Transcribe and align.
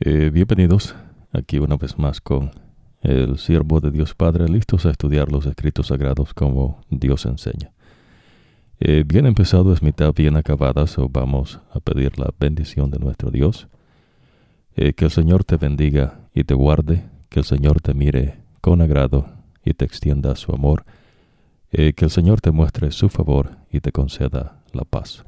Eh, 0.00 0.30
bienvenidos 0.32 0.94
aquí 1.32 1.58
una 1.58 1.76
vez 1.76 1.98
más 1.98 2.20
con 2.20 2.52
el 3.02 3.36
siervo 3.36 3.80
de 3.80 3.90
Dios 3.90 4.14
Padre, 4.14 4.48
listos 4.48 4.86
a 4.86 4.90
estudiar 4.90 5.32
los 5.32 5.44
escritos 5.44 5.88
sagrados 5.88 6.34
como 6.34 6.80
Dios 6.88 7.26
enseña. 7.26 7.72
Eh, 8.78 9.02
bien 9.04 9.26
empezado 9.26 9.72
es 9.72 9.82
mitad 9.82 10.14
bien 10.14 10.36
acabada, 10.36 10.84
vamos 11.10 11.58
a 11.72 11.80
pedir 11.80 12.16
la 12.16 12.32
bendición 12.38 12.92
de 12.92 13.00
nuestro 13.00 13.32
Dios. 13.32 13.66
Eh, 14.76 14.92
que 14.92 15.06
el 15.06 15.10
Señor 15.10 15.42
te 15.42 15.56
bendiga 15.56 16.20
y 16.32 16.44
te 16.44 16.54
guarde, 16.54 17.02
que 17.28 17.40
el 17.40 17.44
Señor 17.44 17.80
te 17.80 17.92
mire 17.92 18.38
con 18.60 18.80
agrado 18.80 19.26
y 19.64 19.74
te 19.74 19.84
extienda 19.84 20.36
su 20.36 20.52
amor, 20.52 20.84
que 21.70 21.92
el 21.98 22.10
Señor 22.10 22.40
te 22.40 22.52
muestre 22.52 22.92
su 22.92 23.08
favor 23.08 23.56
y 23.72 23.80
te 23.80 23.90
conceda 23.90 24.62
la 24.72 24.84
paz. 24.84 25.24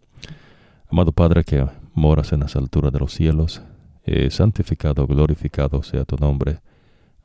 Amado 0.89 1.11
Padre 1.11 1.43
que 1.43 1.66
moras 1.93 2.32
en 2.32 2.41
las 2.41 2.55
alturas 2.55 2.93
de 2.93 3.00
los 3.00 3.12
cielos, 3.12 3.62
eh, 4.05 4.30
santificado, 4.30 5.07
glorificado 5.07 5.82
sea 5.82 6.05
tu 6.05 6.17
nombre. 6.17 6.61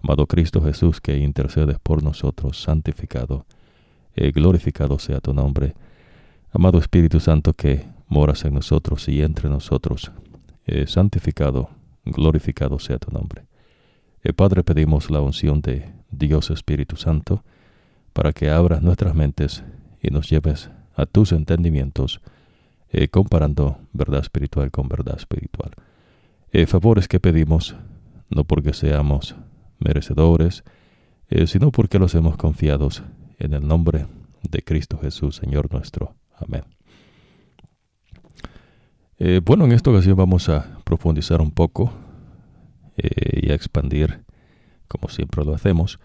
Amado 0.04 0.28
Cristo 0.28 0.62
Jesús, 0.62 1.00
que 1.00 1.18
intercedes 1.18 1.78
por 1.82 2.04
nosotros, 2.04 2.62
santificado, 2.62 3.46
eh, 4.16 4.32
glorificado 4.32 5.00
sea 5.00 5.22
tu 5.22 5.34
nombre. 5.34 5.74
Amado 6.52 6.78
Espíritu 6.78 7.20
Santo, 7.20 7.54
que 7.54 7.86
moras 8.08 8.44
en 8.46 8.54
nosotros 8.54 9.08
y 9.08 9.22
entre 9.22 9.50
nosotros, 9.50 10.12
eh, 10.66 10.86
santificado, 10.88 11.70
glorificado 12.04 12.78
sea 12.78 13.00
tu 13.00 13.12
nombre. 13.12 13.46
Padre, 14.36 14.64
pedimos 14.64 15.12
la 15.12 15.22
unción 15.22 15.62
de 15.62 15.94
Dios 16.10 16.50
Espíritu 16.50 16.96
Santo, 16.96 17.44
para 18.12 18.34
que 18.34 18.50
abras 18.50 18.82
nuestras 18.82 19.14
mentes 19.14 19.64
y 20.02 20.10
nos 20.10 20.30
lleves 20.30 20.72
a 20.96 21.06
tus 21.06 21.32
entendimientos, 21.32 22.22
comparando 23.12 23.78
verdad 23.94 24.22
espiritual 24.22 24.72
con 24.72 24.88
verdad 24.88 25.18
espiritual. 25.18 25.72
Eh, 26.58 26.68
favores 26.68 27.10
que 27.10 27.20
pedimos, 27.20 27.76
no 28.30 28.46
porque 28.46 28.72
seamos 28.72 29.36
merecedores, 29.78 30.64
eh, 31.28 31.48
sino 31.48 31.70
porque 31.70 32.00
los 32.00 32.16
hemos 32.16 32.38
confiados 32.38 33.04
en 33.40 33.54
el 33.54 33.68
nombre 33.68 34.08
de 34.42 34.64
Cristo 34.64 34.98
Jesús, 34.98 35.36
Señor 35.36 35.70
nuestro. 35.74 36.16
Amén. 36.38 36.64
Eh, 39.20 39.42
bueno, 39.44 39.66
en 39.66 39.74
esta 39.74 39.90
ocasión 39.90 40.16
vamos 40.16 40.48
a 40.48 40.80
profundizar 40.86 41.42
un 41.42 41.52
poco 41.52 41.92
y 42.96 43.52
a 43.52 43.54
expandir, 43.54 44.24
como 44.88 45.10
siempre 45.10 45.44
lo 45.44 45.54
hacemos, 45.54 46.00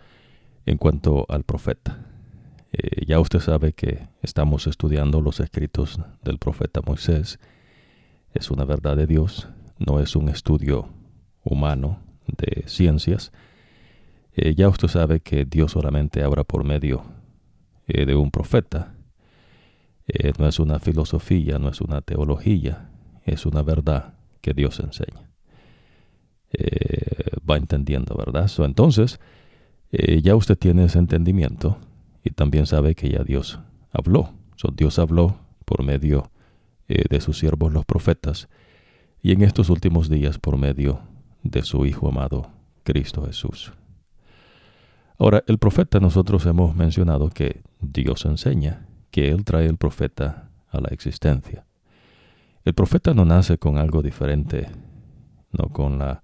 en 0.66 0.78
cuanto 0.78 1.26
al 1.28 1.44
profeta. 1.44 2.08
ya 3.06 3.20
usted 3.20 3.38
sabe 3.38 3.72
que 3.72 4.08
estamos 4.20 4.66
estudiando 4.66 5.20
los 5.20 5.38
escritos 5.38 6.00
del 6.24 6.38
profeta 6.38 6.80
Moisés. 6.84 7.38
Es 8.34 8.50
una 8.50 8.64
verdad 8.64 8.96
de 8.96 9.06
Dios 9.06 9.48
no 9.80 9.98
es 9.98 10.14
un 10.14 10.28
estudio 10.28 10.88
humano 11.42 11.98
de 12.26 12.64
ciencias. 12.68 13.32
Eh, 14.32 14.54
ya 14.54 14.68
usted 14.68 14.88
sabe 14.88 15.20
que 15.20 15.44
Dios 15.44 15.72
solamente 15.72 16.22
habla 16.22 16.44
por 16.44 16.64
medio 16.64 17.02
eh, 17.88 18.06
de 18.06 18.14
un 18.14 18.30
profeta. 18.30 18.94
Eh, 20.06 20.32
no 20.38 20.46
es 20.46 20.58
una 20.58 20.78
filosofía, 20.78 21.58
no 21.58 21.70
es 21.70 21.80
una 21.80 22.02
teología, 22.02 22.90
es 23.24 23.46
una 23.46 23.62
verdad 23.62 24.14
que 24.40 24.52
Dios 24.54 24.78
enseña. 24.80 25.28
va 27.48 27.56
entendiendo, 27.56 28.14
¿verdad? 28.16 28.50
entonces, 28.58 29.18
ya 30.22 30.36
usted 30.36 30.56
tiene 30.56 30.84
ese 30.84 30.98
entendimiento 30.98 31.78
y 32.22 32.30
también 32.30 32.66
sabe 32.66 32.94
que 32.94 33.08
ya 33.08 33.24
Dios 33.24 33.58
habló. 33.92 34.34
Dios 34.74 34.98
habló 34.98 35.36
por 35.64 35.82
medio 35.82 36.30
de 36.86 37.20
sus 37.20 37.38
siervos 37.38 37.72
los 37.72 37.84
profetas 37.84 38.48
y 39.22 39.32
en 39.32 39.42
estos 39.42 39.70
últimos 39.70 40.08
días 40.08 40.38
por 40.38 40.56
medio 40.56 41.00
de 41.42 41.62
su 41.62 41.86
Hijo 41.86 42.08
amado, 42.08 42.50
Cristo 42.84 43.24
Jesús. 43.26 43.72
Ahora, 45.18 45.44
el 45.46 45.58
profeta 45.58 46.00
nosotros 46.00 46.46
hemos 46.46 46.74
mencionado 46.74 47.28
que 47.28 47.62
Dios 47.80 48.24
enseña, 48.24 48.86
que 49.10 49.28
Él 49.31 49.44
trae 49.44 49.66
el 49.66 49.76
profeta 49.76 50.50
a 50.70 50.81
la 50.81 50.88
existencia. 50.88 51.66
El 52.64 52.75
profeta 52.75 53.12
no 53.12 53.25
nace 53.25 53.58
con 53.58 53.76
algo 53.76 54.03
diferente, 54.03 54.69
no 55.52 55.69
con 55.69 55.98
la 55.98 56.22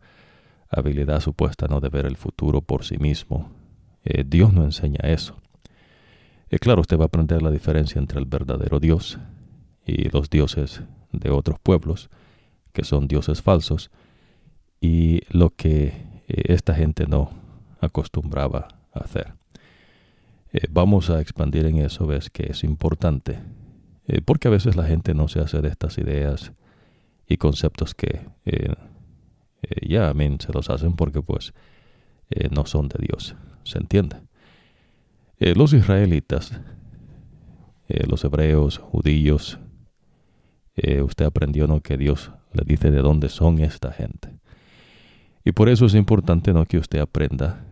habilidad 0.71 1.21
supuesta 1.21 1.67
no 1.69 1.81
de 1.81 1.89
ver 1.89 2.07
el 2.07 2.17
futuro 2.17 2.61
por 2.61 2.85
sí 2.85 2.99
mismo. 2.99 3.51
Eh, 4.05 4.25
Dios 4.27 4.53
no 4.53 4.65
enseña 4.65 5.01
eso. 5.03 5.37
Eh, 6.49 6.59
claro, 6.59 6.81
usted 6.81 6.99
va 6.99 7.05
a 7.05 7.07
aprender 7.07 7.43
la 7.43 7.51
diferencia 7.51 7.99
entre 7.99 8.19
el 8.19 8.27
verdadero 8.27 8.79
Dios 8.79 9.19
y 9.85 10.09
los 10.11 10.31
dioses 10.31 10.83
de 11.13 11.31
otros 11.31 11.59
pueblos, 11.59 12.11
que 12.77 12.85
son 12.85 13.09
dioses 13.09 13.41
falsos, 13.41 13.91
y 14.83 15.23
lo 15.31 15.49
que 15.49 15.87
eh, 16.29 16.43
esta 16.53 16.75
gente 16.75 17.07
no 17.07 17.31
acostumbraba 17.81 18.69
hacer. 18.93 19.33
Eh, 20.53 20.67
vamos 20.69 21.09
a 21.09 21.23
expandir 21.23 21.65
en 21.65 21.79
eso, 21.79 22.07
ves 22.07 22.29
que 22.29 22.49
es 22.51 22.65
importante, 22.65 23.39
eh, 24.09 24.21
porque 24.23 24.49
a 24.49 24.51
veces 24.51 24.77
la 24.77 24.85
gente 24.85 25.15
no 25.15 25.27
se 25.27 25.41
hace 25.41 25.63
de 25.63 25.69
estas 25.69 25.97
ideas 25.97 26.53
y 27.27 27.39
conceptos 27.39 27.95
que 27.95 28.21
ya 29.81 30.13
mí 30.13 30.37
se 30.39 30.53
los 30.53 30.69
hacen 30.69 30.93
porque 30.93 31.23
pues 31.23 31.55
no 32.53 32.67
son 32.67 32.89
de 32.89 33.05
Dios, 33.05 33.35
¿se 33.65 33.79
entiende? 33.79 34.17
los 35.41 35.73
israelitas, 35.73 36.53
los 37.89 38.25
hebreos, 38.25 38.79
judíos, 38.79 39.59
usted 41.03 41.25
aprendió 41.25 41.67
¿no? 41.67 41.81
que 41.81 41.97
Dios 41.97 42.31
le 42.57 42.65
dice 42.65 42.91
de 42.91 43.03
dónde 43.03 43.29
son 43.29 43.61
esta 43.61 43.93
gente. 43.93 44.31
Y 45.45 45.53
por 45.53 45.69
eso 45.69 45.87
es 45.87 45.95
importante 45.95 46.53
¿no? 46.53 46.65
que 46.67 46.79
usted 46.79 46.99
aprenda 46.99 47.65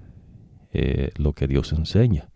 eh, 0.72 1.11
lo 1.17 1.33
que 1.33 1.47
Dios 1.47 1.72
enseña. 1.72 2.28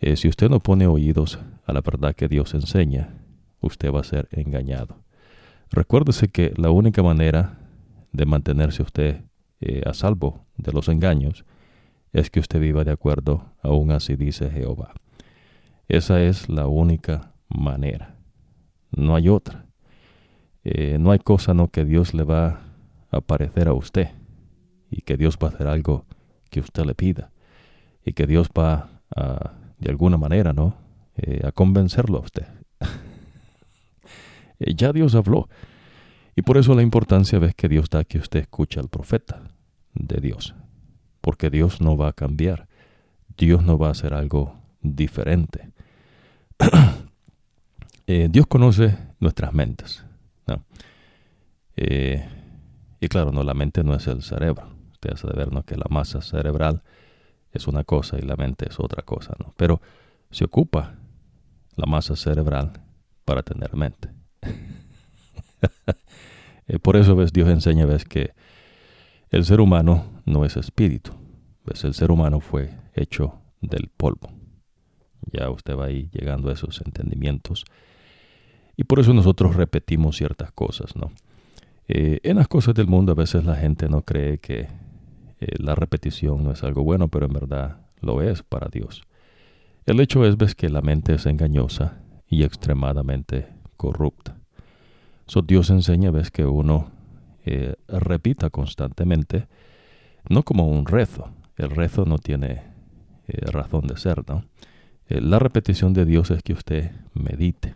Eh, 0.00 0.16
si 0.16 0.28
usted 0.28 0.48
no 0.48 0.60
pone 0.60 0.86
oídos 0.86 1.38
a 1.66 1.72
la 1.72 1.80
verdad 1.80 2.14
que 2.14 2.28
Dios 2.28 2.54
enseña, 2.54 3.14
usted 3.60 3.92
va 3.92 4.00
a 4.00 4.04
ser 4.04 4.28
engañado. 4.30 5.02
Recuérdese 5.70 6.28
que 6.28 6.52
la 6.56 6.70
única 6.70 7.02
manera 7.02 7.58
de 8.12 8.26
mantenerse 8.26 8.82
usted 8.82 9.22
eh, 9.60 9.82
a 9.86 9.94
salvo 9.94 10.46
de 10.56 10.72
los 10.72 10.88
engaños 10.88 11.44
es 12.12 12.30
que 12.30 12.38
usted 12.38 12.60
viva 12.60 12.84
de 12.84 12.92
acuerdo, 12.92 13.52
aún 13.62 13.90
así 13.90 14.14
dice 14.14 14.50
Jehová. 14.50 14.92
Esa 15.88 16.22
es 16.22 16.48
la 16.48 16.66
única 16.68 17.32
manera. 17.48 18.16
No 18.92 19.16
hay 19.16 19.28
otra. 19.28 19.66
Eh, 20.64 20.96
no 20.98 21.10
hay 21.10 21.18
cosa 21.18 21.52
no 21.52 21.68
que 21.68 21.84
Dios 21.84 22.14
le 22.14 22.24
va 22.24 22.60
a 23.10 23.18
aparecer 23.18 23.68
a 23.68 23.74
usted 23.74 24.08
y 24.90 25.02
que 25.02 25.18
Dios 25.18 25.38
va 25.42 25.48
a 25.48 25.50
hacer 25.50 25.66
algo 25.66 26.06
que 26.50 26.60
usted 26.60 26.84
le 26.84 26.94
pida 26.94 27.30
y 28.04 28.14
que 28.14 28.26
Dios 28.26 28.48
va 28.48 28.90
de 29.78 29.90
alguna 29.90 30.16
manera, 30.16 30.52
¿no? 30.52 30.74
Eh, 31.16 31.42
a 31.44 31.52
convencerlo 31.52 32.18
a 32.18 32.20
usted. 32.20 32.46
Eh, 34.60 34.74
ya 34.76 34.92
Dios 34.92 35.16
habló. 35.16 35.48
Y 36.36 36.42
por 36.42 36.56
eso 36.58 36.76
la 36.76 36.82
importancia 36.82 37.40
es 37.40 37.56
que 37.56 37.68
Dios 37.68 37.90
da 37.90 38.04
que 38.04 38.18
usted 38.18 38.38
escuche 38.38 38.78
al 38.78 38.88
profeta 38.88 39.42
de 39.94 40.20
Dios. 40.20 40.54
Porque 41.20 41.50
Dios 41.50 41.80
no 41.80 41.96
va 41.96 42.10
a 42.10 42.12
cambiar. 42.12 42.68
Dios 43.36 43.64
no 43.64 43.78
va 43.78 43.88
a 43.88 43.90
hacer 43.90 44.14
algo 44.14 44.54
diferente. 44.80 45.72
Dios 48.06 48.46
conoce 48.46 48.96
nuestras 49.18 49.52
mentes. 49.52 50.04
Eh, 51.76 52.24
y 53.00 53.08
claro, 53.08 53.32
no, 53.32 53.42
la 53.42 53.54
mente 53.54 53.82
no 53.82 53.94
es 53.94 54.06
el 54.06 54.22
cerebro. 54.22 54.68
Usted 54.92 55.12
hace 55.12 55.26
de 55.26 55.34
ver 55.34 55.48
que 55.64 55.76
la 55.76 55.86
masa 55.90 56.22
cerebral 56.22 56.82
es 57.52 57.66
una 57.66 57.84
cosa 57.84 58.18
y 58.18 58.22
la 58.22 58.36
mente 58.36 58.66
es 58.68 58.78
otra 58.78 59.02
cosa. 59.02 59.34
¿no? 59.38 59.54
Pero 59.56 59.80
se 60.30 60.44
ocupa 60.44 60.94
la 61.76 61.86
masa 61.86 62.16
cerebral 62.16 62.72
para 63.24 63.42
tener 63.42 63.74
mente. 63.74 64.10
Eh, 66.66 66.78
por 66.78 66.96
eso 66.96 67.14
ves, 67.14 67.30
Dios 67.30 67.50
enseña 67.50 67.84
ves 67.84 68.06
que 68.06 68.32
el 69.28 69.44
ser 69.44 69.60
humano 69.60 70.22
no 70.24 70.46
es 70.46 70.56
espíritu. 70.56 71.12
Ves, 71.66 71.84
el 71.84 71.92
ser 71.92 72.10
humano 72.10 72.40
fue 72.40 72.70
hecho 72.94 73.42
del 73.60 73.90
polvo. 73.94 74.30
Ya 75.30 75.50
usted 75.50 75.76
va 75.76 75.84
ahí 75.84 76.08
llegando 76.10 76.48
a 76.48 76.54
esos 76.54 76.80
entendimientos 76.80 77.66
y 78.76 78.84
por 78.84 79.00
eso 79.00 79.12
nosotros 79.12 79.56
repetimos 79.56 80.16
ciertas 80.16 80.50
cosas, 80.52 80.96
¿no? 80.96 81.10
Eh, 81.86 82.20
en 82.22 82.36
las 82.36 82.48
cosas 82.48 82.74
del 82.74 82.86
mundo 82.86 83.12
a 83.12 83.14
veces 83.14 83.44
la 83.44 83.56
gente 83.56 83.88
no 83.88 84.02
cree 84.02 84.38
que 84.38 84.60
eh, 84.60 84.68
la 85.58 85.74
repetición 85.74 86.42
no 86.42 86.50
es 86.50 86.64
algo 86.64 86.82
bueno, 86.82 87.08
pero 87.08 87.26
en 87.26 87.32
verdad 87.34 87.78
lo 88.00 88.22
es 88.22 88.42
para 88.42 88.68
Dios. 88.68 89.02
El 89.84 90.00
hecho 90.00 90.24
es 90.24 90.38
ves, 90.38 90.54
que 90.54 90.70
la 90.70 90.80
mente 90.80 91.14
es 91.14 91.26
engañosa 91.26 92.00
y 92.26 92.42
extremadamente 92.42 93.48
corrupta. 93.76 94.38
So, 95.26 95.42
Dios 95.42 95.68
enseña 95.70 96.10
ves 96.10 96.30
que 96.30 96.46
uno 96.46 96.90
eh, 97.44 97.74
repita 97.88 98.48
constantemente, 98.48 99.46
no 100.28 100.42
como 100.42 100.68
un 100.68 100.86
rezo. 100.86 101.30
El 101.56 101.70
rezo 101.70 102.04
no 102.06 102.18
tiene 102.18 102.62
razón 103.26 103.86
de 103.86 103.96
ser, 103.96 104.22
¿no? 104.28 104.44
la 105.08 105.38
repetición 105.38 105.94
de 105.94 106.04
Dios 106.04 106.30
es 106.30 106.42
que 106.42 106.52
usted 106.52 106.90
medite 107.14 107.74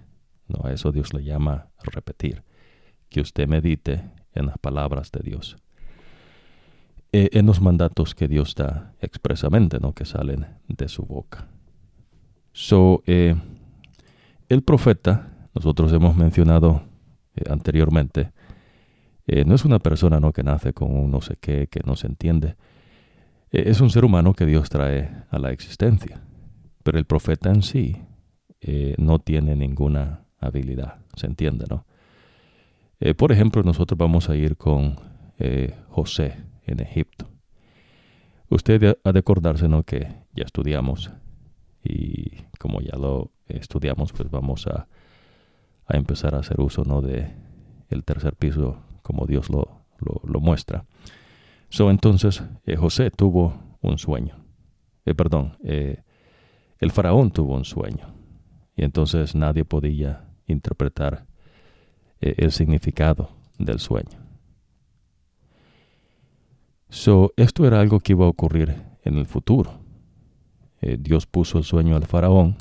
no, 0.49 0.67
a 0.67 0.73
eso 0.73 0.93
Dios 0.93 1.13
le 1.13 1.23
llama 1.23 1.69
repetir. 1.83 2.43
Que 3.09 3.21
usted 3.21 3.47
medite 3.47 4.11
en 4.35 4.47
las 4.47 4.59
palabras 4.59 5.11
de 5.13 5.21
Dios. 5.21 5.57
en 7.11 7.47
los 7.47 7.63
mandatos 7.63 8.15
que 8.15 8.29
Dios 8.29 8.55
da 8.55 8.93
expresamente, 9.01 9.81
¿no? 9.81 9.95
que 9.95 10.05
salen 10.05 10.47
de 10.69 10.89
su 10.89 11.05
boca. 11.05 11.49
So, 12.53 13.03
el 13.07 14.63
profeta, 14.63 15.49
nosotros 15.55 15.91
hemos 15.95 16.17
mencionado 16.17 16.83
anteriormente, 17.49 18.33
no 19.47 19.55
es 19.55 19.65
una 19.65 19.79
persona 19.79 20.21
¿no? 20.21 20.33
que 20.33 20.43
nace 20.43 20.75
con 20.75 20.95
un 20.95 21.11
no 21.11 21.23
sé 21.23 21.37
qué, 21.41 21.67
que 21.69 21.81
no 21.87 21.97
se 21.97 22.09
entiende. 22.09 22.57
es 23.51 23.81
un 23.81 23.89
ser 23.89 24.05
humano 24.05 24.35
que 24.35 24.45
Dios 24.45 24.69
trae 24.69 25.11
a 25.31 25.39
la 25.39 25.51
existencia. 25.51 26.21
Pero 26.83 26.99
el 26.99 27.07
profeta 27.07 27.49
en 27.51 27.63
sí 27.63 27.97
no 28.99 29.19
tiene 29.19 29.57
ninguna 29.57 30.28
habilidad, 30.41 31.01
se 31.15 31.27
entiende, 31.27 31.67
¿no? 31.69 31.85
Eh, 33.01 33.15
por 33.15 33.31
ejemplo, 33.33 33.63
nosotros 33.63 33.97
vamos 33.97 34.29
a 34.29 34.37
ir 34.37 34.57
con 34.57 34.97
eh, 35.39 35.75
José 35.89 36.37
en 36.67 36.81
Egipto. 36.81 37.29
Usted 38.51 38.99
ha 39.05 39.13
de 39.13 39.19
acordarse, 39.19 39.69
¿no? 39.69 39.85
Que 39.85 40.09
ya 40.35 40.45
estudiamos 40.45 41.11
y 41.85 42.33
como 42.59 42.81
ya 42.81 42.97
lo 42.97 43.31
estudiamos, 43.47 44.13
pues 44.13 44.31
vamos 44.31 44.67
a, 44.67 44.89
a 45.87 45.97
empezar 45.97 46.35
a 46.35 46.39
hacer 46.39 46.61
uso, 46.61 46.83
¿no? 46.85 47.01
De 47.03 47.31
el 47.89 48.05
tercer 48.05 48.35
piso 48.35 48.79
como 49.03 49.27
Dios 49.27 49.49
lo, 49.49 49.83
lo, 50.01 50.41
muestra. 50.41 50.85
So, 51.69 51.91
entonces, 51.91 52.43
eh, 52.67 52.77
José 52.77 53.11
tuvo 53.11 53.55
un 53.81 53.99
sueño. 53.99 54.37
perdón, 55.17 55.57
el 55.63 56.91
faraón 56.91 57.31
tuvo 57.31 57.55
un 57.55 57.65
sueño. 57.65 58.15
Y 58.77 58.85
entonces 58.85 59.35
nadie 59.35 59.65
podía 59.65 60.28
interpretar 60.49 61.27
eh, 62.21 62.35
el 62.39 62.51
significado 62.51 63.31
del 63.59 63.79
sueño. 63.79 64.19
So, 66.91 67.33
esto 67.37 67.67
era 67.67 67.81
algo 67.81 68.01
que 68.01 68.13
iba 68.13 68.25
a 68.25 68.29
ocurrir 68.29 68.75
en 69.05 69.19
el 69.19 69.27
futuro. 69.27 69.81
Eh, 70.81 70.97
Dios 70.99 71.27
puso 71.27 71.59
el 71.59 71.65
sueño 71.65 71.97
al 71.97 72.07
faraón. 72.07 72.57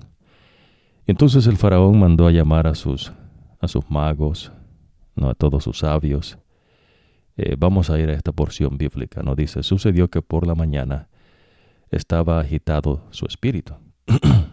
Entonces 1.05 1.47
el 1.47 1.57
faraón 1.57 1.99
mandó 1.99 2.27
a 2.27 2.31
llamar 2.31 2.67
a 2.67 2.75
sus, 2.75 3.13
a 3.59 3.67
sus 3.67 3.89
magos, 3.89 4.51
¿no? 5.15 5.29
a 5.29 5.33
todos 5.33 5.63
sus 5.63 5.79
sabios. 5.79 6.37
Eh, 7.37 7.55
vamos 7.57 7.89
a 7.89 7.99
ir 7.99 8.09
a 8.09 8.13
esta 8.13 8.31
porción 8.31 8.77
bíblica. 8.77 9.23
¿no? 9.23 9.35
Dice, 9.35 9.63
sucedió 9.63 10.09
que 10.09 10.21
por 10.21 10.45
la 10.45 10.55
mañana 10.55 11.07
estaba 11.89 12.39
agitado 12.39 13.07
su 13.11 13.25
espíritu. 13.25 13.75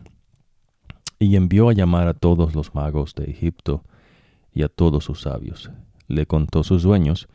y 1.24 1.36
envió 1.36 1.70
a 1.70 1.72
llamar 1.72 2.06
a 2.06 2.14
todos 2.14 2.54
los 2.54 2.74
magos 2.74 3.14
de 3.14 3.24
Egipto 3.30 3.82
y 4.52 4.62
a 4.62 4.68
todos 4.68 5.04
sus 5.04 5.22
sabios. 5.22 5.70
Le 6.06 6.26
contó 6.26 6.62
sus 6.62 6.82
sueños, 6.82 7.28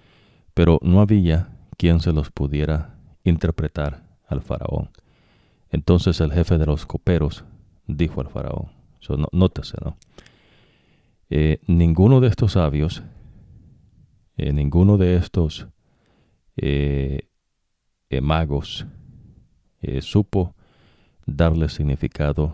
pero 0.54 0.80
no 0.84 1.02
había 1.02 1.58
quien 1.76 2.00
se 2.00 2.14
los 2.14 2.30
pudiera 2.30 2.96
interpretar 3.24 4.04
al 4.28 4.42
faraón. 4.42 4.90
Entonces 5.72 6.22
el 6.22 6.32
jefe 6.32 6.60
de 6.60 6.68
los 6.68 6.86
coperos 6.86 7.46
dijo 7.88 8.22
al 8.22 8.30
faraón, 8.30 8.68
nótese, 9.32 9.78
¿no? 9.84 9.98
Eh, 11.32 11.60
ninguno 11.68 12.22
de 12.22 12.28
estos 12.28 12.54
sabios, 12.54 13.02
eh, 14.38 14.54
ninguno 14.54 14.98
de 14.98 15.16
estos 15.16 15.68
eh, 16.58 17.28
magos 18.22 18.86
supo 20.02 20.56
darle 21.26 21.70
significado 21.70 22.54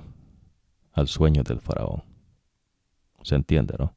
al 0.95 1.07
sueño 1.07 1.43
del 1.43 1.59
faraón. 1.59 2.03
¿Se 3.21 3.35
entiende, 3.35 3.75
no? 3.77 3.95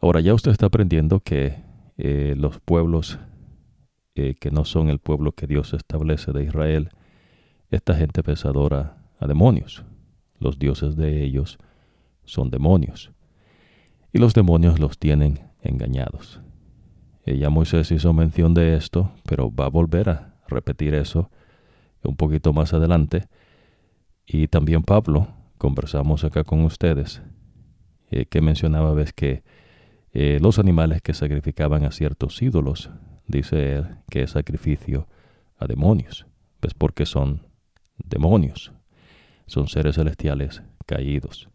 Ahora 0.00 0.20
ya 0.20 0.34
usted 0.34 0.50
está 0.50 0.66
aprendiendo 0.66 1.20
que 1.20 1.62
eh, 1.96 2.34
los 2.36 2.60
pueblos 2.60 3.18
eh, 4.16 4.36
que 4.38 4.52
no 4.52 4.64
son 4.64 4.90
el 4.90 5.00
pueblo 5.00 5.32
que 5.32 5.48
Dios 5.48 5.72
establece 5.72 6.32
de 6.32 6.44
Israel, 6.44 6.90
esta 7.70 7.96
gente 7.96 8.22
pesadora 8.22 8.96
a 9.18 9.26
demonios. 9.26 9.84
Los 10.38 10.58
dioses 10.58 10.96
de 10.96 11.24
ellos 11.24 11.58
son 12.24 12.50
demonios. 12.50 13.10
Y 14.12 14.18
los 14.18 14.32
demonios 14.32 14.78
los 14.78 14.98
tienen 14.98 15.40
engañados. 15.62 16.40
ya 17.26 17.50
Moisés 17.50 17.90
hizo 17.90 18.12
mención 18.12 18.54
de 18.54 18.76
esto, 18.76 19.10
pero 19.26 19.52
va 19.52 19.66
a 19.66 19.70
volver 19.70 20.10
a 20.10 20.36
repetir 20.46 20.94
eso 20.94 21.30
un 22.04 22.14
poquito 22.16 22.52
más 22.52 22.72
adelante. 22.72 23.26
Y 24.26 24.46
también 24.46 24.82
Pablo, 24.82 25.26
conversamos 25.58 26.24
acá 26.24 26.44
con 26.44 26.62
ustedes, 26.64 27.22
eh, 28.10 28.26
que 28.26 28.40
mencionaba 28.40 28.92
ves 28.94 29.12
que 29.12 29.42
eh, 30.12 30.38
los 30.40 30.58
animales 30.58 31.02
que 31.02 31.14
sacrificaban 31.14 31.84
a 31.84 31.90
ciertos 31.90 32.40
ídolos, 32.42 32.90
dice 33.26 33.76
él, 33.76 33.96
que 34.10 34.22
es 34.22 34.32
sacrificio 34.32 35.08
a 35.58 35.66
demonios, 35.66 36.26
pues 36.60 36.74
porque 36.74 37.06
son 37.06 37.46
demonios, 37.96 38.72
son 39.46 39.68
seres 39.68 39.96
celestiales 39.96 40.62
caídos. 40.86 41.48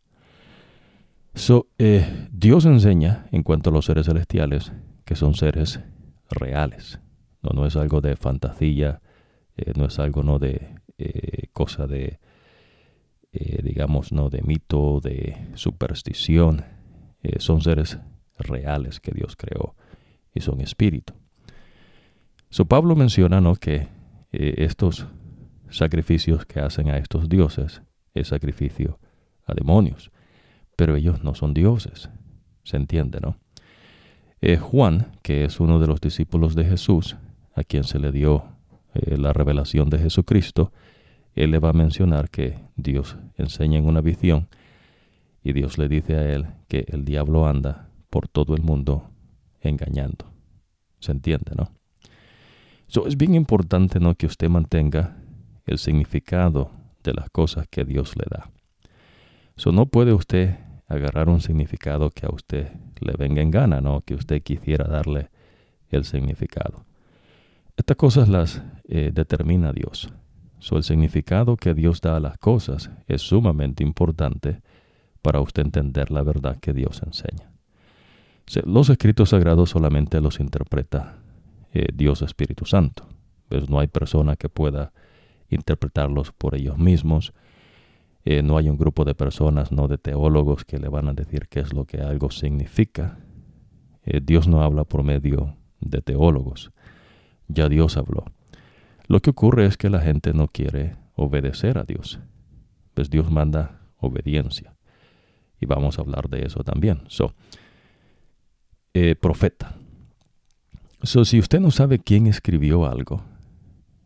So, 1.36 1.68
eh, 1.78 2.28
Dios 2.31 2.66
enseña 2.66 3.28
en 3.31 3.44
cuanto 3.44 3.69
a 3.69 3.74
los 3.74 3.86
seres 3.86 4.07
celestiales 4.07 4.74
que 5.06 5.16
son 5.16 5.36
seres 5.36 5.80
reales, 6.30 7.00
no, 7.42 7.52
no 7.54 7.66
es 7.66 7.75
algo 7.75 8.02
de 8.02 8.16
fantasía, 8.16 9.02
no 9.75 9.86
es 9.86 10.00
algo 10.00 10.24
no 10.24 10.40
de 10.40 10.75
cosa 11.54 11.86
de, 11.88 12.19
digamos, 13.31 14.12
no 14.12 14.30
de 14.30 14.42
mito, 14.42 15.00
de 15.02 15.38
superstición, 15.54 16.66
son 17.38 17.62
seres 17.62 18.00
reales 18.38 19.00
que 19.00 19.12
Dios 19.12 19.36
creó 19.36 19.76
y 20.34 20.42
son 20.42 20.62
espíritu. 20.62 21.14
So 22.50 22.66
Pablo 22.66 22.96
menciona 22.96 23.42
¿no? 23.42 23.56
que 23.56 23.88
eh, 24.31 24.56
estos 24.58 25.06
sacrificios 25.70 26.46
que 26.46 26.60
hacen 26.60 26.90
a 26.90 26.98
estos 26.98 27.30
dioses 27.30 27.84
es 28.14 28.30
sacrificio 28.30 29.00
a 29.46 29.54
demonios, 29.54 30.12
pero 30.76 30.96
ellos 30.96 31.24
no 31.24 31.36
son 31.36 31.54
dioses, 31.54 32.10
se 32.64 32.78
entiende, 32.78 33.20
¿no? 33.22 33.38
Eh, 34.42 34.58
Juan, 34.58 35.12
que 35.22 35.44
es 35.44 35.60
uno 35.60 35.80
de 35.80 35.88
los 35.88 36.00
discípulos 36.00 36.56
de 36.56 36.64
Jesús, 36.64 37.18
a 37.56 37.64
quien 37.64 37.84
se 37.84 38.00
le 38.00 38.12
dio 38.12 38.46
eh, 38.94 39.18
la 39.18 39.34
revelación 39.34 39.90
de 39.90 40.00
Jesucristo, 40.00 40.72
él 41.39 41.51
le 41.51 41.59
va 41.59 41.69
a 41.69 41.74
mencionar 41.74 42.30
que 42.30 42.59
Dios 42.75 43.18
enseña 43.38 43.80
en 43.80 43.88
una 43.88 44.01
visión 44.01 44.50
y 45.41 45.53
Dios 45.53 45.77
le 45.77 45.88
dice 45.88 46.18
a 46.18 46.33
él 46.33 46.47
que 46.68 46.83
el 46.89 47.06
diablo 47.06 47.47
anda 47.47 47.88
por 48.09 48.27
todo 48.27 48.56
el 48.56 48.62
mundo 48.62 49.09
engañando. 49.62 50.25
¿Se 51.00 51.13
entiende, 51.13 51.53
no? 51.56 51.71
So, 52.88 53.07
es 53.07 53.15
bien 53.15 53.36
importante 53.36 54.01
¿no? 54.01 54.15
que 54.15 54.25
usted 54.25 54.50
mantenga 54.50 55.16
el 55.66 55.78
significado 55.78 56.71
de 57.04 57.14
las 57.14 57.30
cosas 57.30 57.68
que 57.69 57.85
Dios 57.85 58.18
le 58.18 58.25
da. 58.30 58.52
So, 59.56 59.71
no 59.71 59.85
puede 59.85 60.11
usted 60.11 60.57
agarrar 60.90 61.30
un 61.30 61.40
significado 61.40 62.09
que 62.09 62.25
a 62.25 62.33
usted 62.33 62.68
le 62.99 63.14
venga 63.14 63.42
en 63.42 63.52
gana, 63.52 63.80
¿no? 63.80 64.02
Que 64.02 64.16
usted 64.16 64.42
quisiera 64.42 64.87
darle 64.87 65.30
el 65.90 66.04
significado. 66.04 66.83
Estas 67.78 67.95
cosas 67.95 68.28
las 68.28 68.61
eh, 68.90 69.11
determina 69.14 69.71
Dios. 69.71 70.11
So, 70.59 70.78
el 70.78 70.83
significado 70.83 71.56
que 71.56 71.73
Dios 71.73 72.01
da 72.01 72.18
a 72.18 72.19
las 72.19 72.37
cosas 72.37 72.92
es 73.07 73.21
sumamente 73.21 73.83
importante 73.83 74.61
para 75.21 75.42
usted 75.42 75.63
entender 75.63 76.11
la 76.11 76.21
verdad 76.21 76.57
que 76.59 76.73
Dios 76.73 77.01
enseña. 77.06 77.51
Los 78.66 78.89
escritos 78.89 79.30
sagrados 79.30 79.69
solamente 79.69 80.21
los 80.21 80.39
interpreta 80.39 81.18
eh, 81.71 81.87
Dios 81.94 82.21
Espíritu 82.21 82.66
Santo. 82.66 83.07
Pues 83.47 83.69
no 83.69 83.80
hay 83.80 83.87
persona 83.87 84.35
que 84.35 84.49
pueda 84.49 84.92
interpretarlos 85.49 86.31
por 86.31 86.56
ellos 86.56 86.78
mismos. 86.78 87.33
Eh, 88.25 88.42
no 88.42 88.57
hay 88.57 88.69
un 88.69 88.78
grupo 88.78 89.06
de 89.06 89.16
personas, 89.16 89.71
no 89.71 89.87
de 89.87 89.97
teólogos, 89.97 90.66
que 90.66 90.80
le 90.80 90.89
van 90.89 91.09
a 91.09 91.13
decir 91.13 91.47
qué 91.47 91.59
es 91.59 91.73
lo 91.73 91.85
que 91.85 92.01
algo 92.01 92.31
significa. 92.31 93.19
Eh, 94.04 94.19
Dios 94.23 94.47
no 94.47 94.63
habla 94.63 94.83
por 94.83 95.04
medio 95.04 95.56
de 95.80 96.01
teólogos. 96.01 96.71
Ya 97.47 97.69
Dios 97.69 97.97
habló. 97.97 98.25
Lo 99.09 99.21
que 99.21 99.31
ocurre 99.31 99.66
es 99.66 99.75
que 99.75 99.89
la 99.89 100.01
gente 100.01 100.33
no 100.33 100.47
quiere 100.47 100.95
obedecer 101.16 101.80
a 101.80 101.83
Dios. 101.83 102.19
Pues 102.94 103.09
Dios 103.09 103.31
manda 103.31 103.81
obediencia. 103.97 104.75
Y 105.59 105.66
vamos 105.66 105.97
a 105.97 106.04
hablar 106.04 106.30
de 106.30 106.45
eso 106.45 106.63
también. 106.63 107.01
So, 107.07 107.33
eh, 108.94 109.16
profeta. 109.16 109.75
So, 111.01 111.25
si 111.25 111.39
usted 111.39 111.59
no 111.59 111.71
sabe 111.71 111.97
quién 111.97 112.28
escribió 112.28 112.85
algo, 112.85 113.23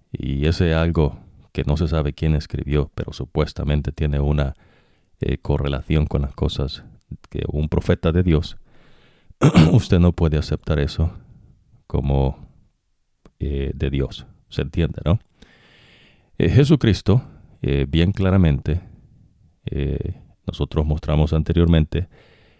y 0.09 0.45
ese 0.45 0.73
algo 0.73 1.19
que 1.51 1.65
no 1.65 1.75
se 1.75 1.89
sabe 1.89 2.13
quién 2.13 2.33
escribió, 2.33 2.89
pero 2.95 3.11
supuestamente 3.11 3.91
tiene 3.91 4.21
una 4.21 4.55
eh, 5.19 5.37
correlación 5.37 6.05
con 6.05 6.21
las 6.21 6.33
cosas 6.33 6.85
que 7.29 7.43
un 7.49 7.67
profeta 7.67 8.13
de 8.13 8.23
Dios, 8.23 8.55
usted 9.73 9.99
no 9.99 10.13
puede 10.13 10.37
aceptar 10.37 10.79
eso 10.79 11.11
como 11.87 12.37
eh, 13.39 13.71
de 13.75 13.89
Dios. 13.89 14.27
¿Se 14.53 14.61
entiende, 14.61 15.01
no? 15.03 15.19
Jesucristo, 16.37 17.23
bien 17.87 18.11
claramente, 18.11 18.81
nosotros 20.45 20.85
mostramos 20.85 21.33
anteriormente, 21.33 22.07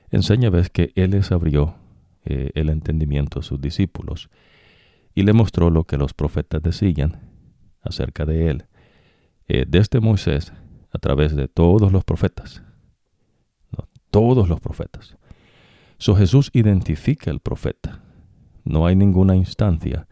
enseña 0.09 0.49
ves 0.49 0.69
que 0.69 0.91
Él 0.95 1.11
les 1.11 1.31
abrió 1.31 1.75
eh, 2.25 2.51
el 2.55 2.69
entendimiento 2.69 3.39
de 3.39 3.45
sus 3.45 3.59
discípulos. 3.59 4.29
y 5.15 5.21
le 5.21 5.33
mostró 5.33 5.69
lo 5.69 5.83
que 5.83 5.97
los 5.97 6.13
profetas 6.13 6.63
decían 6.63 7.19
acerca 7.81 8.25
de 8.25 8.49
él, 8.49 8.65
eh, 9.47 9.65
desde 9.67 9.99
Moisés 9.99 10.53
a 10.91 10.97
través 10.97 11.35
de 11.35 11.47
todos 11.47 11.91
los 11.91 12.03
profetas. 12.03 12.63
todos 14.09 14.47
los 14.47 14.59
profetas. 14.59 15.17
So 15.97 16.15
Jesús 16.15 16.49
identifica 16.53 17.29
al 17.29 17.39
profeta. 17.39 18.01
No 18.63 18.85
hay 18.87 18.95
ninguna 18.95 19.35
instancia 19.35 20.07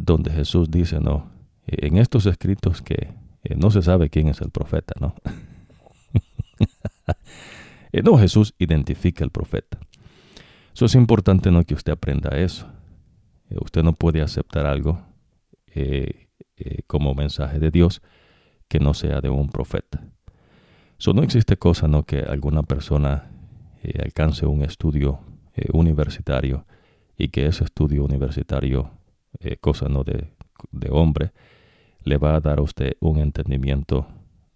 donde 0.00 0.30
Jesús 0.30 0.70
dice, 0.70 0.98
no, 0.98 1.30
en 1.66 1.98
estos 1.98 2.26
escritos 2.26 2.80
que 2.82 3.14
eh, 3.44 3.54
no 3.56 3.70
se 3.70 3.82
sabe 3.82 4.10
quién 4.10 4.28
es 4.28 4.40
el 4.40 4.50
profeta, 4.50 4.94
¿no? 5.00 5.14
Eh, 7.92 8.02
no, 8.04 8.16
Jesús 8.16 8.54
identifica 8.56 9.24
al 9.24 9.32
profeta. 9.32 9.76
Eso 10.72 10.84
es 10.84 10.94
importante, 10.94 11.50
¿no? 11.50 11.64
Que 11.64 11.74
usted 11.74 11.90
aprenda 11.90 12.38
eso. 12.38 12.68
Eh, 13.48 13.56
usted 13.60 13.82
no 13.82 13.94
puede 13.94 14.22
aceptar 14.22 14.64
algo 14.64 15.02
como 16.86 17.16
mensaje 17.16 17.58
de 17.58 17.72
Dios 17.72 18.00
que 18.68 18.78
no 18.78 18.94
sea 18.94 19.20
de 19.20 19.28
un 19.28 19.48
profeta. 19.48 20.04
Eso 21.00 21.14
no 21.14 21.24
existe 21.24 21.56
cosa, 21.56 21.88
¿no? 21.88 22.04
Que 22.04 22.20
alguna 22.20 22.62
persona 22.62 23.28
alcance 24.00 24.46
un 24.46 24.62
estudio 24.62 25.18
universitario 25.72 26.66
y 27.18 27.30
que 27.30 27.46
ese 27.46 27.64
estudio 27.64 28.04
universitario, 28.04 28.92
cosa 29.60 29.88
no 29.88 30.04
de, 30.04 30.28
de 30.72 30.88
hombre, 30.90 31.32
le 32.04 32.16
va 32.16 32.36
a 32.36 32.40
dar 32.40 32.58
a 32.58 32.62
usted 32.62 32.96
un 33.00 33.18
entendimiento 33.18 34.06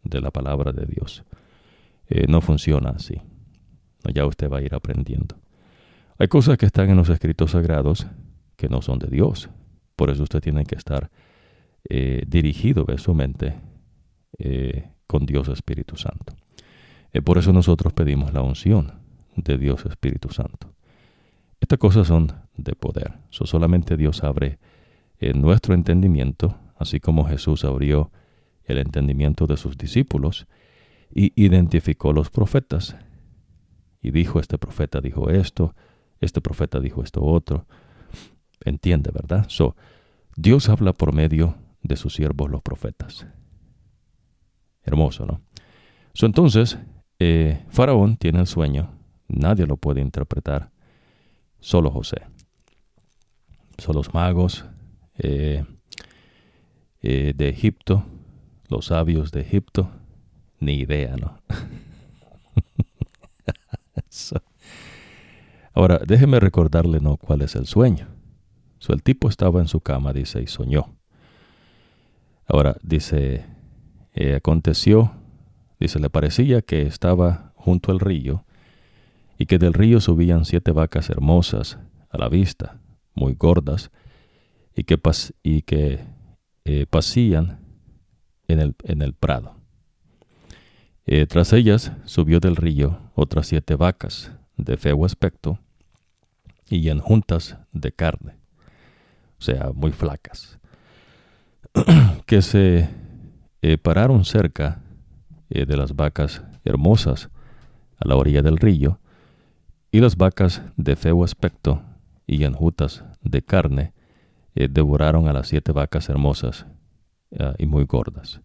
de 0.02 0.20
la 0.20 0.30
palabra 0.30 0.72
de 0.72 0.86
Dios. 0.86 1.24
Eh, 2.08 2.26
no 2.28 2.40
funciona 2.40 2.90
así. 2.90 3.20
Ya 4.12 4.26
usted 4.26 4.50
va 4.50 4.58
a 4.58 4.62
ir 4.62 4.74
aprendiendo. 4.74 5.36
Hay 6.18 6.28
cosas 6.28 6.58
que 6.58 6.66
están 6.66 6.90
en 6.90 6.96
los 6.96 7.08
escritos 7.08 7.52
sagrados 7.52 8.06
que 8.56 8.68
no 8.68 8.82
son 8.82 8.98
de 8.98 9.08
Dios. 9.08 9.48
Por 9.96 10.10
eso 10.10 10.22
usted 10.22 10.40
tiene 10.40 10.64
que 10.64 10.76
estar 10.76 11.10
eh, 11.88 12.24
dirigido 12.26 12.84
de 12.84 12.98
su 12.98 13.14
mente 13.14 13.54
eh, 14.38 14.90
con 15.06 15.26
Dios 15.26 15.48
Espíritu 15.48 15.96
Santo. 15.96 16.34
por 17.24 17.38
eso 17.38 17.52
nosotros 17.52 17.92
pedimos 17.92 18.32
la 18.32 18.42
unción 18.42 18.92
de 19.36 19.56
Dios 19.56 19.86
Espíritu 19.86 20.30
Santo. 20.30 20.72
Estas 21.60 21.78
cosas 21.78 22.08
son 22.08 22.32
de 22.56 22.74
poder. 22.74 23.14
solamente 23.30 23.96
Dios 23.96 24.22
abre 24.22 24.58
nuestro 25.20 25.74
entendimiento 25.74 26.58
así 26.76 27.00
como 27.00 27.24
Jesús 27.26 27.64
abrió 27.64 28.10
el 28.64 28.78
entendimiento 28.78 29.46
de 29.46 29.56
sus 29.56 29.76
discípulos 29.76 30.46
y 31.10 31.32
identificó 31.36 32.12
los 32.12 32.30
profetas. 32.30 32.96
Y 34.00 34.10
dijo, 34.10 34.40
este 34.40 34.58
profeta 34.58 35.00
dijo 35.00 35.30
esto, 35.30 35.74
este 36.20 36.40
profeta 36.40 36.80
dijo 36.80 37.02
esto 37.02 37.22
otro. 37.22 37.66
Entiende, 38.64 39.10
¿verdad? 39.12 39.46
So, 39.48 39.76
Dios 40.36 40.68
habla 40.68 40.92
por 40.92 41.14
medio 41.14 41.56
de 41.82 41.96
sus 41.96 42.14
siervos 42.14 42.50
los 42.50 42.62
profetas. 42.62 43.26
Hermoso, 44.82 45.26
¿no? 45.26 45.40
So, 46.12 46.26
entonces, 46.26 46.78
eh, 47.18 47.64
Faraón 47.68 48.16
tiene 48.16 48.40
el 48.40 48.46
sueño, 48.46 48.90
nadie 49.28 49.66
lo 49.66 49.76
puede 49.76 50.00
interpretar, 50.00 50.70
solo 51.60 51.90
José. 51.90 52.22
Son 53.78 53.94
los 53.94 54.12
magos, 54.14 54.66
eh, 55.18 55.64
eh, 57.02 57.32
de 57.36 57.48
Egipto, 57.48 58.04
los 58.68 58.86
sabios 58.86 59.30
de 59.30 59.42
Egipto, 59.42 59.90
ni 60.60 60.74
idea, 60.74 61.16
¿no? 61.16 61.38
Ahora, 65.74 66.00
déjeme 66.06 66.40
recordarle, 66.40 67.00
¿no? 67.00 67.16
¿Cuál 67.16 67.42
es 67.42 67.56
el 67.56 67.66
sueño? 67.66 68.08
el 68.92 69.02
tipo 69.02 69.30
estaba 69.30 69.60
en 69.60 69.68
su 69.68 69.80
cama, 69.80 70.12
dice, 70.12 70.42
y 70.42 70.46
soñó. 70.46 70.94
Ahora, 72.46 72.76
dice, 72.82 73.46
eh, 74.12 74.34
aconteció, 74.34 75.12
dice, 75.80 75.98
le 75.98 76.10
parecía 76.10 76.60
que 76.60 76.82
estaba 76.82 77.52
junto 77.54 77.92
al 77.92 78.00
río 78.00 78.44
y 79.38 79.46
que 79.46 79.58
del 79.58 79.72
río 79.72 80.00
subían 80.00 80.44
siete 80.44 80.70
vacas 80.70 81.08
hermosas 81.08 81.78
a 82.10 82.18
la 82.18 82.28
vista, 82.28 82.78
muy 83.14 83.34
gordas, 83.34 83.90
y 84.74 84.84
que, 84.84 84.98
pas 84.98 85.32
y 85.42 85.62
que 85.62 86.00
eh, 86.64 86.86
pasían 86.88 87.60
en 88.48 88.60
el, 88.60 88.74
en 88.84 89.02
el 89.02 89.14
prado. 89.14 89.56
Eh, 91.06 91.26
tras 91.26 91.52
ellas 91.52 91.92
subió 92.04 92.40
del 92.40 92.56
río 92.56 92.98
otras 93.14 93.46
siete 93.46 93.76
vacas 93.76 94.32
de 94.56 94.76
feo 94.76 95.04
aspecto 95.04 95.58
y 96.68 96.88
en 96.88 96.98
juntas 96.98 97.58
de 97.72 97.92
carne, 97.92 98.36
o 99.38 99.42
sea, 99.42 99.70
muy 99.74 99.92
flacas, 99.92 100.58
que 102.26 102.40
se 102.40 102.88
eh, 103.60 103.78
pararon 103.78 104.24
cerca 104.24 104.80
de 105.50 105.76
las 105.76 105.94
vacas 105.94 106.42
hermosas 106.64 107.28
a 107.98 108.08
la 108.08 108.16
orilla 108.16 108.42
del 108.42 108.56
río, 108.56 108.98
y 109.94 110.00
las 110.00 110.16
vacas 110.16 110.60
de 110.76 110.96
feo 110.96 111.22
aspecto 111.22 111.80
y 112.26 112.42
enjutas 112.42 113.04
de 113.22 113.42
carne 113.42 113.93
eh, 114.54 114.68
devoraron 114.70 115.28
a 115.28 115.32
las 115.32 115.48
siete 115.48 115.72
vacas 115.72 116.08
hermosas 116.08 116.66
ah, 117.38 117.54
y 117.58 117.66
muy 117.66 117.84
gordas. 117.84 118.40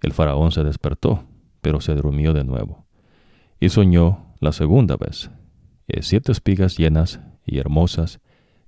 El 0.00 0.12
faraón 0.12 0.50
se 0.50 0.64
despertó, 0.64 1.24
pero 1.60 1.80
se 1.80 1.94
durmió 1.94 2.32
de 2.32 2.44
nuevo, 2.44 2.86
y 3.60 3.68
soñó 3.68 4.34
la 4.40 4.52
segunda 4.52 4.96
vez. 4.96 5.30
Eh, 5.86 6.02
siete 6.02 6.32
espigas 6.32 6.76
llenas 6.76 7.20
y 7.46 7.58
hermosas 7.58 8.20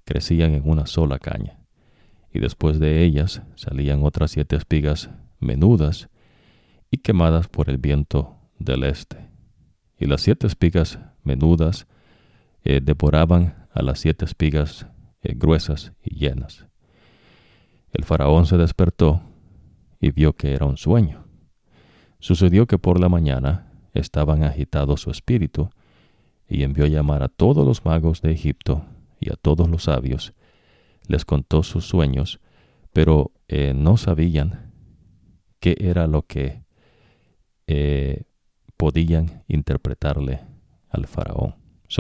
crecían 0.05 0.55
en 0.55 0.69
una 0.69 0.87
sola 0.87 1.19
caña, 1.19 1.59
y 2.33 2.39
después 2.39 2.79
de 2.79 3.03
ellas 3.03 3.43
salían 3.57 4.05
otras 4.05 4.31
siete 4.31 4.57
espigas 4.57 5.11
menudas 5.41 6.09
y 6.91 6.99
quemadas 6.99 7.49
por 7.49 7.69
el 7.69 7.79
viento 7.79 8.37
del 8.59 8.85
este. 8.85 9.29
Y 9.99 10.07
las 10.07 10.21
siete 10.21 10.47
espigas 10.47 11.01
menudas 11.25 11.87
eh, 12.63 12.81
devoraban 12.83 13.67
a 13.73 13.83
las 13.83 13.99
siete 13.99 14.25
espigas 14.25 14.87
eh, 15.25 15.35
gruesas 15.35 15.93
y 16.03 16.17
llenas. 16.17 16.67
El 17.93 18.05
faraón 18.05 18.45
se 18.47 18.59
despertó 18.59 19.23
y 19.99 20.11
vio 20.11 20.35
que 20.35 20.53
era 20.53 20.67
un 20.67 20.77
sueño. 20.77 21.25
Sucedió 22.19 22.67
que 22.67 22.79
por 22.79 23.01
la 23.01 23.09
mañana 23.09 23.73
estaban 23.95 24.43
agitados 24.43 25.01
su 25.01 25.11
espíritu 25.11 25.71
y 26.47 26.63
envió 26.63 26.85
a 26.85 26.89
llamar 26.89 27.23
a 27.23 27.29
todos 27.29 27.67
los 27.67 27.85
magos 27.85 28.21
de 28.21 28.33
Egipto 28.33 28.85
y 29.19 29.33
a 29.33 29.37
todos 29.37 29.69
los 29.69 29.85
sabios. 29.85 30.35
Les 31.07 31.25
contó 31.25 31.63
sus 31.63 31.87
sueños, 31.87 32.41
pero 32.93 33.33
eh, 33.49 33.73
no 33.75 33.97
sabían 33.97 34.73
qué 35.59 35.77
era 35.81 36.07
lo 36.07 36.23
que 36.23 36.65
eh, 37.67 38.25
podían 38.77 39.43
interpretarle 39.49 40.41
al 40.91 41.07
faraón. 41.07 41.55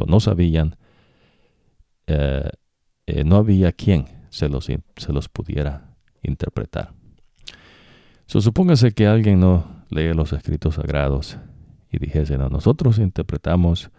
no 0.06 0.20
sabían 0.20 0.76
no 3.24 3.36
había 3.36 3.72
quien 3.72 4.06
se 4.30 4.48
los, 4.48 4.66
se 4.66 5.12
los 5.12 5.28
pudiera 5.28 5.94
interpretar. 6.22 6.92
So, 8.26 8.40
supóngase 8.40 8.92
que 8.92 9.06
alguien 9.06 9.40
no 9.40 9.84
lee 9.90 10.14
los 10.14 10.32
escritos 10.32 10.76
sagrados 10.76 11.38
y 11.90 11.98
dijese, 11.98 12.38
no, 12.38 12.48
nosotros 12.48 12.98
interpretamos 12.98 13.90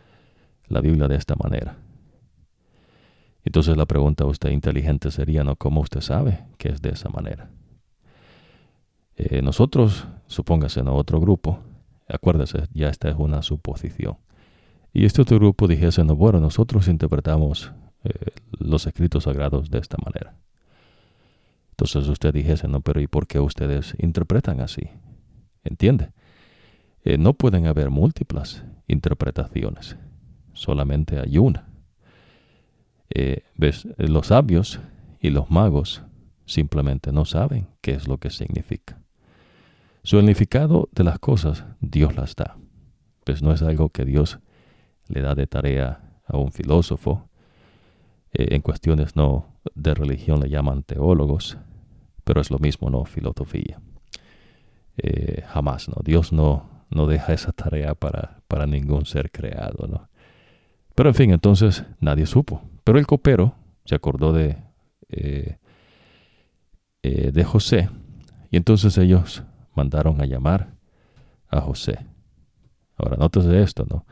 la 0.67 0.81
Biblia 0.81 1.07
de 1.07 1.15
esta 1.15 1.35
manera. 1.35 1.77
Entonces 3.43 3.77
la 3.77 3.85
pregunta 3.85 4.23
a 4.23 4.27
usted 4.27 4.49
inteligente 4.49 5.11
sería, 5.11 5.43
¿no? 5.43 5.55
¿Cómo 5.55 5.81
usted 5.81 6.01
sabe 6.01 6.43
que 6.57 6.69
es 6.69 6.81
de 6.81 6.89
esa 6.89 7.09
manera? 7.09 7.49
Eh, 9.15 9.41
nosotros, 9.41 10.07
supóngase, 10.25 10.83
¿no? 10.83 10.95
Otro 10.95 11.19
grupo, 11.19 11.59
acuérdese, 12.09 12.67
ya 12.73 12.89
esta 12.89 13.09
es 13.09 13.15
una 13.17 13.43
suposición. 13.43 14.17
Y 14.91 15.05
este 15.05 15.21
otro 15.21 15.37
grupo 15.37 15.67
dijese, 15.67 16.03
no, 16.03 16.15
bueno, 16.15 16.39
nosotros 16.39 16.87
interpretamos 16.87 17.71
eh, 18.05 18.31
los 18.51 18.85
escritos 18.85 19.23
sagrados 19.23 19.69
de 19.69 19.79
esta 19.79 19.97
manera. 20.03 20.35
Entonces 21.71 22.07
usted 22.07 22.33
dijese, 22.33 22.67
no, 22.67 22.81
pero 22.81 23.01
¿y 23.01 23.07
por 23.07 23.27
qué 23.27 23.39
ustedes 23.39 23.95
interpretan 23.97 24.61
así? 24.61 24.89
¿Entiende? 25.63 26.11
Eh, 27.03 27.17
no 27.17 27.33
pueden 27.33 27.67
haber 27.67 27.89
múltiples 27.89 28.63
interpretaciones, 28.87 29.97
solamente 30.53 31.19
hay 31.19 31.37
una. 31.37 31.67
Eh, 33.09 33.43
¿ves? 33.55 33.87
Los 33.97 34.27
sabios 34.27 34.79
y 35.19 35.31
los 35.31 35.49
magos 35.49 36.03
simplemente 36.45 37.11
no 37.11 37.25
saben 37.25 37.67
qué 37.81 37.91
es 37.91 38.07
lo 38.07 38.19
que 38.19 38.29
significa. 38.29 39.01
Su 40.03 40.17
significado 40.17 40.89
de 40.91 41.03
las 41.03 41.19
cosas 41.19 41.65
Dios 41.81 42.15
las 42.15 42.35
da. 42.35 42.57
Pues 43.25 43.41
no 43.41 43.51
es 43.51 43.63
algo 43.63 43.89
que 43.89 44.05
Dios 44.05 44.39
le 45.07 45.21
da 45.21 45.33
de 45.33 45.47
tarea 45.47 46.21
a 46.27 46.37
un 46.37 46.51
filósofo 46.51 47.27
eh, 48.37 48.53
en 48.53 48.61
cuestiones 48.61 49.15
no 49.15 49.47
de 49.75 49.93
religión 49.93 50.41
le 50.41 50.49
llaman 50.49 50.83
teólogos, 50.83 51.57
pero 52.25 52.41
es 52.41 52.51
lo 52.51 52.59
mismo, 52.59 52.89
no 52.89 53.05
filosofía. 53.05 53.79
Eh, 54.97 55.43
jamás, 55.47 55.87
¿no? 55.87 55.95
Dios 56.03 56.33
no, 56.33 56.85
no 56.89 57.07
deja 57.07 57.31
esa 57.33 57.53
tarea 57.53 57.95
para, 57.95 58.41
para 58.49 58.67
ningún 58.67 59.05
ser 59.05 59.31
creado, 59.31 59.87
¿no? 59.87 60.09
Pero 60.95 61.09
en 61.09 61.15
fin, 61.15 61.31
entonces 61.31 61.85
nadie 61.99 62.25
supo. 62.25 62.61
Pero 62.83 62.99
el 62.99 63.07
copero 63.07 63.55
se 63.85 63.95
acordó 63.95 64.33
de, 64.33 64.57
eh, 65.09 65.57
de 67.01 67.43
José. 67.43 67.89
Y 68.51 68.57
entonces 68.57 68.97
ellos 68.97 69.43
mandaron 69.75 70.21
a 70.21 70.25
llamar 70.25 70.73
a 71.49 71.61
José. 71.61 72.05
Ahora, 72.97 73.17
nótese 73.17 73.61
esto, 73.61 73.85
¿no? 73.89 74.05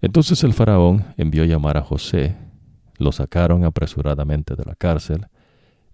Entonces 0.00 0.42
el 0.44 0.52
faraón 0.52 1.04
envió 1.16 1.44
llamar 1.44 1.78
a 1.78 1.82
José, 1.82 2.36
lo 2.98 3.12
sacaron 3.12 3.64
apresuradamente 3.64 4.54
de 4.54 4.64
la 4.64 4.74
cárcel, 4.74 5.26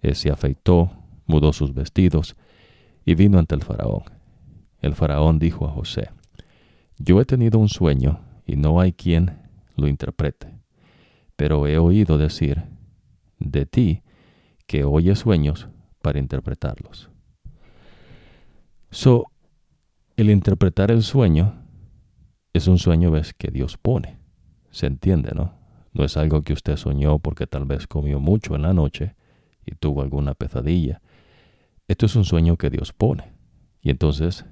él 0.01 0.15
se 0.15 0.31
afeitó, 0.31 0.91
mudó 1.27 1.53
sus 1.53 1.75
vestidos 1.75 2.37
y 3.05 3.15
vino 3.15 3.39
ante 3.39 3.55
el 3.55 3.63
faraón. 3.63 4.05
El 4.81 4.95
faraón 4.95 5.39
dijo 5.39 5.67
a 5.67 5.71
José, 5.71 6.11
Yo 6.99 7.21
he 7.21 7.25
tenido 7.25 7.59
un 7.59 7.69
sueño 7.69 8.21
y 8.47 8.57
no 8.57 8.81
hay 8.81 8.93
quien 8.93 9.39
lo 9.77 9.89
interprete, 9.89 10.49
pero 11.37 11.67
he 11.67 11.79
oído 11.79 12.19
decir 12.19 12.65
de 13.39 13.67
ti 13.67 14.03
que 14.67 14.85
oye 14.85 15.17
sueños 15.17 15.69
para 16.03 16.19
interpretarlos. 16.19 17.11
So, 18.91 19.27
el 20.17 20.31
interpretar 20.31 20.91
el 20.91 21.03
sueño 21.03 21.55
es 22.53 22.67
un 22.67 22.79
sueño 22.79 23.11
¿ves? 23.11 23.33
que 23.33 23.51
Dios 23.51 23.77
pone. 23.77 24.19
Se 24.71 24.87
entiende, 24.87 25.33
¿no? 25.35 25.60
No 25.93 26.05
es 26.05 26.17
algo 26.17 26.43
que 26.43 26.53
usted 26.53 26.77
soñó 26.77 27.19
porque 27.19 27.47
tal 27.47 27.65
vez 27.65 27.87
comió 27.87 28.21
mucho 28.21 28.55
en 28.55 28.63
la 28.63 28.73
noche 28.73 29.15
y 29.67 29.75
tuvo 29.75 30.03
alguna 30.03 30.35
pesadilla. 30.35 31.01
Esto 31.89 32.07
es 32.07 32.17
un 32.17 32.25
sueño 32.25 32.57
que 32.57 32.71
Dios 32.71 32.93
pone. 32.93 33.33
Y 33.83 33.91
entonces 33.91 34.45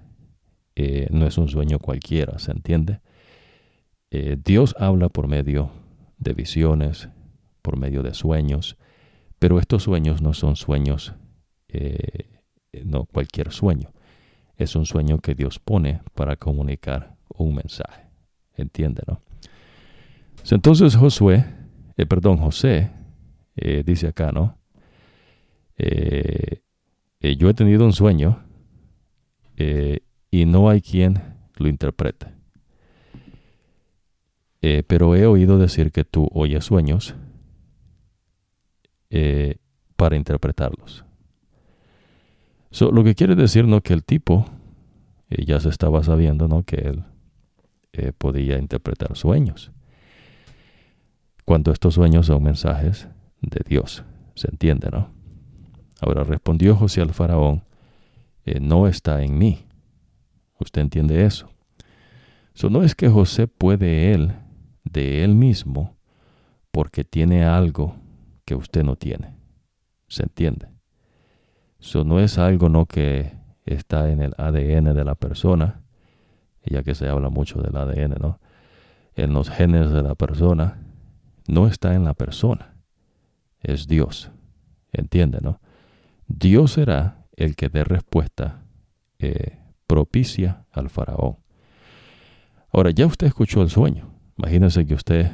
eh, 0.74 1.06
no 1.10 1.26
es 1.26 1.38
un 1.38 1.48
sueño 1.48 1.78
cualquiera, 1.78 2.38
¿se 2.38 2.52
entiende? 2.52 3.00
Eh, 4.10 4.36
Dios 4.42 4.74
habla 4.78 5.08
por 5.08 5.28
medio 5.28 5.70
de 6.18 6.32
visiones, 6.34 7.08
por 7.62 7.76
medio 7.76 8.02
de 8.02 8.14
sueños, 8.14 8.76
pero 9.38 9.58
estos 9.58 9.84
sueños 9.84 10.22
no 10.22 10.32
son 10.32 10.56
sueños, 10.56 11.14
eh, 11.68 12.40
no 12.84 13.04
cualquier 13.04 13.52
sueño. 13.52 13.92
Es 14.56 14.74
un 14.74 14.86
sueño 14.86 15.18
que 15.18 15.34
Dios 15.34 15.58
pone 15.58 16.00
para 16.14 16.36
comunicar 16.36 17.16
un 17.28 17.54
mensaje. 17.54 18.08
¿Entiende, 18.56 19.02
no? 19.06 19.20
Entonces 20.50 20.96
Josué, 20.96 21.44
eh, 21.96 22.06
perdón, 22.06 22.38
José, 22.38 22.90
eh, 23.56 23.82
dice 23.84 24.08
acá, 24.08 24.32
¿no? 24.32 24.56
yo 27.20 27.48
he 27.50 27.54
tenido 27.54 27.84
un 27.84 27.92
sueño 27.92 28.42
y 29.56 30.44
no 30.44 30.68
hay 30.68 30.80
quien 30.80 31.20
lo 31.56 31.68
interprete. 31.68 32.26
pero 34.88 35.14
he 35.14 35.24
oído 35.24 35.58
decir 35.58 35.92
que 35.92 36.04
tú 36.04 36.28
oyes 36.32 36.64
sueños 36.64 37.14
eh, 39.10 39.56
para 39.96 40.16
interpretarlos. 40.16 41.04
lo 42.92 43.02
que 43.02 43.14
quiere 43.14 43.34
decir 43.34 43.66
no 43.66 43.80
que 43.80 43.94
el 43.94 44.04
tipo 44.04 44.44
eh, 45.30 45.44
ya 45.44 45.58
se 45.60 45.70
estaba 45.70 46.04
sabiendo 46.04 46.46
no 46.46 46.62
que 46.62 46.76
él 46.76 47.04
eh, 47.94 48.12
podía 48.16 48.58
interpretar 48.58 49.16
sueños. 49.16 49.72
Cuando 51.48 51.72
estos 51.72 51.94
sueños 51.94 52.26
son 52.26 52.42
mensajes 52.42 53.08
de 53.40 53.62
Dios, 53.66 54.04
se 54.34 54.50
entiende, 54.50 54.90
¿no? 54.92 55.08
Ahora 55.98 56.22
respondió 56.22 56.76
José 56.76 57.00
al 57.00 57.14
faraón, 57.14 57.64
no 58.60 58.86
está 58.86 59.22
en 59.22 59.38
mí. 59.38 59.64
¿Usted 60.60 60.82
entiende 60.82 61.24
eso? 61.24 61.48
So, 62.52 62.68
no 62.68 62.82
es 62.82 62.94
que 62.94 63.08
José 63.08 63.46
puede 63.46 64.12
él, 64.12 64.34
de 64.84 65.24
él 65.24 65.34
mismo, 65.34 65.96
porque 66.70 67.02
tiene 67.02 67.46
algo 67.46 67.96
que 68.44 68.54
usted 68.54 68.84
no 68.84 68.96
tiene. 68.96 69.34
¿Se 70.06 70.24
entiende? 70.24 70.68
Eso 71.80 72.04
no 72.04 72.20
es 72.20 72.36
algo 72.36 72.68
no 72.68 72.84
que 72.84 73.32
está 73.64 74.10
en 74.10 74.20
el 74.20 74.34
ADN 74.36 74.94
de 74.94 75.04
la 75.06 75.14
persona, 75.14 75.80
ya 76.62 76.82
que 76.82 76.94
se 76.94 77.08
habla 77.08 77.30
mucho 77.30 77.62
del 77.62 77.74
ADN, 77.74 78.16
¿no? 78.20 78.38
En 79.14 79.32
los 79.32 79.48
genes 79.48 79.90
de 79.92 80.02
la 80.02 80.14
persona, 80.14 80.82
no 81.48 81.66
está 81.66 81.94
en 81.94 82.04
la 82.04 82.14
persona, 82.14 82.76
es 83.60 83.88
Dios. 83.88 84.30
¿Entiende, 84.92 85.40
no? 85.42 85.60
Dios 86.28 86.72
será 86.72 87.26
el 87.36 87.56
que 87.56 87.68
dé 87.68 87.84
respuesta 87.84 88.62
eh, 89.18 89.58
propicia 89.86 90.66
al 90.70 90.90
faraón. 90.90 91.38
Ahora, 92.70 92.90
ya 92.90 93.06
usted 93.06 93.26
escuchó 93.26 93.62
el 93.62 93.70
sueño. 93.70 94.14
Imagínense 94.36 94.86
que 94.86 94.94
usted 94.94 95.32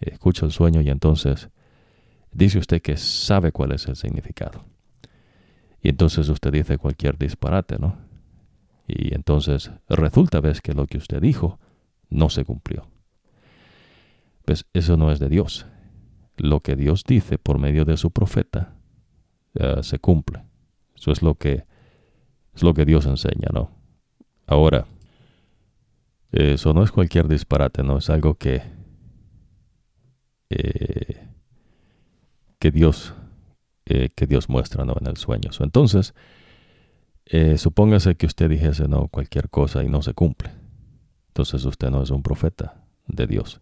escucha 0.00 0.46
el 0.46 0.52
sueño 0.52 0.82
y 0.82 0.90
entonces 0.90 1.48
dice 2.30 2.58
usted 2.58 2.82
que 2.82 2.96
sabe 2.96 3.50
cuál 3.50 3.72
es 3.72 3.88
el 3.88 3.96
significado. 3.96 4.64
Y 5.82 5.88
entonces 5.88 6.28
usted 6.28 6.52
dice 6.52 6.78
cualquier 6.78 7.18
disparate, 7.18 7.78
¿no? 7.78 7.96
Y 8.86 9.14
entonces 9.14 9.70
resulta, 9.88 10.40
ves, 10.40 10.60
que 10.60 10.74
lo 10.74 10.86
que 10.86 10.98
usted 10.98 11.20
dijo 11.20 11.58
no 12.10 12.28
se 12.28 12.44
cumplió. 12.44 12.86
Pues 14.44 14.66
eso 14.72 14.96
no 14.96 15.10
es 15.10 15.18
de 15.18 15.28
Dios. 15.28 15.66
Lo 16.36 16.60
que 16.60 16.76
Dios 16.76 17.04
dice 17.06 17.38
por 17.38 17.58
medio 17.58 17.84
de 17.84 17.96
su 17.96 18.10
profeta 18.10 18.74
eh, 19.54 19.82
se 19.82 19.98
cumple. 19.98 20.44
Eso 20.96 21.12
es 21.12 21.22
lo 21.22 21.36
que 21.36 21.64
es 22.54 22.62
lo 22.62 22.72
que 22.74 22.84
Dios 22.84 23.06
enseña, 23.06 23.48
¿no? 23.52 23.70
Ahora, 24.46 24.86
eso 26.30 26.72
no 26.72 26.84
es 26.84 26.92
cualquier 26.92 27.26
disparate, 27.26 27.82
¿no? 27.82 27.98
Es 27.98 28.10
algo 28.10 28.34
que 28.34 28.62
eh, 30.50 31.26
que 32.58 32.70
Dios, 32.70 33.14
eh, 33.86 34.10
que 34.14 34.26
Dios 34.26 34.48
muestra 34.48 34.84
¿no? 34.84 34.94
en 35.00 35.06
el 35.06 35.16
sueño. 35.16 35.50
entonces, 35.60 36.14
supóngase 37.56 38.14
que 38.14 38.26
usted 38.26 38.48
dijese 38.48 38.86
no 38.86 39.08
cualquier 39.08 39.50
cosa 39.50 39.82
y 39.82 39.88
no 39.88 40.02
se 40.02 40.14
cumple. 40.14 40.50
Entonces 41.28 41.64
usted 41.64 41.90
no 41.90 42.02
es 42.02 42.10
un 42.10 42.22
profeta 42.22 42.84
de 43.08 43.26
Dios. 43.26 43.60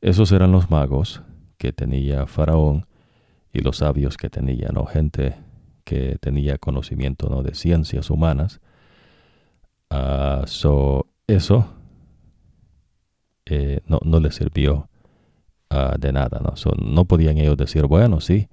Esos 0.00 0.32
eran 0.32 0.52
los 0.52 0.70
magos 0.70 1.22
que 1.56 1.72
tenía 1.72 2.26
Faraón 2.26 2.86
y 3.52 3.60
los 3.60 3.78
sabios 3.78 4.16
que 4.16 4.30
tenía, 4.30 4.68
¿no? 4.72 4.86
Gente 4.86 5.36
que 5.84 6.18
tenía 6.20 6.58
conocimiento 6.58 7.28
¿no? 7.28 7.42
de 7.42 7.54
ciencias 7.54 8.10
humanas. 8.10 8.60
Uh, 9.90 10.44
eso 11.26 11.74
eh, 13.46 13.80
no, 13.86 13.98
no 14.04 14.20
le 14.20 14.30
sirvió 14.30 14.88
Ah, 15.70 15.96
de 15.98 16.12
nada. 16.12 16.40
¿no? 16.40 17.04
podían 17.04 17.38
ellos 17.38 17.56
decir, 17.56 17.86
bueno, 17.86 18.20
sí, 18.20 18.48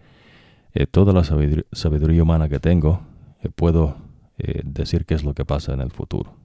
eh, 0.74 0.86
toda 0.86 1.14
la 1.14 1.24
sabiduría, 1.24 2.24
humana 2.24 2.50
que 2.50 2.60
tengo, 2.60 3.02
eh, 3.42 3.50
puedo 3.50 3.96
decir 4.38 5.06
qué 5.06 5.14
es 5.14 5.24
lo 5.24 5.34
que 5.34 5.46
pasa 5.46 5.74
en 5.74 5.80
el 5.80 5.92
futuro. 5.92 6.36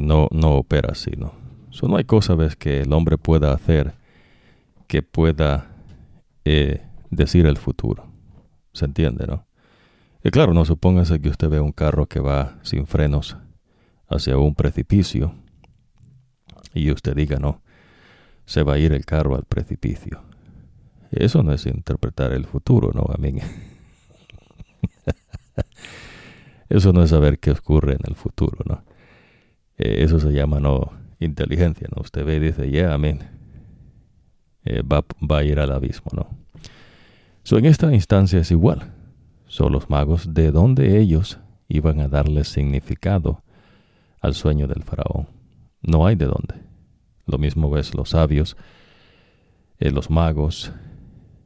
no, 0.00 0.28
no 0.30 0.52
opera 0.52 0.90
así, 0.92 1.10
¿no? 1.16 1.32
no 1.82 1.96
hay 1.96 2.04
cosa 2.04 2.36
¿ves? 2.36 2.54
que 2.54 2.82
el 2.82 2.92
hombre 2.92 3.18
pueda 3.18 3.52
hacer 3.52 3.94
que 4.88 5.02
pueda 5.02 5.70
decir 7.10 7.46
el 7.46 7.58
futuro. 7.58 8.10
¿Se 8.72 8.86
entiende, 8.86 9.26
no? 9.26 9.46
Y 10.24 10.30
claro, 10.30 10.54
no 10.54 10.64
supóngase 10.64 11.20
que 11.20 11.28
usted 11.28 11.48
ve 11.48 11.60
un 11.60 11.72
carro 11.72 12.06
que 12.06 12.20
va 12.20 12.58
sin 12.62 12.86
frenos 12.86 13.36
hacia 14.08 14.38
un 14.38 14.54
precipicio 14.54 15.34
y 16.74 16.90
usted 16.90 17.14
diga, 17.14 17.38
no, 17.38 17.62
se 18.46 18.62
va 18.62 18.74
a 18.74 18.78
ir 18.78 18.92
el 18.92 19.04
carro 19.04 19.36
al 19.36 19.44
precipicio. 19.44 20.22
Eso 21.10 21.42
no 21.42 21.52
es 21.52 21.66
interpretar 21.66 22.32
el 22.32 22.46
futuro, 22.46 22.90
¿no? 22.92 23.02
A. 23.02 23.18
Eso 26.68 26.92
no 26.92 27.02
es 27.02 27.10
saber 27.10 27.38
qué 27.38 27.52
ocurre 27.52 27.92
en 27.92 28.00
el 28.06 28.14
futuro, 28.14 28.58
¿no? 28.66 28.84
Eh, 29.78 30.04
eso 30.04 30.20
se 30.20 30.32
llama 30.32 30.60
no 30.60 30.92
inteligencia, 31.18 31.88
¿no? 31.94 32.02
Usted 32.02 32.26
ve 32.26 32.36
y 32.36 32.40
dice, 32.40 32.70
ya, 32.70 32.92
amén. 32.92 33.37
Eh, 34.64 34.82
va, 34.82 35.04
a 35.36 35.44
ir 35.44 35.58
al 35.60 35.72
abismo, 35.72 36.10
¿no? 36.14 36.28
So, 37.42 37.58
en 37.58 37.64
esta 37.64 37.92
instancia 37.94 38.40
es 38.40 38.50
igual. 38.50 38.92
Son 39.46 39.72
los 39.72 39.88
magos 39.88 40.34
de 40.34 40.50
donde 40.50 40.98
ellos 40.98 41.38
iban 41.68 42.00
a 42.00 42.08
darle 42.08 42.44
significado 42.44 43.42
al 44.20 44.34
sueño 44.34 44.66
del 44.66 44.82
faraón. 44.82 45.28
No 45.80 46.06
hay 46.06 46.16
de 46.16 46.26
dónde. 46.26 46.54
Lo 47.26 47.38
mismo 47.38 47.70
ves 47.70 47.94
los 47.94 48.10
sabios, 48.10 48.56
eh, 49.78 49.90
los 49.90 50.10
magos. 50.10 50.72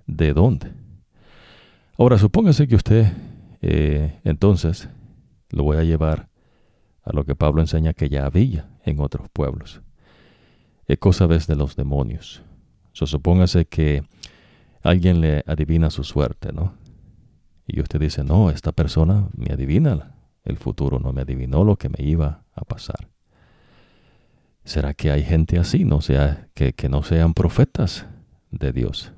¿De 0.07 0.33
dónde? 0.33 0.73
Ahora, 1.97 2.19
supóngase 2.19 2.67
que 2.67 2.75
usted, 2.75 3.13
eh, 3.61 4.19
entonces, 4.25 4.89
lo 5.51 5.63
voy 5.63 5.77
a 5.77 5.85
llevar 5.85 6.29
a 7.05 7.13
lo 7.13 7.25
que 7.25 7.35
Pablo 7.35 7.61
enseña 7.61 7.93
que 7.93 8.09
ya 8.09 8.27
había 8.27 8.69
en 8.85 9.01
otros 9.01 9.29
pueblos. 9.29 9.83
Es 10.87 10.99
cosa 10.99 11.27
ves 11.27 11.47
de 11.47 11.57
los 11.57 11.77
demonios. 11.77 12.43
Supóngase 12.93 13.65
que 13.67 14.05
alguien 14.83 15.21
le 15.21 15.43
adivina 15.47 15.91
su 15.91 16.05
suerte, 16.05 16.53
¿no? 16.53 16.75
Y 17.67 17.81
usted 17.81 18.01
dice, 18.01 18.25
no, 18.25 18.51
esta 18.51 18.73
persona 18.73 19.29
me 19.37 19.53
adivina 19.53 20.15
el 20.45 20.59
futuro, 20.59 20.99
no 20.99 21.13
me 21.13 21.23
adivinó 21.23 21.65
lo 21.65 21.77
que 21.77 21.89
me 21.89 22.05
iba 22.05 22.45
a 22.55 22.65
pasar. 22.65 23.09
¿Será 24.65 24.95
que 24.95 25.11
hay 25.11 25.23
gente 25.25 25.59
así, 25.59 25.85
no 25.85 26.01
sea, 26.01 26.49
que, 26.55 26.75
no 26.89 27.03
sean 27.03 27.35
profetas 27.35 28.07
de 28.51 28.73
Dios? 28.73 29.13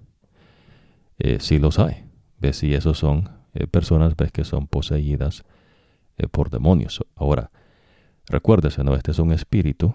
Eh, 1.18 1.38
sí 1.40 1.58
los 1.58 1.78
hay. 1.78 2.04
¿Ves? 2.38 2.58
si 2.58 2.74
esos 2.74 2.98
son 2.98 3.30
personas 3.70 4.16
ves 4.16 4.32
que 4.32 4.44
son 4.44 4.66
poseídas 4.66 5.44
por 6.30 6.50
demonios. 6.50 7.02
Ahora, 7.14 7.50
recuérdese, 8.26 8.84
¿no? 8.84 8.94
Este 8.94 9.12
es 9.12 9.18
un 9.18 9.32
espíritu, 9.32 9.94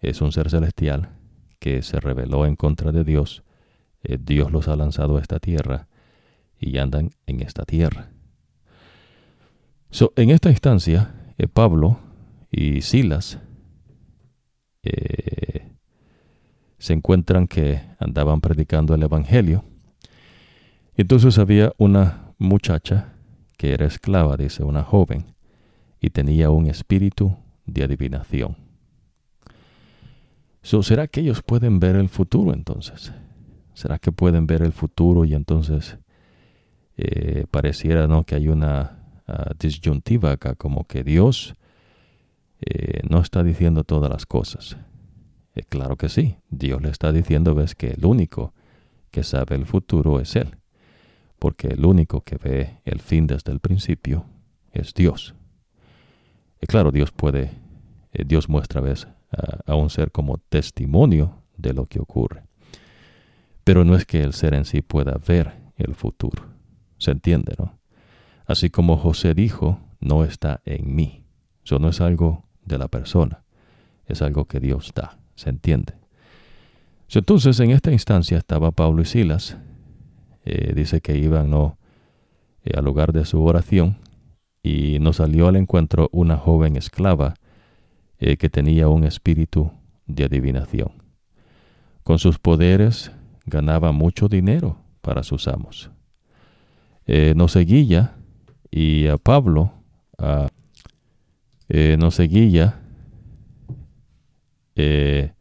es 0.00 0.20
un 0.20 0.32
ser 0.32 0.50
celestial 0.50 1.15
que 1.66 1.82
se 1.82 1.98
rebeló 1.98 2.46
en 2.46 2.54
contra 2.54 2.92
de 2.92 3.02
Dios. 3.02 3.42
Dios 4.20 4.52
los 4.52 4.68
ha 4.68 4.76
lanzado 4.76 5.16
a 5.16 5.20
esta 5.20 5.40
tierra 5.40 5.88
y 6.60 6.78
andan 6.78 7.10
en 7.26 7.40
esta 7.40 7.64
tierra. 7.64 8.12
en 10.14 10.30
esta 10.30 10.48
instancia, 10.48 11.12
Pablo 11.52 11.98
y 12.52 12.82
Silas 12.82 13.40
eh, 14.84 15.72
se 16.78 16.92
encuentran 16.92 17.48
que 17.48 17.80
andaban 17.98 18.40
predicando 18.40 18.94
el 18.94 19.02
Evangelio. 19.02 19.64
Entonces 20.94 21.36
había 21.36 21.72
una 21.78 22.32
muchacha 22.38 23.12
que 23.56 23.72
era 23.72 23.86
esclava, 23.86 24.36
dice, 24.36 24.62
una 24.62 24.84
joven, 24.84 25.34
y 26.00 26.10
tenía 26.10 26.48
un 26.50 26.68
espíritu 26.68 27.36
de 27.64 27.82
adivinación. 27.82 28.65
¿Será 30.66 31.06
que 31.06 31.20
ellos 31.20 31.42
pueden 31.42 31.78
ver 31.78 31.94
el 31.94 32.08
futuro 32.08 32.52
entonces? 32.52 33.12
¿Será 33.72 33.98
que 33.98 34.10
pueden 34.10 34.48
ver 34.48 34.62
el 34.62 34.72
futuro 34.72 35.24
y 35.24 35.32
entonces 35.32 35.96
eh, 36.96 37.46
pareciera 37.50 38.08
¿no? 38.08 38.24
que 38.24 38.34
hay 38.34 38.48
una 38.48 38.98
ah, 39.28 39.52
disyuntiva 39.58 40.32
acá, 40.32 40.56
como 40.56 40.84
que 40.84 41.04
Dios 41.04 41.54
eh, 42.60 43.00
no 43.08 43.20
está 43.20 43.44
diciendo 43.44 43.84
todas 43.84 44.10
las 44.10 44.26
cosas. 44.26 44.76
Eh, 45.54 45.62
claro 45.62 45.96
que 45.96 46.08
sí, 46.08 46.38
Dios 46.50 46.82
le 46.82 46.88
está 46.88 47.12
diciendo, 47.12 47.54
ves 47.54 47.76
que 47.76 47.90
el 47.90 48.04
único 48.04 48.52
que 49.12 49.22
sabe 49.22 49.54
el 49.54 49.66
futuro 49.66 50.18
es 50.18 50.34
Él, 50.34 50.56
porque 51.38 51.68
el 51.68 51.84
único 51.84 52.22
que 52.22 52.38
ve 52.38 52.80
el 52.84 52.98
fin 53.00 53.28
desde 53.28 53.52
el 53.52 53.60
principio 53.60 54.24
es 54.72 54.94
Dios. 54.94 55.36
Claro, 56.66 56.90
Dios 56.90 57.12
puede, 57.12 57.52
Dios 58.12 58.48
muestra 58.48 58.80
ves, 58.80 59.06
a, 59.66 59.74
un 59.74 59.90
ser 59.90 60.10
como 60.12 60.38
testimonio 60.38 61.42
de 61.56 61.72
lo 61.72 61.86
que 61.86 62.00
ocurre. 62.00 62.44
Pero 63.64 63.84
no 63.84 63.96
es 63.96 64.04
que 64.04 64.22
el 64.22 64.32
ser 64.32 64.54
en 64.54 64.64
sí 64.64 64.82
pueda 64.82 65.18
ver 65.26 65.52
el 65.76 65.94
futuro. 65.94 66.44
¿Se 66.98 67.10
entiende, 67.10 67.54
no? 67.58 67.78
Así 68.46 68.70
como 68.70 68.96
José 68.96 69.34
dijo, 69.34 69.80
no 70.00 70.24
está 70.24 70.60
en 70.64 70.94
mí. 70.94 71.24
Eso 71.64 71.78
no 71.78 71.88
es 71.88 72.00
algo 72.00 72.44
de 72.64 72.78
la 72.78 72.88
persona. 72.88 73.42
Es 74.06 74.22
algo 74.22 74.44
que 74.44 74.60
Dios 74.60 74.92
da, 74.94 75.18
¿se 75.34 75.50
entiende? 75.50 75.94
Entonces, 77.08 77.58
en 77.60 77.70
esta 77.70 77.92
instancia 77.92 78.38
estaba 78.38 78.70
Pablo 78.70 79.02
y 79.02 79.04
Silas. 79.04 79.56
Eh, 80.44 80.72
dice 80.74 81.00
que 81.00 81.16
iban 81.16 81.50
¿no? 81.50 81.78
Eh, 82.64 82.72
al 82.76 82.84
lugar 82.84 83.12
de 83.12 83.24
su 83.24 83.42
oración 83.42 83.98
y 84.62 84.98
nos 85.00 85.16
salió 85.16 85.48
al 85.48 85.56
encuentro 85.56 86.08
una 86.12 86.36
joven 86.36 86.76
esclava 86.76 87.34
eh, 88.18 88.36
que 88.36 88.48
tenía 88.48 88.88
un 88.88 89.04
espíritu 89.04 89.70
de 90.06 90.24
adivinación. 90.24 90.92
Con 92.02 92.18
sus 92.18 92.38
poderes 92.38 93.12
ganaba 93.44 93.92
mucho 93.92 94.28
dinero 94.28 94.78
para 95.00 95.22
sus 95.22 95.48
amos. 95.48 95.90
nos 97.06 97.52
seguía 97.52 98.16
y 98.70 99.06
a 99.06 99.16
Pablo, 99.16 99.72
a 100.18 100.48
eh, 101.68 101.96
nos 101.98 102.14
seguía 102.14 102.80
eh, 104.76 105.32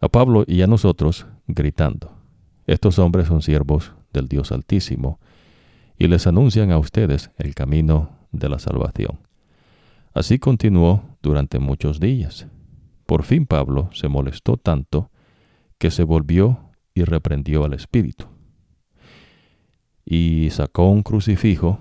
a 0.00 0.08
Pablo 0.08 0.44
y 0.46 0.62
a 0.62 0.66
nosotros 0.66 1.26
gritando, 1.46 2.16
estos 2.66 2.98
hombres 2.98 3.28
son 3.28 3.42
siervos 3.42 3.92
del 4.12 4.26
Dios 4.26 4.52
Altísimo 4.52 5.20
y 5.96 6.08
les 6.08 6.26
anuncian 6.26 6.72
a 6.72 6.78
ustedes 6.78 7.30
el 7.38 7.54
camino 7.54 8.10
de 8.32 8.48
la 8.48 8.58
salvación. 8.58 9.20
Así 10.14 10.38
continuó 10.38 11.02
durante 11.22 11.58
muchos 11.58 11.98
días. 11.98 12.46
Por 13.04 13.24
fin 13.24 13.46
Pablo 13.46 13.90
se 13.92 14.06
molestó 14.06 14.56
tanto 14.56 15.10
que 15.76 15.90
se 15.90 16.04
volvió 16.04 16.70
y 16.94 17.02
reprendió 17.02 17.64
al 17.64 17.74
Espíritu. 17.74 18.26
Y 20.04 20.50
sacó 20.50 20.88
un 20.88 21.02
crucifijo 21.02 21.80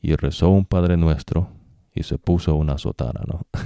y 0.00 0.14
rezó 0.14 0.50
un 0.50 0.64
Padre 0.64 0.96
Nuestro 0.96 1.48
y 1.92 2.04
se 2.04 2.18
puso 2.18 2.54
una 2.54 2.78
sotana, 2.78 3.20
¿no? 3.26 3.46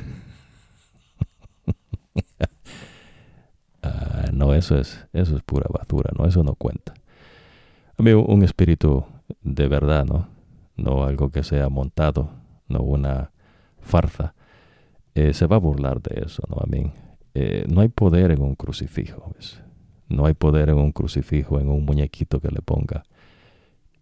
Ah, 3.83 4.31
no, 4.33 4.53
eso 4.53 4.77
es, 4.77 5.07
eso 5.13 5.37
es 5.37 5.43
pura 5.45 5.69
basura, 5.71 6.11
¿no? 6.19 6.27
Eso 6.27 6.43
no 6.43 6.57
cuenta. 6.57 6.93
A 7.97 8.03
mí 8.03 8.11
un 8.11 8.43
espíritu 8.43 9.05
de 9.43 9.69
verdad, 9.69 10.05
¿no? 10.05 10.27
No 10.77 11.05
algo 11.05 11.31
que 11.31 11.45
sea 11.45 11.69
montado, 11.69 12.31
no 12.67 12.81
una 12.81 13.31
farsa. 13.87 14.35
Eh, 15.15 15.33
se 15.33 15.47
va 15.47 15.57
a 15.57 15.61
burlar 15.61 16.03
de 16.03 16.25
eso, 16.27 16.43
¿no? 16.49 16.57
A 16.61 16.67
mí, 16.67 16.93
eh, 17.33 17.65
no 17.69 17.81
hay 17.81 17.89
poder 17.89 18.33
en 18.33 18.43
un 18.43 18.55
crucifijo, 18.55 19.33
¿ves? 19.35 19.63
No 20.09 20.27
hay 20.27 20.35
poder 20.35 20.69
en 20.69 20.77
un 20.77 20.93
crucifijo, 20.93 21.59
en 21.59 21.71
un 21.71 21.87
muñequito 21.87 22.39
que 22.39 22.51
le 22.51 22.61
ponga. 22.61 23.03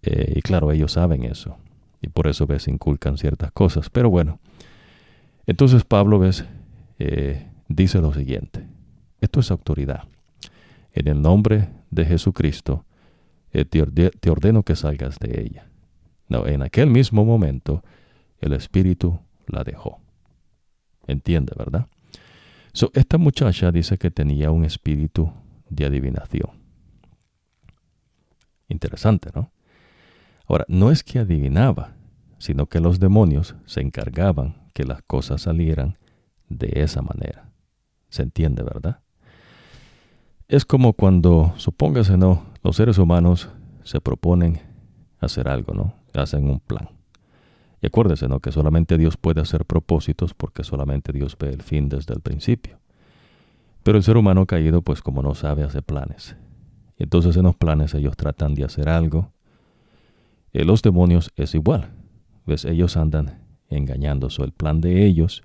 Eh, 0.03 0.33
y 0.37 0.43
claro, 0.43 0.73
ellos 0.73 0.93
saben 0.93 1.23
eso 1.25 1.57
y 2.03 2.09
por 2.09 2.27
eso 2.27 2.47
ves 2.47 2.67
inculcan 2.67 3.17
ciertas 3.17 3.53
cosas. 3.53 3.89
Pero 3.91 4.11
bueno, 4.11 4.41
entonces 5.47 5.85
Pablo 5.85 6.19
ves 6.19 6.45
dice 7.69 8.01
lo 8.01 8.13
siguiente: 8.13 8.67
esto 9.21 9.41
es 9.41 9.51
autoridad. 9.51 10.03
En 10.93 11.09
el 11.09 11.23
nombre 11.23 11.69
de 11.91 12.05
Jesucristo 12.05 12.85
te, 13.51 14.31
ordeno 14.31 14.63
que 14.63 14.77
salgas 14.77 15.19
de 15.19 15.41
ella. 15.41 15.69
No, 16.29 16.47
en 16.47 16.63
aquel 16.63 16.91
mismo 16.91 17.25
momento 17.25 17.83
el 18.41 18.53
Espíritu 18.53 19.21
la 19.49 19.65
dejó. 19.65 20.01
Entiende, 21.07 21.53
¿verdad? 21.57 21.87
So, 22.73 22.91
esta 22.95 23.19
muchacha 23.19 23.71
dice 23.71 23.99
que 23.99 24.11
tenía 24.11 24.51
un 24.51 24.65
espíritu 24.65 25.33
de 25.69 25.85
adivinación. 25.85 26.51
Interesante, 28.69 29.31
¿no? 29.35 29.53
Ahora, 30.47 30.65
no 30.69 30.91
es 30.91 31.05
que 31.05 31.19
adivinaba, 31.21 31.95
sino 32.39 32.67
que 32.67 32.81
los 32.81 33.01
demonios 33.01 33.55
se 33.65 33.81
encargaban 33.81 34.57
que 34.73 34.85
las 34.85 35.03
cosas 35.03 35.43
salieran 35.43 35.99
de 36.49 36.71
esa 36.75 37.01
manera. 37.01 37.51
¿Se 38.09 38.23
entiende, 38.23 38.63
verdad? 38.63 39.01
Es 40.49 40.65
como 40.65 40.93
cuando, 40.93 41.55
supóngase, 41.57 42.17
¿no? 42.17 42.45
Los 42.63 42.77
seres 42.77 42.99
humanos 42.99 43.49
se 43.83 44.01
proponen 44.01 44.61
hacer 45.21 45.49
algo, 45.49 45.73
¿no? 45.75 45.95
Hacen 46.13 46.51
un 46.51 46.61
plan. 46.61 46.89
Y 47.85 47.87
acuérdese, 47.87 48.29
¿no? 48.29 48.41
Que 48.41 48.51
solamente 48.51 48.97
Dios 48.97 49.19
puede 49.19 49.43
hacer 49.43 49.67
propósitos 49.67 50.33
porque 50.33 50.65
solamente 50.65 51.13
Dios 51.13 51.37
ve 51.39 51.51
el 51.51 51.61
fin 51.61 51.91
desde 51.91 52.15
el 52.15 52.21
principio. 52.21 52.79
Pero 53.83 53.99
el 53.99 54.05
ser 54.05 54.17
humano 54.17 54.47
caído, 54.47 54.81
pues 54.81 55.03
como 55.03 55.21
no 55.21 55.35
sabe, 55.35 55.65
hace 55.65 55.83
planes. 55.83 56.35
Y 56.97 57.03
entonces 57.03 57.37
en 57.37 57.43
los 57.43 57.57
planes 57.57 57.93
ellos 57.93 58.17
tratan 58.17 58.55
de 58.55 58.65
hacer 58.65 58.89
algo 58.89 59.35
eh, 60.55 60.65
los 60.65 60.81
demonios 60.81 61.31
es 61.37 61.55
igual. 61.55 61.91
¿Ves? 62.47 62.65
Ellos 62.65 62.97
andan 62.97 63.43
engañando. 63.69 64.29
el 64.39 64.53
plan 64.53 64.81
de 64.81 65.05
ellos, 65.05 65.43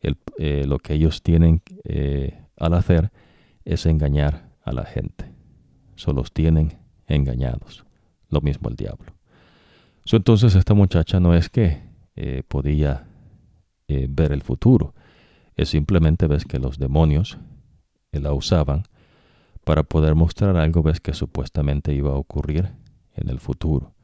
eh, 0.00 0.64
lo 0.66 0.80
que 0.80 0.94
ellos 0.94 1.22
tienen 1.22 1.62
eh, 1.84 2.42
al 2.56 2.74
hacer 2.74 3.12
es 3.64 3.86
engañar 3.86 4.48
a 4.64 4.72
la 4.72 4.84
gente. 4.84 5.30
Solo 5.94 6.22
los 6.22 6.32
tienen 6.32 6.78
engañados. 7.06 7.84
Lo 8.30 8.40
mismo 8.40 8.68
el 8.68 8.74
diablo. 8.74 9.12
Entonces 10.10 10.54
esta 10.54 10.74
muchacha 10.74 11.20
no 11.20 11.34
es 11.34 11.48
que 11.48 11.80
podía 12.48 13.06
ver 13.88 14.32
el 14.32 14.42
futuro. 14.42 14.94
Es 15.54 15.70
simplemente 15.70 16.26
ves 16.26 16.44
que 16.44 16.58
los 16.58 16.78
demonios 16.78 17.38
la 18.10 18.32
usaban 18.32 18.84
para 19.64 19.82
poder 19.82 20.14
mostrar 20.14 20.56
algo 20.56 20.82
ves 20.82 21.00
que 21.00 21.14
supuestamente 21.14 21.94
iba 21.94 22.10
a 22.10 22.16
ocurrir 22.16 22.70
en 23.14 23.28
el 23.28 23.38
futuro 23.38 23.94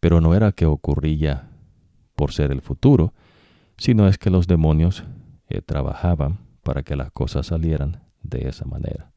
pero 0.00 0.20
no 0.20 0.34
era 0.34 0.52
que 0.52 0.66
ocurría 0.66 1.48
por 2.14 2.32
ser 2.32 2.52
el 2.52 2.60
futuro, 2.60 3.12
sino 3.76 4.06
es 4.06 4.18
que 4.18 4.30
los 4.30 4.46
demonios 4.46 5.04
eh, 5.48 5.60
trabajaban 5.62 6.38
para 6.62 6.82
que 6.82 6.96
las 6.96 7.10
cosas 7.10 7.46
salieran 7.46 8.02
de 8.22 8.48
esa 8.48 8.64
manera. 8.64 9.10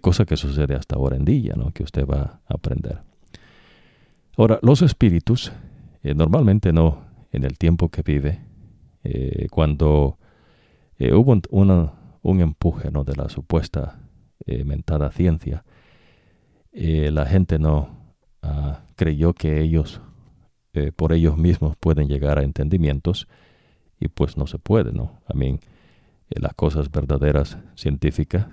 Cosa 0.00 0.24
que 0.24 0.36
sucede 0.36 0.74
hasta 0.74 0.96
ahora 0.96 1.16
en 1.16 1.24
día, 1.24 1.54
¿no? 1.54 1.70
que 1.72 1.82
usted 1.82 2.06
va 2.06 2.40
a 2.46 2.54
aprender. 2.54 3.02
Ahora, 4.36 4.58
los 4.62 4.82
espíritus, 4.82 5.52
eh, 6.02 6.14
normalmente 6.14 6.72
no 6.72 7.04
en 7.32 7.44
el 7.44 7.58
tiempo 7.58 7.88
que 7.88 8.02
vive, 8.02 8.40
eh, 9.04 9.48
cuando 9.50 10.18
hubo 10.98 11.40
un 11.50 12.40
empuje 12.40 12.90
¿no? 12.90 13.02
de 13.02 13.16
la 13.16 13.28
supuesta 13.28 13.98
mentada 14.46 15.10
ciencia, 15.10 15.64
la 16.72 17.26
gente 17.26 17.58
no 17.58 17.88
ah, 18.42 18.82
creyó 18.94 19.34
que 19.34 19.60
ellos 19.60 20.00
eh, 20.74 20.90
por 20.90 21.12
ellos 21.12 21.36
mismos 21.36 21.76
pueden 21.76 22.08
llegar 22.08 22.38
a 22.38 22.44
entendimientos 22.44 23.28
y 24.00 24.08
pues 24.08 24.38
no 24.38 24.46
se 24.46 24.58
puede, 24.58 24.90
¿no? 24.90 25.20
A 25.26 25.34
mí 25.34 25.60
eh, 26.30 26.40
las 26.40 26.54
cosas 26.54 26.90
verdaderas 26.90 27.58
científicas 27.74 28.46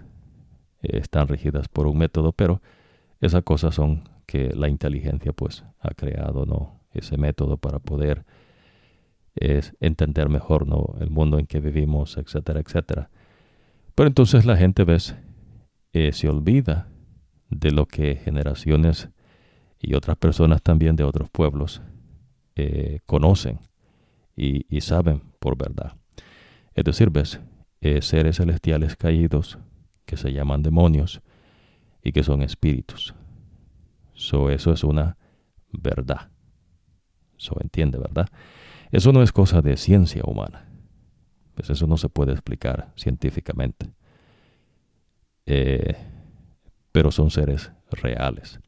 eh, 0.82 0.98
están 0.98 1.30
regidas 1.30 1.70
por 1.70 1.88
un 1.88 1.98
método, 1.98 2.34
pero 2.34 2.62
esas 3.22 3.44
cosas 3.44 3.76
son 3.76 4.04
que 4.30 4.54
la 4.54 4.70
inteligencia 4.70 5.34
pues 5.34 5.66
ha 5.80 5.96
creado, 5.96 6.46
¿no? 6.46 6.84
ese 6.94 7.18
método 7.18 7.58
para 7.58 7.80
poder 7.80 8.26
es 9.34 9.76
entender 9.80 10.30
mejor 10.30 10.68
¿no? 10.68 10.94
el 11.00 11.10
mundo 11.10 11.40
en 11.40 11.48
que 11.48 11.60
vivimos, 11.60 12.16
etcétera, 12.16 12.60
etcétera. 12.60 13.10
Pero 13.96 14.08
entonces 14.08 14.46
la 14.46 14.56
gente, 14.56 14.84
ves, 14.84 15.16
eh, 15.94 16.12
se 16.12 16.30
olvida 16.30 16.90
de 17.50 17.72
lo 17.72 17.88
que 17.88 18.18
generaciones 18.18 19.10
y 19.80 19.96
otras 19.96 20.18
personas 20.18 20.62
también 20.62 20.96
de 20.96 21.06
otros 21.06 21.28
pueblos 21.32 21.82
eh, 22.56 23.00
conocen 23.08 23.58
y, 24.36 24.80
saben 24.82 25.24
por 25.40 25.58
verdad. 25.58 25.94
Es 26.76 26.84
decir, 26.84 27.10
ves, 27.10 27.40
eh, 27.82 28.04
seres 28.04 28.38
celestiales 28.38 28.96
caídos 28.96 29.58
que 30.06 30.18
se 30.18 30.32
llaman 30.32 30.62
demonios 30.62 31.20
y 32.04 32.12
que 32.12 32.24
son 32.24 32.44
espíritus. 32.44 33.16
So, 34.20 34.50
eso 34.50 34.74
es 34.74 34.84
una 34.84 35.16
verdad. 35.72 36.30
So, 37.38 37.56
entiende, 37.62 37.98
¿verdad? 37.98 38.28
Eso 38.92 39.14
no 39.14 39.24
es 39.24 39.32
cosa 39.32 39.62
de 39.62 39.78
ciencia 39.78 40.24
humana. 40.26 40.68
Pues 41.56 41.70
eso 41.70 41.88
no 41.88 41.96
se 41.96 42.10
puede 42.10 42.34
explicar 42.34 42.92
científicamente. 42.98 43.94
Eh, 45.46 45.96
pero 46.92 47.12
son 47.12 47.30
seres 47.30 47.72
reales. 47.92 48.60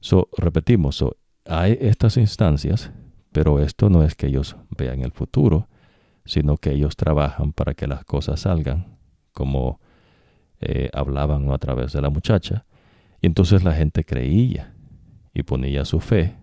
So, 0.00 0.28
repetimos, 0.36 0.96
so, 0.96 1.16
hay 1.46 1.78
estas 1.80 2.18
instancias, 2.18 2.92
pero 3.32 3.60
esto 3.60 3.88
no 3.88 4.04
es 4.04 4.14
que 4.14 4.26
ellos 4.26 4.54
vean 4.76 5.00
el 5.00 5.12
futuro, 5.12 5.66
sino 6.26 6.58
que 6.58 6.72
ellos 6.72 6.94
trabajan 6.94 7.54
para 7.54 7.72
que 7.72 7.86
las 7.86 8.04
cosas 8.04 8.40
salgan 8.40 8.98
como 9.32 9.80
eh, 10.60 10.90
hablaban 10.92 11.50
a 11.50 11.56
través 11.56 11.94
de 11.94 12.02
la 12.02 12.10
muchacha. 12.10 12.66
Y 13.22 13.26
entonces 13.26 13.64
la 13.64 13.72
gente 13.72 14.04
creía 14.04 14.73
y 15.34 15.42
ponía 15.42 15.84
su 15.84 16.00
fe 16.00 16.36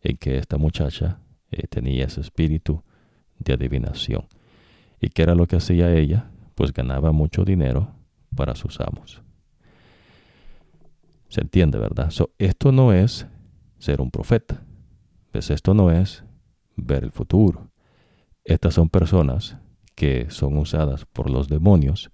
en 0.00 0.16
que 0.16 0.38
esta 0.38 0.56
muchacha 0.56 1.18
eh, 1.50 1.66
tenía 1.66 2.06
ese 2.06 2.20
espíritu 2.20 2.82
de 3.38 3.54
adivinación. 3.54 4.26
¿Y 5.00 5.08
qué 5.08 5.22
era 5.22 5.34
lo 5.34 5.46
que 5.46 5.56
hacía 5.56 5.92
ella? 5.92 6.30
Pues 6.54 6.72
ganaba 6.72 7.12
mucho 7.12 7.44
dinero 7.44 7.92
para 8.34 8.54
sus 8.54 8.80
amos. 8.80 9.22
Se 11.28 11.40
entiende, 11.40 11.78
¿verdad? 11.78 12.12
esto 12.38 12.72
no 12.72 12.92
es 12.92 13.26
ser 13.78 14.00
un 14.00 14.10
profeta. 14.10 14.62
Pues 15.32 15.50
esto 15.50 15.74
no 15.74 15.90
es 15.90 16.24
ver 16.76 17.02
el 17.02 17.10
futuro. 17.10 17.72
Estas 18.44 18.74
son 18.74 18.88
personas 18.88 19.56
que 19.94 20.30
son 20.30 20.56
usadas 20.56 21.06
por 21.06 21.30
los 21.30 21.48
demonios 21.48 22.10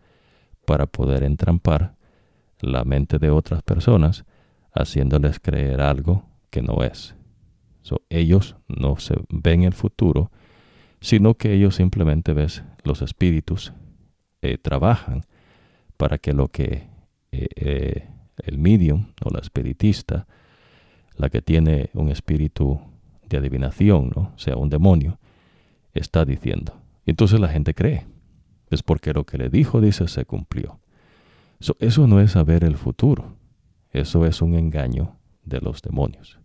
para 0.65 0.87
poder 0.87 1.23
entrampar 1.23 1.97
la 2.61 2.85
mente 2.85 3.19
de 3.19 3.31
otras 3.31 3.63
personas, 3.63 4.25
haciéndoles 4.73 5.41
creer 5.41 5.81
algo 5.81 6.25
que 6.51 6.63
no 6.63 6.83
es. 6.83 7.15
ellos 8.09 8.57
no 8.69 8.97
se 8.97 9.15
ven 9.29 9.65
el 9.65 9.73
futuro, 9.73 10.31
sino 11.01 11.35
que 11.35 11.55
ellos 11.55 11.77
simplemente 11.77 12.33
ven 12.33 12.49
los 12.85 13.03
espíritus 13.03 13.73
eh, 14.43 14.59
trabajan 14.59 15.25
para 15.97 16.19
que 16.19 16.33
lo 16.33 16.49
que 16.49 16.89
eh, 17.33 17.49
eh, 17.57 18.09
el 18.39 18.59
medium 18.59 19.07
o 19.25 19.31
la 19.31 19.41
espiritista, 19.41 20.27
la 21.17 21.29
que 21.29 21.43
tiene 21.43 21.91
un 21.95 22.11
espíritu 22.11 22.81
de 23.29 23.37
adivinación, 23.37 24.11
¿no? 24.15 24.33
sea 24.37 24.57
un 24.57 24.71
demonio, 24.71 25.19
está 25.93 26.25
diciendo. 26.25 26.75
Y 27.05 27.11
entonces 27.11 27.39
la 27.41 27.49
gente 27.49 27.75
cree. 27.75 28.07
Es 28.71 28.83
porque 28.83 29.13
lo 29.13 29.25
que 29.25 29.37
le 29.37 29.51
dijo, 29.51 29.81
dice, 29.81 30.09
se 30.09 30.25
cumplió. 30.25 30.81
eso 31.81 32.07
no 32.07 32.21
es 32.21 32.33
saber 32.33 32.65
el 32.65 32.77
futuro. 32.77 33.37
Eso 33.93 34.27
es 34.27 34.41
un 34.43 34.55
engaño 34.55 35.17
de 35.45 35.61
los 35.61 35.83
demonios. 35.83 36.39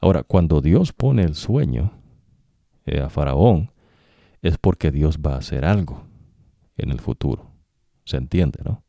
Ahora, 0.00 0.22
cuando 0.22 0.60
Dios 0.60 0.92
pone 0.92 1.22
el 1.22 1.34
sueño 1.34 1.92
eh, 2.84 3.00
a 3.00 3.08
Faraón, 3.08 3.70
es 4.42 4.58
porque 4.58 4.90
Dios 4.90 5.18
va 5.18 5.34
a 5.34 5.38
hacer 5.38 5.64
algo 5.64 6.04
en 6.76 6.90
el 6.90 7.00
futuro. 7.00 7.50
¿Se 8.04 8.18
entiende, 8.18 8.60
no? 8.62 8.84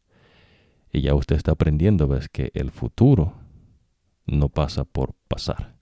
Y 0.91 1.01
ya 1.01 1.15
usted 1.15 1.37
está 1.37 1.53
aprendiendo, 1.53 2.07
ves, 2.07 2.27
que 2.27 2.51
el 2.53 2.71
futuro 2.71 3.33
no 4.25 4.49
pasa 4.49 4.83
por 4.83 5.13
pasar. 5.27 5.75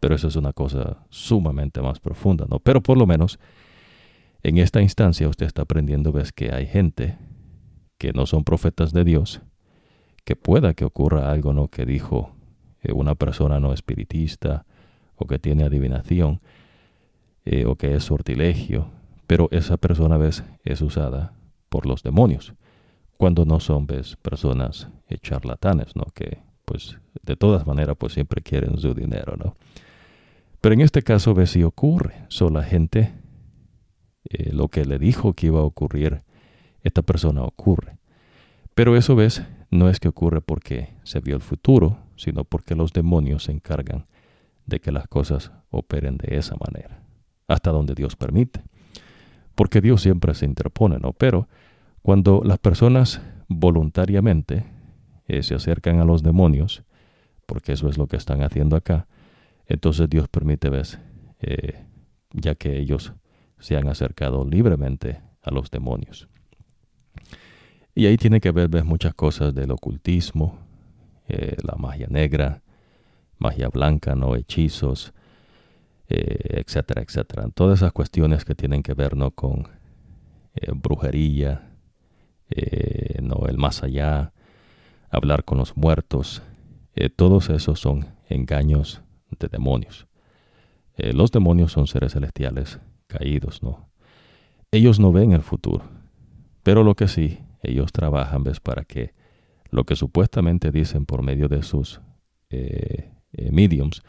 Pero 0.00 0.14
eso 0.14 0.28
es 0.28 0.36
una 0.36 0.52
cosa 0.52 1.06
sumamente 1.10 1.80
más 1.80 2.00
profunda, 2.00 2.46
¿no? 2.48 2.58
Pero 2.58 2.82
por 2.82 2.96
lo 2.96 3.06
menos 3.06 3.38
en 4.42 4.58
esta 4.58 4.80
instancia 4.80 5.28
usted 5.28 5.46
está 5.46 5.62
aprendiendo, 5.62 6.12
ves, 6.12 6.32
que 6.32 6.52
hay 6.52 6.66
gente 6.66 7.18
que 7.98 8.12
no 8.12 8.26
son 8.26 8.44
profetas 8.44 8.92
de 8.92 9.04
Dios, 9.04 9.40
que 10.28 10.36
pueda 10.36 10.74
que 10.74 10.84
ocurra 10.84 11.30
algo, 11.30 11.54
¿no? 11.54 11.68
Que 11.68 11.86
dijo 11.86 12.32
eh, 12.82 12.92
una 12.92 13.14
persona 13.14 13.60
no 13.60 13.72
espiritista 13.72 14.66
o 15.16 15.26
que 15.26 15.38
tiene 15.38 15.64
adivinación 15.64 16.42
eh, 17.46 17.64
o 17.64 17.76
que 17.76 17.94
es 17.94 18.04
sortilegio, 18.04 18.90
pero 19.26 19.48
esa 19.52 19.78
persona, 19.78 20.18
ves, 20.18 20.44
es 20.64 20.82
usada 20.82 21.32
por 21.70 21.86
los 21.86 22.02
demonios, 22.02 22.52
cuando 23.16 23.46
no 23.46 23.58
son, 23.58 23.86
ves, 23.86 24.16
personas 24.16 24.90
eh, 25.08 25.16
charlatanes, 25.16 25.96
¿no? 25.96 26.04
Que, 26.12 26.42
pues, 26.66 26.98
de 27.22 27.36
todas 27.36 27.66
maneras, 27.66 27.96
pues 27.98 28.12
siempre 28.12 28.42
quieren 28.42 28.76
su 28.76 28.92
dinero, 28.92 29.34
¿no? 29.38 29.56
Pero 30.60 30.74
en 30.74 30.82
este 30.82 31.00
caso, 31.00 31.32
ves, 31.32 31.52
si 31.52 31.62
ocurre. 31.62 32.26
So, 32.28 32.50
la 32.50 32.64
gente, 32.64 33.14
eh, 34.28 34.52
lo 34.52 34.68
que 34.68 34.84
le 34.84 34.98
dijo 34.98 35.32
que 35.32 35.46
iba 35.46 35.60
a 35.60 35.64
ocurrir, 35.64 36.20
esta 36.82 37.00
persona 37.00 37.44
ocurre. 37.44 37.96
Pero 38.74 38.94
eso, 38.94 39.16
ves, 39.16 39.42
no 39.70 39.88
es 39.88 40.00
que 40.00 40.08
ocurre 40.08 40.40
porque 40.40 40.94
se 41.02 41.20
vio 41.20 41.36
el 41.36 41.42
futuro, 41.42 41.98
sino 42.16 42.44
porque 42.44 42.74
los 42.74 42.92
demonios 42.92 43.44
se 43.44 43.52
encargan 43.52 44.06
de 44.66 44.80
que 44.80 44.92
las 44.92 45.08
cosas 45.08 45.52
operen 45.70 46.18
de 46.18 46.36
esa 46.36 46.56
manera, 46.56 47.02
hasta 47.46 47.70
donde 47.70 47.94
Dios 47.94 48.16
permite. 48.16 48.62
Porque 49.54 49.80
Dios 49.80 50.02
siempre 50.02 50.34
se 50.34 50.44
interpone, 50.44 50.98
¿no? 50.98 51.12
Pero 51.12 51.48
cuando 52.02 52.42
las 52.44 52.58
personas 52.58 53.20
voluntariamente 53.48 54.64
eh, 55.26 55.42
se 55.42 55.54
acercan 55.54 56.00
a 56.00 56.04
los 56.04 56.22
demonios, 56.22 56.84
porque 57.46 57.72
eso 57.72 57.88
es 57.88 57.98
lo 57.98 58.06
que 58.06 58.16
están 58.16 58.42
haciendo 58.42 58.76
acá, 58.76 59.06
entonces 59.66 60.08
Dios 60.08 60.28
permite, 60.28 60.70
ves, 60.70 60.98
eh, 61.40 61.84
ya 62.32 62.54
que 62.54 62.78
ellos 62.78 63.12
se 63.58 63.76
han 63.76 63.88
acercado 63.88 64.44
libremente 64.44 65.20
a 65.42 65.50
los 65.50 65.70
demonios. 65.70 66.28
Y 67.98 68.06
ahí 68.06 68.16
tiene 68.16 68.40
que 68.40 68.52
ver, 68.52 68.84
muchas 68.84 69.12
cosas 69.12 69.52
del 69.52 69.72
ocultismo, 69.72 70.56
eh, 71.26 71.56
la 71.64 71.74
magia 71.74 72.06
negra, 72.08 72.62
magia 73.38 73.70
blanca, 73.70 74.14
no 74.14 74.36
hechizos, 74.36 75.12
eh, 76.08 76.62
etcétera, 76.64 77.02
etcétera. 77.02 77.48
Todas 77.52 77.80
esas 77.80 77.90
cuestiones 77.90 78.44
que 78.44 78.54
tienen 78.54 78.84
que 78.84 78.94
ver 78.94 79.16
¿no? 79.16 79.32
con 79.32 79.68
brujería, 80.76 81.72
no 83.20 83.46
el 83.48 83.58
más 83.58 83.82
allá, 83.82 84.32
hablar 85.10 85.42
con 85.42 85.58
los 85.58 85.76
muertos, 85.76 86.40
todos 87.16 87.50
esos 87.50 87.80
son 87.80 88.06
engaños 88.28 89.02
de 89.40 89.48
demonios. 89.48 90.06
Eh, 90.98 91.12
los 91.12 91.32
demonios 91.32 91.72
son 91.72 91.88
seres 91.88 92.12
celestiales 92.12 92.78
caídos, 93.08 93.60
¿no? 93.60 93.88
Ellos 94.70 95.00
no 95.00 95.10
ven 95.10 95.32
el 95.32 95.42
futuro, 95.42 95.82
pero 96.62 96.84
lo 96.84 96.94
que 96.94 97.08
sí, 97.08 97.40
ellos 97.62 97.92
trabajan, 97.92 98.44
¿ves? 98.44 98.60
Para 98.60 98.84
que 98.84 99.14
lo 99.70 99.84
que 99.84 99.96
supuestamente 99.96 100.70
dicen 100.70 101.06
por 101.06 101.22
medio 101.22 101.48
de 101.48 101.62
sus 101.62 102.00
eh, 102.50 103.10
eh, 103.32 103.50
mediums, 103.52 104.02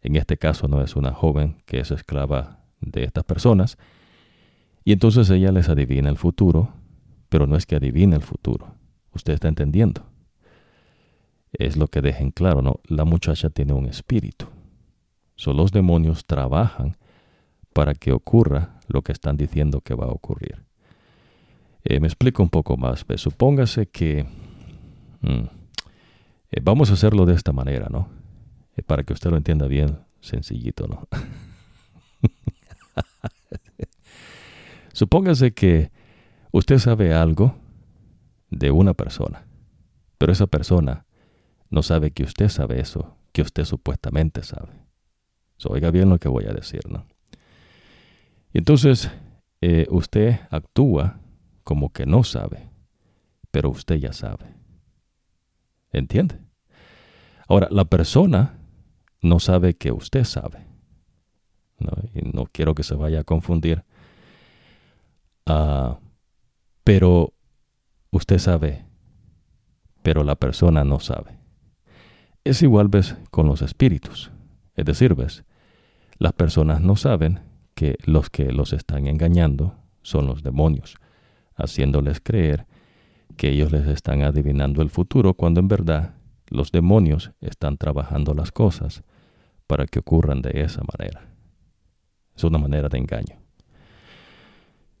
en 0.00 0.16
este 0.16 0.36
caso 0.36 0.68
no 0.68 0.82
es 0.82 0.96
una 0.96 1.12
joven 1.12 1.62
que 1.66 1.80
es 1.80 1.90
esclava 1.90 2.60
de 2.80 3.04
estas 3.04 3.24
personas, 3.24 3.78
y 4.84 4.92
entonces 4.92 5.28
ella 5.30 5.50
les 5.50 5.68
adivina 5.68 6.08
el 6.08 6.16
futuro, 6.16 6.72
pero 7.28 7.46
no 7.46 7.56
es 7.56 7.66
que 7.66 7.76
adivine 7.76 8.16
el 8.16 8.22
futuro. 8.22 8.74
Usted 9.12 9.32
está 9.32 9.48
entendiendo. 9.48 10.06
Es 11.52 11.76
lo 11.76 11.88
que 11.88 12.02
dejen 12.02 12.30
claro, 12.30 12.62
¿no? 12.62 12.80
La 12.84 13.04
muchacha 13.04 13.50
tiene 13.50 13.72
un 13.72 13.86
espíritu. 13.86 14.46
Son 15.34 15.56
los 15.56 15.72
demonios 15.72 16.26
trabajan 16.26 16.96
para 17.72 17.94
que 17.94 18.12
ocurra 18.12 18.78
lo 18.88 19.02
que 19.02 19.12
están 19.12 19.36
diciendo 19.36 19.80
que 19.80 19.94
va 19.94 20.06
a 20.06 20.10
ocurrir. 20.10 20.62
Eh, 21.88 22.00
me 22.00 22.08
explico 22.08 22.42
un 22.42 22.48
poco 22.48 22.76
más. 22.76 23.04
Pues, 23.04 23.20
supóngase 23.20 23.86
que 23.86 24.26
mm, 25.20 25.44
eh, 26.50 26.60
vamos 26.60 26.90
a 26.90 26.94
hacerlo 26.94 27.26
de 27.26 27.34
esta 27.34 27.52
manera, 27.52 27.86
¿no? 27.88 28.08
Eh, 28.76 28.82
para 28.82 29.04
que 29.04 29.12
usted 29.12 29.30
lo 29.30 29.36
entienda 29.36 29.68
bien, 29.68 30.00
sencillito, 30.20 30.88
¿no? 30.88 31.06
Supóngase 34.92 35.52
que 35.52 35.92
usted 36.50 36.78
sabe 36.78 37.14
algo 37.14 37.54
de 38.50 38.72
una 38.72 38.94
persona, 38.94 39.46
pero 40.18 40.32
esa 40.32 40.48
persona 40.48 41.06
no 41.70 41.84
sabe 41.84 42.10
que 42.10 42.24
usted 42.24 42.48
sabe 42.48 42.80
eso, 42.80 43.16
que 43.32 43.42
usted 43.42 43.64
supuestamente 43.64 44.42
sabe 44.42 44.86
oiga 45.68 45.90
bien 45.90 46.10
lo 46.10 46.18
que 46.18 46.28
voy 46.28 46.44
a 46.44 46.52
decir, 46.52 46.82
¿no? 46.88 47.06
Entonces 48.52 49.10
usted 49.88 50.38
actúa 50.50 51.18
como 51.66 51.92
que 51.92 52.06
no 52.06 52.22
sabe, 52.22 52.70
pero 53.50 53.70
usted 53.70 53.96
ya 53.96 54.12
sabe. 54.12 54.54
¿Entiende? 55.90 56.38
Ahora, 57.48 57.66
la 57.72 57.84
persona 57.86 58.60
no 59.20 59.40
sabe 59.40 59.74
que 59.74 59.90
usted 59.90 60.22
sabe. 60.22 60.64
¿no? 61.80 61.90
Y 62.14 62.20
no 62.32 62.46
quiero 62.46 62.76
que 62.76 62.84
se 62.84 62.94
vaya 62.94 63.18
a 63.18 63.24
confundir. 63.24 63.82
Ah, 65.44 65.98
pero 66.84 67.34
usted 68.12 68.38
sabe, 68.38 68.86
pero 70.04 70.22
la 70.22 70.36
persona 70.36 70.84
no 70.84 71.00
sabe. 71.00 71.36
Es 72.44 72.62
igual, 72.62 72.86
ves, 72.86 73.16
con 73.32 73.48
los 73.48 73.60
espíritus. 73.62 74.30
Es 74.76 74.84
decir, 74.84 75.16
ves, 75.16 75.42
las 76.16 76.32
personas 76.32 76.80
no 76.80 76.94
saben 76.94 77.40
que 77.74 77.96
los 78.04 78.30
que 78.30 78.52
los 78.52 78.72
están 78.72 79.08
engañando 79.08 79.74
son 80.02 80.28
los 80.28 80.44
demonios, 80.44 80.96
haciéndoles 81.56 82.20
creer 82.20 82.66
que 83.36 83.50
ellos 83.50 83.72
les 83.72 83.86
están 83.88 84.22
adivinando 84.22 84.82
el 84.82 84.90
futuro 84.90 85.34
cuando 85.34 85.60
en 85.60 85.68
verdad 85.68 86.14
los 86.48 86.70
demonios 86.70 87.32
están 87.40 87.76
trabajando 87.76 88.34
las 88.34 88.52
cosas 88.52 89.02
para 89.66 89.86
que 89.86 89.98
ocurran 89.98 90.42
de 90.42 90.62
esa 90.62 90.82
manera. 90.96 91.28
Es 92.36 92.44
una 92.44 92.58
manera 92.58 92.88
de 92.88 92.98
engaño. 92.98 93.36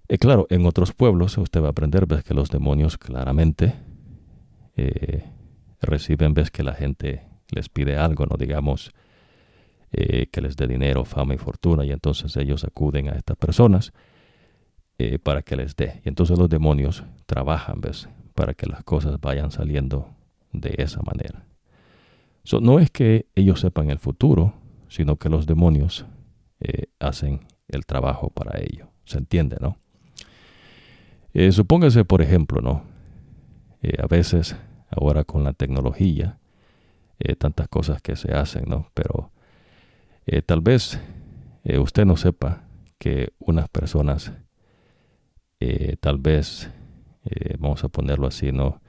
Y 0.08 0.18
claro, 0.18 0.46
en 0.50 0.66
otros 0.66 0.92
pueblos 0.92 1.36
usted 1.38 1.62
va 1.62 1.68
a 1.68 1.70
aprender 1.70 2.06
ves 2.06 2.24
que 2.24 2.34
los 2.34 2.48
demonios 2.48 2.96
claramente 2.96 3.74
eh, 4.76 5.24
reciben 5.80 6.34
ves 6.34 6.50
que 6.50 6.62
la 6.62 6.74
gente 6.74 7.22
les 7.50 7.68
pide 7.68 7.96
algo, 7.96 8.26
no 8.26 8.36
digamos 8.36 8.92
eh, 9.92 10.26
que 10.30 10.40
les 10.40 10.56
dé 10.56 10.66
dinero, 10.66 11.04
fama 11.04 11.34
y 11.34 11.38
fortuna, 11.38 11.84
y 11.84 11.90
entonces 11.90 12.36
ellos 12.36 12.64
acuden 12.64 13.08
a 13.08 13.12
estas 13.12 13.36
personas 13.36 13.92
eh, 14.98 15.18
para 15.18 15.42
que 15.42 15.56
les 15.56 15.76
dé. 15.76 16.00
Y 16.06 16.08
entonces 16.08 16.38
los 16.38 16.48
demonios 16.48 17.04
trabajan, 17.26 17.82
ves, 17.82 18.08
para 18.34 18.54
que 18.54 18.66
las 18.66 18.82
cosas 18.82 19.20
vayan 19.20 19.50
saliendo 19.50 20.08
de 20.52 20.74
esa 20.78 21.02
manera. 21.02 21.44
no 22.62 22.78
es 22.78 22.90
que 22.90 23.26
ellos 23.34 23.60
sepan 23.60 23.90
el 23.90 23.98
futuro, 23.98 24.54
sino 24.88 25.16
que 25.16 25.28
los 25.28 25.46
demonios 25.46 26.06
eh, 26.60 26.86
hacen 26.98 27.40
el 27.68 27.84
trabajo 27.84 28.30
para 28.30 28.58
ello. 28.58 28.88
¿Se 29.04 29.18
entiende, 29.18 29.58
no? 29.60 29.76
Eh, 31.34 31.52
supóngase, 31.52 32.06
por 32.06 32.22
ejemplo, 32.22 32.62
¿no? 32.62 32.82
A 34.02 34.06
veces, 34.06 34.56
ahora 34.90 35.24
con 35.24 35.44
la 35.44 35.52
tecnología, 35.52 36.38
tantas 37.38 37.68
cosas 37.68 38.00
que 38.00 38.16
se 38.16 38.32
hacen, 38.32 38.64
¿no? 38.66 38.90
Pero 38.94 39.30
tal 40.46 40.60
vez 40.60 40.98
usted 41.78 42.04
no 42.06 42.16
sepa 42.16 42.64
que 42.98 43.32
unas 43.38 43.68
personas, 43.68 44.32
tal 46.00 46.18
vez, 46.18 46.70
vamos 47.58 47.82
a 47.84 47.88
ponerlo 47.88 48.26
así, 48.26 48.52
¿no? 48.52 48.80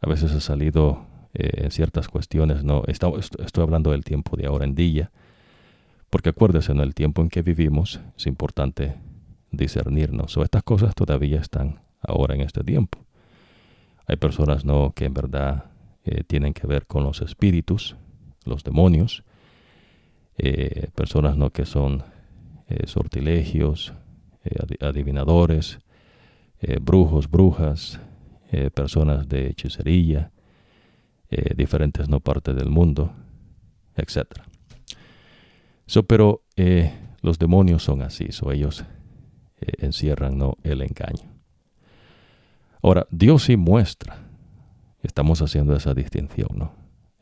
A 0.00 0.08
veces 0.08 0.32
ha 0.32 0.40
salido 0.40 1.06
en 1.32 1.70
ciertas 1.70 2.08
cuestiones, 2.08 2.64
¿no? 2.64 2.82
Estoy, 2.86 3.20
estoy 3.20 3.62
hablando 3.62 3.90
del 3.90 4.04
tiempo 4.04 4.36
de 4.36 4.46
ahora 4.46 4.64
en 4.64 4.74
día, 4.74 5.10
porque 6.10 6.30
acuérdese, 6.30 6.72
en 6.72 6.80
el 6.80 6.94
tiempo 6.94 7.22
en 7.22 7.28
que 7.28 7.42
vivimos 7.42 8.00
es 8.16 8.26
importante 8.26 8.94
discernirnos. 9.50 10.36
O 10.36 10.42
estas 10.42 10.62
cosas 10.62 10.94
todavía 10.94 11.40
están 11.40 11.80
ahora 12.00 12.34
en 12.34 12.42
este 12.42 12.62
tiempo. 12.62 13.04
Hay 14.06 14.16
personas 14.16 14.64
no 14.64 14.92
que 14.94 15.06
en 15.06 15.14
verdad 15.14 15.64
eh, 16.04 16.22
tienen 16.24 16.52
que 16.52 16.66
ver 16.66 16.86
con 16.86 17.04
los 17.04 17.22
espíritus, 17.22 17.96
los 18.44 18.62
demonios. 18.62 19.24
Eh, 20.36 20.88
personas 20.94 21.36
no 21.36 21.50
que 21.50 21.64
son 21.64 22.02
eh, 22.68 22.86
sortilegios, 22.86 23.94
adivinadores, 24.80 25.78
brujos, 26.80 27.30
brujas, 27.30 28.00
personas 28.74 29.28
de 29.28 29.48
hechicería, 29.48 30.30
diferentes 31.56 32.08
no 32.08 32.20
partes 32.20 32.54
del 32.56 32.70
mundo, 32.70 33.12
etcétera 33.96 34.44
pero 36.06 36.42
eh, 36.56 36.92
los 37.20 37.38
demonios 37.38 37.82
son 37.82 38.02
así, 38.02 38.32
so 38.32 38.52
ellos 38.52 38.84
eh, 39.60 39.72
encierran 39.78 40.38
¿no? 40.38 40.56
el 40.62 40.82
engaño. 40.82 41.30
Ahora, 42.82 43.06
Dios 43.10 43.44
sí 43.44 43.56
muestra, 43.56 44.18
estamos 45.02 45.40
haciendo 45.40 45.74
esa 45.74 45.94
distinción, 45.94 46.48
¿no? 46.54 46.72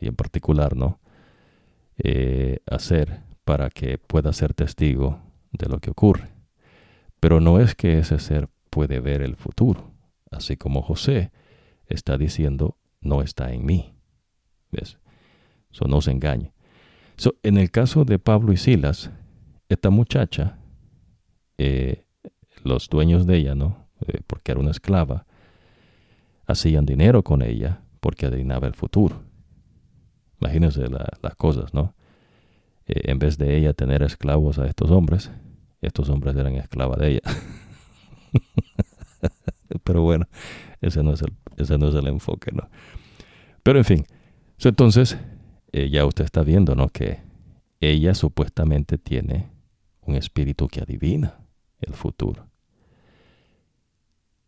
Y 0.00 0.08
en 0.08 0.16
particular, 0.16 0.74
¿no? 0.76 0.98
Eh, 1.98 2.58
hacer 2.68 3.20
para 3.44 3.70
que 3.70 3.98
pueda 3.98 4.32
ser 4.32 4.54
testigo 4.54 5.20
de 5.52 5.68
lo 5.68 5.78
que 5.78 5.90
ocurre. 5.90 6.30
Pero 7.20 7.40
no 7.40 7.60
es 7.60 7.76
que 7.76 7.98
ese 7.98 8.18
ser 8.18 8.48
puede 8.72 8.98
ver 8.98 9.22
el 9.22 9.36
futuro, 9.36 9.92
así 10.32 10.56
como 10.56 10.82
José 10.82 11.30
está 11.86 12.18
diciendo, 12.18 12.78
no 13.00 13.22
está 13.22 13.52
en 13.52 13.64
mí. 13.64 13.94
Eso 14.72 15.86
no 15.86 16.00
se 16.00 16.10
engañe 16.10 16.52
en 17.42 17.56
el 17.56 17.70
caso 17.70 18.04
de 18.04 18.18
Pablo 18.18 18.52
y 18.52 18.56
Silas, 18.56 19.10
esta 19.68 19.90
muchacha, 19.90 20.58
eh, 21.58 22.04
los 22.64 22.88
dueños 22.88 23.26
de 23.26 23.36
ella, 23.36 23.54
¿no? 23.54 23.88
Eh, 24.06 24.20
porque 24.26 24.52
era 24.52 24.60
una 24.60 24.70
esclava, 24.70 25.26
hacían 26.46 26.86
dinero 26.86 27.22
con 27.22 27.42
ella 27.42 27.82
porque 28.00 28.26
adivinaba 28.26 28.66
el 28.66 28.74
futuro. 28.74 29.22
Imagínense 30.40 30.84
las 30.88 31.36
cosas, 31.36 31.72
¿no? 31.72 31.94
Eh, 32.86 33.02
en 33.04 33.18
vez 33.18 33.38
de 33.38 33.56
ella 33.56 33.72
tener 33.74 34.02
esclavos 34.02 34.58
a 34.58 34.66
estos 34.66 34.90
hombres, 34.90 35.30
estos 35.80 36.08
hombres 36.08 36.34
eran 36.36 36.54
esclavas 36.56 36.98
de 36.98 37.08
ella. 37.08 37.20
Pero 39.84 40.02
bueno, 40.02 40.26
ese 40.80 41.02
no 41.02 41.12
es 41.12 41.22
el, 41.22 41.32
ese 41.56 41.78
no 41.78 41.88
es 41.88 41.94
el 41.94 42.06
enfoque, 42.06 42.52
¿no? 42.52 42.68
Pero 43.62 43.78
en 43.78 43.84
fin, 43.84 44.06
entonces 44.58 45.16
eh, 45.72 45.88
ya 45.90 46.04
usted 46.04 46.24
está 46.24 46.42
viendo, 46.42 46.74
¿no? 46.74 46.88
Que 46.88 47.20
ella 47.80 48.14
supuestamente 48.14 48.98
tiene 48.98 49.50
un 50.02 50.16
espíritu 50.16 50.68
que 50.68 50.80
adivina 50.80 51.38
el 51.80 51.94
futuro. 51.94 52.46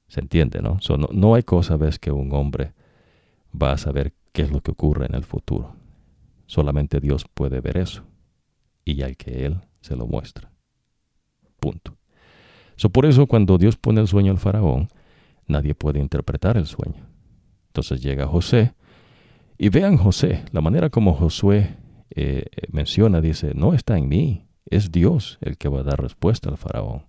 ¿Se 0.09 0.21
entiende, 0.21 0.63
no? 0.63 0.79
no, 0.89 1.09
no, 1.13 1.35
hay 1.35 1.43
cosa, 1.43 1.77
ves, 1.77 1.99
que 1.99 2.13
un 2.13 2.33
hombre 2.33 2.73
va 3.61 3.73
a 3.73 3.79
saber 3.79 4.13
qué 4.33 4.43
es 4.43 4.53
lo 4.53 4.61
que 4.61 4.71
ocurre 4.71 5.07
en 5.07 5.15
el 5.15 5.25
futuro. 5.25 5.75
Solamente 6.47 7.01
Dios 7.01 7.25
puede 7.33 7.61
ver 7.61 7.79
eso. 7.79 8.05
Y 8.85 9.03
hay 9.03 9.17
que 9.17 9.47
Él 9.47 9.61
se 9.81 9.97
lo 9.97 10.07
muestra. 10.07 10.53
Punto. 11.59 11.97
Por 12.93 13.07
eso 13.07 13.27
cuando 13.27 13.59
Dios 13.59 13.77
pone 13.77 14.01
el 14.01 14.09
sueño 14.09 14.33
al 14.33 14.39
faraón, 14.39 14.89
nadie 15.47 15.75
puede 15.75 16.01
interpretar 16.01 16.57
el 16.57 16.67
sueño. 16.67 17.07
Entonces 17.69 18.03
llega 18.03 18.27
José 18.27 18.75
y 19.59 19.69
vean 19.69 19.97
José, 19.97 20.45
la 20.53 20.61
manera 20.61 20.91
como 20.91 21.15
Josué 21.15 21.77
eh, 22.11 22.45
menciona, 22.71 23.21
dice, 23.21 23.53
no 23.55 23.75
está 23.75 23.97
en 23.97 24.09
mí, 24.09 24.47
es 24.67 24.93
Dios 24.93 25.39
el 25.41 25.57
que 25.57 25.69
va 25.69 25.81
a 25.81 25.85
dar 25.85 26.01
respuesta 26.01 26.51
al 26.51 26.57
faraón. 26.57 27.05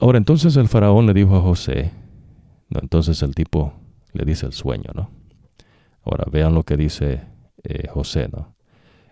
Ahora 0.00 0.18
entonces 0.18 0.56
el 0.56 0.68
faraón 0.68 1.06
le 1.06 1.14
dijo 1.14 1.36
a 1.36 1.40
José, 1.40 1.92
no, 2.68 2.80
entonces 2.80 3.22
el 3.22 3.34
tipo 3.34 3.74
le 4.12 4.24
dice 4.24 4.46
el 4.46 4.52
sueño, 4.52 4.90
¿no? 4.94 5.10
Ahora 6.02 6.24
vean 6.30 6.54
lo 6.54 6.62
que 6.62 6.76
dice 6.76 7.20
eh, 7.62 7.88
José, 7.88 8.28
¿no? 8.32 8.54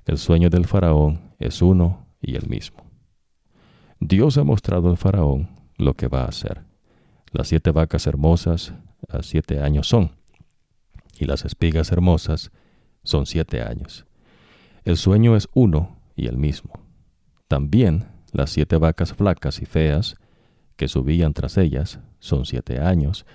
El 0.07 0.16
sueño 0.16 0.48
del 0.48 0.64
faraón 0.64 1.35
es 1.38 1.61
uno 1.61 2.07
y 2.22 2.37
el 2.37 2.48
mismo. 2.48 2.88
Dios 4.00 4.38
ha 4.38 4.44
mostrado 4.44 4.90
al 4.90 4.96
faraón 4.96 5.48
lo 5.76 5.94
que 5.94 6.08
va 6.08 6.22
a 6.22 6.28
hacer. 6.28 6.62
Las 7.32 7.48
siete 7.48 7.70
vacas 7.72 8.06
hermosas 8.06 8.72
a 9.08 9.22
siete 9.22 9.61
años 9.61 9.88
son, 9.88 10.12
y 11.18 11.24
las 11.24 11.44
espigas 11.44 11.90
hermosas 11.90 12.50
son 13.02 13.26
siete 13.26 13.62
años. 13.62 14.06
El 14.84 14.96
sueño 14.96 15.37
es 15.37 15.48
uno 15.52 15.98
y 16.14 16.26
el 16.26 16.38
mismo. 16.38 16.72
También 17.48 18.06
las 18.32 18.50
siete 18.50 18.76
vacas 18.76 19.14
flacas 19.14 19.61
y 19.61 19.66
feas 19.66 20.16
que 20.76 20.88
subían 20.88 21.32
tras 21.34 21.58
ellas 21.58 21.98
son 22.20 22.44
siete 22.44 22.80
años, 22.80 23.26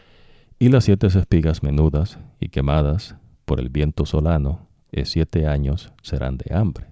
y 0.60 0.69
las 0.69 0.86
siete 0.86 1.08
espigas 1.08 1.62
menudas 1.62 2.19
y 2.39 2.49
quemadas 2.49 3.16
por 3.45 3.59
el 3.59 3.70
viento 3.70 4.05
solano 4.05 4.68
es 4.91 5.09
siete 5.09 5.45
años 5.47 5.91
serán 6.01 6.38
de 6.38 6.55
hambre. 6.55 6.88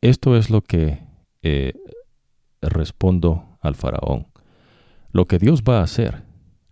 Esto 0.00 0.36
es 0.36 0.50
lo 0.50 0.62
que 0.62 1.00
eh, 1.42 1.74
respondo 2.72 3.58
al 3.60 3.74
faraón. 3.74 4.26
Lo 5.10 5.26
que 5.26 5.38
Dios 5.38 5.62
va 5.62 5.80
a 5.80 5.84
hacer 5.84 6.22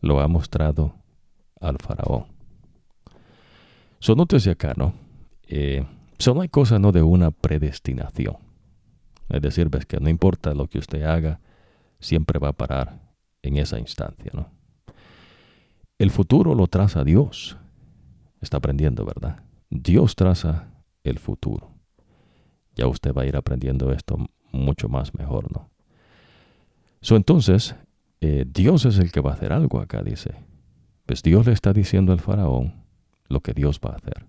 lo 0.01 0.21
ha 0.21 0.29
mostrado 0.29 0.95
al 1.61 1.79
faraón. 1.79 2.27
So, 4.01 4.17
nótese 4.17 4.51
acá, 4.51 4.75
¿no? 4.77 4.95
Eh, 5.47 5.87
no 6.27 6.41
hay 6.41 6.49
cosa, 6.49 6.79
¿no? 6.79 6.93
De 6.93 7.03
una 7.03 7.31
predestinación. 7.31 8.37
Es 9.29 9.43
decir, 9.43 9.69
ves 9.69 9.87
que 9.87 9.99
no 9.99 10.09
importa 10.09 10.55
lo 10.55 10.67
que 10.69 10.79
usted 10.79 11.03
haga, 11.03 11.41
siempre 12.01 12.39
va 12.39 12.49
a 12.49 12.53
parar 12.53 13.01
en 13.43 13.57
esa 13.57 13.79
instancia, 13.79 14.31
¿no? 14.35 14.51
El 15.99 16.11
futuro 16.11 16.55
lo 16.55 16.67
traza 16.67 17.05
Dios. 17.05 17.57
Está 18.41 18.57
aprendiendo, 18.57 19.05
¿verdad? 19.05 19.43
Dios 19.71 20.17
traza 20.17 20.69
el 21.05 21.19
futuro. 21.19 21.71
Ya 22.75 22.87
usted 22.87 23.15
va 23.15 23.23
a 23.23 23.27
ir 23.27 23.37
aprendiendo 23.37 23.93
esto 23.93 24.19
mucho 24.51 24.89
más 24.89 25.15
mejor, 25.15 25.53
¿no? 25.53 25.72
So, 27.03 27.17
entonces, 27.17 27.75
eh, 28.21 28.45
Dios 28.47 28.87
es 28.87 28.99
el 28.99 29.13
que 29.13 29.21
va 29.21 29.33
a 29.33 29.35
hacer 29.35 29.53
algo 29.53 29.81
acá, 29.81 30.03
dice. 30.03 30.35
Pues 31.05 31.23
Dios 31.23 31.45
le 31.47 31.53
está 31.53 31.73
diciendo 31.73 32.13
al 32.13 32.21
faraón 32.21 32.85
lo 33.29 33.41
que 33.41 33.53
Dios 33.53 33.81
va 33.85 33.91
a 33.91 33.97
hacer. 33.97 34.27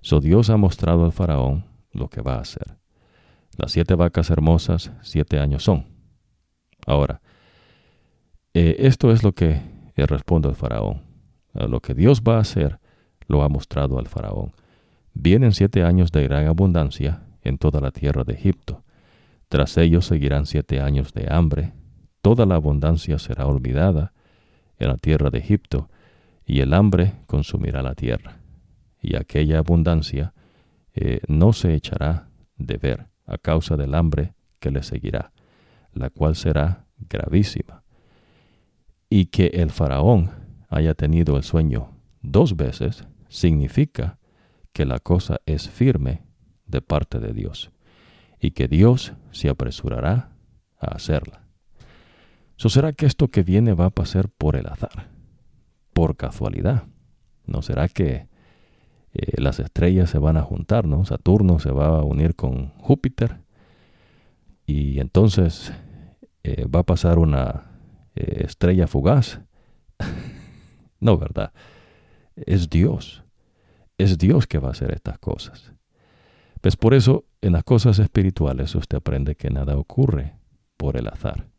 So 0.00 0.18
Dios 0.18 0.50
ha 0.50 0.56
mostrado 0.56 1.04
al 1.04 1.12
faraón 1.12 1.66
lo 1.92 2.08
que 2.08 2.22
va 2.22 2.36
a 2.36 2.40
hacer. 2.40 2.78
Las 3.58 3.72
siete 3.72 3.94
vacas 3.94 4.30
hermosas, 4.30 4.90
siete 5.02 5.38
años 5.38 5.62
son. 5.62 5.86
Ahora, 6.86 7.20
eh, 8.54 8.76
esto 8.78 9.12
es 9.12 9.22
lo 9.22 9.32
que 9.32 9.60
responde 9.94 10.48
el 10.48 10.56
faraón. 10.56 11.02
lo 11.52 11.80
que 11.80 11.92
Dios 11.92 12.22
va 12.22 12.38
a 12.38 12.40
hacer 12.40 12.80
lo 13.28 13.42
ha 13.42 13.48
mostrado 13.48 13.98
al 13.98 14.08
faraón. 14.08 14.52
Vienen 15.12 15.52
siete 15.52 15.84
años 15.84 16.10
de 16.10 16.22
gran 16.22 16.46
abundancia 16.46 17.22
en 17.42 17.58
toda 17.58 17.80
la 17.80 17.90
tierra 17.90 18.24
de 18.24 18.32
Egipto. 18.32 18.82
Tras 19.48 19.76
ellos 19.76 20.06
seguirán 20.06 20.46
siete 20.46 20.80
años 20.80 21.12
de 21.12 21.28
hambre. 21.30 21.74
Toda 22.22 22.46
la 22.46 22.54
abundancia 22.54 23.18
será 23.18 23.46
olvidada 23.46 24.12
en 24.78 24.88
la 24.88 24.96
tierra 24.96 25.30
de 25.30 25.38
Egipto, 25.38 25.90
y 26.46 26.60
el 26.60 26.74
hambre 26.74 27.14
consumirá 27.26 27.82
la 27.82 27.94
tierra. 27.94 28.38
Y 29.00 29.16
aquella 29.16 29.58
abundancia 29.58 30.34
eh, 30.94 31.20
no 31.28 31.52
se 31.52 31.74
echará 31.74 32.28
de 32.56 32.76
ver 32.76 33.06
a 33.26 33.38
causa 33.38 33.76
del 33.76 33.94
hambre 33.94 34.34
que 34.60 34.70
le 34.70 34.82
seguirá, 34.82 35.32
la 35.92 36.10
cual 36.10 36.36
será 36.36 36.86
gravísima. 36.96 37.82
Y 39.08 39.26
que 39.26 39.46
el 39.46 39.70
faraón 39.70 40.30
haya 40.68 40.94
tenido 40.94 41.36
el 41.36 41.42
sueño 41.42 41.90
dos 42.22 42.56
veces 42.56 43.06
significa 43.28 44.18
que 44.72 44.86
la 44.86 44.98
cosa 44.98 45.40
es 45.44 45.68
firme 45.68 46.22
de 46.66 46.80
parte 46.80 47.18
de 47.18 47.32
Dios 47.32 47.70
y 48.40 48.52
que 48.52 48.68
Dios 48.68 49.12
se 49.30 49.48
apresurará 49.48 50.32
a 50.78 50.94
hacerla. 50.94 51.41
¿So 52.62 52.68
será 52.68 52.92
que 52.92 53.06
esto 53.06 53.26
que 53.26 53.42
viene 53.42 53.74
va 53.74 53.86
a 53.86 53.90
pasar 53.90 54.28
por 54.28 54.54
el 54.54 54.68
azar, 54.68 55.08
por 55.92 56.16
casualidad? 56.16 56.84
¿No 57.44 57.60
será 57.60 57.88
que 57.88 58.28
eh, 59.14 59.40
las 59.42 59.58
estrellas 59.58 60.10
se 60.10 60.18
van 60.18 60.36
a 60.36 60.42
juntar, 60.42 60.86
¿no? 60.86 61.04
Saturno 61.04 61.58
se 61.58 61.72
va 61.72 61.86
a 61.86 62.04
unir 62.04 62.36
con 62.36 62.68
Júpiter 62.78 63.40
y 64.64 65.00
entonces 65.00 65.72
eh, 66.44 66.64
va 66.66 66.78
a 66.78 66.86
pasar 66.86 67.18
una 67.18 67.64
eh, 68.14 68.44
estrella 68.44 68.86
fugaz. 68.86 69.40
no, 71.00 71.18
¿verdad? 71.18 71.52
Es 72.36 72.70
Dios. 72.70 73.24
Es 73.98 74.18
Dios 74.18 74.46
que 74.46 74.60
va 74.60 74.68
a 74.68 74.70
hacer 74.70 74.92
estas 74.92 75.18
cosas. 75.18 75.72
Pues 76.60 76.76
por 76.76 76.94
eso 76.94 77.24
en 77.40 77.54
las 77.54 77.64
cosas 77.64 77.98
espirituales 77.98 78.72
usted 78.76 78.98
aprende 78.98 79.34
que 79.34 79.50
nada 79.50 79.76
ocurre 79.76 80.36
por 80.76 80.96
el 80.96 81.08
azar. 81.08 81.51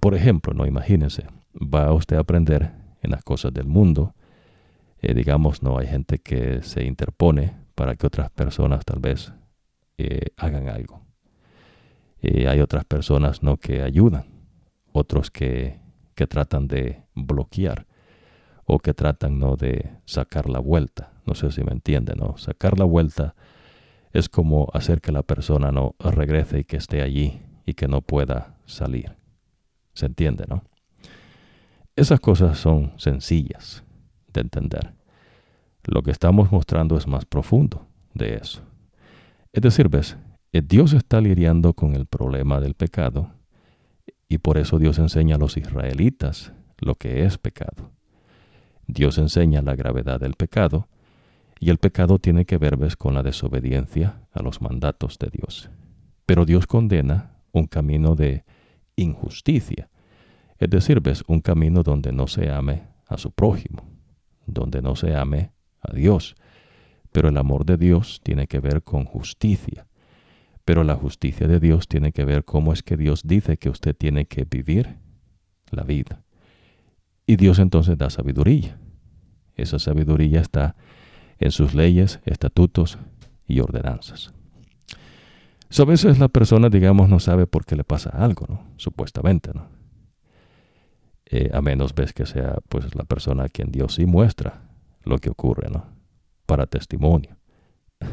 Por 0.00 0.14
ejemplo, 0.14 0.54
no 0.54 0.66
imagínense, 0.66 1.26
va 1.54 1.92
usted 1.92 2.16
a 2.16 2.20
aprender 2.20 2.72
en 3.02 3.10
las 3.10 3.22
cosas 3.22 3.52
del 3.52 3.66
mundo 3.66 4.14
eh, 5.00 5.14
digamos, 5.14 5.62
no 5.62 5.78
hay 5.78 5.86
gente 5.86 6.18
que 6.18 6.62
se 6.62 6.84
interpone 6.84 7.54
para 7.74 7.94
que 7.96 8.06
otras 8.06 8.30
personas 8.30 8.84
tal 8.84 8.98
vez 8.98 9.32
eh, 9.98 10.30
hagan 10.36 10.68
algo. 10.68 11.02
Eh, 12.22 12.48
hay 12.48 12.60
otras 12.60 12.84
personas 12.84 13.42
no 13.42 13.58
que 13.58 13.82
ayudan, 13.82 14.24
otros 14.92 15.30
que, 15.30 15.78
que 16.14 16.26
tratan 16.26 16.66
de 16.66 17.02
bloquear 17.14 17.86
o 18.64 18.78
que 18.78 18.94
tratan 18.94 19.38
no 19.38 19.56
de 19.56 19.92
sacar 20.06 20.48
la 20.48 20.58
vuelta. 20.58 21.12
No 21.26 21.34
sé 21.34 21.52
si 21.52 21.62
me 21.62 21.72
entienden, 21.72 22.18
¿no? 22.18 22.36
Sacar 22.38 22.78
la 22.78 22.84
vuelta 22.84 23.34
es 24.12 24.28
como 24.28 24.68
hacer 24.72 25.00
que 25.00 25.12
la 25.12 25.22
persona 25.22 25.70
no 25.70 25.94
regrese 26.00 26.60
y 26.60 26.64
que 26.64 26.78
esté 26.78 27.02
allí 27.02 27.42
y 27.66 27.74
que 27.74 27.86
no 27.86 28.00
pueda 28.00 28.56
salir. 28.64 29.14
¿Se 29.96 30.06
entiende, 30.06 30.44
no? 30.48 30.62
Esas 31.96 32.20
cosas 32.20 32.58
son 32.58 32.92
sencillas 32.96 33.82
entender. 34.40 34.92
Lo 35.84 36.02
que 36.02 36.10
estamos 36.10 36.50
mostrando 36.50 36.96
es 36.96 37.06
más 37.06 37.24
profundo 37.24 37.86
de 38.14 38.34
eso. 38.34 38.62
Es 39.52 39.62
decir, 39.62 39.88
ves, 39.88 40.16
eh, 40.52 40.62
Dios 40.62 40.92
está 40.92 41.20
lidiando 41.20 41.74
con 41.74 41.94
el 41.94 42.06
problema 42.06 42.60
del 42.60 42.74
pecado 42.74 43.32
y 44.28 44.38
por 44.38 44.58
eso 44.58 44.78
Dios 44.78 44.98
enseña 44.98 45.36
a 45.36 45.38
los 45.38 45.56
israelitas 45.56 46.52
lo 46.78 46.96
que 46.96 47.24
es 47.24 47.38
pecado. 47.38 47.92
Dios 48.86 49.18
enseña 49.18 49.62
la 49.62 49.76
gravedad 49.76 50.20
del 50.20 50.34
pecado 50.34 50.88
y 51.58 51.70
el 51.70 51.78
pecado 51.78 52.18
tiene 52.18 52.44
que 52.44 52.58
ver 52.58 52.76
ves, 52.76 52.96
con 52.96 53.14
la 53.14 53.22
desobediencia 53.22 54.20
a 54.32 54.42
los 54.42 54.60
mandatos 54.60 55.18
de 55.18 55.30
Dios. 55.30 55.70
Pero 56.26 56.44
Dios 56.44 56.66
condena 56.66 57.36
un 57.52 57.66
camino 57.66 58.14
de 58.14 58.44
injusticia, 58.96 59.88
es 60.58 60.70
decir, 60.70 61.00
ves, 61.00 61.22
un 61.26 61.40
camino 61.40 61.82
donde 61.82 62.12
no 62.12 62.26
se 62.26 62.50
ame 62.50 62.88
a 63.06 63.18
su 63.18 63.30
prójimo 63.30 63.96
donde 64.46 64.80
no 64.80 64.96
se 64.96 65.14
ame 65.14 65.52
a 65.80 65.92
Dios. 65.92 66.36
Pero 67.12 67.28
el 67.28 67.36
amor 67.36 67.66
de 67.66 67.76
Dios 67.76 68.20
tiene 68.22 68.46
que 68.46 68.60
ver 68.60 68.82
con 68.82 69.04
justicia. 69.04 69.86
Pero 70.64 70.84
la 70.84 70.94
justicia 70.94 71.46
de 71.46 71.60
Dios 71.60 71.88
tiene 71.88 72.12
que 72.12 72.24
ver 72.24 72.44
cómo 72.44 72.72
es 72.72 72.82
que 72.82 72.96
Dios 72.96 73.22
dice 73.24 73.56
que 73.56 73.68
usted 73.68 73.94
tiene 73.94 74.26
que 74.26 74.44
vivir 74.44 74.96
la 75.70 75.82
vida. 75.82 76.24
Y 77.26 77.36
Dios 77.36 77.58
entonces 77.58 77.98
da 77.98 78.10
sabiduría. 78.10 78.78
Esa 79.54 79.78
sabiduría 79.78 80.40
está 80.40 80.76
en 81.38 81.50
sus 81.50 81.74
leyes, 81.74 82.20
estatutos 82.24 82.98
y 83.46 83.60
ordenanzas. 83.60 84.35
A 85.78 85.84
veces 85.84 86.18
la 86.18 86.28
persona, 86.28 86.68
digamos, 86.68 87.08
no 87.08 87.18
sabe 87.18 87.46
por 87.46 87.64
qué 87.64 87.76
le 87.76 87.84
pasa 87.84 88.10
algo, 88.10 88.46
¿no? 88.48 88.62
Supuestamente, 88.76 89.50
¿no? 89.54 89.68
Eh, 91.28 91.50
a 91.52 91.60
menos 91.60 91.92
ves 91.94 92.12
que 92.12 92.24
sea 92.24 92.58
pues 92.68 92.94
la 92.94 93.02
persona 93.02 93.44
a 93.44 93.48
quien 93.48 93.72
Dios 93.72 93.94
sí 93.94 94.06
muestra 94.06 94.62
lo 95.02 95.18
que 95.18 95.30
ocurre, 95.30 95.68
¿no? 95.70 95.86
Para 96.46 96.66
testimonio. 96.66 97.36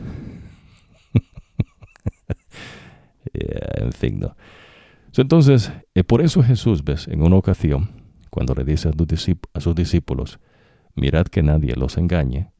en 3.33 3.91
fin, 3.91 4.19
¿no? 4.19 4.35
entonces, 5.15 5.71
eh, 5.93 6.03
por 6.03 6.21
eso 6.21 6.41
Jesús, 6.41 6.83
ves, 6.83 7.07
en 7.07 7.21
una 7.21 7.35
ocasión, 7.35 7.89
cuando 8.29 8.55
le 8.55 8.63
dice 8.63 8.89
a, 8.89 9.59
sus 9.59 9.75
discípulos, 9.75 10.39
mirad 10.95 11.27
que 11.27 11.43
nadie 11.43 11.75
los 11.75 11.97
engañe, 11.97 12.51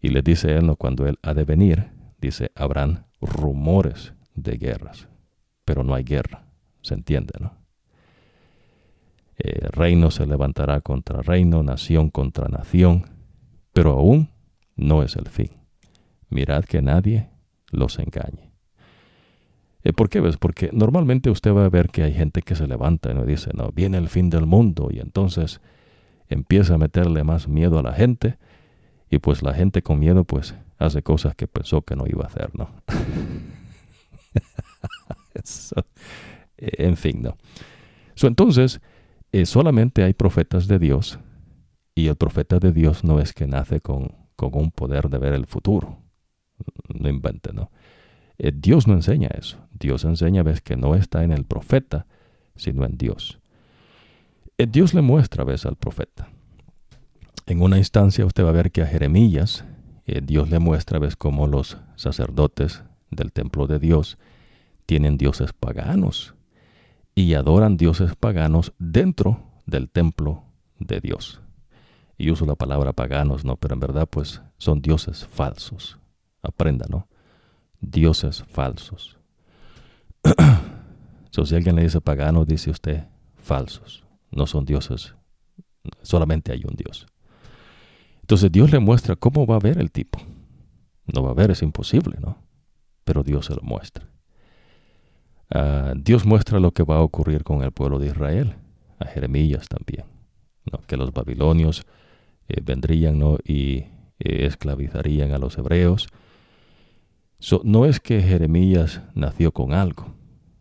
y 0.00 0.08
le 0.08 0.22
dice 0.22 0.56
él, 0.56 0.66
¿no? 0.66 0.76
cuando 0.76 1.06
él 1.06 1.18
ha 1.22 1.34
de 1.34 1.44
venir, 1.44 1.90
dice, 2.20 2.52
habrán 2.54 3.07
rumores 3.20 4.14
de 4.34 4.56
guerras, 4.56 5.08
pero 5.64 5.84
no 5.84 5.94
hay 5.94 6.04
guerra, 6.04 6.44
se 6.82 6.94
entiende, 6.94 7.34
¿no? 7.40 7.58
Eh, 9.38 9.68
reino 9.70 10.10
se 10.10 10.26
levantará 10.26 10.80
contra 10.80 11.22
reino, 11.22 11.62
nación 11.62 12.10
contra 12.10 12.48
nación, 12.48 13.04
pero 13.72 13.92
aún 13.92 14.30
no 14.74 15.02
es 15.02 15.14
el 15.14 15.28
fin. 15.28 15.50
Mirad 16.28 16.64
que 16.64 16.82
nadie 16.82 17.28
los 17.70 17.98
engañe. 18.00 18.50
Eh, 19.84 19.92
¿Por 19.92 20.08
qué 20.08 20.20
ves? 20.20 20.36
Porque 20.36 20.70
normalmente 20.72 21.30
usted 21.30 21.54
va 21.54 21.64
a 21.64 21.68
ver 21.68 21.88
que 21.88 22.02
hay 22.02 22.12
gente 22.12 22.42
que 22.42 22.56
se 22.56 22.66
levanta 22.66 23.12
y 23.12 23.14
no 23.14 23.24
dice, 23.24 23.50
no, 23.54 23.70
viene 23.70 23.98
el 23.98 24.08
fin 24.08 24.28
del 24.28 24.46
mundo 24.46 24.88
y 24.90 24.98
entonces 24.98 25.60
empieza 26.28 26.74
a 26.74 26.78
meterle 26.78 27.22
más 27.22 27.46
miedo 27.46 27.78
a 27.78 27.82
la 27.82 27.92
gente 27.92 28.38
y 29.08 29.18
pues 29.18 29.42
la 29.42 29.54
gente 29.54 29.82
con 29.82 30.00
miedo 30.00 30.24
pues 30.24 30.54
hace 30.78 31.02
cosas 31.02 31.34
que 31.34 31.46
pensó 31.46 31.82
que 31.82 31.96
no 31.96 32.06
iba 32.06 32.24
a 32.24 32.28
hacer, 32.28 32.50
¿no? 32.54 32.70
en 36.56 36.96
fin, 36.96 37.22
¿no? 37.22 37.36
entonces, 38.22 38.80
eh, 39.32 39.46
solamente 39.46 40.02
hay 40.02 40.12
profetas 40.12 40.66
de 40.66 40.78
Dios 40.78 41.18
y 41.94 42.08
el 42.08 42.16
profeta 42.16 42.58
de 42.58 42.72
Dios 42.72 43.04
no 43.04 43.20
es 43.20 43.32
que 43.32 43.46
nace 43.46 43.80
con, 43.80 44.12
con 44.36 44.50
un 44.54 44.70
poder 44.70 45.08
de 45.08 45.18
ver 45.18 45.34
el 45.34 45.46
futuro. 45.46 45.98
No 46.88 47.08
invente, 47.08 47.52
¿no? 47.52 47.70
Eh, 48.38 48.52
Dios 48.54 48.86
no 48.86 48.94
enseña 48.94 49.28
eso. 49.28 49.58
Dios 49.72 50.04
enseña, 50.04 50.42
ves, 50.42 50.60
que 50.60 50.76
no 50.76 50.94
está 50.94 51.24
en 51.24 51.32
el 51.32 51.44
profeta, 51.44 52.06
sino 52.56 52.84
en 52.84 52.96
Dios. 52.96 53.40
Eh, 54.56 54.66
Dios 54.66 54.94
le 54.94 55.02
muestra, 55.02 55.44
ves, 55.44 55.66
al 55.66 55.76
profeta. 55.76 56.28
En 57.46 57.62
una 57.62 57.78
instancia 57.78 58.24
usted 58.24 58.44
va 58.44 58.50
a 58.50 58.52
ver 58.52 58.70
que 58.70 58.82
a 58.82 58.86
Jeremías, 58.86 59.64
Dios 60.22 60.50
le 60.50 60.58
muestra, 60.58 60.98
ves, 60.98 61.16
cómo 61.16 61.46
los 61.46 61.78
sacerdotes 61.96 62.82
del 63.10 63.32
templo 63.32 63.66
de 63.66 63.78
Dios 63.78 64.18
tienen 64.86 65.18
dioses 65.18 65.52
paganos 65.52 66.34
y 67.14 67.34
adoran 67.34 67.76
dioses 67.76 68.14
paganos 68.16 68.72
dentro 68.78 69.42
del 69.66 69.90
templo 69.90 70.44
de 70.78 71.00
Dios. 71.00 71.40
Y 72.16 72.30
uso 72.30 72.46
la 72.46 72.54
palabra 72.54 72.92
paganos, 72.92 73.44
¿no? 73.44 73.56
Pero 73.56 73.74
en 73.74 73.80
verdad, 73.80 74.08
pues 74.10 74.40
son 74.56 74.80
dioses 74.80 75.26
falsos. 75.26 75.98
Aprenda, 76.42 76.86
¿no? 76.88 77.06
Dioses 77.80 78.44
falsos. 78.44 79.18
si 81.30 81.54
alguien 81.54 81.76
le 81.76 81.82
dice 81.82 82.00
pagano, 82.00 82.44
dice 82.44 82.70
usted 82.70 83.04
falsos. 83.36 84.04
No 84.30 84.46
son 84.46 84.64
dioses. 84.64 85.14
Solamente 86.02 86.52
hay 86.52 86.62
un 86.64 86.74
Dios. 86.74 87.06
Entonces 88.28 88.52
Dios 88.52 88.70
le 88.70 88.78
muestra 88.78 89.16
cómo 89.16 89.46
va 89.46 89.56
a 89.56 89.58
ver 89.58 89.78
el 89.78 89.90
tipo. 89.90 90.20
No 91.06 91.22
va 91.22 91.30
a 91.30 91.34
ver, 91.34 91.50
es 91.50 91.62
imposible, 91.62 92.18
¿no? 92.20 92.36
Pero 93.04 93.22
Dios 93.22 93.46
se 93.46 93.54
lo 93.54 93.62
muestra. 93.62 94.06
Ah, 95.48 95.94
Dios 95.96 96.26
muestra 96.26 96.60
lo 96.60 96.72
que 96.72 96.82
va 96.82 96.96
a 96.96 97.00
ocurrir 97.00 97.42
con 97.42 97.62
el 97.62 97.72
pueblo 97.72 97.98
de 97.98 98.08
Israel, 98.08 98.56
a 98.98 99.06
Jeremías 99.06 99.66
también, 99.66 100.04
que 100.86 100.98
los 100.98 101.10
babilonios 101.14 101.86
eh, 102.48 102.60
vendrían 102.62 103.18
y 103.46 103.76
eh, 103.76 103.86
esclavizarían 104.18 105.32
a 105.32 105.38
los 105.38 105.56
hebreos. 105.56 106.06
no 107.64 107.86
es 107.86 107.98
que 107.98 108.20
Jeremías 108.20 109.00
nació 109.14 109.52
con 109.52 109.72
algo, 109.72 110.12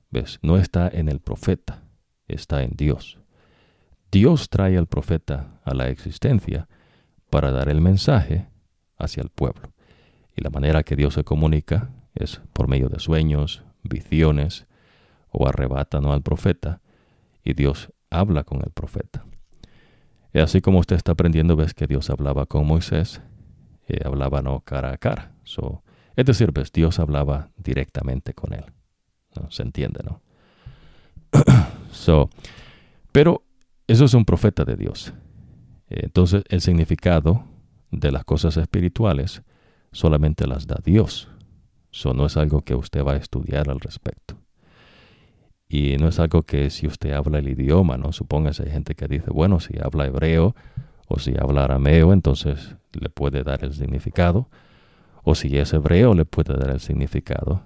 ¿ves? 0.10 0.40
No 0.42 0.56
está 0.56 0.88
en 0.88 1.10
el 1.10 1.20
profeta, 1.20 1.84
está 2.30 2.64
en 2.64 2.78
Dios. 2.78 3.20
Dios 4.10 4.48
trae 4.48 4.78
al 4.78 4.88
profeta 4.88 5.60
a 5.66 5.74
la 5.74 5.90
existencia 5.90 6.70
para 7.30 7.52
dar 7.52 7.70
el 7.70 7.82
mensaje 7.82 8.48
hacia 8.98 9.22
el 9.22 9.30
pueblo. 9.30 9.74
Y 10.36 10.42
la 10.42 10.50
manera 10.50 10.84
que 10.84 10.96
Dios 10.96 11.16
se 11.16 11.24
comunica 11.24 11.90
es 12.16 12.42
por 12.54 12.68
medio 12.68 12.90
de 12.90 13.00
sueños, 13.00 13.64
visiones, 13.84 14.68
o 15.30 15.48
arrebatan 15.48 16.06
al 16.06 16.22
profeta, 16.22 16.82
y 17.44 17.54
Dios 17.54 17.92
habla 18.10 18.44
con 18.44 18.62
el 18.64 18.72
profeta. 18.72 19.26
Y 20.34 20.40
así 20.40 20.62
como 20.62 20.80
usted 20.80 20.96
está 20.96 21.14
aprendiendo, 21.14 21.56
ves 21.56 21.74
que 21.74 21.88
Dios 21.88 22.10
hablaba 22.10 22.46
con 22.46 22.66
Moisés, 22.66 23.22
eh, 23.88 24.02
hablaba 24.06 24.42
cara 24.64 24.92
a 24.92 24.98
cara. 24.98 25.32
es 26.16 26.26
decir, 26.26 26.52
ves, 26.52 26.72
Dios 26.72 27.00
hablaba 27.00 27.50
directamente 27.58 28.34
con 28.34 28.54
él. 28.54 28.66
¿no? 29.36 29.50
Se 29.52 29.64
entiende, 29.64 30.02
¿no? 30.04 30.22
so, 31.92 32.30
pero 33.12 33.44
eso 33.88 34.06
es 34.06 34.14
un 34.14 34.26
profeta 34.26 34.66
de 34.66 34.76
Dios. 34.76 35.14
Entonces, 35.90 36.44
el 36.50 36.62
significado 36.62 37.46
de 37.92 38.12
las 38.12 38.24
cosas 38.26 38.58
espirituales 38.58 39.42
solamente 39.92 40.48
las 40.48 40.68
da 40.68 40.80
Dios. 40.84 41.30
Eso 41.92 42.14
no 42.14 42.26
es 42.26 42.38
algo 42.38 42.62
que 42.62 42.76
usted 42.76 43.04
va 43.04 43.14
a 43.14 43.18
estudiar 43.18 43.70
al 43.70 43.80
respecto. 43.80 44.38
Y 45.70 45.98
no 45.98 46.08
es 46.08 46.20
algo 46.20 46.44
que 46.44 46.70
si 46.70 46.88
usted 46.88 47.12
habla 47.12 47.40
el 47.40 47.50
idioma, 47.50 47.98
¿no? 47.98 48.12
Supóngase 48.12 48.64
hay 48.64 48.72
gente 48.72 48.96
que 48.96 49.08
dice, 49.08 49.32
bueno, 49.32 49.60
si 49.60 49.74
habla 49.82 50.06
hebreo 50.06 50.56
o 51.08 51.20
si 51.20 51.34
habla 51.38 51.66
arameo, 51.66 52.14
entonces 52.14 52.76
le 52.94 53.10
puede 53.10 53.44
dar 53.44 53.64
el 53.64 53.74
significado. 53.74 54.50
O 55.24 55.36
si 55.36 55.58
es 55.58 55.74
hebreo, 55.74 56.14
le 56.14 56.26
puede 56.26 56.58
dar 56.58 56.70
el 56.70 56.80
significado. 56.80 57.62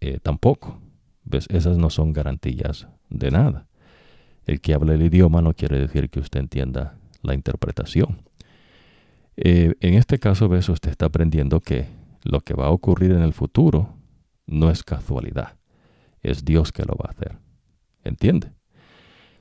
Eh, 0.00 0.18
tampoco. 0.22 0.80
¿Ves? 1.24 1.46
Esas 1.50 1.76
no 1.76 1.90
son 1.90 2.12
garantías 2.12 2.88
de 3.08 3.30
nada. 3.30 3.66
El 4.46 4.60
que 4.60 4.74
habla 4.74 4.94
el 4.94 5.02
idioma 5.02 5.42
no 5.42 5.54
quiere 5.54 5.78
decir 5.78 6.08
que 6.08 6.20
usted 6.20 6.40
entienda 6.40 6.99
la 7.22 7.34
interpretación. 7.34 8.22
Eh, 9.36 9.74
en 9.80 9.94
este 9.94 10.18
caso, 10.18 10.48
ves, 10.48 10.68
usted 10.68 10.90
está 10.90 11.06
aprendiendo 11.06 11.60
que 11.60 11.86
lo 12.22 12.40
que 12.40 12.54
va 12.54 12.66
a 12.66 12.70
ocurrir 12.70 13.12
en 13.12 13.22
el 13.22 13.32
futuro 13.32 13.94
no 14.46 14.70
es 14.70 14.82
casualidad, 14.82 15.56
es 16.22 16.44
Dios 16.44 16.72
que 16.72 16.84
lo 16.84 16.94
va 16.94 17.08
a 17.08 17.12
hacer. 17.12 17.38
¿Entiende? 18.04 18.52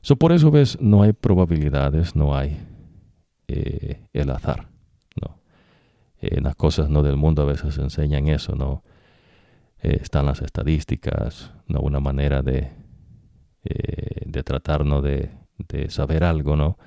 So, 0.02 0.16
por 0.16 0.32
eso 0.32 0.52
ves, 0.52 0.80
no 0.80 1.02
hay 1.02 1.14
probabilidades, 1.14 2.16
no 2.16 2.36
hay 2.36 2.58
eh, 3.48 4.08
el 4.14 4.30
azar. 4.30 4.70
No. 5.22 5.40
En 6.22 6.44
las 6.44 6.56
cosas 6.56 6.90
no 6.90 7.04
del 7.04 7.18
mundo 7.18 7.42
a 7.42 7.46
veces 7.46 7.78
enseñan 7.78 8.28
eso, 8.28 8.56
no. 8.56 8.84
Eh, 9.82 10.00
están 10.02 10.26
las 10.26 10.42
estadísticas, 10.42 11.52
no 11.68 11.80
una 11.82 12.00
manera 12.00 12.42
de 12.42 12.72
eh, 13.64 14.26
de 14.26 14.44
de, 15.02 15.30
de, 15.68 15.90
saber 15.90 16.24
algo, 16.24 16.56
¿no? 16.56 16.78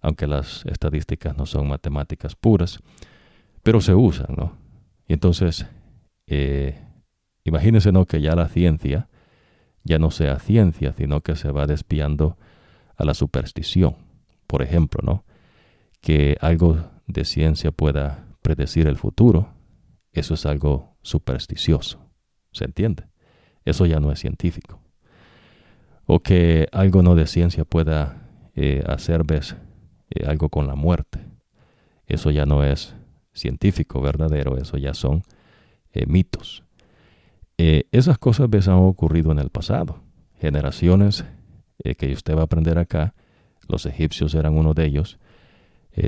Aunque 0.00 0.26
las 0.26 0.64
estadísticas 0.66 1.36
no 1.36 1.46
son 1.46 1.68
matemáticas 1.68 2.36
puras, 2.36 2.80
pero 3.62 3.80
se 3.80 3.94
usan, 3.94 4.34
¿no? 4.36 4.56
Y 5.06 5.14
entonces, 5.14 5.66
eh, 6.26 6.78
imagínense, 7.44 7.92
¿no? 7.92 8.06
Que 8.06 8.20
ya 8.20 8.34
la 8.34 8.48
ciencia 8.48 9.08
ya 9.84 9.98
no 9.98 10.10
sea 10.10 10.38
ciencia, 10.38 10.92
sino 10.92 11.22
que 11.22 11.34
se 11.34 11.50
va 11.50 11.66
despiando 11.66 12.36
a 12.96 13.04
la 13.04 13.14
superstición. 13.14 13.96
Por 14.46 14.62
ejemplo, 14.62 15.00
¿no? 15.02 15.24
Que 16.00 16.36
algo 16.40 16.78
de 17.06 17.24
ciencia 17.24 17.72
pueda 17.72 18.26
predecir 18.42 18.86
el 18.86 18.96
futuro, 18.96 19.54
eso 20.12 20.34
es 20.34 20.46
algo 20.46 20.96
supersticioso. 21.02 22.00
¿Se 22.52 22.64
entiende? 22.64 23.04
Eso 23.64 23.86
ya 23.86 24.00
no 24.00 24.12
es 24.12 24.20
científico 24.20 24.80
o 26.08 26.20
que 26.20 26.68
algo 26.72 27.02
no 27.02 27.14
de 27.14 27.26
ciencia 27.26 27.66
pueda 27.66 28.16
eh, 28.56 28.82
hacer 28.86 29.24
ves, 29.24 29.54
eh, 30.18 30.26
algo 30.26 30.48
con 30.48 30.66
la 30.66 30.74
muerte. 30.74 31.20
Eso 32.06 32.30
ya 32.30 32.46
no 32.46 32.64
es 32.64 32.94
científico 33.32 34.00
verdadero, 34.00 34.56
eso 34.56 34.76
ya 34.76 34.94
son 34.94 35.22
eh, 35.92 36.06
mitos. 36.06 36.64
esas 37.56 38.18
cosas 38.18 38.48
ves 38.48 38.68
han 38.68 38.76
ocurrido 38.76 39.32
en 39.32 39.38
el 39.38 39.50
pasado. 39.50 40.00
Generaciones 40.40 41.24
que 41.98 42.12
usted 42.12 42.36
va 42.36 42.42
a 42.42 42.44
aprender 42.44 42.78
acá, 42.78 43.14
los 43.68 43.86
egipcios 43.86 44.34
eran 44.34 44.56
uno 44.56 44.74
de 44.74 44.84
ellos, 44.84 45.18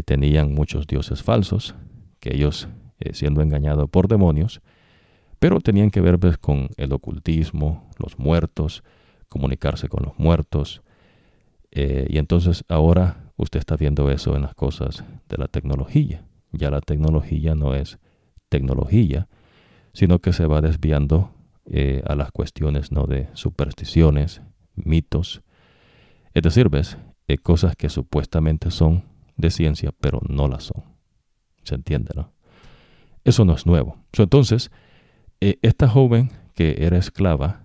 tenían 0.04 0.54
muchos 0.54 0.86
dioses 0.86 1.22
falsos, 1.22 1.74
que 2.20 2.34
ellos 2.34 2.68
siendo 3.12 3.42
engañados 3.42 3.88
por 3.90 4.06
demonios, 4.06 4.60
pero 5.40 5.58
tenían 5.60 5.90
que 5.90 6.00
ver 6.00 6.18
ves, 6.18 6.38
con 6.38 6.68
el 6.76 6.92
ocultismo, 6.92 7.90
los 7.98 8.18
muertos, 8.18 8.84
comunicarse 9.30 9.88
con 9.88 10.04
los 10.04 10.18
muertos. 10.18 10.82
Eh, 11.70 12.06
y 12.10 12.18
entonces 12.18 12.64
ahora 12.68 13.29
usted 13.40 13.58
está 13.58 13.76
viendo 13.76 14.10
eso 14.10 14.36
en 14.36 14.42
las 14.42 14.54
cosas 14.54 15.04
de 15.28 15.38
la 15.38 15.48
tecnología. 15.48 16.22
Ya 16.52 16.70
la 16.70 16.80
tecnología 16.80 17.54
no 17.54 17.74
es 17.74 17.98
tecnología, 18.48 19.28
sino 19.92 20.18
que 20.18 20.32
se 20.32 20.46
va 20.46 20.60
desviando 20.60 21.30
eh, 21.66 22.02
a 22.06 22.14
las 22.14 22.30
cuestiones 22.32 22.92
no 22.92 23.06
de 23.06 23.28
supersticiones, 23.34 24.42
mitos. 24.74 25.42
Es 26.34 26.42
decir, 26.42 26.68
ves, 26.68 26.98
eh, 27.28 27.38
cosas 27.38 27.76
que 27.76 27.88
supuestamente 27.88 28.70
son 28.70 29.04
de 29.36 29.50
ciencia, 29.50 29.92
pero 30.00 30.20
no 30.28 30.48
las 30.48 30.64
son. 30.64 30.84
¿Se 31.62 31.74
entiende, 31.74 32.10
no? 32.14 32.32
Eso 33.24 33.44
no 33.44 33.54
es 33.54 33.66
nuevo. 33.66 33.96
entonces, 34.16 34.70
esta 35.40 35.88
joven 35.88 36.30
que 36.54 36.76
era 36.80 36.98
esclava 36.98 37.62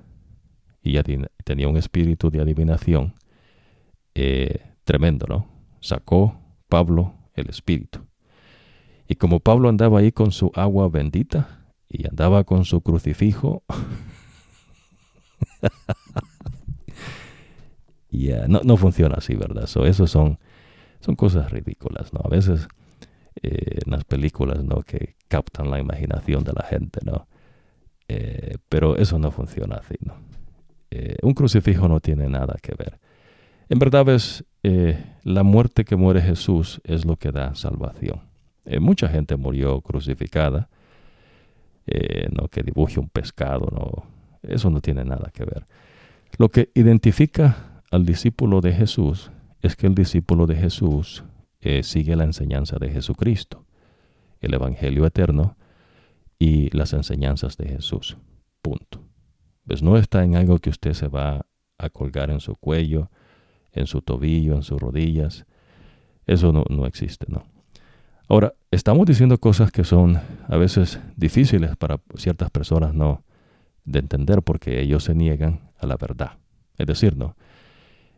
y 0.82 0.98
tenía 1.44 1.68
un 1.68 1.78
espíritu 1.78 2.30
de 2.30 2.42
adivinación 2.42 3.14
eh, 4.14 4.62
tremendo, 4.84 5.26
¿no? 5.28 5.55
Sacó 5.86 6.42
Pablo 6.68 7.14
el 7.36 7.48
espíritu. 7.48 8.00
Y 9.08 9.18
como 9.18 9.40
Pablo 9.40 9.70
andaba 9.70 10.00
ahí 10.00 10.12
con 10.12 10.32
su 10.32 10.52
agua 10.56 10.90
bendita 10.90 11.64
y 11.88 12.08
andaba 12.08 12.44
con 12.44 12.66
su 12.66 12.82
crucifijo, 12.82 13.62
ya 18.10 18.48
no, 18.48 18.78
funciona 18.78 19.18
así, 19.20 19.36
¿verdad? 19.36 19.68
So, 19.68 19.86
eso 19.86 20.08
son, 20.08 20.40
son 21.02 21.16
cosas 21.16 21.52
ridículas, 21.52 22.12
¿no? 22.14 22.22
A 22.24 22.30
veces 22.30 22.68
eh, 23.44 23.82
en 23.86 23.92
las 23.92 24.06
películas, 24.06 24.64
¿no? 24.64 24.82
Que 24.82 25.18
captan 25.28 25.70
la 25.70 25.78
imaginación 25.78 26.44
de 26.44 26.54
la 26.54 26.64
gente, 26.64 27.00
¿no? 27.06 27.28
Eh, 28.08 28.58
pero 28.70 28.98
eso 28.98 29.20
no 29.20 29.30
funciona 29.30 29.76
así, 29.76 29.98
¿no? 30.00 30.16
Eh, 30.90 31.18
un 31.22 31.36
crucifijo 31.36 31.88
no 31.88 32.00
tiene 32.00 32.28
nada 32.28 32.56
que 32.60 32.74
ver. 32.74 33.00
En 33.70 33.80
verdad 33.80 34.08
es 34.10 34.46
eh, 34.64 35.04
la 35.24 35.44
muerte 35.44 35.86
que 35.86 35.96
muere 35.96 36.22
Jesús 36.22 36.82
es 36.84 37.06
lo 37.06 37.18
que 37.18 37.32
da 37.32 37.56
salvación. 37.56 38.22
Eh, 38.66 38.80
mucha 38.80 39.08
gente 39.08 39.36
murió 39.36 39.82
crucificada, 39.82 40.70
no 42.32 42.48
que 42.48 42.64
dibuje 42.64 43.00
un 43.00 43.10
pescado, 43.10 43.68
no, 43.72 44.06
eso 44.42 44.72
no 44.72 44.82
tiene 44.82 45.06
nada 45.06 45.30
que 45.32 45.46
ver. 45.46 45.68
Lo 46.38 46.50
que 46.50 46.72
identifica 46.74 47.84
al 47.92 48.06
discípulo 48.06 48.60
de 48.60 48.74
Jesús 48.74 49.32
es 49.62 49.76
que 49.76 49.86
el 49.86 49.94
discípulo 49.94 50.48
de 50.48 50.56
Jesús 50.56 51.24
sigue 51.84 52.16
la 52.16 52.24
enseñanza 52.24 52.78
de 52.80 52.90
Jesucristo, 52.90 53.66
el 54.42 54.56
Evangelio 54.56 55.06
eterno 55.06 55.58
y 56.40 56.76
las 56.76 56.94
enseñanzas 56.94 57.58
de 57.58 57.68
Jesús. 57.68 58.18
Punto. 58.64 59.04
Pues 59.66 59.82
no 59.82 59.98
está 59.98 60.24
en 60.24 60.36
algo 60.36 60.60
que 60.60 60.70
usted 60.70 60.94
se 60.94 61.08
va 61.08 61.46
a 61.78 61.90
colgar 61.90 62.30
en 62.30 62.40
su 62.40 62.56
cuello, 62.56 63.10
en 63.76 63.88
su 63.88 64.02
tobillo, 64.02 64.56
en 64.56 64.64
sus 64.64 64.80
rodillas. 64.80 65.46
Eso 66.26 66.52
no, 66.52 66.64
no 66.70 66.88
existe, 66.88 67.26
¿no? 67.30 67.44
Ahora, 68.28 68.54
estamos 68.72 69.06
diciendo 69.06 69.38
cosas 69.38 69.72
que 69.72 69.84
son 69.84 70.20
a 70.48 70.58
veces 70.58 71.00
difíciles 71.16 71.76
para 71.76 72.00
ciertas 72.16 72.50
personas 72.50 72.96
no 72.96 73.24
de 73.84 74.00
entender 74.00 74.42
porque 74.42 74.82
ellos 74.82 75.04
se 75.04 75.14
niegan 75.14 75.70
a 75.78 75.86
la 75.86 75.96
verdad. 75.96 76.40
Es 76.78 76.88
decir, 76.88 77.16
no. 77.16 77.36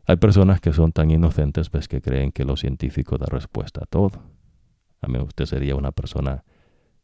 Hay 0.06 0.16
personas 0.16 0.62
que 0.62 0.72
son 0.72 0.94
tan 0.94 1.12
inocentes 1.12 1.70
pues, 1.70 1.90
que 1.90 2.02
creen 2.02 2.32
que 2.32 2.46
lo 2.46 2.56
científico 2.56 3.18
da 3.18 3.26
respuesta 3.26 3.84
a 3.84 3.86
todo. 3.86 4.24
A 5.02 5.08
mí 5.08 5.20
usted 5.20 5.46
sería 5.46 5.76
una 5.76 5.92
persona 5.92 6.46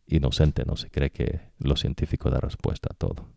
inocente, 0.08 0.64
no 0.66 0.78
se 0.78 0.90
cree 0.90 1.10
que 1.10 1.42
lo 1.60 1.76
científico 1.76 2.30
da 2.30 2.40
respuesta 2.40 2.90
a 2.92 2.96
todo. 2.96 3.28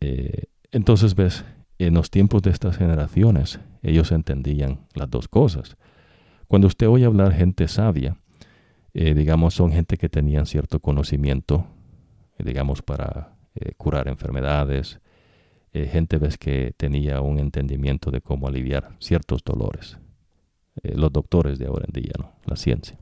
Eh, 0.00 0.44
entonces, 0.72 1.14
ves, 1.14 1.44
en 1.86 1.94
los 1.94 2.10
tiempos 2.10 2.42
de 2.42 2.50
estas 2.50 2.76
generaciones, 2.76 3.60
ellos 3.82 4.12
entendían 4.12 4.80
las 4.94 5.10
dos 5.10 5.28
cosas. 5.28 5.76
Cuando 6.46 6.66
usted 6.66 6.88
oye 6.88 7.04
hablar 7.04 7.32
gente 7.32 7.68
sabia, 7.68 8.16
eh, 8.92 9.14
digamos, 9.14 9.54
son 9.54 9.72
gente 9.72 9.96
que 9.96 10.08
tenían 10.08 10.46
cierto 10.46 10.80
conocimiento, 10.80 11.66
eh, 12.38 12.44
digamos, 12.44 12.82
para 12.82 13.36
curar 13.76 14.06
enfermedades, 14.08 15.00
gente 15.72 16.18
ves 16.18 16.38
que 16.38 16.72
tenía 16.76 17.20
un 17.20 17.38
entendimiento 17.38 18.10
de 18.10 18.20
cómo 18.20 18.46
aliviar 18.46 18.96
ciertos 19.00 19.42
dolores. 19.44 19.98
los 20.82 21.12
doctores 21.12 21.58
de 21.58 21.66
ahora 21.66 21.84
en 21.86 22.02
día, 22.02 22.12
¿no? 22.18 22.32
La 22.46 22.56
ciencia. 22.56 22.96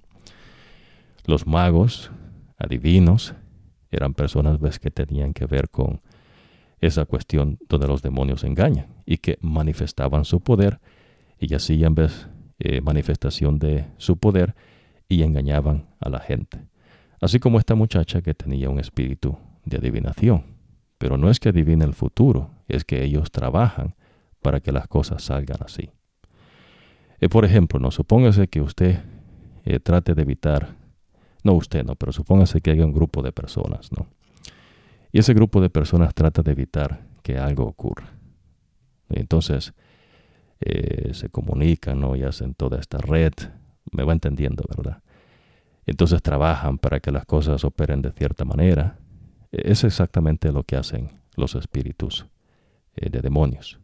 Los 1.26 1.47
magos, 1.47 2.11
adivinos, 2.57 3.35
eran 3.91 4.14
personas 4.14 4.61
ves, 4.61 4.79
que 4.79 4.91
tenían 4.91 5.33
que 5.33 5.47
ver 5.47 5.68
con 5.70 6.01
esa 6.81 7.05
cuestión 7.05 7.59
donde 7.68 7.89
los 7.89 8.03
demonios 8.03 8.45
engañan 8.45 8.87
y 9.05 9.18
que 9.18 9.39
manifestaban 9.41 10.24
su 10.24 10.41
poder 10.41 10.81
y 11.39 11.55
hacían 11.55 11.95
ves, 11.95 12.29
eh, 12.59 12.81
manifestación 12.81 13.59
de 13.59 13.87
su 13.97 14.18
poder 14.18 14.55
y 15.09 15.22
engañaban 15.22 15.87
a 16.01 16.09
la 16.09 16.20
gente. 16.20 16.66
Así 17.20 17.41
como 17.41 17.59
esta 17.59 17.74
muchacha 17.74 18.22
que 18.22 18.35
tenía 18.35 18.70
un 18.70 18.79
espíritu 18.79 19.37
de 19.64 19.79
adivinación. 19.79 20.45
Pero 20.99 21.16
no 21.16 21.31
es 21.31 21.39
que 21.39 21.51
adivine 21.51 21.85
el 21.85 21.95
futuro, 21.95 22.51
es 22.66 22.85
que 22.85 23.05
ellos 23.05 23.31
trabajan 23.31 23.95
para 24.43 24.61
que 24.61 24.72
las 24.72 24.89
cosas 24.89 25.22
salgan 25.22 25.59
así. 25.64 25.91
Eh, 27.20 27.29
por 27.29 27.45
ejemplo, 27.45 27.79
no 27.79 27.91
supóngase 27.91 28.49
que 28.49 28.61
usted 28.61 29.01
eh, 29.64 29.81
trate 29.81 30.14
de 30.14 30.22
evitar, 30.22 30.76
no 31.43 31.53
usted 31.53 31.85
no, 31.85 31.95
pero 31.95 32.12
supóngase 32.12 32.61
que 32.61 32.70
haya 32.70 32.85
un 32.85 32.93
grupo 32.93 33.22
de 33.22 33.33
personas, 33.33 33.91
¿no? 33.93 34.07
Y 35.13 35.19
ese 35.19 35.35
grupo 35.35 35.61
de 35.61 35.71
personas 35.71 36.15
trata 36.15 36.43
de 36.43 36.53
evitar 36.53 37.07
que 37.23 37.39
algo 37.39 37.65
ocurra. 37.65 38.13
entonces 39.11 39.73
eh, 40.61 41.15
se 41.15 41.29
comunican. 41.29 42.03
Y 42.17 42.23
hacen 42.23 42.55
toda 42.55 42.79
esta 42.79 42.99
red, 42.99 43.33
me 43.93 44.05
va 44.05 44.13
entendiendo, 44.13 44.65
¿verdad? 44.69 45.03
Entonces 45.87 46.23
trabajan 46.23 46.79
para 46.79 47.01
que 47.01 47.11
las 47.11 47.25
cosas 47.25 47.65
operen 47.65 48.03
de 48.03 48.13
cierta 48.13 48.45
manera. 48.45 48.99
E, 49.53 49.73
es 49.73 49.85
exactamente 49.85 50.53
lo 50.53 50.65
que 50.65 50.77
hacen 50.77 51.21
los 51.37 51.55
espíritus 51.55 52.27
eh, 52.97 53.09
de 53.11 53.21
demonios. 53.21 53.79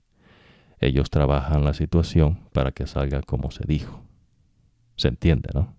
Ellos 0.81 1.09
trabajan 1.09 1.65
la 1.65 1.73
situación 1.73 2.41
para 2.53 2.73
que 2.73 2.87
salga 2.87 3.23
como 3.23 3.51
se 3.51 3.65
dijo. 3.67 4.03
Se 4.97 5.09
entiende, 5.09 5.51
¿no? 5.55 5.75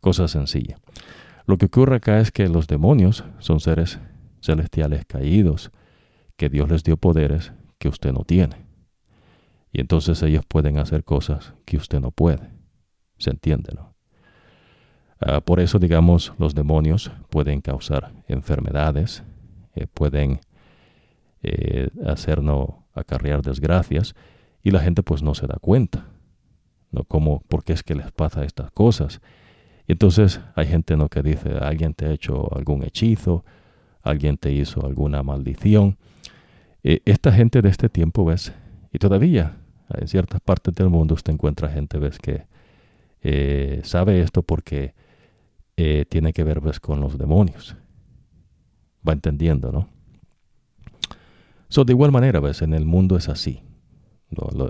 Cosa 0.00 0.26
sencilla. 0.28 0.78
Lo 1.46 1.58
que 1.58 1.66
ocurre 1.66 1.96
acá 1.96 2.20
es 2.20 2.30
que 2.30 2.48
los 2.48 2.66
demonios 2.66 3.24
son 3.40 3.60
seres 3.60 3.98
celestiales 4.42 5.04
caídos, 5.06 5.70
que 6.36 6.48
Dios 6.48 6.68
les 6.68 6.82
dio 6.82 6.96
poderes 6.96 7.52
que 7.78 7.88
usted 7.88 8.12
no 8.12 8.24
tiene. 8.24 8.56
Y 9.72 9.80
entonces 9.80 10.22
ellos 10.22 10.44
pueden 10.46 10.78
hacer 10.78 11.04
cosas 11.04 11.54
que 11.64 11.76
usted 11.76 12.00
no 12.00 12.10
puede. 12.10 12.50
Se 13.18 13.30
entiende, 13.30 13.72
¿no? 13.74 13.94
Ah, 15.20 15.40
por 15.40 15.60
eso, 15.60 15.78
digamos, 15.78 16.32
los 16.38 16.54
demonios 16.54 17.12
pueden 17.30 17.60
causar 17.60 18.12
enfermedades, 18.26 19.22
eh, 19.74 19.86
pueden 19.86 20.40
eh, 21.42 21.88
hacernos 22.04 22.70
acarrear 22.92 23.40
desgracias 23.40 24.14
y 24.62 24.72
la 24.72 24.80
gente 24.80 25.02
pues 25.02 25.22
no 25.22 25.34
se 25.34 25.46
da 25.46 25.56
cuenta, 25.60 26.06
¿no? 26.90 27.04
Como, 27.04 27.40
¿por 27.42 27.62
qué 27.62 27.72
es 27.72 27.82
que 27.82 27.94
les 27.94 28.10
pasa 28.10 28.44
estas 28.44 28.72
cosas? 28.72 29.20
Y 29.86 29.92
entonces 29.92 30.40
hay 30.54 30.66
gente 30.66 30.96
¿no? 30.96 31.08
que 31.08 31.22
dice, 31.22 31.50
alguien 31.60 31.94
te 31.94 32.06
ha 32.06 32.10
hecho 32.10 32.48
algún 32.54 32.82
hechizo, 32.82 33.44
alguien 34.02 34.36
te 34.36 34.52
hizo 34.52 34.84
alguna 34.84 35.22
maldición. 35.22 35.96
Eh, 36.82 37.00
esta 37.04 37.32
gente 37.32 37.62
de 37.62 37.68
este 37.68 37.88
tiempo, 37.88 38.24
¿ves? 38.24 38.52
Y 38.92 38.98
todavía 38.98 39.56
en 39.94 40.08
ciertas 40.08 40.40
partes 40.40 40.74
del 40.74 40.88
mundo 40.88 41.14
usted 41.14 41.32
encuentra 41.32 41.68
gente, 41.68 41.98
¿ves? 41.98 42.18
Que 42.18 42.46
sabe 43.84 44.20
esto 44.20 44.42
porque 44.42 44.94
eh, 45.76 46.04
tiene 46.08 46.32
que 46.32 46.44
ver 46.44 46.60
pues, 46.60 46.80
con 46.80 47.00
los 47.00 47.18
demonios. 47.18 47.76
Va 49.06 49.12
entendiendo, 49.12 49.72
¿no? 49.72 49.88
So, 51.68 51.84
de 51.84 51.92
igual 51.92 52.12
manera, 52.12 52.40
¿ves? 52.40 52.62
en 52.62 52.74
el 52.74 52.84
mundo 52.84 53.16
es 53.16 53.28
así. 53.28 53.62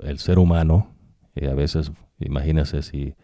el 0.03 0.19
ser 0.19 0.39
humano, 0.39 0.95
eh, 1.35 1.49
a 1.49 1.53
veces, 1.53 1.91
imagínese 2.19 2.81
si 2.81 3.15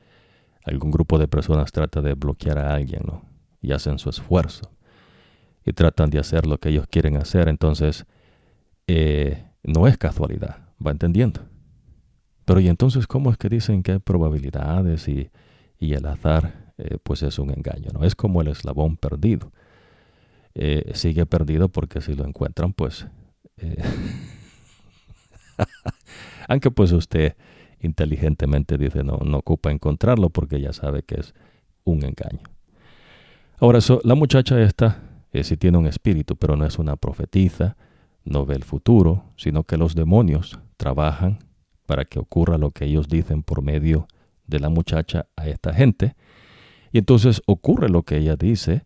algún 0.66 0.92
grupo 0.92 1.18
de 1.18 1.28
personas 1.28 1.72
trata 1.72 2.02
de 2.02 2.14
bloquear 2.14 2.60
a 2.60 2.74
alguien, 2.74 3.04
¿no? 3.06 3.24
Y 3.62 3.72
hacen 3.72 3.98
su 3.98 4.10
esfuerzo. 4.10 4.70
Y 5.70 5.74
tratan 5.74 6.10
de 6.10 6.18
hacer 6.18 6.48
lo 6.48 6.58
que 6.58 6.70
ellos 6.70 6.88
quieren 6.90 7.16
hacer. 7.16 7.48
Entonces, 7.48 8.08
eh, 8.88 9.44
no 9.62 9.86
es 9.86 10.00
casualidad. 10.00 10.58
¿Va 10.84 10.90
entendiendo? 10.90 11.42
Pero 12.44 12.60
¿y 12.60 12.70
entonces 12.70 13.06
cómo 13.06 13.30
es 13.30 13.38
que 13.38 13.50
dicen 13.50 13.84
que 13.84 13.92
hay 13.92 14.00
probabilidades 14.00 15.08
y, 15.08 15.30
y 15.78 15.94
el 15.94 16.08
azar 16.08 16.74
eh, 16.80 16.98
pues 17.04 17.22
es 17.22 17.38
un 17.38 17.52
engaño, 17.52 17.92
¿no? 17.94 18.04
Es 18.04 18.16
como 18.16 18.42
el 18.42 18.48
eslabón 18.48 18.98
perdido. 18.98 19.52
Eh, 20.56 20.90
sigue 20.96 21.28
perdido 21.28 21.70
porque 21.70 22.02
si 22.02 22.16
lo 22.16 22.26
encuentran, 22.26 22.74
pues... 22.74 23.06
Aunque 26.48 26.72
pues 26.72 26.92
usted 26.94 27.36
inteligentemente 27.80 28.80
dice 28.80 29.04
no, 29.04 29.18
no 29.18 29.38
ocupa 29.38 29.70
encontrarlo 29.70 30.32
porque 30.32 30.60
ya 30.60 30.74
sabe 30.74 31.04
que 31.04 31.20
es 31.20 31.36
un 31.84 32.04
engaño. 32.04 32.42
Ahora, 33.60 33.78
eso, 33.78 34.02
la 34.04 34.16
muchacha 34.16 34.60
esta 34.60 35.09
sí 35.44 35.58
tiene 35.58 35.78
un 35.78 35.86
espíritu, 35.86 36.36
pero 36.36 36.56
no 36.56 36.66
es 36.66 36.80
una 36.80 36.96
profetiza, 36.96 37.78
no 38.24 38.46
ve 38.46 38.56
el 38.56 38.64
futuro, 38.64 39.24
sino 39.38 39.64
que 39.64 39.78
los 39.78 39.96
demonios 39.96 40.60
trabajan 40.78 41.40
para 41.86 42.06
que 42.06 42.20
ocurra 42.20 42.58
lo 42.58 42.72
que 42.72 42.86
ellos 42.86 43.08
dicen 43.08 43.44
por 43.44 43.62
medio 43.62 44.08
de 44.48 44.60
la 44.60 44.70
muchacha 44.70 45.28
a 45.36 45.48
esta 45.48 45.74
gente 45.74 46.16
y 46.92 46.98
entonces 46.98 47.42
ocurre 47.46 47.90
lo 47.90 48.04
que 48.04 48.18
ella 48.18 48.36
dice 48.36 48.86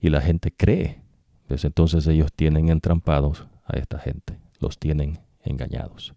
y 0.00 0.10
la 0.10 0.20
gente 0.20 0.52
cree. 0.52 1.00
Pues 1.46 1.64
entonces 1.64 2.06
ellos 2.06 2.32
tienen 2.32 2.68
entrampados 2.68 3.46
a 3.64 3.76
esta 3.76 3.98
gente, 3.98 4.38
los 4.58 4.78
tienen 4.78 5.20
engañados. 5.42 6.14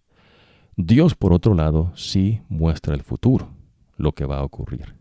Dios, 0.75 1.15
por 1.15 1.33
otro 1.33 1.53
lado, 1.53 1.91
sí 1.95 2.41
muestra 2.49 2.93
el 2.93 3.01
futuro, 3.01 3.49
lo 3.97 4.13
que 4.13 4.25
va 4.25 4.39
a 4.39 4.43
ocurrir. 4.43 4.95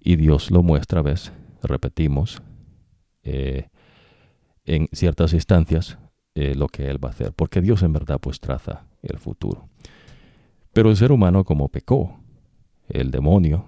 Y 0.00 0.16
Dios 0.16 0.50
lo 0.50 0.62
muestra, 0.62 1.02
ves, 1.02 1.32
repetimos, 1.62 2.42
eh, 3.28 3.68
en 4.64 4.88
ciertas 4.92 5.32
instancias 5.32 5.98
eh, 6.34 6.54
lo 6.54 6.68
que 6.68 6.88
Él 6.88 7.02
va 7.02 7.08
a 7.08 7.12
hacer, 7.12 7.32
porque 7.32 7.60
Dios 7.60 7.82
en 7.82 7.92
verdad 7.92 8.18
pues 8.20 8.40
traza 8.40 8.84
el 9.02 9.18
futuro. 9.18 9.68
Pero 10.72 10.90
el 10.90 10.96
ser 10.96 11.12
humano 11.12 11.44
como 11.44 11.68
pecó, 11.68 12.20
el 12.88 13.10
demonio, 13.10 13.66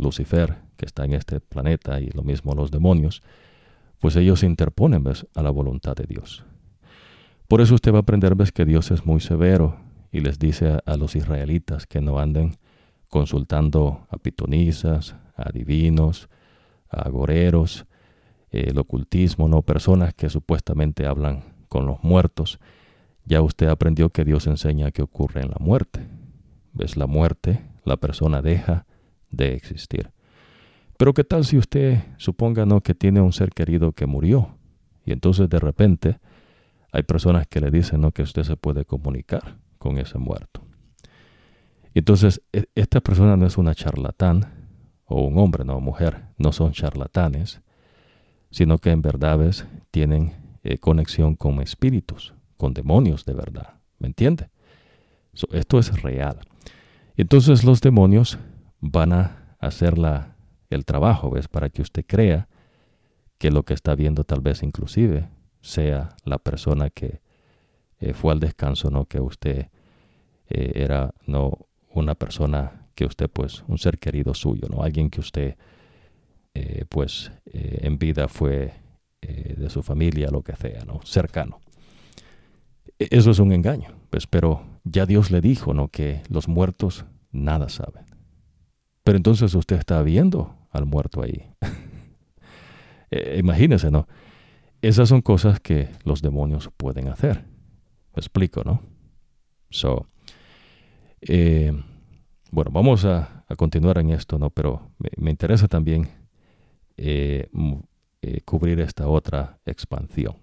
Lucifer, 0.00 0.56
que 0.76 0.86
está 0.86 1.04
en 1.04 1.12
este 1.12 1.40
planeta, 1.40 2.00
y 2.00 2.08
lo 2.08 2.22
mismo 2.22 2.54
los 2.54 2.70
demonios, 2.70 3.22
pues 3.98 4.16
ellos 4.16 4.40
se 4.40 4.46
interponen 4.46 5.04
a 5.34 5.42
la 5.42 5.50
voluntad 5.50 5.94
de 5.94 6.04
Dios. 6.04 6.44
Por 7.48 7.60
eso 7.60 7.74
usted 7.74 7.92
va 7.92 7.98
a 7.98 8.00
aprender 8.00 8.34
¿ves? 8.34 8.52
que 8.52 8.64
Dios 8.64 8.90
es 8.90 9.06
muy 9.06 9.20
severo 9.20 9.76
y 10.10 10.20
les 10.20 10.38
dice 10.38 10.78
a, 10.84 10.96
los 10.96 11.14
israelitas 11.14 11.86
que 11.86 12.00
no 12.00 12.18
anden 12.18 12.56
consultando 13.08 14.06
a 14.10 14.18
pitonisas, 14.18 15.14
a 15.36 15.50
divinos, 15.52 16.28
a 16.88 17.02
agoreros, 17.02 17.86
el 18.50 18.78
ocultismo, 18.78 19.48
no 19.48 19.62
personas 19.62 20.14
que 20.14 20.28
supuestamente 20.28 21.06
hablan 21.06 21.44
con 21.68 21.86
los 21.86 22.02
muertos. 22.02 22.58
Ya 23.24 23.42
usted 23.42 23.68
aprendió 23.68 24.10
que 24.10 24.24
Dios 24.24 24.46
enseña 24.46 24.90
que 24.90 25.02
ocurre 25.02 25.42
en 25.42 25.50
la 25.50 25.56
muerte. 25.58 26.06
¿Ves 26.72 26.96
la 26.96 27.06
muerte? 27.06 27.60
La 27.84 27.96
persona 27.96 28.42
deja 28.42 28.86
de 29.30 29.54
existir. 29.54 30.10
Pero 30.98 31.12
¿qué 31.12 31.24
tal 31.24 31.44
si 31.44 31.58
usted 31.58 32.02
suponga 32.16 32.64
no 32.64 32.80
que 32.80 32.94
tiene 32.94 33.20
un 33.20 33.32
ser 33.32 33.50
querido 33.50 33.92
que 33.92 34.06
murió 34.06 34.56
y 35.04 35.12
entonces 35.12 35.48
de 35.48 35.58
repente 35.58 36.18
hay 36.92 37.02
personas 37.02 37.46
que 37.46 37.60
le 37.60 37.70
dicen 37.70 38.00
no 38.00 38.12
que 38.12 38.22
usted 38.22 38.44
se 38.44 38.56
puede 38.56 38.84
comunicar 38.84 39.58
con 39.78 39.98
ese 39.98 40.18
muerto? 40.18 40.62
Entonces 41.92 42.42
e, 42.52 42.66
esta 42.74 43.00
persona 43.00 43.36
no 43.36 43.46
es 43.46 43.58
una 43.58 43.74
charlatán 43.74 44.46
o 45.04 45.22
un 45.26 45.38
hombre, 45.38 45.64
no 45.64 45.80
mujer, 45.80 46.24
no 46.38 46.52
son 46.52 46.72
charlatanes, 46.72 47.60
sino 48.56 48.78
que 48.78 48.90
en 48.90 49.02
verdad 49.02 49.38
tienen 49.90 50.32
eh, 50.64 50.78
conexión 50.78 51.34
con 51.34 51.60
espíritus, 51.60 52.32
con 52.56 52.72
demonios 52.72 53.26
de 53.26 53.34
verdad. 53.34 53.74
¿Me 53.98 54.06
entiende? 54.06 54.48
esto 55.52 55.78
es 55.78 56.00
real. 56.00 56.38
Entonces 57.18 57.64
los 57.64 57.82
demonios 57.82 58.38
van 58.80 59.12
a 59.12 59.56
hacer 59.58 59.98
la, 59.98 60.36
el 60.70 60.86
trabajo, 60.86 61.28
¿ves? 61.28 61.48
Para 61.48 61.68
que 61.68 61.82
usted 61.82 62.06
crea 62.06 62.48
que 63.36 63.50
lo 63.50 63.64
que 63.64 63.74
está 63.74 63.94
viendo 63.94 64.24
tal 64.24 64.40
vez 64.40 64.62
inclusive 64.62 65.28
sea 65.60 66.16
la 66.24 66.38
persona 66.38 66.88
que 66.88 67.20
eh, 68.00 68.14
fue 68.14 68.32
al 68.32 68.40
descanso, 68.40 68.90
no 68.90 69.04
que 69.04 69.20
usted 69.20 69.68
eh, 70.48 70.72
era 70.76 71.12
no 71.26 71.66
una 71.90 72.14
persona 72.14 72.86
que 72.94 73.04
usted 73.04 73.28
pues 73.28 73.64
un 73.68 73.76
ser 73.76 73.98
querido 73.98 74.32
suyo, 74.32 74.66
no 74.70 74.82
alguien 74.82 75.10
que 75.10 75.20
usted 75.20 75.58
eh, 76.56 76.84
pues 76.88 77.30
en 77.52 77.98
vida 77.98 78.28
fue 78.28 78.72
de 79.20 79.68
su 79.70 79.82
familia, 79.82 80.28
lo 80.30 80.42
que 80.42 80.54
sea, 80.54 80.84
no 80.84 81.00
cercano. 81.04 81.60
E, 82.98 83.08
eso 83.10 83.30
es 83.30 83.38
un 83.40 83.52
engaño, 83.52 83.88
pues, 84.10 84.26
pero 84.26 84.62
ya 84.84 85.04
Dios 85.04 85.30
le 85.30 85.40
dijo, 85.40 85.74
no 85.74 85.88
que 85.88 86.22
los 86.28 86.46
muertos 86.46 87.04
nada 87.32 87.68
saben. 87.68 88.04
Pero 89.02 89.16
entonces 89.16 89.54
usted 89.54 89.76
está 89.76 90.02
viendo 90.02 90.56
al 90.70 90.86
muerto 90.86 91.22
ahí. 91.22 91.50
Eh, 93.08 93.36
imagínese, 93.38 93.88
¿no? 93.88 94.08
Esas 94.82 95.08
son 95.08 95.22
cosas 95.22 95.60
que 95.60 95.90
los 96.02 96.22
demonios 96.22 96.70
pueden 96.76 97.06
hacer. 97.06 97.44
Me 98.12 98.18
explico, 98.20 98.64
¿no? 98.64 98.82
So, 99.70 100.08
eh, 101.20 101.72
bueno, 102.50 102.72
vamos 102.72 103.04
a, 103.04 103.44
continuar 103.56 103.98
en 103.98 104.10
esto, 104.10 104.40
¿no? 104.40 104.50
Pero 104.50 104.90
me, 105.18 105.30
interesa 105.30 105.68
también 105.68 106.08
eh, 106.96 107.48
eh, 108.22 108.40
cubrir 108.44 108.80
esta 108.80 109.08
otra 109.08 109.58
expansión. 109.66 110.36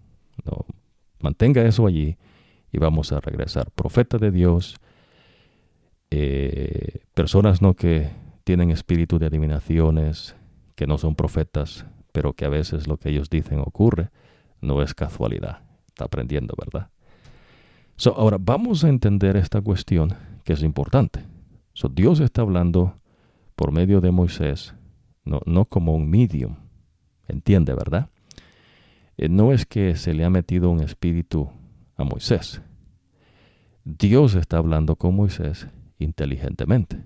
Mantenga 1.20 1.64
eso 1.64 1.88
allí 1.88 2.18
y 2.72 2.78
vamos 2.80 3.12
a 3.12 3.22
regresar. 3.22 3.72
Profeta 3.72 4.18
de 4.18 4.32
Dios, 4.32 4.76
eh, 6.12 7.06
personas 7.14 7.62
no 7.62 7.76
que 7.76 8.10
tienen 8.43 8.72
espíritu 8.72 9.20
de 9.20 9.28
adivinaciones, 9.28 10.36
que 10.76 10.86
no 10.86 10.97
son 10.97 11.16
profetas, 11.16 11.86
pero 12.12 12.34
que 12.34 12.45
a 12.45 12.49
veces 12.49 12.88
lo 12.88 12.97
que 12.97 13.10
ellos 13.10 13.30
dicen 13.30 13.60
ocurre, 13.60 14.10
no 14.60 14.82
es 14.82 14.93
casualidad. 14.93 15.62
Está 15.88 16.06
aprendiendo, 16.06 16.56
¿verdad? 16.58 16.89
ahora 18.16 18.38
vamos 18.39 18.84
a 18.84 18.89
entender 18.89 19.38
esta 19.38 19.62
cuestión 19.62 20.14
que 20.43 20.54
es 20.54 20.64
importante. 20.64 21.24
Dios 21.91 22.20
está 22.20 22.41
hablando 22.41 22.95
por 23.56 23.72
medio 23.72 24.01
de 24.01 24.12
Moisés, 24.12 24.74
no, 25.24 25.41
no 25.45 25.65
como 25.65 25.95
un 25.95 26.09
medium. 26.09 26.55
Entiende, 27.28 27.74
¿verdad? 27.74 28.09
Eh, 29.17 29.30
no 29.30 29.51
es 29.51 29.65
que 29.65 29.95
se 29.95 30.13
le 30.13 30.26
ha 30.26 30.30
metido 30.30 30.69
un 30.69 30.82
espíritu 30.82 31.49
a 31.95 32.03
Moisés. 32.03 32.61
Dios 33.84 34.36
está 34.36 34.57
hablando 34.57 34.95
con 34.95 35.15
Moisés 35.15 35.67
inteligentemente. 35.99 37.03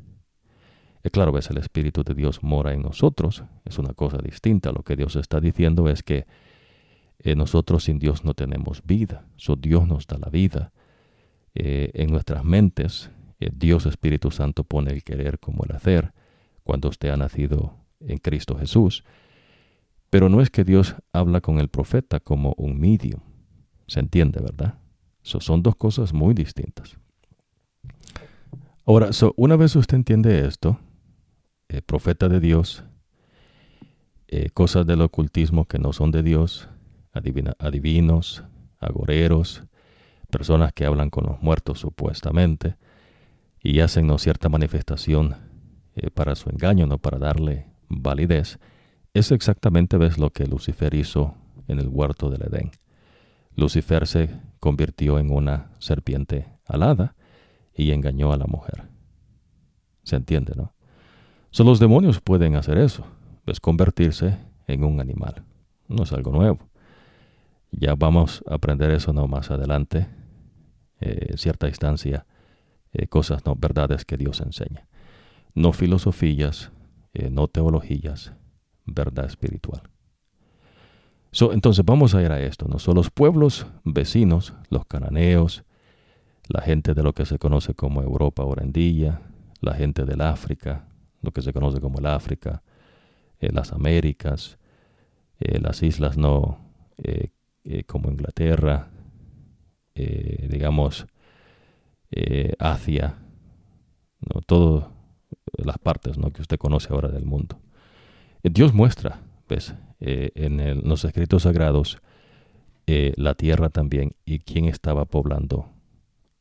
Es 1.04 1.12
claro, 1.12 1.32
ves, 1.32 1.50
el 1.50 1.58
Espíritu 1.58 2.04
de 2.04 2.14
Dios 2.14 2.44
mora 2.44 2.74
en 2.74 2.82
nosotros, 2.82 3.44
es 3.66 3.78
una 3.80 3.94
cosa 3.94 4.18
distinta. 4.18 4.72
Lo 4.72 4.84
que 4.84 4.96
Dios 4.96 5.16
está 5.16 5.40
diciendo 5.40 5.88
es 5.88 6.04
que 6.04 6.26
eh, 7.20 7.36
nosotros 7.36 7.86
sin 7.86 7.98
Dios 7.98 8.26
no 8.26 8.34
tenemos 8.34 8.84
vida. 8.84 9.26
So, 9.38 9.56
Dios 9.56 9.88
nos 9.88 10.06
da 10.06 10.18
la 10.18 10.30
vida. 10.30 10.74
Eh, 11.56 11.92
en 11.94 12.12
nuestras 12.12 12.44
mentes, 12.44 13.10
Dios 13.40 13.86
Espíritu 13.86 14.32
Santo 14.32 14.64
pone 14.64 14.92
el 14.92 15.04
querer 15.04 15.40
como 15.40 15.64
el 15.64 15.76
hacer 15.76 16.14
cuando 16.64 16.90
usted 16.90 17.10
ha 17.10 17.18
nacido 17.18 17.76
en 18.00 18.18
Cristo 18.18 18.58
Jesús. 18.58 19.04
Pero 20.10 20.30
no 20.30 20.42
es 20.42 20.50
que 20.50 20.64
Dios 20.64 20.96
habla 21.12 21.42
con 21.42 21.60
el 21.60 21.68
profeta 21.70 22.20
como 22.20 22.54
un 22.58 22.80
medium. 22.80 23.22
Se 23.88 24.00
entiende, 24.00 24.40
¿verdad? 24.42 24.80
son 25.22 25.62
dos 25.62 25.76
cosas 25.76 26.14
muy 26.14 26.34
distintas. 26.34 26.98
Ahora, 28.86 29.10
una 29.36 29.58
vez 29.58 29.76
usted 29.76 29.98
entiende 29.98 30.48
esto, 30.48 30.80
eh, 31.68 31.82
profeta 31.82 32.30
de 32.30 32.40
Dios, 32.40 32.86
eh, 34.30 34.50
cosas 34.52 34.88
del 34.88 35.02
ocultismo 35.02 35.66
que 35.66 35.80
no 35.80 35.92
son 35.92 36.12
de 36.12 36.24
Dios, 36.24 36.70
adivinos, 37.12 38.44
agoreros, 38.80 39.64
personas 40.30 40.72
que 40.72 40.86
hablan 40.86 41.10
con 41.10 41.26
los 41.26 41.42
muertos 41.42 41.80
supuestamente 41.80 42.78
y 43.62 43.80
hacen 43.82 44.08
¿no? 44.08 44.18
cierta 44.18 44.50
manifestación 44.50 45.36
eh, 45.96 46.10
para 46.10 46.36
su 46.36 46.50
engaño, 46.50 46.88
no 46.88 46.98
para 47.00 47.18
darle 47.18 47.66
validez, 47.90 48.60
es 49.14 49.32
exactamente 49.32 49.98
ves 49.98 50.18
lo 50.18 50.32
que 50.32 50.46
Lucifer 50.46 50.94
hizo 50.94 51.36
en 51.68 51.80
el 51.80 51.88
huerto 51.88 52.30
del 52.30 52.44
Edén. 52.44 52.72
Lucifer 53.56 54.06
se 54.06 54.30
convirtió 54.60 55.20
en 55.20 55.32
una 55.32 55.72
serpiente 55.80 56.48
alada 56.66 57.16
y 57.74 57.92
engañó 57.92 58.32
a 58.32 58.38
la 58.38 58.46
mujer. 58.46 58.84
¿Se 60.04 60.16
entiende, 60.16 60.54
no? 60.56 60.74
Solo 61.50 61.72
los 61.72 61.80
demonios 61.80 62.22
pueden 62.22 62.56
hacer 62.56 62.78
eso, 62.78 63.06
pues 63.46 63.60
convertirse 63.60 64.38
en 64.68 64.84
un 64.84 65.00
animal. 65.00 65.44
No 65.88 66.04
es 66.04 66.14
algo 66.14 66.32
nuevo. 66.32 66.60
Ya 67.72 67.96
vamos 67.96 68.44
a 68.48 68.56
aprender 68.56 68.92
eso 68.92 69.14
no 69.14 69.28
más 69.28 69.52
adelante, 69.52 70.08
eh, 71.00 71.28
en 71.30 71.38
cierta 71.38 71.68
instancia, 71.68 72.26
eh, 72.94 73.08
cosas 73.08 73.46
no 73.46 73.56
verdades 73.56 74.06
que 74.06 74.18
Dios 74.18 74.42
enseña. 74.42 74.88
No 75.54 75.74
filosofías, 75.74 76.72
eh, 77.18 77.30
no 77.30 77.48
teologías, 77.48 78.34
verdad 78.86 79.26
espiritual 79.26 79.82
entonces 81.52 81.86
vamos 81.86 82.16
a 82.16 82.22
ir 82.22 82.32
a 82.32 82.40
esto, 82.40 82.68
¿no? 82.68 82.80
Son 82.80 82.96
los 82.96 83.12
pueblos 83.12 83.68
vecinos, 83.84 84.54
los 84.70 84.86
cananeos, 84.86 85.64
la 86.48 86.62
gente 86.62 86.94
de 86.94 87.04
lo 87.04 87.14
que 87.14 87.26
se 87.26 87.38
conoce 87.38 87.74
como 87.74 88.02
Europa 88.02 88.44
Orendilla, 88.44 89.22
la 89.62 89.74
gente 89.74 90.06
del 90.06 90.22
África, 90.22 90.88
lo 91.22 91.32
que 91.32 91.42
se 91.42 91.54
conoce 91.54 91.80
como 91.80 92.00
el 92.00 92.06
África, 92.06 92.64
eh, 93.40 93.50
las 93.52 93.72
Américas, 93.72 94.58
eh, 95.40 95.60
las 95.62 95.84
islas 95.84 96.18
no 96.18 96.60
como 97.86 98.10
Inglaterra, 98.10 98.90
digamos 99.94 101.06
Asia, 102.58 103.20
¿no? 104.22 104.42
todas 104.42 104.88
las 105.58 105.78
partes 105.78 106.18
¿no? 106.18 106.32
que 106.32 106.42
usted 106.42 106.58
conoce 106.58 106.94
ahora 106.94 107.10
del 107.10 107.26
mundo. 107.26 107.60
Dios 108.44 108.74
muestra, 108.74 109.22
¿ves? 109.48 109.74
Eh, 110.00 110.32
en, 110.36 110.88
los 110.88 111.04
escritos 111.06 111.44
sagrados 111.44 111.98
eh, 112.86 113.14
la 113.18 113.34
tierra 113.34 113.70
también 113.70 114.16
y 114.26 114.40
quién 114.40 114.66
estaba 114.66 115.06
poblando 115.06 115.70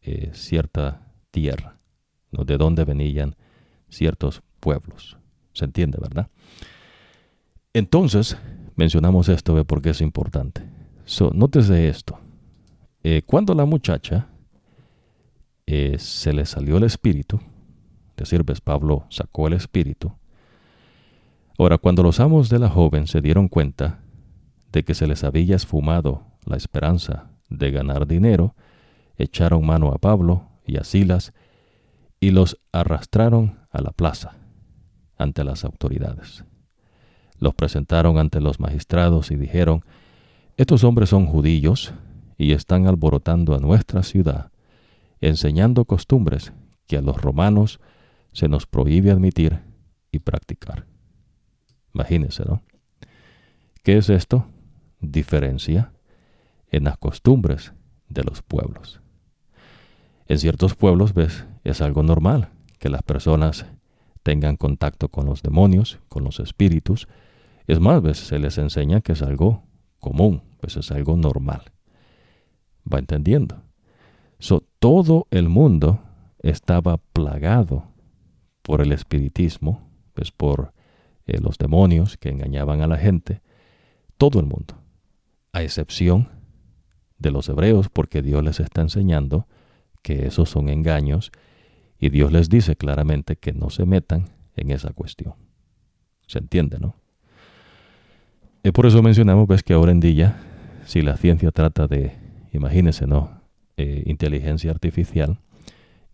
eh, 0.03 0.31
cierta 0.35 1.11
tierra, 1.31 1.79
¿no? 2.31 2.45
de 2.45 2.59
dónde 2.59 2.85
venían 2.85 3.35
ciertos 3.89 4.43
pueblos. 4.61 5.17
¿Se 5.53 5.65
entiende, 5.65 5.99
verdad? 6.01 6.29
Entonces, 7.73 8.37
mencionamos 8.77 9.29
esto 9.31 9.65
porque 9.65 9.91
es 9.91 10.03
importante. 10.03 10.63
So, 11.07 11.31
nótese 11.33 11.89
esto. 11.89 12.19
cuando 13.25 13.55
la 13.55 13.65
muchacha 13.65 14.29
se 15.67 16.33
le 16.33 16.45
salió 16.45 16.77
el 16.77 16.85
espíritu, 16.85 17.41
es 18.23 18.31
decir, 18.31 18.45
ves, 18.45 18.61
Pablo 18.61 19.07
sacó 19.11 19.47
el 19.47 19.55
espíritu, 19.55 20.13
Ahora, 21.59 21.79
cuando 21.79 22.03
los 22.03 22.21
amos 22.21 22.51
de 22.51 22.59
la 22.59 22.69
joven 22.69 23.07
se 23.07 23.23
dieron 23.23 23.49
cuenta 23.49 24.01
de 24.73 24.85
que 24.85 24.95
se 24.95 25.07
les 25.07 25.25
había 25.25 25.57
esfumado 25.57 26.23
la 26.45 26.57
esperanza 26.57 27.31
de 27.49 27.71
ganar 27.71 28.07
dinero, 28.07 28.55
echaron 29.17 29.65
mano 29.65 29.89
a 29.89 29.99
Pablo 29.99 30.49
y 30.67 30.77
a 30.77 30.85
Silas 30.85 31.33
y 32.21 32.31
los 32.31 32.59
arrastraron 32.73 33.61
a 33.71 33.81
la 33.81 33.91
plaza 33.91 34.37
ante 35.17 35.45
las 35.45 35.65
autoridades. 35.65 36.45
Los 37.39 37.55
presentaron 37.55 38.19
ante 38.19 38.41
los 38.41 38.61
magistrados 38.61 39.31
y 39.31 39.37
dijeron, 39.37 39.83
estos 40.59 40.85
hombres 40.85 41.09
son 41.09 41.27
judíos 41.27 41.95
y 42.37 42.53
están 42.53 42.87
alborotando 42.87 43.55
a 43.55 43.59
nuestra 43.59 44.03
ciudad, 44.03 44.51
enseñando 45.21 45.87
costumbres 45.87 46.53
que 46.87 46.99
a 46.99 47.03
los 47.03 47.17
romanos 47.21 47.81
se 48.37 48.49
nos 48.49 48.67
prohíbe 48.67 49.11
admitir 49.11 49.63
y 50.13 50.19
practicar. 50.19 50.85
Imagínense, 51.95 52.45
¿no? 52.45 52.61
¿Qué 53.83 53.97
es 53.97 54.11
esto? 54.11 54.45
Diferencia 55.01 55.91
en 56.69 56.85
las 56.85 56.99
costumbres 56.99 57.73
de 58.11 58.25
los 58.25 58.43
pueblos. 58.43 59.01
En 60.27 60.39
ciertos 60.39 60.75
pueblos, 60.75 61.15
ves, 61.15 61.47
es 61.65 61.81
algo 61.81 62.03
normal 62.03 62.51
que 62.79 62.91
las 62.91 63.03
personas 63.03 63.65
tengan 64.23 64.59
contacto 64.59 65.09
con 65.09 65.25
los 65.25 65.43
demonios, 65.43 65.99
con 66.11 66.23
los 66.23 66.39
espíritus. 66.39 67.09
Es 67.67 67.81
más, 67.81 68.03
ves, 68.03 68.19
se 68.19 68.39
les 68.39 68.59
enseña 68.59 69.01
que 69.01 69.13
es 69.13 69.23
algo 69.23 69.63
común, 69.99 70.43
pues 70.61 70.77
es 70.77 70.91
algo 70.91 71.17
normal. 71.17 71.63
Va 72.87 72.99
entendiendo. 72.99 73.63
So, 74.39 74.63
todo 74.79 75.27
el 75.31 75.49
mundo 75.49 76.01
estaba 76.43 76.99
plagado 76.99 77.96
por 78.67 78.83
el 78.83 78.91
espiritismo, 78.91 79.89
pues 80.13 80.33
por 80.33 80.73
eh, 81.29 81.39
los 81.41 81.57
demonios 81.57 82.17
que 82.17 82.31
engañaban 82.31 82.81
a 82.83 82.89
la 82.89 82.99
gente, 82.99 83.41
todo 84.19 84.41
el 84.41 84.47
mundo, 84.47 84.75
a 85.53 85.63
excepción 85.63 86.29
de 87.17 87.31
los 87.31 87.49
hebreos, 87.49 87.89
porque 87.89 88.23
Dios 88.23 88.43
les 88.43 88.59
está 88.59 88.81
enseñando 88.81 89.47
que 90.03 90.27
esos 90.27 90.51
son 90.51 90.69
engaños 90.69 91.31
y 92.01 92.09
Dios 92.09 92.33
les 92.33 92.49
dice 92.49 92.75
claramente 92.75 93.37
que 93.37 93.53
no 93.53 93.71
se 93.71 93.87
metan 93.87 94.31
en 94.57 94.73
esa 94.73 94.91
cuestión. 94.91 95.35
¿Se 96.27 96.41
entiende, 96.41 96.81
no? 96.81 96.97
Y 98.65 98.73
por 98.73 98.87
eso 98.87 99.01
mencionamos, 99.01 99.47
ves 99.47 99.63
que 99.63 99.75
ahora 99.75 99.93
en 99.93 100.01
día, 100.01 100.43
si 100.87 101.03
la 101.03 101.17
ciencia 101.17 101.53
trata 101.53 101.87
de, 101.87 102.17
imagínese, 102.53 103.07
¿no? 103.07 103.43
Eh, 103.77 104.03
inteligencia 104.07 104.73
artificial, 104.73 105.39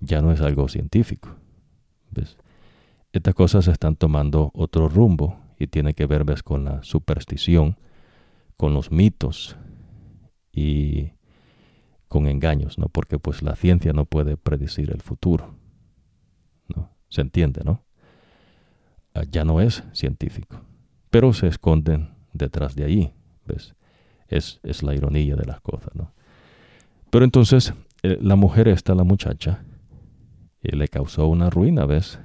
ya 0.00 0.20
no 0.20 0.32
es 0.32 0.42
algo 0.42 0.68
científico. 0.68 1.41
¿Ves? 2.12 2.36
estas 3.12 3.34
cosas 3.34 3.68
están 3.68 3.96
tomando 3.96 4.50
otro 4.54 4.88
rumbo 4.88 5.38
y 5.58 5.66
tiene 5.66 5.94
que 5.94 6.06
ver 6.06 6.24
¿ves? 6.24 6.42
con 6.42 6.64
la 6.64 6.82
superstición, 6.82 7.76
con 8.56 8.74
los 8.74 8.90
mitos 8.90 9.56
y 10.50 11.12
con 12.08 12.26
engaños, 12.26 12.78
¿no? 12.78 12.88
Porque 12.88 13.18
pues 13.18 13.42
la 13.42 13.54
ciencia 13.54 13.92
no 13.92 14.06
puede 14.06 14.36
predecir 14.36 14.90
el 14.90 15.00
futuro. 15.00 15.54
¿no? 16.74 16.90
Se 17.08 17.20
entiende, 17.20 17.62
¿no? 17.64 17.84
Ah, 19.14 19.24
ya 19.30 19.44
no 19.44 19.60
es 19.60 19.84
científico, 19.92 20.60
pero 21.10 21.32
se 21.32 21.48
esconden 21.48 22.10
detrás 22.32 22.74
de 22.74 22.84
ahí, 22.84 23.12
¿ves? 23.46 23.74
Es, 24.28 24.58
es 24.62 24.82
la 24.82 24.94
ironía 24.94 25.36
de 25.36 25.44
las 25.44 25.60
cosas, 25.60 25.94
¿no? 25.94 26.12
Pero 27.10 27.26
entonces 27.26 27.74
eh, 28.02 28.18
la 28.22 28.36
mujer 28.36 28.68
esta, 28.68 28.94
la 28.94 29.04
muchacha, 29.04 29.64
y 30.62 30.76
le 30.76 30.88
causó 30.88 31.26
una 31.26 31.50
ruina, 31.50 31.86
¿ves? 31.86 32.20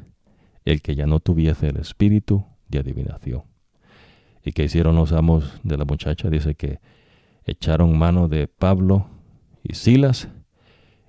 el 0.71 0.81
que 0.81 0.95
ya 0.95 1.05
no 1.05 1.21
tuviese 1.21 1.69
el 1.69 1.77
espíritu 1.77 2.45
de 2.67 2.79
adivinación. 2.79 3.43
¿Y 4.43 4.51
qué 4.51 4.65
hicieron 4.65 4.95
los 4.95 5.13
amos 5.13 5.61
de 5.63 5.77
la 5.77 5.85
muchacha? 5.85 6.29
Dice 6.29 6.55
que 6.55 6.81
echaron 7.45 7.97
mano 7.97 8.27
de 8.27 8.47
Pablo 8.47 9.07
y 9.63 9.75
Silas 9.75 10.27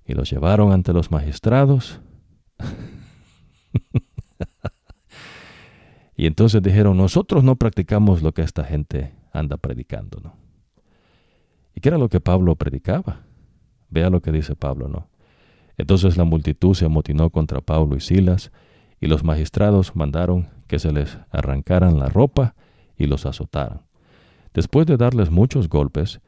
y 0.05 0.15
los 0.15 0.31
llevaron 0.31 0.71
ante 0.71 0.93
los 0.93 1.11
magistrados. 1.11 2.01
y 6.17 6.27
entonces 6.27 6.63
dijeron, 6.63 6.97
nosotros 6.97 7.43
no 7.43 7.57
practicamos 7.57 8.23
lo 8.23 8.33
que 8.33 8.43
esta 8.43 8.63
gente 8.63 9.13
anda 9.33 9.57
predicando, 9.57 10.21
¿no? 10.21 10.37
¿Y 11.75 11.81
qué 11.81 11.89
era 11.89 11.99
lo 11.99 12.09
que 12.09 12.21
Pablo 12.21 12.55
predicaba? 12.55 13.23
Vea 13.91 14.09
lo 14.09 14.23
que 14.23 14.31
dice 14.31 14.55
Pablo, 14.55 14.89
¿no? 14.89 15.09
Entonces 15.79 16.17
la 16.17 16.25
multitud 16.25 16.75
se 16.75 16.85
amotinó 16.85 17.31
contra 17.31 17.61
Pablo 17.61 17.97
y 17.97 18.01
Silas, 18.01 18.53
y 19.01 19.07
los 19.07 19.23
magistrados 19.25 19.95
mandaron 19.95 20.49
que 20.67 20.79
se 20.79 20.93
les 20.93 21.19
arrancaran 21.31 21.99
la 21.99 22.09
ropa 22.09 22.55
y 22.97 23.07
los 23.07 23.27
azotaran. 23.27 23.83
Después 24.53 24.87
de 24.87 24.97
darles 24.97 25.31
muchos 25.31 25.69
golpes, 25.69 26.21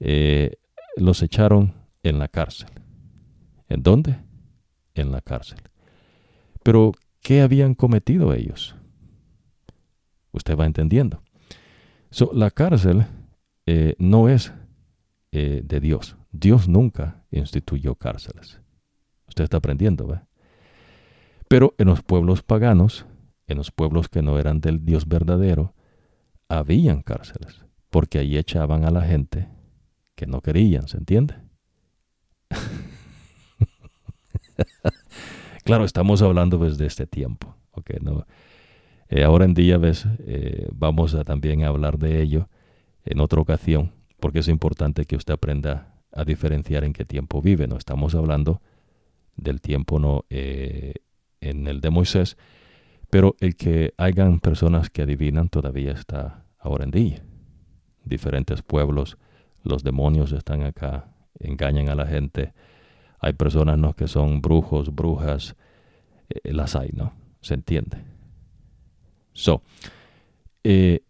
eh, 0.00 0.56
los 0.96 1.22
echaron 1.22 1.74
en 2.02 2.18
la 2.18 2.28
cárcel. 2.28 2.70
¿En 3.68 3.82
dónde? 3.82 4.16
En 4.94 5.12
la 5.12 5.20
cárcel. 5.20 5.58
Pero, 6.62 6.92
¿qué 7.20 7.42
habían 7.42 7.74
cometido 7.74 8.32
ellos? 8.32 8.74
Usted 10.32 10.56
va 10.56 10.64
entendiendo. 10.64 11.22
la 12.32 12.50
cárcel 12.50 13.06
eh, 13.66 13.94
no 13.98 14.30
es 14.30 14.52
eh, 15.32 15.60
de 15.62 15.80
Dios. 15.80 16.16
Dios 16.32 16.68
nunca 16.68 17.22
instituyó 17.30 17.94
cárceles. 17.94 18.60
Usted 19.28 19.44
está 19.44 19.58
aprendiendo, 19.58 20.06
¿ve? 20.06 20.20
Pero 21.48 21.74
en 21.78 21.88
los 21.88 22.02
pueblos 22.02 22.42
paganos, 22.42 23.06
en 23.46 23.56
los 23.56 23.70
pueblos 23.70 24.08
que 24.08 24.22
no 24.22 24.38
eran 24.38 24.60
del 24.60 24.84
Dios 24.84 25.08
verdadero, 25.08 25.74
habían 26.48 27.02
cárceles, 27.02 27.64
porque 27.90 28.18
ahí 28.18 28.36
echaban 28.36 28.84
a 28.84 28.90
la 28.90 29.02
gente 29.02 29.48
que 30.14 30.26
no 30.26 30.40
querían, 30.40 30.88
¿se 30.88 30.98
entiende? 30.98 31.36
claro, 35.64 35.84
estamos 35.84 36.22
hablando 36.22 36.58
desde 36.58 36.86
este 36.86 37.06
tiempo, 37.06 37.56
okay, 37.72 37.98
no, 38.00 38.26
eh, 39.08 39.24
ahora 39.24 39.46
en 39.46 39.54
día 39.54 39.78
ves, 39.78 40.06
eh, 40.20 40.68
vamos 40.72 41.14
a 41.14 41.24
también 41.24 41.64
hablar 41.64 41.98
de 41.98 42.20
ello 42.20 42.48
en 43.04 43.20
otra 43.20 43.40
ocasión, 43.40 43.92
porque 44.20 44.40
es 44.40 44.48
importante 44.48 45.06
que 45.06 45.16
usted 45.16 45.32
aprenda 45.32 45.94
a 46.12 46.24
diferenciar 46.24 46.84
en 46.84 46.92
qué 46.92 47.04
tiempo 47.04 47.40
vive. 47.40 47.66
No 47.66 47.76
estamos 47.76 48.14
hablando 48.14 48.60
del 49.38 49.60
tiempo 49.60 49.98
no 49.98 50.24
eh, 50.28 50.94
en 51.40 51.66
el 51.66 51.80
de 51.80 51.90
Moisés, 51.90 52.36
pero 53.08 53.36
el 53.40 53.56
que 53.56 53.94
hayan 53.96 54.40
personas 54.40 54.90
que 54.90 55.02
adivinan 55.02 55.48
todavía 55.48 55.92
está 55.92 56.44
ahora 56.58 56.84
en 56.84 56.90
día. 56.90 57.22
Diferentes 58.04 58.62
pueblos 58.62 59.16
los 59.62 59.82
demonios 59.82 60.32
están 60.32 60.62
acá, 60.62 61.10
engañan 61.38 61.88
a 61.88 61.94
la 61.94 62.06
gente. 62.06 62.52
Hay 63.20 63.32
personas 63.32 63.78
¿no? 63.78 63.94
que 63.94 64.08
son 64.08 64.40
brujos, 64.40 64.94
brujas, 64.94 65.56
eh, 66.28 66.52
las 66.52 66.76
hay, 66.76 66.90
¿no? 66.92 67.12
Se 67.40 67.54
entiende. 67.54 68.04
So, 69.32 69.62
eh, 70.64 71.00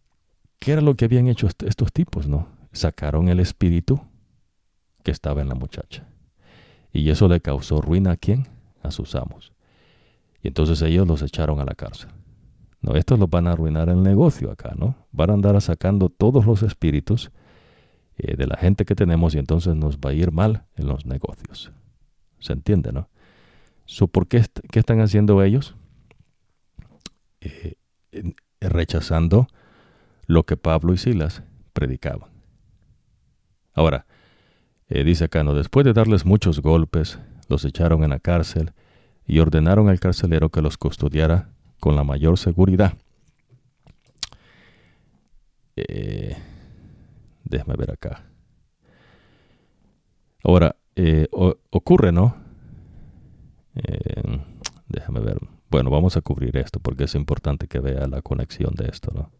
¿qué 0.59 0.72
era 0.72 0.81
lo 0.81 0.95
que 0.95 1.05
habían 1.05 1.29
hecho 1.29 1.47
estos 1.47 1.93
tipos, 1.93 2.29
no? 2.29 2.49
Sacaron 2.72 3.29
el 3.29 3.41
espíritu 3.41 4.01
que 5.03 5.11
estaba 5.11 5.41
en 5.41 5.49
la 5.49 5.55
muchacha. 5.55 6.07
Y 6.93 7.11
eso 7.11 7.28
le 7.28 7.41
causó 7.41 7.80
ruina 7.80 8.12
a 8.12 8.16
quién? 8.16 8.47
A 8.82 8.91
sus 8.91 9.14
amos. 9.14 9.53
Y 10.43 10.49
entonces 10.49 10.80
ellos 10.82 11.07
los 11.07 11.22
echaron 11.22 11.61
a 11.61 11.64
la 11.64 11.74
cárcel. 11.74 12.11
No, 12.80 12.95
estos 12.95 13.18
los 13.18 13.28
van 13.28 13.47
a 13.47 13.53
arruinar 13.53 13.89
el 13.89 14.03
negocio 14.03 14.51
acá, 14.51 14.72
¿no? 14.76 14.95
Van 15.11 15.30
a 15.30 15.34
andar 15.34 15.61
sacando 15.61 16.09
todos 16.09 16.47
los 16.47 16.62
espíritus 16.62 17.30
eh, 18.16 18.36
de 18.36 18.47
la 18.47 18.57
gente 18.57 18.84
que 18.84 18.95
tenemos 18.95 19.34
y 19.34 19.39
entonces 19.39 19.74
nos 19.74 19.99
va 19.99 20.11
a 20.11 20.14
ir 20.14 20.30
mal 20.30 20.64
en 20.76 20.86
los 20.86 21.05
negocios. 21.05 21.72
¿Se 22.39 22.53
entiende, 22.53 22.93
no? 22.93 23.09
¿Por 24.12 24.28
qué, 24.28 24.45
qué, 24.70 24.78
están 24.78 25.01
haciendo 25.01 25.43
ellos? 25.43 25.74
Eh, 27.41 27.74
rechazando 28.61 29.49
lo 30.26 30.45
que 30.45 30.57
Pablo 30.57 30.93
y 30.93 30.99
Silas 30.99 31.43
predicaban. 31.72 32.30
Ahora, 33.74 34.07
eh, 34.89 35.05
dice 35.05 35.24
acá, 35.24 35.45
después 35.45 35.84
de 35.84 35.93
darles 35.93 36.24
muchos 36.24 36.61
golpes, 36.61 37.18
los 37.49 37.64
echaron 37.64 38.05
en 38.05 38.11
la 38.11 38.18
cárcel 38.18 38.72
y 39.26 39.39
ordenaron 39.39 39.89
al 39.89 40.01
carcelero 40.01 40.51
que 40.51 40.62
los 40.62 40.76
custodiara 40.76 41.51
con 41.80 41.97
la 41.97 42.05
mayor 42.05 42.39
seguridad. 42.39 42.95
Eh, 45.76 46.36
Déjame 47.49 47.74
ver 47.76 47.91
acá. 47.91 48.22
Ahora, 50.45 50.76
eh, 50.97 51.28
ocurre, 51.30 52.12
¿no? 52.12 52.36
Eh, 53.74 54.41
déjame 54.89 55.20
ver. 55.20 55.39
Bueno, 55.70 55.91
vamos 55.91 56.16
a 56.16 56.20
cubrir 56.20 56.57
esto 56.57 56.78
porque 56.80 57.05
es 57.05 57.14
importante 57.14 57.66
que 57.66 57.80
vea 57.80 58.07
la 58.07 58.22
conexión 58.22 58.74
de 58.74 58.89
esto, 58.89 59.12
¿no? 59.14 59.30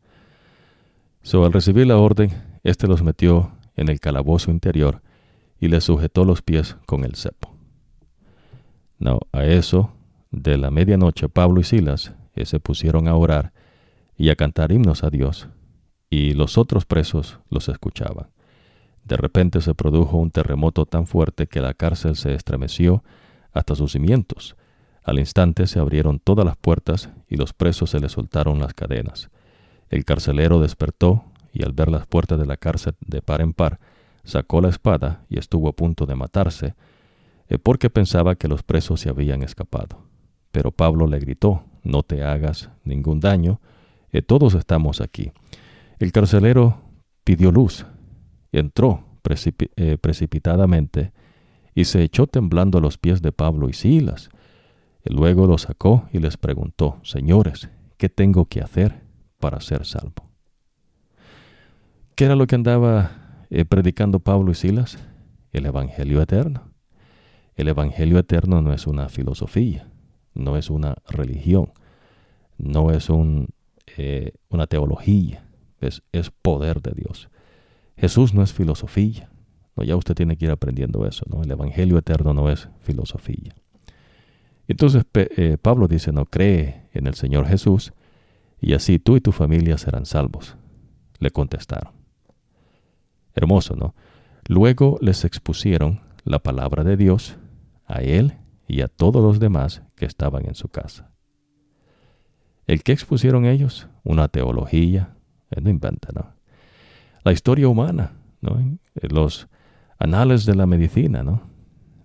So, 1.23 1.45
al 1.45 1.53
recibir 1.53 1.87
la 1.87 1.99
orden, 1.99 2.31
éste 2.65 2.87
los 2.87 3.03
metió 3.03 3.53
en 3.77 3.89
el 3.89 4.01
calabozo 4.01 4.51
interior 4.51 5.03
y 5.61 5.69
les 5.69 5.85
sujetó 5.85 6.25
los 6.25 6.43
pies 6.43 6.77
con 6.87 7.05
el 7.05 7.15
cepo. 7.15 7.55
No, 8.99 9.21
a 9.33 9.45
eso, 9.45 9.93
de 10.31 10.57
la 10.57 10.71
medianoche, 10.71 11.29
Pablo 11.29 11.61
y 11.61 11.65
Silas 11.65 12.15
eh, 12.35 12.45
se 12.45 12.61
pusieron 12.61 13.09
a 13.09 13.15
orar 13.15 13.53
y 14.17 14.31
a 14.31 14.37
cantar 14.37 14.73
himnos 14.73 15.05
a 15.05 15.11
Dios 15.11 15.49
y 16.11 16.33
los 16.33 16.59
otros 16.59 16.85
presos 16.85 17.39
los 17.51 17.69
escuchaban. 17.69 18.29
De 19.05 19.17
repente 19.17 19.61
se 19.61 19.75
produjo 19.75 20.19
un 20.19 20.31
terremoto 20.31 20.87
tan 20.87 21.07
fuerte 21.07 21.47
que 21.47 21.61
la 21.61 21.75
cárcel 21.75 22.17
se 22.17 22.35
estremeció 22.35 23.03
hasta 23.53 23.75
sus 23.75 23.93
cimientos. 23.93 24.57
Al 25.03 25.19
instante 25.19 25.67
se 25.67 25.79
abrieron 25.79 26.19
todas 26.19 26.45
las 26.45 26.57
puertas 26.57 27.11
y 27.29 27.37
los 27.37 27.53
presos 27.53 27.91
se 27.91 28.01
les 28.01 28.13
soltaron 28.13 28.59
las 28.59 28.75
cadenas. 28.75 29.31
El 29.89 30.05
carcelero 30.05 30.61
despertó 30.61 31.25
y 31.53 31.65
al 31.65 31.73
ver 31.73 31.91
las 31.91 32.07
puertas 32.07 32.39
de 32.39 32.47
la 32.47 32.59
cárcel 32.59 32.95
de 33.01 33.23
par 33.23 33.41
en 33.41 33.55
par, 33.55 33.81
sacó 34.29 34.61
la 34.61 34.69
espada 34.69 35.25
y 35.31 35.39
estuvo 35.39 35.69
a 35.69 35.73
punto 35.73 36.05
de 36.05 36.15
matarse, 36.15 36.75
eh, 37.49 37.59
porque 37.59 37.89
pensaba 37.89 38.35
que 38.35 38.47
los 38.47 38.63
presos 38.63 39.01
se 39.01 39.09
habían 39.09 39.43
escapado. 39.43 40.05
Pero 40.53 40.71
Pablo 40.71 41.07
le 41.07 41.19
gritó, 41.19 41.65
No 41.83 42.03
te 42.03 42.23
hagas 42.23 42.71
ningún 42.85 43.21
daño, 43.21 43.61
eh, 44.13 44.21
todos 44.21 44.55
estamos 44.55 45.01
aquí. 45.01 45.33
El 45.99 46.13
carcelero 46.13 46.83
pidió 47.25 47.51
luz, 47.51 47.87
entró 48.53 49.05
eh, 49.77 49.99
precipitadamente 49.99 51.13
y 51.75 51.87
se 51.87 52.03
echó 52.03 52.27
temblando 52.27 52.79
a 52.79 52.81
los 52.83 52.99
pies 52.99 53.23
de 53.23 53.33
Pablo 53.33 53.71
y 53.71 53.73
Silas. 53.73 54.29
Luego 55.05 55.47
los 55.47 55.63
sacó 55.63 56.07
y 56.13 56.19
les 56.19 56.37
preguntó, 56.37 56.99
Señores, 57.03 57.71
¿qué 57.97 58.11
tengo 58.11 58.45
que 58.45 58.61
hacer 58.61 59.01
para 59.39 59.61
ser 59.61 59.87
salvo? 59.87 60.29
¿Qué 62.15 62.27
era 62.27 62.37
lo 62.37 62.47
que 62.47 62.57
andaba 62.57 63.28
eh, 63.51 63.65
predicando 63.65 64.21
Pablo 64.21 64.53
y 64.53 64.55
Silas? 64.55 64.99
El 65.53 65.67
Evangelio 65.67 66.23
eterno. 66.23 66.73
El 67.57 67.69
Evangelio 67.69 68.19
eterno 68.19 68.63
no 68.63 68.73
es 68.73 68.87
una 68.87 69.09
filosofía, 69.09 69.91
no 70.35 70.57
es 70.57 70.71
una 70.71 70.97
religión, 71.09 71.73
no 72.57 72.91
es 72.91 73.09
eh, 73.97 74.33
una 74.49 74.67
teología 74.67 75.49
es, 75.81 76.31
poder 76.43 76.83
de 76.83 76.93
Dios. 76.93 77.29
Jesús 77.97 78.35
no 78.35 78.43
es 78.43 78.53
filosofía. 78.53 79.31
No, 79.77 79.85
ya 79.85 79.97
usted 79.97 80.15
tiene 80.15 80.37
que 80.37 80.47
ir 80.47 80.51
aprendiendo 80.51 81.07
eso. 81.07 81.25
¿no? 81.29 81.43
El 81.43 81.51
Evangelio 81.51 81.99
eterno 81.99 82.35
no 82.35 82.51
es 82.51 82.69
filosofía. 82.81 83.55
Entonces 84.67 85.05
eh, 85.15 85.57
Pablo 85.61 85.89
dice, 85.89 86.13
no 86.13 86.27
cree 86.27 86.89
en 86.93 87.07
el 87.07 87.15
Señor 87.15 87.47
Jesús 87.47 87.93
y 88.61 88.75
así 88.75 88.99
tú 88.99 89.17
y 89.17 89.21
tu 89.21 89.33
familia 89.33 89.79
serán 89.79 90.05
salvos. 90.05 90.57
Le 91.21 91.31
contestaron. 91.31 91.98
Hermoso, 93.39 93.77
¿no? 93.77 93.95
Luego 94.49 94.99
les 95.01 95.25
expusieron 95.25 96.01
la 96.25 96.41
palabra 96.41 96.83
de 96.83 96.97
Dios 96.97 97.39
a 97.87 98.01
él 98.01 98.37
y 98.67 98.81
a 98.81 98.89
todos 98.89 99.23
los 99.23 99.39
demás 99.39 99.83
que 99.95 100.07
estaban 100.07 100.47
en 100.47 100.57
su 100.57 100.69
casa. 100.69 101.13
¿El 102.67 102.83
que 102.83 102.91
expusieron 102.91 103.45
ellos? 103.45 103.89
Una 104.03 104.27
teología, 104.27 105.15
él 105.51 105.63
no 105.63 105.71
inventa, 105.71 106.09
¿no? 106.13 106.35
La 107.23 107.31
historia 107.31 107.69
humana, 107.69 108.15
¿no? 108.41 108.59
Los 108.95 109.47
anales 110.01 110.45
de 110.45 110.57
la 110.57 110.67
medicina, 110.67 111.23
¿no? 111.23 111.43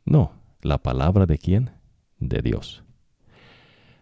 No, 0.05 0.33
la 0.61 0.77
palabra 0.77 1.25
de 1.25 1.39
quién? 1.39 1.71
De 2.19 2.43
Dios. 2.43 2.83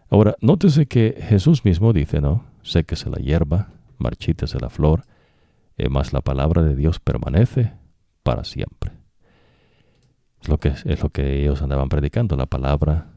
Ahora, 0.09 0.35
nótese 0.41 0.85
que 0.85 1.17
Jesús 1.29 1.63
mismo 1.63 1.93
dice, 1.93 2.19
¿no? 2.19 2.43
Séquese 2.61 3.09
la 3.09 3.19
hierba, 3.19 3.69
marchítese 3.97 4.59
la 4.59 4.69
flor, 4.69 5.05
eh, 5.81 5.89
más 5.89 6.13
la 6.13 6.21
palabra 6.21 6.61
de 6.61 6.75
Dios 6.75 6.99
permanece 6.99 7.73
para 8.21 8.43
siempre. 8.43 8.91
Es 10.39 10.47
lo 10.47 10.59
que, 10.59 10.69
es 10.69 11.01
lo 11.01 11.09
que 11.09 11.41
ellos 11.41 11.63
andaban 11.63 11.89
predicando, 11.89 12.37
la 12.37 12.45
palabra 12.45 13.07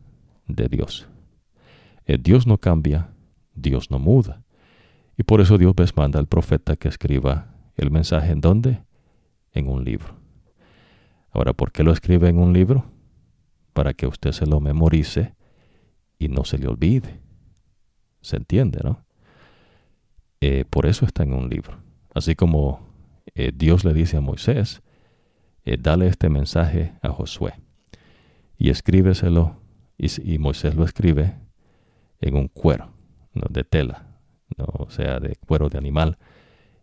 de 0.46 0.68
Dios. 0.68 1.06
Eh, 2.06 2.16
Dios 2.18 2.46
no 2.46 2.56
cambia, 2.56 3.10
Dios 3.54 3.90
no 3.90 3.98
muda. 3.98 4.44
Y 5.18 5.24
por 5.24 5.42
eso 5.42 5.58
Dios 5.58 5.74
ves 5.76 5.94
manda 5.94 6.18
al 6.18 6.26
profeta 6.26 6.76
que 6.76 6.88
escriba 6.88 7.54
el 7.76 7.90
mensaje 7.90 8.32
en 8.32 8.40
dónde? 8.40 8.82
En 9.52 9.68
un 9.68 9.84
libro. 9.84 10.14
Ahora, 11.32 11.52
¿por 11.52 11.70
qué 11.70 11.82
lo 11.82 11.92
escribe 11.92 12.30
en 12.30 12.38
un 12.38 12.54
libro? 12.54 12.86
Para 13.74 13.92
que 13.92 14.06
usted 14.06 14.32
se 14.32 14.46
lo 14.46 14.60
memorice 14.60 15.34
y 16.18 16.28
no 16.28 16.46
se 16.46 16.56
le 16.56 16.68
olvide. 16.68 17.20
¿Se 18.22 18.38
entiende, 18.38 18.80
no? 18.82 19.04
Eh, 20.40 20.64
por 20.70 20.86
eso 20.86 21.04
está 21.04 21.24
en 21.24 21.34
un 21.34 21.50
libro. 21.50 21.83
Así 22.14 22.36
como 22.36 22.80
eh, 23.34 23.50
Dios 23.52 23.84
le 23.84 23.92
dice 23.92 24.16
a 24.16 24.20
Moisés, 24.20 24.82
eh, 25.64 25.76
dale 25.78 26.06
este 26.06 26.28
mensaje 26.28 26.94
a 27.02 27.08
Josué 27.08 27.54
y 28.56 28.70
escríbeselo, 28.70 29.60
y, 29.98 30.38
Moisés 30.38 30.74
lo 30.76 30.84
escribe 30.84 31.34
en 32.20 32.36
un 32.36 32.48
cuero 32.48 32.92
¿no? 33.32 33.46
de 33.50 33.64
tela, 33.64 34.06
¿no? 34.56 34.66
o 34.66 34.90
sea, 34.90 35.18
de 35.18 35.36
cuero 35.36 35.68
de 35.68 35.78
animal, 35.78 36.18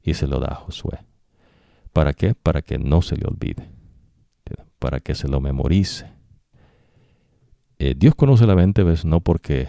y 0.03 0.15
se 0.15 0.27
lo 0.27 0.39
da 0.39 0.47
a 0.47 0.55
Josué. 0.55 0.99
¿Para 1.93 2.13
qué? 2.13 2.36
Para 2.36 2.61
que 2.61 2.77
no 2.77 3.01
se 3.01 3.15
le 3.15 3.25
olvide, 3.25 3.69
para 4.79 4.99
que 4.99 5.15
se 5.15 5.27
lo 5.27 5.39
memorice. 5.39 6.11
Eh, 7.79 7.95
Dios 7.97 8.15
conoce 8.15 8.45
la 8.45 8.55
mente, 8.55 8.84
¿ves? 8.84 9.05
No 9.05 9.21
porque, 9.21 9.67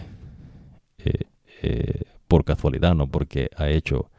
por 2.26 2.44
casualidad, 2.44 2.94
no 2.94 3.08
porque 3.08 3.50
ha 3.56 3.68
hecho 3.68 4.11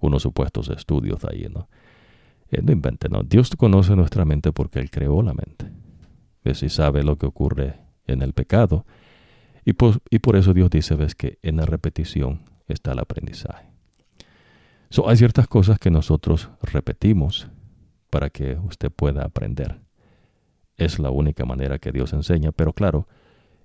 unos 0.00 0.22
supuestos 0.22 0.68
estudios 0.68 1.24
ahí, 1.24 1.46
¿no? 1.50 1.68
Eh, 2.50 2.62
no 2.62 2.72
invente, 2.72 3.08
no. 3.08 3.22
Dios 3.22 3.50
conoce 3.56 3.96
nuestra 3.96 4.24
mente 4.24 4.52
porque 4.52 4.78
Él 4.78 4.90
creó 4.90 5.22
la 5.22 5.34
mente. 5.34 5.70
¿Ves? 6.44 6.62
Y 6.62 6.68
sabe 6.68 7.02
lo 7.02 7.16
que 7.16 7.26
ocurre 7.26 7.80
en 8.06 8.22
el 8.22 8.32
pecado. 8.32 8.86
Y 9.64 9.72
por, 9.72 10.00
y 10.10 10.20
por 10.20 10.36
eso 10.36 10.54
Dios 10.54 10.70
dice, 10.70 10.94
ves, 10.94 11.14
que 11.14 11.38
en 11.42 11.56
la 11.56 11.66
repetición 11.66 12.42
está 12.68 12.92
el 12.92 13.00
aprendizaje. 13.00 13.66
So, 14.90 15.08
hay 15.08 15.16
ciertas 15.16 15.48
cosas 15.48 15.78
que 15.80 15.90
nosotros 15.90 16.48
repetimos 16.62 17.48
para 18.10 18.30
que 18.30 18.56
usted 18.58 18.92
pueda 18.92 19.24
aprender. 19.24 19.80
Es 20.76 21.00
la 21.00 21.10
única 21.10 21.44
manera 21.44 21.78
que 21.78 21.90
Dios 21.90 22.12
enseña, 22.12 22.52
pero 22.52 22.72
claro, 22.72 23.08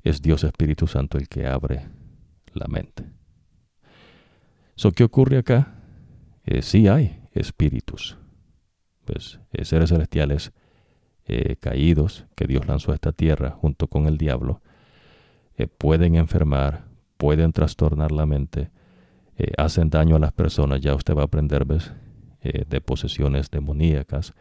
es 0.03 0.21
Dios 0.21 0.43
Espíritu 0.43 0.88
Santo 0.88 1.19
el 1.19 1.27
que 1.27 1.45
abre 1.45 1.88
la 2.53 2.65
mente. 2.67 3.05
So, 4.75 4.91
¿Qué 4.91 5.03
ocurre 5.03 5.38
acá? 5.38 5.80
Eh, 6.43 6.61
sí 6.61 6.87
hay 6.87 7.19
espíritus 7.33 8.17
pues, 9.05 9.39
eh, 9.53 9.63
seres 9.65 9.89
celestiales 9.89 10.51
eh, 11.25 11.55
caídos 11.59 12.25
que 12.35 12.47
Dios 12.47 12.67
lanzó 12.67 12.91
a 12.91 12.95
esta 12.95 13.11
tierra 13.11 13.51
junto 13.51 13.87
con 13.87 14.07
el 14.07 14.17
diablo, 14.17 14.61
pueden 15.77 16.15
enfermar, 16.15 16.85
pueden 17.17 17.53
trastornar 17.53 18.11
la 18.11 18.25
mente, 18.25 18.71
hacen 19.57 19.91
daño 19.91 20.15
a 20.15 20.19
las 20.19 20.33
personas. 20.33 20.81
Ya 20.81 20.95
usted 20.95 21.15
va 21.15 21.21
a 21.21 21.25
aprender 21.25 21.65
¿ves? 21.65 21.93
de 22.41 22.81
posesiones 22.81 23.51
demoníacas 23.51 24.33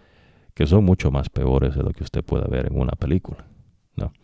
que 0.55 0.66
son 0.66 0.86
mucho 0.86 1.11
más 1.11 1.28
peores 1.28 1.74
de 1.74 1.82
lo 1.82 1.90
que 1.90 2.05
usted 2.05 2.24
pueda 2.24 2.46
ver 2.46 2.68
en 2.68 2.80
una 2.80 2.92
película. 2.92 3.44
¿no? 3.96 4.14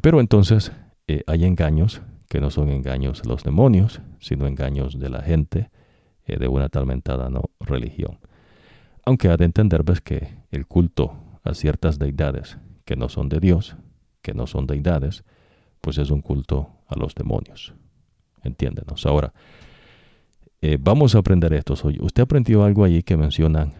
pero 0.00 0.18
entonces 0.18 0.72
hay 1.28 1.44
engaños 1.44 2.02
que 2.28 2.40
no 2.40 2.50
son 2.50 2.70
engaños 2.70 3.22
de 3.22 3.28
los 3.28 3.44
demonios, 3.44 4.00
sino 4.18 4.48
engaños 4.48 4.98
de 4.98 5.10
la 5.10 5.22
gente 5.22 5.70
de 6.26 6.48
una 6.48 6.68
talmentada 6.68 7.28
no 7.28 7.50
religión. 7.60 8.18
Aunque 9.04 9.28
ha 9.28 9.36
de 9.36 9.44
entender 9.44 9.82
ves 9.84 10.00
que 10.00 10.38
el 10.50 10.66
culto 10.66 11.14
a 11.42 11.54
ciertas 11.54 11.98
deidades 11.98 12.58
que 12.84 12.96
no 12.96 13.08
son 13.08 13.28
de 13.28 13.40
Dios, 13.40 13.76
que 14.22 14.34
no 14.34 14.46
son 14.46 14.66
deidades, 14.66 15.24
pues 15.80 15.98
es 15.98 16.10
un 16.10 16.22
culto 16.22 16.70
a 16.88 16.98
los 16.98 17.14
demonios. 17.14 17.74
Entiéndenos. 18.42 19.04
Ahora, 19.06 19.32
eh, 20.60 20.78
vamos 20.80 21.14
a 21.14 21.18
aprender 21.18 21.52
esto. 21.52 21.74
Usted 21.74 22.22
aprendió 22.22 22.64
algo 22.64 22.84
allí 22.84 23.02
que 23.02 23.16
mencionan 23.16 23.74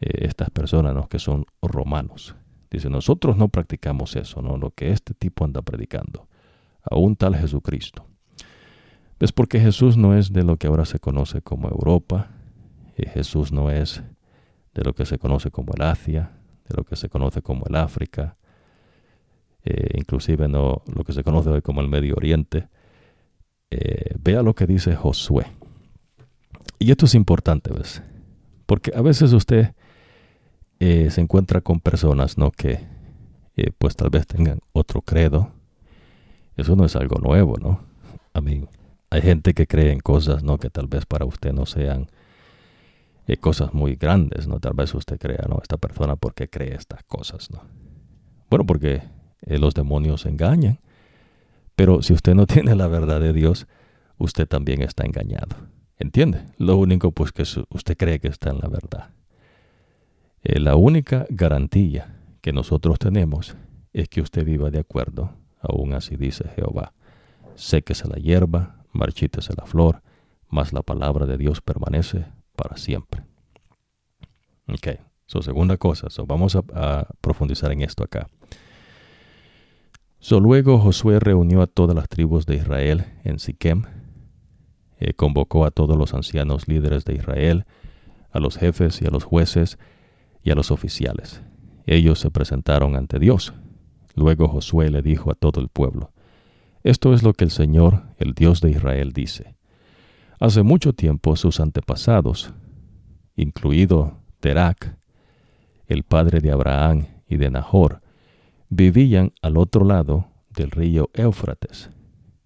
eh, 0.00 0.26
estas 0.26 0.50
personas 0.50 0.94
¿no? 0.94 1.08
que 1.08 1.20
son 1.20 1.46
romanos. 1.62 2.34
Dice, 2.70 2.90
nosotros 2.90 3.36
no 3.36 3.48
practicamos 3.48 4.16
eso, 4.16 4.42
¿no? 4.42 4.56
Lo 4.56 4.72
que 4.72 4.90
este 4.90 5.14
tipo 5.14 5.44
anda 5.44 5.62
predicando. 5.62 6.26
A 6.82 6.96
un 6.96 7.14
tal 7.14 7.36
Jesucristo. 7.36 8.04
Es 9.20 9.32
porque 9.32 9.60
Jesús 9.60 9.96
no 9.96 10.16
es 10.16 10.32
de 10.32 10.42
lo 10.42 10.56
que 10.56 10.66
ahora 10.66 10.84
se 10.84 10.98
conoce 10.98 11.40
como 11.40 11.68
Europa. 11.68 12.30
Eh, 12.96 13.08
Jesús 13.08 13.52
no 13.52 13.70
es 13.70 14.02
de 14.74 14.82
lo 14.82 14.94
que 14.94 15.06
se 15.06 15.18
conoce 15.18 15.50
como 15.50 15.72
el 15.74 15.82
Asia, 15.82 16.32
de 16.68 16.76
lo 16.76 16.84
que 16.84 16.96
se 16.96 17.08
conoce 17.08 17.42
como 17.42 17.64
el 17.66 17.76
África, 17.76 18.36
eh, 19.64 19.96
inclusive 19.98 20.46
no, 20.46 20.82
lo 20.94 21.04
que 21.04 21.12
se 21.12 21.24
conoce 21.24 21.48
hoy 21.48 21.62
como 21.62 21.80
el 21.80 21.88
Medio 21.88 22.14
Oriente. 22.16 22.68
Eh, 23.70 24.14
vea 24.20 24.42
lo 24.42 24.54
que 24.54 24.66
dice 24.66 24.94
Josué. 24.94 25.46
Y 26.78 26.90
esto 26.90 27.06
es 27.06 27.14
importante, 27.14 27.72
¿ves? 27.72 28.02
Porque 28.66 28.92
a 28.94 29.00
veces 29.00 29.32
usted 29.32 29.74
eh, 30.80 31.10
se 31.10 31.20
encuentra 31.20 31.60
con 31.60 31.80
personas, 31.80 32.36
¿no? 32.36 32.50
Que 32.50 32.92
pues 33.78 33.94
tal 33.94 34.10
vez 34.10 34.26
tengan 34.26 34.58
otro 34.72 35.00
credo. 35.00 35.52
Eso 36.56 36.74
no 36.74 36.84
es 36.84 36.96
algo 36.96 37.18
nuevo, 37.20 37.56
¿no? 37.56 37.80
A 38.32 38.40
mí, 38.40 38.64
hay 39.10 39.22
gente 39.22 39.54
que 39.54 39.66
cree 39.66 39.92
en 39.92 40.00
cosas, 40.00 40.42
¿no? 40.42 40.58
Que 40.58 40.70
tal 40.70 40.86
vez 40.86 41.06
para 41.06 41.24
usted 41.24 41.52
no 41.52 41.66
sean 41.66 42.08
y 43.26 43.36
cosas 43.36 43.72
muy 43.72 43.96
grandes, 43.96 44.46
¿no? 44.46 44.60
Tal 44.60 44.74
vez 44.74 44.94
usted 44.94 45.18
crea, 45.18 45.46
¿no? 45.48 45.58
Esta 45.62 45.76
persona, 45.76 46.16
¿por 46.16 46.34
qué 46.34 46.48
cree 46.48 46.74
estas 46.74 47.02
cosas, 47.04 47.50
¿no? 47.50 47.62
Bueno, 48.50 48.66
porque 48.66 49.02
eh, 49.42 49.58
los 49.58 49.74
demonios 49.74 50.26
engañan. 50.26 50.78
Pero 51.74 52.02
si 52.02 52.12
usted 52.12 52.34
no 52.34 52.46
tiene 52.48 52.74
la 52.74 52.86
verdad 52.86 53.20
de 53.20 53.32
Dios, 53.32 53.66
usted 54.18 54.46
también 54.46 54.82
está 54.82 55.04
engañado. 55.04 55.56
¿Entiende? 55.98 56.44
Lo 56.58 56.76
único, 56.76 57.12
pues, 57.12 57.32
que 57.32 57.42
usted 57.42 57.96
cree 57.96 58.18
que 58.20 58.28
está 58.28 58.50
en 58.50 58.58
la 58.58 58.68
verdad. 58.68 59.10
Eh, 60.42 60.60
la 60.60 60.76
única 60.76 61.26
garantía 61.30 62.16
que 62.42 62.52
nosotros 62.52 62.98
tenemos 62.98 63.56
es 63.92 64.08
que 64.08 64.20
usted 64.20 64.44
viva 64.44 64.70
de 64.70 64.80
acuerdo. 64.80 65.30
Aún 65.60 65.94
así 65.94 66.16
dice 66.16 66.44
Jehová. 66.56 66.92
Séquese 67.54 68.08
la 68.08 68.16
hierba, 68.16 68.83
marchítese 68.94 69.52
la 69.56 69.66
flor, 69.66 70.02
mas 70.48 70.72
la 70.72 70.82
palabra 70.82 71.26
de 71.26 71.36
Dios 71.36 71.60
permanece 71.60 72.26
para 72.56 72.76
siempre. 72.76 73.24
Ok, 74.68 75.00
so 75.26 75.42
segunda 75.42 75.76
cosa, 75.76 76.08
so 76.08 76.26
vamos 76.26 76.56
a, 76.56 77.06
profundizar 77.20 77.72
en 77.72 77.82
esto 77.82 78.04
acá. 78.04 78.28
So 80.20 80.40
luego 80.40 80.78
Josué 80.78 81.20
reunió 81.20 81.60
a 81.60 81.66
todas 81.66 81.94
las 81.94 82.08
tribus 82.08 82.46
de 82.46 82.56
Israel 82.56 83.04
en 83.24 83.38
Siquem, 83.38 83.82
eh, 84.98 85.12
convocó 85.12 85.66
a 85.66 85.70
todos 85.70 85.98
los 85.98 86.14
ancianos 86.14 86.66
líderes 86.66 87.04
de 87.04 87.14
Israel, 87.14 87.66
a 88.30 88.40
los 88.40 88.56
jefes 88.56 89.02
y 89.02 89.06
a 89.06 89.10
los 89.10 89.24
jueces 89.24 89.78
y 90.42 90.50
a 90.50 90.54
los 90.54 90.70
oficiales. 90.70 91.42
Ellos 91.86 92.20
se 92.20 92.30
presentaron 92.30 92.96
ante 92.96 93.18
Dios. 93.18 93.52
Luego 94.14 94.48
Josué 94.48 94.90
le 94.90 95.02
dijo 95.02 95.30
a 95.30 95.34
todo 95.34 95.60
el 95.60 95.68
pueblo, 95.68 96.13
Esto 96.84 97.14
es 97.14 97.22
lo 97.22 97.32
que 97.32 97.44
el 97.44 97.50
Señor, 97.50 98.02
el 98.18 98.34
Dios 98.34 98.60
de 98.60 98.70
Israel, 98.70 99.12
dice. 99.12 99.56
Hace 100.38 100.62
mucho 100.62 100.92
tiempo 100.92 101.34
sus 101.34 101.58
antepasados, 101.58 102.52
incluido 103.36 104.18
Terak, 104.40 104.98
el 105.86 106.02
padre 106.02 106.40
de 106.40 106.52
Abraham 106.52 107.06
y 107.26 107.36
de 107.38 107.50
Nahor, 107.50 108.02
vivían 108.68 109.32
al 109.40 109.56
otro 109.56 109.84
lado 109.86 110.28
del 110.50 110.70
río 110.70 111.08
Éufrates 111.14 111.90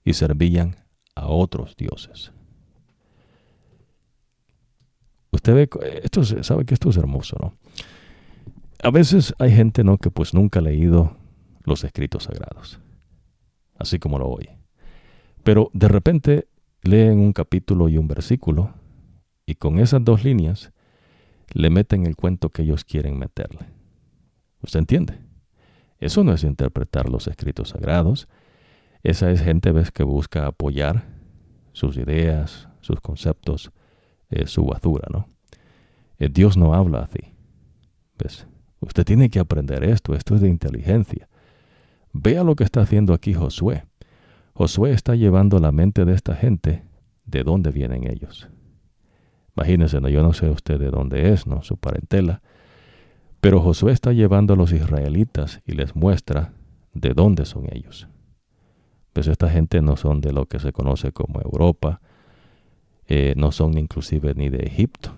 y 0.05 0.13
servían 0.15 0.77
a 1.17 1.27
otros 1.27 1.77
dioses. 1.77 2.33
Usted 5.33 5.55
ve, 5.55 5.69
esto 6.05 6.23
sabe 6.25 6.65
que 6.65 6.75
esto 6.75 6.91
es 6.91 6.97
hermoso, 6.97 7.37
¿no? 7.41 7.55
A 8.83 8.91
veces 8.91 9.35
hay 9.41 9.51
gente, 9.51 9.83
¿no? 9.83 9.99
Que 9.99 10.11
pues 10.13 10.33
nunca 10.33 10.61
ha 10.61 10.63
leído 10.63 11.17
los 11.65 11.83
escritos 11.83 12.25
sagrados, 12.25 12.81
así 13.79 13.99
como 13.99 14.19
lo 14.19 14.29
oye. 14.29 14.59
Pero 15.43 15.71
de 15.73 15.89
repente 15.89 16.49
leen 16.83 17.19
un 17.19 17.33
capítulo 17.33 17.89
y 17.89 17.97
un 17.97 18.09
versículo 18.09 18.75
y 19.47 19.55
con 19.55 19.79
esas 19.79 20.05
dos 20.05 20.25
líneas 20.25 20.73
le 21.53 21.71
meten 21.71 22.07
el 22.07 22.17
cuento 22.17 22.51
que 22.51 22.63
ellos 22.63 22.85
quieren 22.85 23.19
meterle. 23.19 23.67
¿Usted 24.63 24.81
entiende? 24.81 25.19
Eso 25.99 26.23
no 26.25 26.33
es 26.33 26.45
interpretar 26.45 27.09
los 27.09 27.27
escritos 27.27 27.71
sagrados. 27.71 28.29
Esa 29.03 29.31
es 29.31 29.41
gente 29.41 29.73
¿ves? 29.73 29.91
que 29.91 30.03
busca 30.03 30.47
apoyar 30.47 31.05
sus 31.73 31.97
ideas, 31.97 32.69
sus 32.81 33.01
conceptos, 33.01 33.71
eh, 34.31 34.47
su 34.47 34.65
basura, 34.65 35.09
¿no? 35.11 35.29
Eh, 36.19 36.29
Dios 36.29 36.57
no 36.57 36.75
habla 36.75 37.01
así. 37.01 37.33
¿Ves? 38.19 38.47
Usted 38.81 39.05
tiene 39.05 39.31
que 39.31 39.39
aprender 39.39 39.85
esto, 39.85 40.15
esto 40.15 40.35
es 40.35 40.41
de 40.41 40.49
inteligencia. 40.49 41.28
Vea 42.13 42.45
lo 42.45 42.57
que 42.57 42.65
está 42.65 42.81
haciendo 42.81 43.13
aquí 43.15 43.35
Josué. 43.35 43.85
Josué 44.55 44.93
está 44.93 45.15
llevando 45.15 45.59
la 45.59 45.73
mente 45.73 46.05
de 46.05 46.15
esta 46.15 46.35
gente 46.35 46.85
de 47.27 47.45
dónde 47.45 47.71
vienen 47.71 48.11
ellos. 48.11 48.49
Imagínense, 49.57 50.01
¿no? 50.01 50.09
yo 50.09 50.23
no 50.23 50.33
sé 50.33 50.49
usted 50.51 50.79
de 50.79 50.91
dónde 50.91 51.33
es, 51.33 51.47
¿no? 51.47 51.63
Su 51.63 51.77
parentela. 51.77 52.43
Pero 53.41 53.61
Josué 53.61 53.93
está 53.93 54.13
llevando 54.13 54.55
a 54.55 54.57
los 54.57 54.73
israelitas 54.73 55.61
y 55.65 55.73
les 55.73 55.95
muestra 55.95 56.53
de 56.93 57.15
dónde 57.15 57.45
son 57.45 57.67
ellos. 57.71 58.09
Pues 59.13 59.27
esta 59.27 59.49
gente 59.49 59.83
no 59.83 59.97
son 59.97 60.21
de 60.21 60.33
lo 60.33 60.47
que 60.47 60.59
se 60.59 60.73
conoce 60.73 61.13
como 61.13 61.41
Europa, 61.41 62.01
eh, 63.07 63.35
no 63.37 63.53
son 63.53 63.79
inclusive 63.79 64.35
ni 64.35 64.49
de 64.49 64.59
Egipto, 64.67 65.13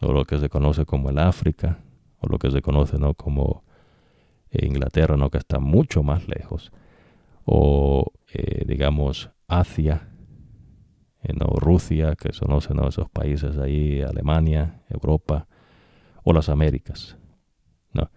o 0.00 0.12
lo 0.12 0.24
que 0.24 0.38
se 0.38 0.48
conoce 0.48 0.84
como 0.84 1.10
el 1.10 1.18
África, 1.18 1.78
o 2.18 2.28
lo 2.28 2.38
que 2.38 2.50
se 2.50 2.62
conoce 2.62 2.98
¿no? 2.98 3.14
como 3.14 3.64
Inglaterra, 4.52 5.16
¿no? 5.16 5.30
que 5.30 5.38
está 5.38 5.58
mucho 5.58 6.02
más 6.02 6.26
lejos, 6.28 6.72
o 7.44 8.12
eh, 8.32 8.64
digamos 8.66 9.30
Asia, 9.48 10.08
¿no? 11.34 11.46
Rusia, 11.46 12.16
que 12.16 12.32
son 12.32 12.48
¿no? 12.50 12.88
esos 12.88 13.10
países 13.10 13.58
ahí, 13.58 14.02
Alemania, 14.02 14.82
Europa, 14.88 15.46
o 16.22 16.32
las 16.32 16.48
Américas. 16.48 17.16
¿no? 17.92 18.10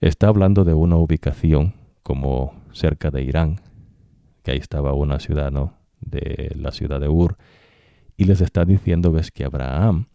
Está 0.00 0.28
hablando 0.28 0.64
de 0.64 0.74
una 0.74 0.96
ubicación 0.96 1.74
como 2.02 2.54
cerca 2.72 3.10
de 3.10 3.22
Irán, 3.22 3.60
que 4.42 4.52
ahí 4.52 4.58
estaba 4.58 4.92
una 4.92 5.18
ciudad, 5.18 5.50
¿no? 5.50 5.74
De 6.00 6.52
la 6.54 6.70
ciudad 6.70 7.00
de 7.00 7.08
Ur, 7.08 7.36
y 8.16 8.24
les 8.24 8.40
está 8.40 8.64
diciendo, 8.64 9.10
ves 9.10 9.30
que 9.30 9.44
Abraham 9.44 10.06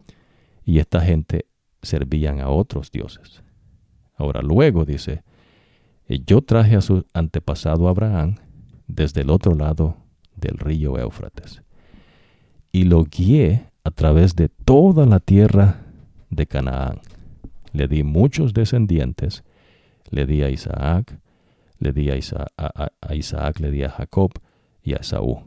y 0.64 0.80
esta 0.80 1.02
gente 1.02 1.48
servían 1.82 2.40
a 2.40 2.50
otros 2.50 2.92
dioses. 2.92 3.44
Ahora 4.16 4.42
luego 4.42 4.86
dice, 4.86 5.24
yo 6.20 6.42
traje 6.42 6.76
a 6.76 6.82
su 6.82 7.06
antepasado 7.14 7.88
Abraham 7.88 8.36
desde 8.88 9.22
el 9.22 9.30
otro 9.30 9.56
lado 9.56 9.98
del 10.36 10.58
río 10.58 10.98
Éufrates 11.00 11.64
y 12.72 12.84
lo 12.84 13.04
guié 13.04 13.68
a 13.84 13.92
través 13.92 14.36
de 14.36 14.50
toda 14.50 15.06
la 15.06 15.20
tierra 15.20 15.82
de 16.30 16.48
Canaán. 16.48 17.00
Le 17.74 17.88
di 17.88 18.04
muchos 18.04 18.54
descendientes, 18.54 19.44
le 20.10 20.26
di 20.26 20.44
a 20.44 20.50
Isaac, 20.50 21.18
le 21.80 21.94
di 21.94 22.10
a, 22.10 22.16
Isaac, 22.16 23.60
le 23.60 23.72
di 23.72 23.84
a 23.84 23.90
Jacob 23.90 24.32
y 24.84 24.94
a 24.94 24.98
Esaú. 24.98 25.44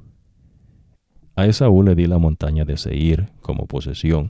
A 1.36 1.46
Esaú 1.46 1.82
le 1.82 1.94
di 1.94 2.06
la 2.06 2.18
montaña 2.18 2.64
de 2.64 2.76
Seir 2.76 3.30
como 3.40 3.66
posesión, 3.66 4.28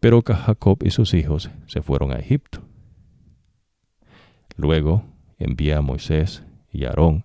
pero 0.00 0.22
Jacob 0.22 0.78
y 0.82 0.90
sus 0.90 1.14
hijos 1.14 1.50
se 1.66 1.82
fueron 1.82 2.12
a 2.12 2.16
Egipto. 2.16 2.62
Luego 4.56 5.04
envié 5.38 5.74
a 5.74 5.80
Moisés 5.80 6.44
y 6.70 6.84
Aarón, 6.84 7.24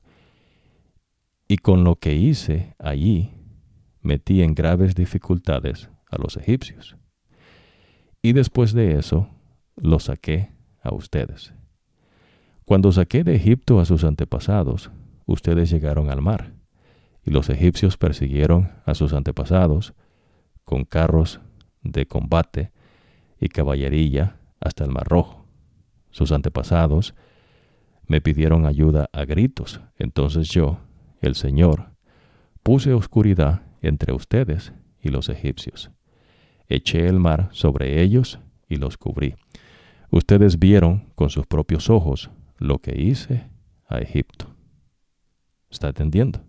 y 1.48 1.58
con 1.58 1.84
lo 1.84 1.96
que 1.96 2.16
hice 2.16 2.76
allí 2.80 3.32
metí 4.02 4.42
en 4.42 4.56
graves 4.56 4.96
dificultades 4.96 5.90
a 6.10 6.18
los 6.18 6.38
egipcios. 6.38 6.98
Y 8.22 8.34
después 8.34 8.74
de 8.74 8.98
eso 8.98 9.30
los 9.76 10.06
saqué 10.06 10.52
a 10.82 10.94
ustedes. 10.94 11.54
Cuando 12.66 12.92
saqué 12.92 13.24
de 13.24 13.36
Egipto 13.36 13.80
a 13.80 13.86
sus 13.86 14.04
antepasados, 14.04 14.92
ustedes 15.26 15.70
llegaron 15.70 16.10
al 16.10 16.22
mar, 16.22 16.54
y 17.24 17.32
los 17.32 17.50
egipcios 17.50 17.98
persiguieron 17.98 18.72
a 18.86 18.96
sus 18.96 19.14
antepasados 19.14 19.94
con 20.64 20.86
carros 20.86 21.42
de 21.84 22.06
combate 22.06 22.72
y 23.40 23.50
caballería 23.50 24.38
hasta 24.60 24.84
el 24.84 24.92
mar 24.92 25.08
rojo. 25.08 25.46
Sus 26.12 26.32
antepasados 26.32 27.16
me 28.12 28.20
pidieron 28.20 28.66
ayuda 28.66 29.10
a 29.14 29.24
gritos, 29.24 29.80
entonces 29.98 30.50
yo, 30.50 30.80
el 31.22 31.34
Señor, 31.34 31.92
puse 32.62 32.94
oscuridad 32.94 33.62
entre 33.82 34.12
ustedes 34.12 34.74
y 35.02 35.08
los 35.08 35.30
egipcios. 35.30 35.92
Eché 36.68 37.08
el 37.08 37.22
mar 37.22 37.48
sobre 37.54 38.02
ellos 38.02 38.42
y 38.68 38.76
los 38.76 38.98
cubrí. 38.98 39.36
Ustedes 40.10 40.60
vieron 40.60 41.14
con 41.16 41.30
sus 41.30 41.48
propios 41.48 41.90
ojos 41.90 42.32
lo 42.58 42.80
que 42.80 43.02
hice 43.02 43.50
a 43.88 44.00
Egipto. 44.00 44.54
¿Está 45.70 45.88
entendiendo? 45.88 46.44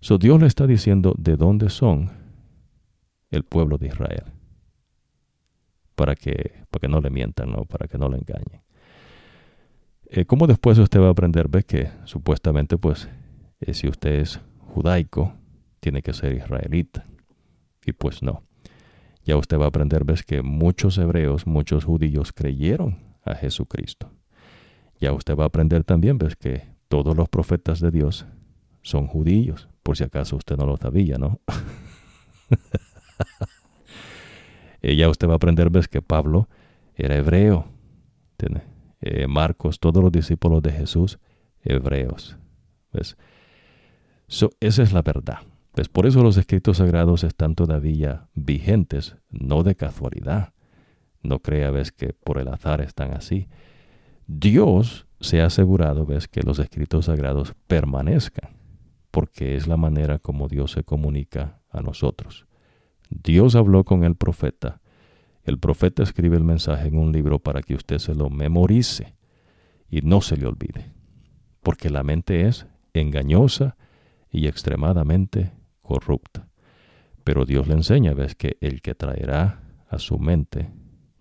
So 0.00 0.16
Dios 0.16 0.40
le 0.40 0.46
está 0.46 0.66
diciendo 0.66 1.14
de 1.18 1.36
dónde 1.36 1.68
son 1.68 2.12
el 3.28 3.44
pueblo 3.44 3.76
de 3.76 3.88
Israel. 3.88 4.24
Para 5.94 6.14
que, 6.14 6.64
para 6.70 6.80
que 6.80 6.88
no 6.88 7.02
le 7.02 7.10
mientan, 7.10 7.52
¿no? 7.52 7.66
para 7.66 7.88
que 7.88 7.98
no 7.98 8.08
le 8.08 8.16
engañen. 8.16 8.65
Eh, 10.08 10.24
como 10.24 10.46
después 10.46 10.78
usted 10.78 11.00
va 11.00 11.08
a 11.08 11.10
aprender, 11.10 11.48
ve 11.48 11.64
que 11.64 11.90
supuestamente, 12.04 12.78
pues, 12.78 13.08
eh, 13.60 13.74
si 13.74 13.88
usted 13.88 14.20
es 14.20 14.40
judaico, 14.58 15.34
tiene 15.80 16.02
que 16.02 16.12
ser 16.12 16.32
israelita. 16.34 17.06
Y 17.84 17.92
pues 17.92 18.22
no. 18.22 18.42
Ya 19.24 19.36
usted 19.36 19.58
va 19.58 19.64
a 19.64 19.68
aprender, 19.68 20.04
ves 20.04 20.22
que 20.22 20.42
muchos 20.42 20.98
hebreos, 20.98 21.46
muchos 21.46 21.84
judíos 21.84 22.32
creyeron 22.32 22.98
a 23.24 23.34
Jesucristo. 23.34 24.10
Ya 25.00 25.12
usted 25.12 25.36
va 25.36 25.44
a 25.44 25.48
aprender 25.48 25.82
también, 25.84 26.18
ves 26.18 26.36
que 26.36 26.62
todos 26.88 27.16
los 27.16 27.28
profetas 27.28 27.80
de 27.80 27.90
Dios 27.90 28.26
son 28.82 29.08
judíos, 29.08 29.68
por 29.82 29.96
si 29.96 30.04
acaso 30.04 30.36
usted 30.36 30.56
no 30.56 30.66
lo 30.66 30.76
sabía, 30.76 31.18
¿no? 31.18 31.40
y 34.80 34.96
ya 34.96 35.08
usted 35.08 35.28
va 35.28 35.32
a 35.32 35.36
aprender, 35.36 35.70
ves 35.70 35.88
que 35.88 36.02
Pablo 36.02 36.48
era 36.94 37.16
hebreo. 37.16 37.66
Eh, 39.08 39.28
Marcos, 39.28 39.78
todos 39.78 40.02
los 40.02 40.10
discípulos 40.10 40.60
de 40.62 40.72
Jesús, 40.72 41.20
hebreos. 41.62 42.36
¿Ves? 42.92 43.16
esa 44.58 44.82
es 44.82 44.92
la 44.92 45.02
verdad. 45.02 45.38
Pues 45.70 45.88
por 45.88 46.06
eso 46.06 46.24
los 46.24 46.36
escritos 46.36 46.78
sagrados 46.78 47.22
están 47.22 47.54
todavía 47.54 48.26
vigentes, 48.34 49.16
no 49.30 49.62
de 49.62 49.76
casualidad. 49.76 50.54
No 51.22 51.38
crea, 51.38 51.70
ves, 51.70 51.92
que 51.92 52.14
por 52.14 52.38
el 52.38 52.48
azar 52.48 52.80
están 52.80 53.12
así. 53.12 53.46
Dios 54.26 55.06
se 55.20 55.40
ha 55.40 55.46
asegurado, 55.46 56.04
ves, 56.04 56.26
que 56.26 56.42
los 56.42 56.58
escritos 56.58 57.04
sagrados 57.04 57.54
permanezcan, 57.68 58.56
porque 59.12 59.54
es 59.54 59.68
la 59.68 59.76
manera 59.76 60.18
como 60.18 60.48
Dios 60.48 60.72
se 60.72 60.82
comunica 60.82 61.60
a 61.70 61.80
nosotros. 61.80 62.46
Dios 63.08 63.54
habló 63.54 63.84
con 63.84 64.02
el 64.02 64.16
profeta. 64.16 64.80
El 65.46 65.60
profeta 65.60 66.02
escribe 66.02 66.36
el 66.36 66.42
mensaje 66.42 66.88
en 66.88 66.98
un 66.98 67.12
libro 67.12 67.38
para 67.38 67.62
que 67.62 67.76
usted 67.76 67.98
se 67.98 68.16
lo 68.16 68.30
memorice 68.30 69.14
y 69.88 70.00
no 70.00 70.20
se 70.20 70.36
le 70.36 70.44
olvide, 70.44 70.90
porque 71.62 71.88
la 71.88 72.02
mente 72.02 72.48
es 72.48 72.66
engañosa 72.94 73.76
y 74.28 74.48
extremadamente 74.48 75.52
corrupta. 75.82 76.48
Pero 77.22 77.44
Dios 77.44 77.68
le 77.68 77.74
enseña, 77.74 78.12
ves 78.12 78.34
que 78.34 78.56
el 78.60 78.82
que 78.82 78.96
traerá 78.96 79.62
a 79.88 80.00
su 80.00 80.18
mente 80.18 80.68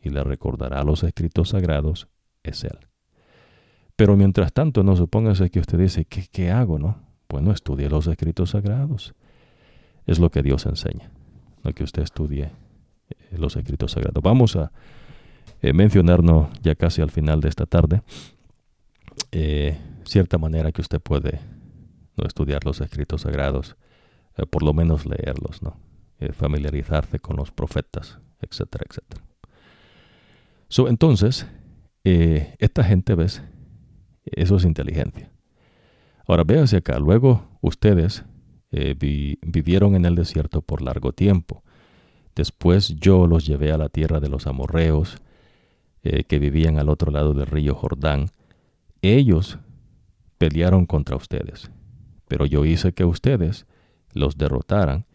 y 0.01 0.09
le 0.09 0.23
recordará 0.23 0.83
los 0.83 1.03
escritos 1.03 1.49
sagrados 1.49 2.07
es 2.41 2.63
Él. 2.63 2.79
Pero 3.95 4.17
mientras 4.17 4.53
tanto, 4.53 4.83
no 4.83 4.95
supóngase 4.95 5.51
que 5.51 5.59
usted 5.59 5.77
dice, 5.77 6.05
¿qué, 6.05 6.25
qué 6.31 6.49
hago? 6.49 6.79
No, 6.79 6.97
pues 7.27 7.43
no 7.43 7.51
estudie 7.51 7.89
los 7.89 8.07
escritos 8.07 8.49
sagrados. 8.49 9.13
Es 10.07 10.17
lo 10.17 10.31
que 10.31 10.41
Dios 10.41 10.65
enseña, 10.65 11.11
no 11.63 11.73
que 11.73 11.83
usted 11.83 12.01
estudie 12.01 12.49
los 13.31 13.55
escritos 13.55 13.91
sagrados. 13.91 14.23
Vamos 14.23 14.55
a 14.55 14.71
eh, 15.61 15.73
mencionarnos 15.73 16.49
ya 16.61 16.75
casi 16.75 17.01
al 17.01 17.11
final 17.11 17.41
de 17.41 17.49
esta 17.49 17.65
tarde 17.65 18.01
eh, 19.31 19.77
cierta 20.05 20.37
manera 20.37 20.71
que 20.71 20.81
usted 20.81 20.99
puede 20.99 21.39
no 22.17 22.25
estudiar 22.25 22.63
los 22.65 22.81
escritos 22.81 23.21
sagrados 23.21 23.75
eh, 24.37 24.45
por 24.45 24.63
lo 24.63 24.73
menos 24.73 25.05
leerlos, 25.05 25.61
¿no? 25.61 25.77
Eh, 26.19 26.31
familiarizarse 26.31 27.19
con 27.19 27.35
los 27.35 27.51
profetas, 27.51 28.19
etcétera, 28.41 28.85
etcétera. 28.89 29.23
So, 30.67 30.87
entonces, 30.87 31.45
eh, 32.03 32.55
esta 32.59 32.83
gente, 32.83 33.15
¿ves? 33.15 33.41
Eso 34.25 34.57
es 34.57 34.65
inteligencia. 34.65 35.31
Ahora, 36.27 36.43
véase 36.43 36.77
acá, 36.77 36.97
luego 36.99 37.47
ustedes 37.61 38.23
vivieron 39.41 39.95
en 39.95 40.03
el 40.03 40.15
desierto 40.15 40.61
por 40.61 40.81
largo 40.81 41.13
tiempo. 41.13 41.63
Después 42.35 42.95
yo 42.99 43.27
los 43.27 43.45
llevé 43.47 43.71
a 43.71 43.77
la 43.77 43.89
tierra 43.89 44.19
de 44.19 44.29
los 44.29 44.47
amorreos, 44.47 45.17
que 46.01 46.37
vivían 46.37 46.77
al 46.77 46.89
otro 46.89 47.11
lado 47.11 47.33
del 47.33 47.47
río 47.47 47.73
Jordán. 47.73 48.29
Ellos 49.01 49.57
pelearon 50.37 50.85
contra 50.85 51.15
ustedes, 51.15 51.71
pero 52.27 52.45
yo 52.45 52.63
hice 52.65 52.93
que 52.93 53.05
ustedes 53.05 53.65
los 54.13 54.37
derrotaran 54.37 55.05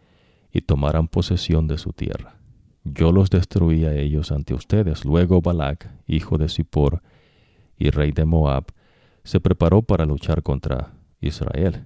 y 0.51 0.61
tomaran 0.61 1.07
posesión 1.07 1.67
de 1.67 1.77
su 1.77 1.93
tierra. 1.93 2.35
Yo 2.83 3.11
los 3.11 3.29
destruí 3.29 3.85
a 3.85 3.93
ellos 3.93 4.31
ante 4.31 4.53
ustedes. 4.53 5.05
Luego 5.05 5.41
Balac, 5.41 5.89
hijo 6.07 6.37
de 6.37 6.49
Zippor 6.49 7.01
y 7.77 7.89
rey 7.91 8.11
de 8.11 8.25
Moab, 8.25 8.65
se 9.23 9.39
preparó 9.39 9.83
para 9.83 10.05
luchar 10.05 10.41
contra 10.41 10.91
Israel. 11.21 11.85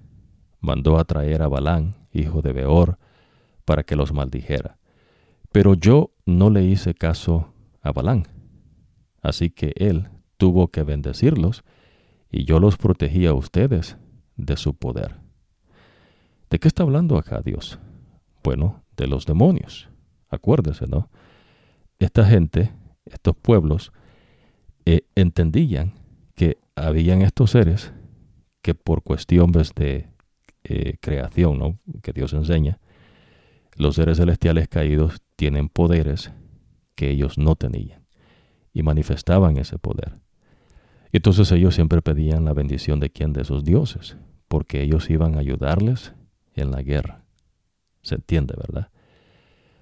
Mandó 0.60 0.98
a 0.98 1.04
traer 1.04 1.42
a 1.42 1.48
Balán, 1.48 1.94
hijo 2.12 2.42
de 2.42 2.52
Beor, 2.52 2.98
para 3.64 3.82
que 3.82 3.94
los 3.94 4.12
maldijera. 4.12 4.78
Pero 5.56 5.72
yo 5.72 6.10
no 6.26 6.50
le 6.50 6.64
hice 6.64 6.92
caso 6.92 7.54
a 7.80 7.90
Balán. 7.90 8.24
Así 9.22 9.48
que 9.48 9.72
él 9.76 10.10
tuvo 10.36 10.68
que 10.68 10.82
bendecirlos, 10.82 11.64
y 12.30 12.44
yo 12.44 12.60
los 12.60 12.76
protegí 12.76 13.24
a 13.24 13.32
ustedes 13.32 13.96
de 14.36 14.58
su 14.58 14.74
poder. 14.74 15.16
¿De 16.50 16.58
qué 16.58 16.68
está 16.68 16.82
hablando 16.82 17.16
acá 17.16 17.40
Dios? 17.40 17.78
Bueno, 18.44 18.84
de 18.98 19.06
los 19.06 19.24
demonios. 19.24 19.88
Acuérdese, 20.28 20.88
¿no? 20.88 21.08
Esta 21.98 22.26
gente, 22.26 22.74
estos 23.06 23.34
pueblos, 23.34 23.92
eh, 24.84 25.06
entendían 25.14 25.94
que 26.34 26.58
habían 26.74 27.22
estos 27.22 27.52
seres 27.52 27.94
que 28.60 28.74
por 28.74 29.02
cuestiones 29.02 29.72
de 29.74 30.10
eh, 30.64 30.98
creación, 31.00 31.58
¿no? 31.58 31.78
Que 32.02 32.12
Dios 32.12 32.34
enseña, 32.34 32.78
los 33.76 33.96
seres 33.96 34.18
celestiales 34.18 34.68
caídos 34.68 35.20
tienen 35.36 35.68
poderes 35.68 36.32
que 36.94 37.10
ellos 37.10 37.38
no 37.38 37.56
tenían 37.56 38.06
y 38.72 38.82
manifestaban 38.82 39.56
ese 39.58 39.78
poder. 39.78 40.18
Y 41.12 41.18
entonces 41.18 41.50
ellos 41.52 41.74
siempre 41.74 42.02
pedían 42.02 42.44
la 42.44 42.52
bendición 42.52 43.00
de 43.00 43.10
quién? 43.10 43.32
De 43.32 43.44
sus 43.44 43.64
dioses, 43.64 44.16
porque 44.48 44.82
ellos 44.82 45.08
iban 45.10 45.36
a 45.36 45.40
ayudarles 45.40 46.14
en 46.54 46.70
la 46.70 46.82
guerra. 46.82 47.24
Se 48.02 48.16
entiende, 48.16 48.54
¿verdad? 48.56 48.90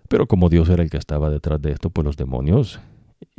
Pero 0.08 0.26
como 0.26 0.48
Dios 0.48 0.68
era 0.68 0.82
el 0.82 0.90
que 0.90 0.96
estaba 0.96 1.30
detrás 1.30 1.60
de 1.62 1.72
esto, 1.72 1.90
pues 1.90 2.04
los 2.04 2.16
demonios 2.16 2.80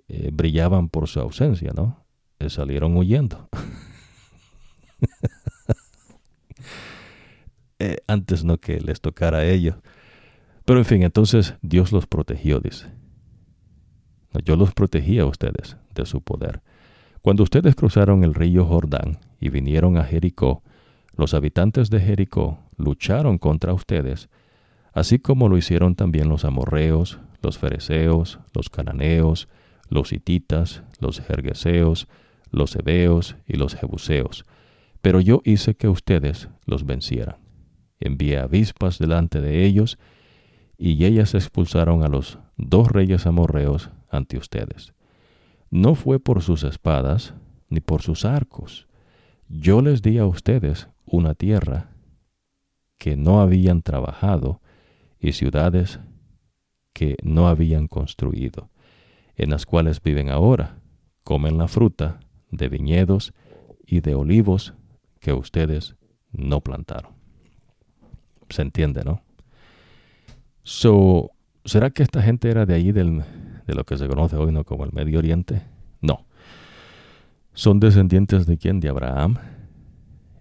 eh, 0.07 0.29
brillaban 0.33 0.89
por 0.89 1.07
su 1.07 1.19
ausencia, 1.19 1.71
¿no? 1.75 2.05
Eh, 2.39 2.49
salieron 2.49 2.97
huyendo. 2.97 3.49
Eh, 7.77 7.97
antes 8.07 8.45
no 8.45 8.57
que 8.57 8.79
les 8.79 9.01
tocara 9.01 9.39
a 9.39 9.45
ellos. 9.45 9.75
Pero 10.65 10.79
en 10.79 10.85
fin, 10.85 11.03
entonces 11.03 11.55
Dios 11.61 11.91
los 11.91 12.07
protegió, 12.07 12.59
dice. 12.59 12.87
Yo 14.43 14.55
los 14.55 14.73
protegí 14.73 15.19
a 15.19 15.25
ustedes 15.25 15.77
de 15.93 16.05
su 16.05 16.21
poder. 16.21 16.61
Cuando 17.21 17.43
ustedes 17.43 17.75
cruzaron 17.75 18.23
el 18.23 18.33
río 18.33 18.65
Jordán 18.65 19.19
y 19.39 19.49
vinieron 19.49 19.97
a 19.97 20.03
Jericó, 20.03 20.63
los 21.15 21.33
habitantes 21.33 21.89
de 21.89 21.99
Jericó 21.99 22.59
lucharon 22.77 23.37
contra 23.37 23.73
ustedes, 23.73 24.29
así 24.93 25.19
como 25.19 25.47
lo 25.47 25.57
hicieron 25.57 25.95
también 25.95 26.29
los 26.29 26.45
amorreos, 26.45 27.19
los 27.41 27.57
fereceos, 27.57 28.39
los 28.53 28.69
cananeos, 28.69 29.47
los 29.89 30.11
hititas, 30.11 30.83
los 30.99 31.21
jergueseos, 31.21 32.07
los 32.51 32.75
hebeos 32.75 33.35
y 33.47 33.57
los 33.57 33.75
jebuseos. 33.75 34.45
Pero 35.01 35.19
yo 35.19 35.41
hice 35.45 35.75
que 35.75 35.87
ustedes 35.87 36.49
los 36.65 36.85
vencieran. 36.85 37.37
Envié 37.99 38.39
avispas 38.39 38.97
delante 38.97 39.41
de 39.41 39.65
ellos, 39.65 39.97
y 40.77 41.05
ellas 41.05 41.33
expulsaron 41.33 42.03
a 42.03 42.07
los 42.07 42.39
dos 42.57 42.89
reyes 42.91 43.25
amorreos 43.25 43.91
ante 44.09 44.37
ustedes. 44.37 44.93
No 45.69 45.95
fue 45.95 46.19
por 46.19 46.41
sus 46.41 46.63
espadas 46.63 47.33
ni 47.69 47.79
por 47.79 48.01
sus 48.01 48.25
arcos. 48.25 48.87
Yo 49.47 49.81
les 49.81 50.01
di 50.01 50.17
a 50.17 50.25
ustedes 50.25 50.89
una 51.05 51.33
tierra 51.33 51.91
que 52.97 53.15
no 53.15 53.41
habían 53.41 53.81
trabajado 53.81 54.61
y 55.19 55.33
ciudades 55.33 55.99
que 56.93 57.17
no 57.23 57.47
habían 57.47 57.87
construido, 57.87 58.69
en 59.35 59.49
las 59.49 59.65
cuales 59.65 60.01
viven 60.01 60.29
ahora, 60.29 60.79
comen 61.23 61.57
la 61.57 61.67
fruta 61.67 62.19
de 62.51 62.69
viñedos 62.69 63.33
y 63.85 63.99
de 63.99 64.15
olivos 64.15 64.73
que 65.19 65.33
ustedes 65.33 65.95
no 66.31 66.61
plantaron. 66.61 67.13
Se 68.49 68.61
entiende, 68.61 69.03
¿no? 69.03 69.24
So, 70.67 71.29
¿será 71.63 71.91
que 71.91 72.01
esta 72.01 72.23
gente 72.23 72.49
era 72.49 72.65
de 72.65 72.73
allí 72.73 72.91
del, 72.91 73.23
de 73.67 73.75
lo 73.75 73.83
que 73.83 73.99
se 73.99 74.07
conoce 74.07 74.35
hoy 74.35 74.51
¿no? 74.51 74.63
como 74.63 74.83
el 74.83 74.91
Medio 74.93 75.19
Oriente? 75.19 75.61
No. 76.01 76.25
Son 77.53 77.79
descendientes 77.79 78.47
de 78.47 78.57
quién? 78.57 78.79
De 78.79 78.89
Abraham. 78.89 79.35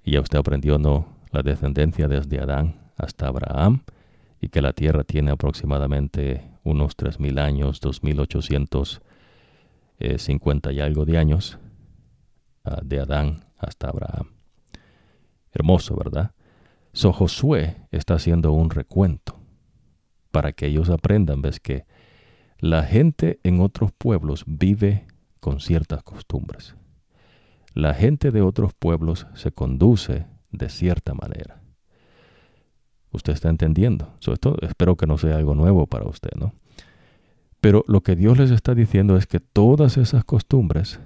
Y 0.03 0.13
ya 0.13 0.23
usted 0.23 0.39
aprendió, 0.39 0.79
¿no? 0.79 1.09
La 1.31 1.43
descendencia 1.43 2.09
desde 2.09 2.41
Adán 2.41 2.77
hasta 2.97 3.27
Abraham 3.27 3.83
y 4.41 4.49
que 4.49 4.63
la 4.63 4.73
Tierra 4.73 5.05
tiene 5.05 5.31
aproximadamente 5.31 6.51
unos 6.63 6.97
3.000 6.97 7.39
años, 7.39 7.83
2.850 7.83 10.75
y 10.75 10.81
algo 10.81 11.05
de 11.05 11.19
años, 11.19 11.59
ah, 12.65 12.81
de 12.83 12.99
Adán 12.99 13.45
hasta 13.59 13.91
Abraham. 13.91 14.31
Hermoso, 15.53 15.95
¿verdad? 15.97 16.31
So 16.95 17.13
Josué 17.13 17.77
está 17.91 18.15
haciendo 18.15 18.53
un 18.53 18.71
recuento 18.71 19.44
para 20.35 20.53
que 20.53 20.67
ellos 20.67 20.91
aprendan, 20.91 21.43
ves 21.43 21.61
que 21.61 21.87
la 22.59 22.83
gente 22.83 23.39
en 23.45 23.61
otros 23.61 23.93
pueblos 23.93 24.43
vive 24.49 25.07
con 25.39 25.61
ciertas 25.61 26.03
costumbres. 26.03 26.75
La 27.73 27.95
gente 27.95 28.33
de 28.33 28.43
otros 28.43 28.75
pueblos 28.75 29.29
se 29.35 29.53
conduce 29.53 30.27
de 30.51 30.69
cierta 30.71 31.15
manera. 31.15 31.63
Usted 33.13 33.33
está 33.33 33.49
entendiendo. 33.49 34.13
esto 34.27 34.57
espero 34.61 34.97
que 34.97 35.07
no 35.07 35.19
sea 35.19 35.37
algo 35.37 35.55
nuevo 35.55 35.87
para 35.87 36.09
usted, 36.09 36.33
¿no? 36.37 36.53
Pero 37.61 37.85
lo 37.87 38.01
que 38.01 38.17
Dios 38.17 38.37
les 38.37 38.51
está 38.51 38.75
diciendo 38.75 39.17
es 39.17 39.29
que 39.29 39.39
todas 39.39 39.97
esas 39.99 40.25
costumbres, 40.25 40.99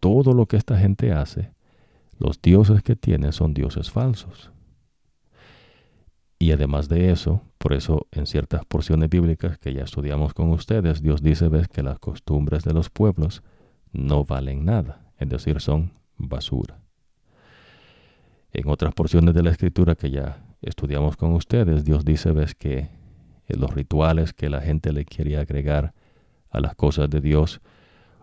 todo 0.00 0.32
lo 0.32 0.46
que 0.46 0.56
esta 0.56 0.76
gente 0.76 1.12
hace, 1.12 1.52
los 2.18 2.42
dioses 2.42 2.82
que 2.82 2.96
tiene 2.96 3.30
son 3.30 3.54
dioses 3.54 3.88
falsos. 3.92 4.50
Y 6.38 6.52
además 6.52 6.88
de 6.88 7.10
eso, 7.10 7.42
por 7.58 7.72
eso 7.72 8.06
en 8.12 8.26
ciertas 8.26 8.64
porciones 8.64 9.10
bíblicas 9.10 9.58
que 9.58 9.74
ya 9.74 9.82
estudiamos 9.82 10.34
con 10.34 10.50
ustedes, 10.50 11.02
Dios 11.02 11.22
dice, 11.22 11.48
ves 11.48 11.66
que 11.68 11.82
las 11.82 11.98
costumbres 11.98 12.62
de 12.62 12.72
los 12.72 12.90
pueblos 12.90 13.42
no 13.92 14.24
valen 14.24 14.64
nada, 14.64 15.00
es 15.18 15.28
decir, 15.28 15.60
son 15.60 15.90
basura. 16.16 16.78
En 18.52 18.68
otras 18.68 18.94
porciones 18.94 19.34
de 19.34 19.42
la 19.42 19.50
escritura 19.50 19.96
que 19.96 20.10
ya 20.10 20.44
estudiamos 20.62 21.16
con 21.16 21.32
ustedes, 21.32 21.84
Dios 21.84 22.04
dice, 22.04 22.30
ves 22.32 22.54
que 22.54 22.88
los 23.48 23.74
rituales 23.74 24.32
que 24.32 24.48
la 24.48 24.60
gente 24.60 24.92
le 24.92 25.04
quiere 25.04 25.38
agregar 25.38 25.94
a 26.50 26.60
las 26.60 26.74
cosas 26.74 27.10
de 27.10 27.20
Dios 27.20 27.60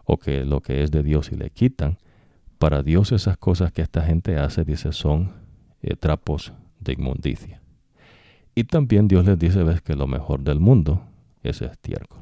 o 0.06 0.18
que 0.18 0.46
lo 0.46 0.62
que 0.62 0.84
es 0.84 0.92
de 0.92 1.04
Dios 1.04 1.32
y 1.32 1.36
le 1.36 1.50
quitan, 1.50 1.98
para 2.60 2.84
Dios 2.84 3.12
esas 3.12 3.38
cosas 3.38 3.72
que 3.72 3.82
esta 3.82 4.04
gente 4.04 4.38
hace, 4.38 4.64
dice, 4.64 4.94
son 4.94 5.34
eh, 5.82 5.96
trapos 5.96 6.54
de 6.80 6.94
inmundicia. 6.94 7.62
Y 8.56 8.64
también 8.64 9.10
Dios 9.10 9.26
les 9.26 9.38
dice, 9.38 9.64
ves 9.64 9.82
que 9.82 9.96
lo 9.96 10.08
mejor 10.08 10.42
del 10.42 10.62
mundo 10.62 11.06
es 11.44 11.62
estiércol. 11.62 12.22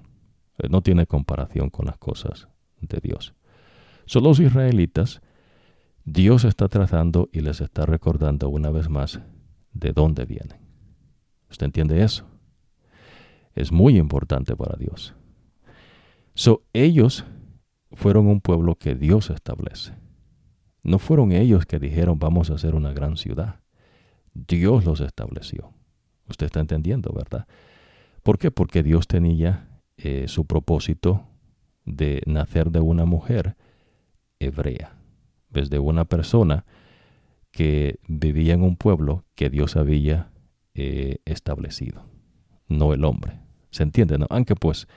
Eh, 0.58 0.68
no 0.68 0.82
tiene 0.82 1.06
comparación 1.06 1.70
con 1.70 1.86
las 1.86 1.98
cosas 1.98 2.48
de 2.82 3.00
Dios. 3.02 3.36
Son 4.06 4.24
los 4.24 4.40
israelitas, 4.40 5.22
Dios 6.06 6.44
está 6.44 6.68
tratando 6.68 7.30
y 7.32 7.42
les 7.42 7.62
está 7.62 7.86
recordando 7.86 8.50
una 8.50 8.72
vez 8.72 8.90
más 8.90 9.22
de 9.74 9.94
dónde 9.94 10.26
vienen. 10.26 10.60
¿Usted 11.50 11.68
entiende 11.68 12.04
eso? 12.04 12.26
Es 13.54 13.72
muy 13.72 13.98
importante 13.98 14.56
para 14.56 14.76
Dios. 14.76 15.16
So, 16.34 16.64
ellos 16.74 17.26
fueron 17.92 18.26
un 18.28 18.42
pueblo 18.42 18.76
que 18.76 18.96
Dios 18.96 19.30
establece. 19.30 19.94
No 20.82 20.98
fueron 20.98 21.32
ellos 21.32 21.66
que 21.68 21.80
dijeron 21.80 22.18
vamos 22.18 22.50
a 22.50 22.56
hacer 22.56 22.74
una 22.74 22.92
gran 22.92 23.18
ciudad. 23.18 23.60
Dios 24.34 24.84
los 24.84 25.00
estableció. 25.00 25.74
Usted 26.34 26.48
está 26.48 26.62
entendiendo, 26.62 27.14
¿verdad? 27.14 27.46
¿Por 28.24 28.40
qué? 28.40 28.50
Porque 28.50 28.82
Dios 28.82 29.08
tenía 29.08 29.68
eh, 29.98 30.28
su 30.28 30.48
propósito 30.48 31.28
de 31.86 32.24
nacer 32.26 32.72
de 32.72 32.80
una 32.80 33.06
mujer 33.06 33.56
hebrea, 34.40 34.96
desde 35.52 35.78
una 35.78 36.06
persona 36.06 36.66
que 37.52 38.00
vivía 38.08 38.56
en 38.56 38.64
un 38.64 38.78
pueblo 38.78 39.26
que 39.36 39.52
Dios 39.52 39.76
había 39.76 40.32
eh, 40.74 41.18
establecido, 41.26 42.04
no 42.68 42.94
el 42.94 43.06
hombre. 43.06 43.40
¿Se 43.70 43.84
entiende? 43.84 44.18
No? 44.18 44.26
Aunque 44.32 44.56
pues 44.56 44.88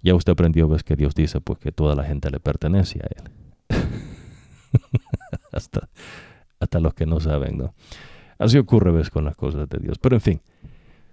ya 0.00 0.14
usted 0.14 0.32
aprendió 0.32 0.68
ves 0.68 0.84
que 0.84 0.94
Dios 0.94 1.16
dice 1.16 1.40
pues 1.40 1.58
que 1.58 1.72
toda 1.72 1.96
la 1.96 2.04
gente 2.04 2.30
le 2.30 2.38
pertenece 2.38 3.00
a 3.00 3.08
él. 3.16 3.80
hasta, 5.52 5.88
hasta 6.60 6.78
los 6.78 6.94
que 6.94 7.06
no 7.06 7.18
saben, 7.18 7.58
¿no? 7.58 7.74
Así 8.42 8.58
ocurre, 8.58 8.90
ves, 8.90 9.08
con 9.08 9.24
las 9.24 9.36
cosas 9.36 9.68
de 9.68 9.78
Dios. 9.78 9.98
Pero 10.00 10.16
en 10.16 10.20
fin, 10.20 10.40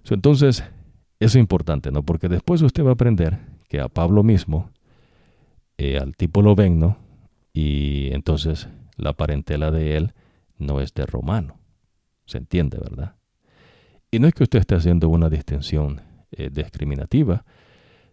entonces, 0.09 0.63
es 1.19 1.35
importante, 1.35 1.91
¿no? 1.91 2.01
Porque 2.01 2.27
después 2.27 2.63
usted 2.63 2.83
va 2.83 2.89
a 2.89 2.93
aprender 2.93 3.37
que 3.67 3.79
a 3.79 3.87
Pablo 3.87 4.23
mismo, 4.23 4.71
eh, 5.77 5.99
al 5.99 6.15
tipo 6.15 6.41
lo 6.41 6.55
ven, 6.55 6.79
¿no? 6.79 6.97
Y 7.53 8.11
entonces 8.13 8.67
la 8.97 9.13
parentela 9.13 9.69
de 9.69 9.95
él 9.95 10.13
no 10.57 10.81
es 10.81 10.95
de 10.95 11.05
romano. 11.05 11.59
¿Se 12.25 12.39
entiende, 12.39 12.79
verdad? 12.79 13.15
Y 14.09 14.17
no 14.17 14.27
es 14.27 14.33
que 14.33 14.41
usted 14.41 14.57
esté 14.57 14.73
haciendo 14.73 15.07
una 15.07 15.29
distinción 15.29 16.01
eh, 16.31 16.49
discriminativa, 16.51 17.45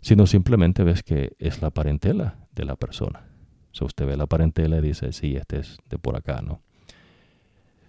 sino 0.03 0.27
simplemente 0.27 0.85
ves 0.85 1.03
que 1.03 1.37
es 1.39 1.63
la 1.63 1.71
parentela 1.71 2.37
de 2.53 2.67
la 2.67 2.77
persona. 2.77 3.27
So, 3.73 3.87
usted 3.87 4.07
ve 4.07 4.19
la 4.19 4.27
parentela 4.27 4.77
y 4.77 4.83
dice, 4.83 5.13
sí, 5.13 5.37
este 5.37 5.61
es 5.61 5.79
de 5.89 5.97
por 5.97 6.17
acá, 6.17 6.43
¿no? 6.43 6.61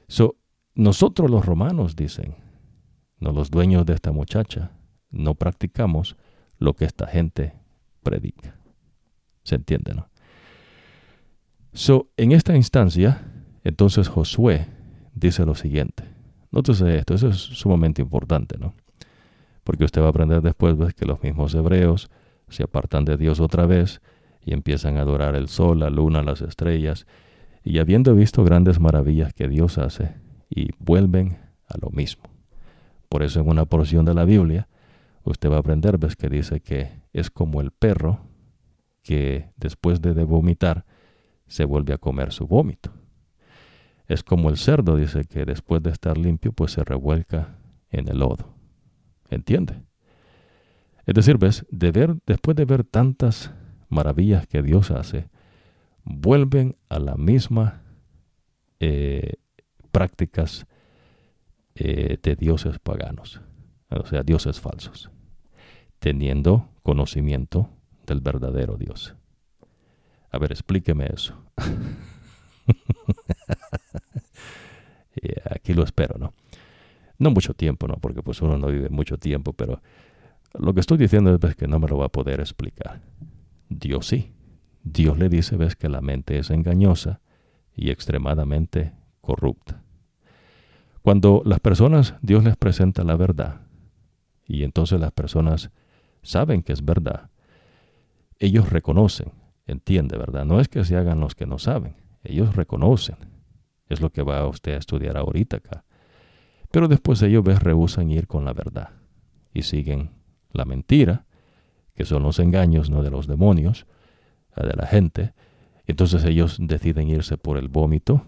So, 0.07 0.37
nosotros 0.77 1.31
los 1.31 1.43
romanos 1.43 1.95
dicen, 1.95 2.35
no 3.19 3.31
los 3.31 3.49
dueños 3.49 3.83
de 3.85 3.93
esta 3.93 4.11
muchacha, 4.11 4.71
no 5.09 5.33
practicamos 5.33 6.15
lo 6.59 6.75
que 6.75 6.85
esta 6.85 7.07
gente 7.07 7.53
predica. 8.03 8.55
¿Se 9.43 9.55
entiende, 9.55 9.95
no? 9.95 10.07
So, 11.73 12.11
en 12.15 12.31
esta 12.31 12.55
instancia, 12.55 13.23
entonces 13.63 14.07
Josué 14.07 14.67
dice 15.15 15.45
lo 15.45 15.55
siguiente. 15.55 16.03
Nótese 16.51 16.99
esto, 16.99 17.15
eso 17.15 17.29
es 17.29 17.37
sumamente 17.37 18.03
importante, 18.03 18.59
¿no? 18.59 18.75
Porque 19.63 19.83
usted 19.83 20.01
va 20.01 20.05
a 20.05 20.09
aprender 20.09 20.43
después 20.43 20.77
¿ves? 20.77 20.93
que 20.93 21.05
los 21.05 21.23
mismos 21.23 21.55
hebreos 21.55 22.09
se 22.49 22.63
apartan 22.63 23.03
de 23.03 23.17
Dios 23.17 23.39
otra 23.39 23.65
vez 23.65 23.99
y 24.45 24.53
empiezan 24.53 24.97
a 24.97 25.01
adorar 25.01 25.33
el 25.33 25.47
sol, 25.47 25.79
la 25.79 25.89
luna, 25.89 26.21
las 26.21 26.41
estrellas, 26.41 27.07
y 27.63 27.79
habiendo 27.79 28.13
visto 28.13 28.43
grandes 28.43 28.79
maravillas 28.79 29.33
que 29.33 29.47
Dios 29.47 29.79
hace, 29.79 30.15
y 30.49 30.69
vuelven 30.79 31.37
a 31.67 31.77
lo 31.81 31.89
mismo. 31.89 32.23
Por 33.09 33.23
eso 33.23 33.39
en 33.39 33.49
una 33.49 33.65
porción 33.65 34.05
de 34.05 34.13
la 34.13 34.25
Biblia 34.25 34.67
usted 35.23 35.49
va 35.49 35.57
a 35.57 35.59
aprender, 35.59 35.97
ves 35.97 36.15
que 36.15 36.29
dice 36.29 36.61
que 36.61 37.01
es 37.13 37.29
como 37.29 37.61
el 37.61 37.71
perro 37.71 38.21
que 39.03 39.51
después 39.57 40.01
de 40.01 40.23
vomitar 40.23 40.85
se 41.47 41.65
vuelve 41.65 41.93
a 41.93 41.97
comer 41.97 42.31
su 42.31 42.47
vómito. 42.47 42.91
Es 44.07 44.23
como 44.23 44.49
el 44.49 44.57
cerdo, 44.57 44.95
dice 44.95 45.25
que 45.25 45.45
después 45.45 45.83
de 45.83 45.91
estar 45.91 46.17
limpio, 46.17 46.53
pues 46.53 46.71
se 46.71 46.83
revuelca 46.83 47.57
en 47.89 48.07
el 48.07 48.19
lodo. 48.19 48.53
¿Entiende? 49.29 49.81
Es 51.05 51.13
decir, 51.13 51.37
ves, 51.37 51.65
de 51.71 51.91
ver, 51.91 52.17
después 52.25 52.55
de 52.55 52.65
ver 52.65 52.83
tantas 52.83 53.51
maravillas 53.89 54.47
que 54.47 54.61
Dios 54.61 54.91
hace, 54.91 55.29
vuelven 56.03 56.77
a 56.89 56.99
la 56.99 57.15
misma 57.15 57.81
eh, 58.79 59.33
prácticas 59.97 60.67
eh, 61.73 62.19
de 62.21 62.35
dioses 62.35 62.77
paganos, 62.77 63.41
o 63.89 64.05
sea, 64.05 64.21
dioses 64.21 64.59
falsos, 64.59 65.09
teniendo 65.97 66.69
conocimiento 66.83 67.71
del 68.05 68.21
verdadero 68.21 68.77
Dios. 68.77 69.15
A 70.29 70.37
ver, 70.37 70.51
explíqueme 70.51 71.07
eso. 71.11 71.33
aquí 75.49 75.73
lo 75.73 75.83
espero, 75.83 76.19
¿no? 76.19 76.35
No 77.17 77.31
mucho 77.31 77.55
tiempo, 77.55 77.87
¿no? 77.87 77.95
Porque 77.95 78.21
pues 78.21 78.39
uno 78.43 78.59
no 78.59 78.67
vive 78.67 78.89
mucho 78.89 79.17
tiempo, 79.17 79.53
pero 79.53 79.81
lo 80.59 80.75
que 80.75 80.81
estoy 80.81 80.99
diciendo 80.99 81.39
es 81.41 81.55
que 81.55 81.67
no 81.67 81.79
me 81.79 81.87
lo 81.87 81.97
va 81.97 82.05
a 82.05 82.09
poder 82.09 82.39
explicar. 82.39 83.01
Dios 83.67 84.05
sí. 84.05 84.31
Dios 84.83 85.17
le 85.17 85.27
dice, 85.27 85.57
ves 85.57 85.75
que 85.75 85.89
la 85.89 86.01
mente 86.01 86.37
es 86.37 86.51
engañosa 86.51 87.19
y 87.75 87.89
extremadamente 87.89 88.93
corrupta. 89.21 89.86
Cuando 91.07 91.41
las 91.45 91.61
personas, 91.61 92.15
Dios 92.21 92.43
les 92.43 92.57
presenta 92.57 93.05
la 93.05 93.15
verdad, 93.15 93.61
y 94.45 94.63
entonces 94.63 94.99
las 94.99 95.13
personas 95.13 95.71
saben 96.21 96.63
que 96.63 96.73
es 96.73 96.84
verdad, 96.84 97.29
ellos 98.39 98.69
reconocen, 98.69 99.31
entiende, 99.67 100.17
¿verdad? 100.17 100.43
No 100.43 100.59
es 100.59 100.67
que 100.67 100.84
se 100.84 100.97
hagan 100.97 101.21
los 101.21 101.34
que 101.34 101.45
no 101.45 101.59
saben, 101.59 101.95
ellos 102.25 102.57
reconocen. 102.57 103.15
Es 103.88 104.01
lo 104.01 104.09
que 104.09 104.21
va 104.21 104.45
usted 104.49 104.73
a 104.73 104.79
estudiar 104.79 105.15
ahorita 105.15 105.55
acá. 105.55 105.85
Pero 106.71 106.89
después 106.89 107.21
ellos 107.21 107.41
ves, 107.41 107.63
rehusan 107.63 108.11
ir 108.11 108.27
con 108.27 108.43
la 108.43 108.51
verdad 108.51 108.89
y 109.53 109.61
siguen 109.61 110.09
la 110.51 110.65
mentira, 110.65 111.25
que 111.95 112.03
son 112.03 112.21
los 112.21 112.38
engaños 112.38 112.89
no 112.89 113.01
de 113.01 113.11
los 113.11 113.27
demonios, 113.27 113.88
de 114.57 114.73
la 114.75 114.85
gente. 114.88 115.34
Entonces 115.85 116.25
ellos 116.25 116.57
deciden 116.59 117.07
irse 117.07 117.38
por 117.38 117.57
el 117.57 117.69
vómito 117.69 118.25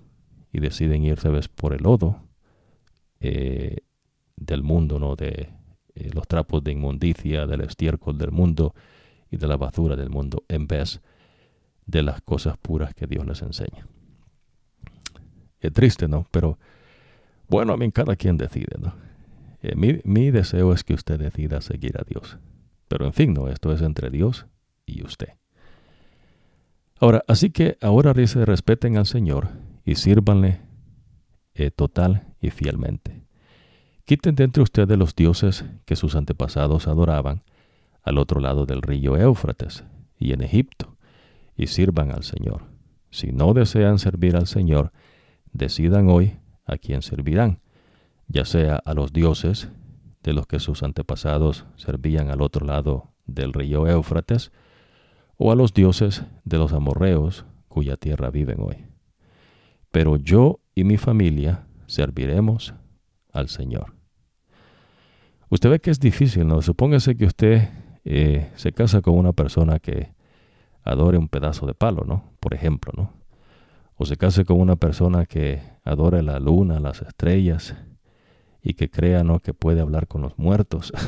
y 0.53 0.61
deciden 0.61 1.03
irse 1.03 1.27
¿ves? 1.27 1.49
por 1.49 1.73
el 1.73 1.83
lodo 1.83 2.28
eh, 3.19 3.77
del 4.35 4.63
mundo, 4.63 4.99
¿no? 4.99 5.15
de 5.15 5.49
eh, 5.95 6.09
los 6.13 6.27
trapos 6.27 6.63
de 6.63 6.71
inmundicia, 6.71 7.45
del 7.45 7.61
estiércol 7.61 8.17
del 8.17 8.31
mundo 8.31 8.73
y 9.29 9.37
de 9.37 9.47
la 9.47 9.57
basura 9.57 9.95
del 9.95 10.09
mundo, 10.09 10.43
en 10.47 10.67
vez 10.67 11.01
de 11.85 12.03
las 12.03 12.21
cosas 12.21 12.57
puras 12.57 12.93
que 12.93 13.07
Dios 13.07 13.25
les 13.25 13.41
enseña. 13.41 13.87
Es 15.59 15.73
triste, 15.73 16.07
¿no? 16.07 16.25
Pero 16.31 16.57
bueno, 17.47 17.73
a 17.73 17.77
mí 17.77 17.91
cada 17.91 18.15
quien 18.15 18.37
decide, 18.37 18.77
¿no? 18.79 18.93
Eh, 19.61 19.75
mi, 19.75 19.99
mi, 20.05 20.31
deseo 20.31 20.71
es 20.71 20.83
que 20.83 20.93
usted 20.93 21.19
decida 21.19 21.61
seguir 21.61 21.97
a 21.99 22.05
Dios. 22.07 22.37
Pero 22.87 23.05
en 23.05 23.13
fin, 23.13 23.33
no, 23.33 23.49
esto 23.49 23.73
es 23.73 23.81
entre 23.81 24.09
Dios 24.09 24.45
y 24.85 25.03
usted. 25.03 25.29
Ahora, 26.99 27.23
así 27.27 27.49
que 27.49 27.77
ahora 27.81 28.13
dice, 28.13 28.45
respeten 28.45 28.97
al 28.97 29.05
Señor 29.05 29.49
y 29.85 29.95
sírvanle 29.95 30.61
eh, 31.53 31.71
total 31.71 32.27
y 32.41 32.49
fielmente. 32.49 33.23
Quiten 34.05 34.35
de 34.35 34.45
entre 34.45 34.63
ustedes 34.63 34.97
los 34.97 35.15
dioses 35.15 35.65
que 35.85 35.95
sus 35.95 36.15
antepasados 36.15 36.87
adoraban 36.87 37.43
al 38.01 38.17
otro 38.17 38.39
lado 38.39 38.65
del 38.65 38.81
río 38.81 39.17
Éufrates 39.17 39.83
y 40.17 40.33
en 40.33 40.41
Egipto, 40.41 40.97
y 41.55 41.67
sirvan 41.67 42.11
al 42.11 42.23
Señor. 42.23 42.63
Si 43.11 43.31
no 43.31 43.53
desean 43.53 43.99
servir 43.99 44.35
al 44.35 44.47
Señor, 44.47 44.91
decidan 45.51 46.09
hoy 46.09 46.37
a 46.65 46.77
quién 46.77 47.01
servirán, 47.01 47.59
ya 48.27 48.45
sea 48.45 48.81
a 48.83 48.93
los 48.93 49.13
dioses 49.13 49.69
de 50.23 50.33
los 50.33 50.47
que 50.47 50.59
sus 50.59 50.83
antepasados 50.83 51.65
servían 51.75 52.29
al 52.29 52.41
otro 52.41 52.65
lado 52.65 53.13
del 53.25 53.53
río 53.53 53.87
Éufrates, 53.87 54.51
o 55.37 55.51
a 55.51 55.55
los 55.55 55.73
dioses 55.73 56.23
de 56.43 56.57
los 56.57 56.73
amorreos 56.73 57.45
cuya 57.67 57.95
tierra 57.95 58.29
viven 58.29 58.59
hoy. 58.59 58.85
Pero 59.91 60.17
yo 60.17 60.59
y 60.79 60.85
mi 60.85 60.95
familia 60.95 61.67
serviremos 61.87 62.73
al 63.33 63.49
Señor. 63.49 63.95
Usted 65.49 65.69
ve 65.69 65.81
que 65.81 65.91
es 65.91 65.99
difícil, 65.99 66.47
¿no? 66.47 66.61
Supóngase 66.61 67.17
que 67.17 67.25
usted 67.25 67.67
eh, 68.05 68.49
se 68.55 68.71
casa 68.71 69.01
con 69.01 69.17
una 69.17 69.33
persona 69.33 69.79
que 69.79 70.13
adore 70.83 71.17
un 71.17 71.27
pedazo 71.27 71.65
de 71.65 71.73
palo, 71.73 72.05
¿no? 72.05 72.31
Por 72.39 72.53
ejemplo, 72.53 72.93
¿no? 72.95 73.11
O 73.95 74.05
se 74.05 74.15
case 74.15 74.45
con 74.45 74.61
una 74.61 74.77
persona 74.77 75.25
que 75.25 75.61
adore 75.83 76.23
la 76.23 76.39
luna, 76.39 76.79
las 76.79 77.01
estrellas 77.01 77.75
y 78.63 78.75
que 78.75 78.89
crea, 78.89 79.25
¿no? 79.25 79.41
Que 79.41 79.53
puede 79.53 79.81
hablar 79.81 80.07
con 80.07 80.21
los 80.21 80.39
muertos. 80.39 80.93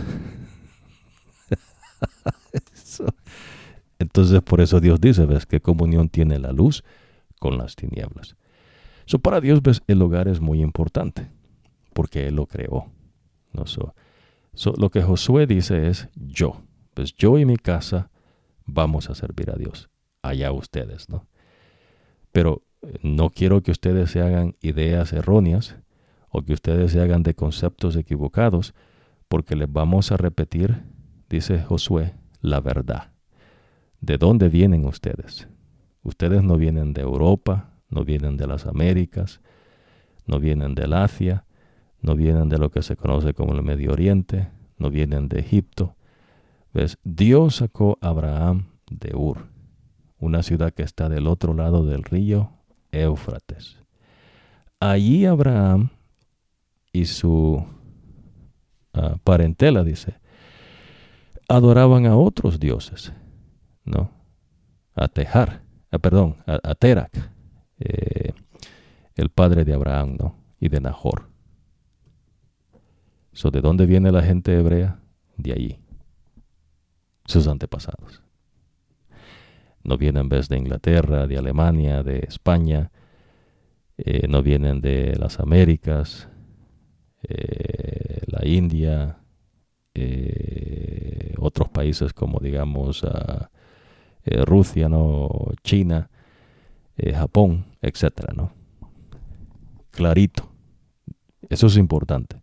Entonces, 4.00 4.42
por 4.42 4.60
eso 4.60 4.82
Dios 4.82 5.00
dice, 5.00 5.26
¿ves? 5.26 5.46
¿Qué 5.46 5.62
comunión 5.62 6.10
tiene 6.10 6.40
la 6.40 6.52
luz 6.52 6.84
con 7.40 7.58
las 7.58 7.78
tinieblas? 7.78 8.36
So, 9.06 9.20
para 9.20 9.42
Dios, 9.42 9.62
¿ves? 9.62 9.82
El 9.88 10.02
hogar 10.02 10.28
es 10.28 10.40
muy 10.40 10.62
importante 10.62 11.30
porque 11.94 12.28
Él 12.28 12.36
lo 12.36 12.46
creó. 12.48 12.88
¿no? 13.54 13.66
lo 14.78 14.90
que 14.90 15.02
Josué 15.02 15.48
dice 15.48 15.88
es 15.88 16.10
yo. 16.16 16.62
Pues 16.94 17.16
yo 17.16 17.38
y 17.38 17.46
mi 17.46 17.58
casa 17.58 18.10
vamos 18.66 19.10
a 19.10 19.16
servir 19.16 19.50
a 19.52 19.56
Dios. 19.56 19.90
Allá 20.22 20.52
ustedes, 20.52 21.10
¿no? 21.10 21.26
Pero 22.32 22.64
eh, 22.82 23.00
no 23.02 23.30
quiero 23.30 23.62
que 23.62 23.72
ustedes 23.72 24.12
se 24.12 24.22
hagan 24.22 24.56
ideas 24.62 25.14
erróneas 25.14 25.78
o 26.30 26.44
que 26.44 26.54
ustedes 26.54 26.92
se 26.92 27.02
hagan 27.02 27.24
de 27.24 27.34
conceptos 27.34 27.96
equivocados, 27.96 28.74
porque 29.28 29.56
les 29.56 29.72
vamos 29.72 30.12
a 30.12 30.18
repetir, 30.18 30.84
dice 31.30 31.62
Josué, 31.62 32.14
la 32.42 32.62
verdad. 32.62 33.12
¿De 34.00 34.18
dónde 34.18 34.48
vienen 34.50 34.86
ustedes? 34.86 35.48
Ustedes 36.04 36.42
no 36.42 36.56
vienen 36.56 36.94
de 36.94 37.02
Europa, 37.02 37.71
no 37.92 38.04
vienen 38.04 38.38
de 38.38 38.48
las 38.48 38.66
Américas, 38.66 39.42
no 40.26 40.40
vienen 40.40 40.74
del 40.74 40.94
Asia, 40.94 41.46
no 42.02 42.16
vienen 42.16 42.50
de 42.50 42.58
lo 42.58 42.72
que 42.72 42.82
se 42.82 42.96
conoce 42.96 43.36
como 43.36 43.54
el 43.54 43.62
Medio 43.62 43.92
Oriente, 43.92 44.50
no 44.80 44.90
vienen 44.90 45.30
de 45.30 45.40
Egipto, 45.40 45.96
¿Ves? 46.74 46.98
Dios 47.04 47.58
sacó 47.58 47.98
a 48.02 48.10
Abraham 48.10 48.68
de 48.90 49.14
Ur, 49.16 49.48
una 50.20 50.42
ciudad 50.42 50.74
que 50.74 50.84
está 50.84 51.10
del 51.10 51.28
otro 51.28 51.54
lado 51.54 51.86
del 51.86 52.04
río 52.04 52.52
Éufrates. 52.92 53.78
Allí 54.80 55.26
Abraham 55.26 55.90
y 56.94 57.06
su 57.06 57.66
ah, 58.94 59.16
parentela, 59.24 59.84
dice, 59.84 60.16
adoraban 61.48 62.06
a 62.06 62.16
otros 62.16 62.60
dioses, 62.60 63.14
¿no? 63.84 64.12
A 64.96 65.08
Tejar, 65.10 65.64
ah, 65.92 66.00
perdón, 66.00 66.38
a, 66.46 66.74
Terac, 66.76 67.31
eh, 67.82 68.34
el 69.16 69.30
padre 69.30 69.66
de 69.66 69.74
Abraham, 69.74 70.18
¿no? 70.20 70.36
Y 70.60 70.70
de 70.70 70.80
Nahor. 70.82 71.30
So, 73.34 73.50
¿De 73.52 73.62
dónde 73.62 73.86
viene 73.86 74.12
la 74.12 74.22
gente 74.22 74.58
hebrea? 74.58 75.00
De 75.38 75.54
allí 75.54 75.82
sus 77.32 77.48
antepasados. 77.48 78.22
No 79.84 79.98
vienen 79.98 80.30
vez 80.30 80.50
de 80.50 80.58
Inglaterra, 80.58 81.28
de 81.28 81.38
Alemania, 81.38 82.04
de 82.04 82.20
España, 82.28 82.92
eh, 83.98 84.28
no 84.28 84.44
vienen 84.44 84.82
de 84.82 85.16
las 85.16 85.40
Américas, 85.40 86.30
eh, 87.24 88.22
la 88.28 88.46
India, 88.46 89.18
otros 91.38 91.70
países 91.70 92.14
como 92.14 92.40
digamos 92.40 93.04
uh, 93.04 93.48
Rusia, 94.46 94.88
¿no? 94.88 95.52
China, 95.64 96.10
Japón, 97.14 97.66
etcétera, 97.82 98.34
¿no? 98.36 98.54
Clarito. 99.92 100.52
Eso 101.50 101.68
es 101.68 101.78
importante. 101.78 102.42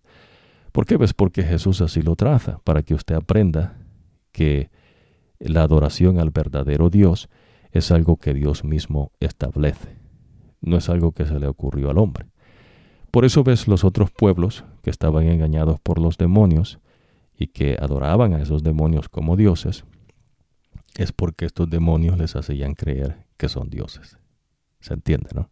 ¿Por 0.73 0.85
qué? 0.85 0.99
Pues 0.99 1.15
porque 1.15 1.43
Jesús 1.43 1.81
así 1.81 2.03
lo 2.03 2.17
traza, 2.17 2.59
para 2.65 2.83
que 2.83 2.95
usted 2.95 3.15
aprenda 3.15 3.79
que 4.33 4.71
la 5.39 5.63
adoración 5.63 6.19
al 6.19 6.31
verdadero 6.31 6.91
Dios 6.91 7.29
es 7.73 7.91
algo 7.91 8.17
que 8.17 8.35
Dios 8.35 8.65
mismo 8.65 9.13
establece, 9.21 9.97
no 10.61 10.77
es 10.77 10.89
algo 10.89 11.13
que 11.13 11.27
se 11.27 11.39
le 11.39 11.47
ocurrió 11.47 11.91
al 11.91 11.99
hombre. 11.99 12.27
Por 13.11 13.25
eso 13.25 13.45
ves 13.45 13.69
los 13.69 13.85
otros 13.85 14.11
pueblos 14.11 14.65
que 14.83 14.91
estaban 14.91 15.27
engañados 15.27 15.81
por 15.81 15.99
los 15.99 16.19
demonios 16.19 16.79
y 17.37 17.49
que 17.49 17.77
adoraban 17.81 18.35
a 18.35 18.43
esos 18.43 18.63
demonios 18.63 19.09
como 19.09 19.37
dioses, 19.37 19.85
es 20.97 21.13
porque 21.13 21.45
estos 21.45 21.71
demonios 21.71 22.19
les 22.19 22.37
hacían 22.37 22.75
creer 22.75 23.25
que 23.37 23.49
son 23.49 23.71
dioses. 23.71 24.18
¿Se 24.81 24.95
entiende, 24.95 25.31
no? 25.35 25.51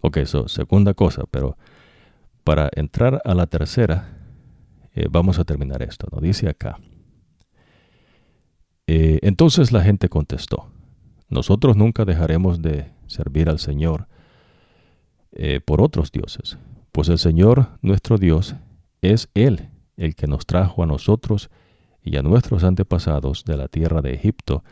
Ok, 0.00 0.18
eso, 0.18 0.48
segunda 0.48 0.94
cosa, 0.94 1.24
pero 1.30 1.56
para 2.44 2.70
entrar 2.74 3.20
a 3.24 3.34
la 3.34 3.46
tercera, 3.46 4.16
vamos 5.10 5.38
a 5.38 5.44
terminar 5.44 5.82
esto, 5.82 6.06
¿no? 6.12 6.20
Dice 6.20 6.48
acá. 6.48 6.78
entonces 8.86 9.70
la 9.72 9.82
gente 9.82 10.08
contestó, 10.08 10.70
nosotros 11.28 11.76
nunca 11.76 12.04
dejaremos 12.04 12.62
de 12.62 12.92
servir 13.06 13.50
al 13.50 13.58
Señor 13.58 14.06
por 15.66 15.82
otros 15.82 16.10
dioses, 16.10 16.58
pues 16.92 17.08
el 17.08 17.18
Señor 17.18 17.78
nuestro 17.82 18.16
Dios 18.16 18.54
es 19.02 19.28
Él 19.34 19.68
el 19.98 20.14
que 20.14 20.26
nos 20.26 20.46
trajo 20.46 20.82
a 20.82 20.86
nosotros 20.86 21.50
y 22.02 22.16
a 22.16 22.22
nuestros 22.22 22.64
antepasados 22.64 23.44
de 23.44 23.56
la 23.56 23.68
tierra 23.68 24.00
de 24.00 24.14
Egipto, 24.14 24.64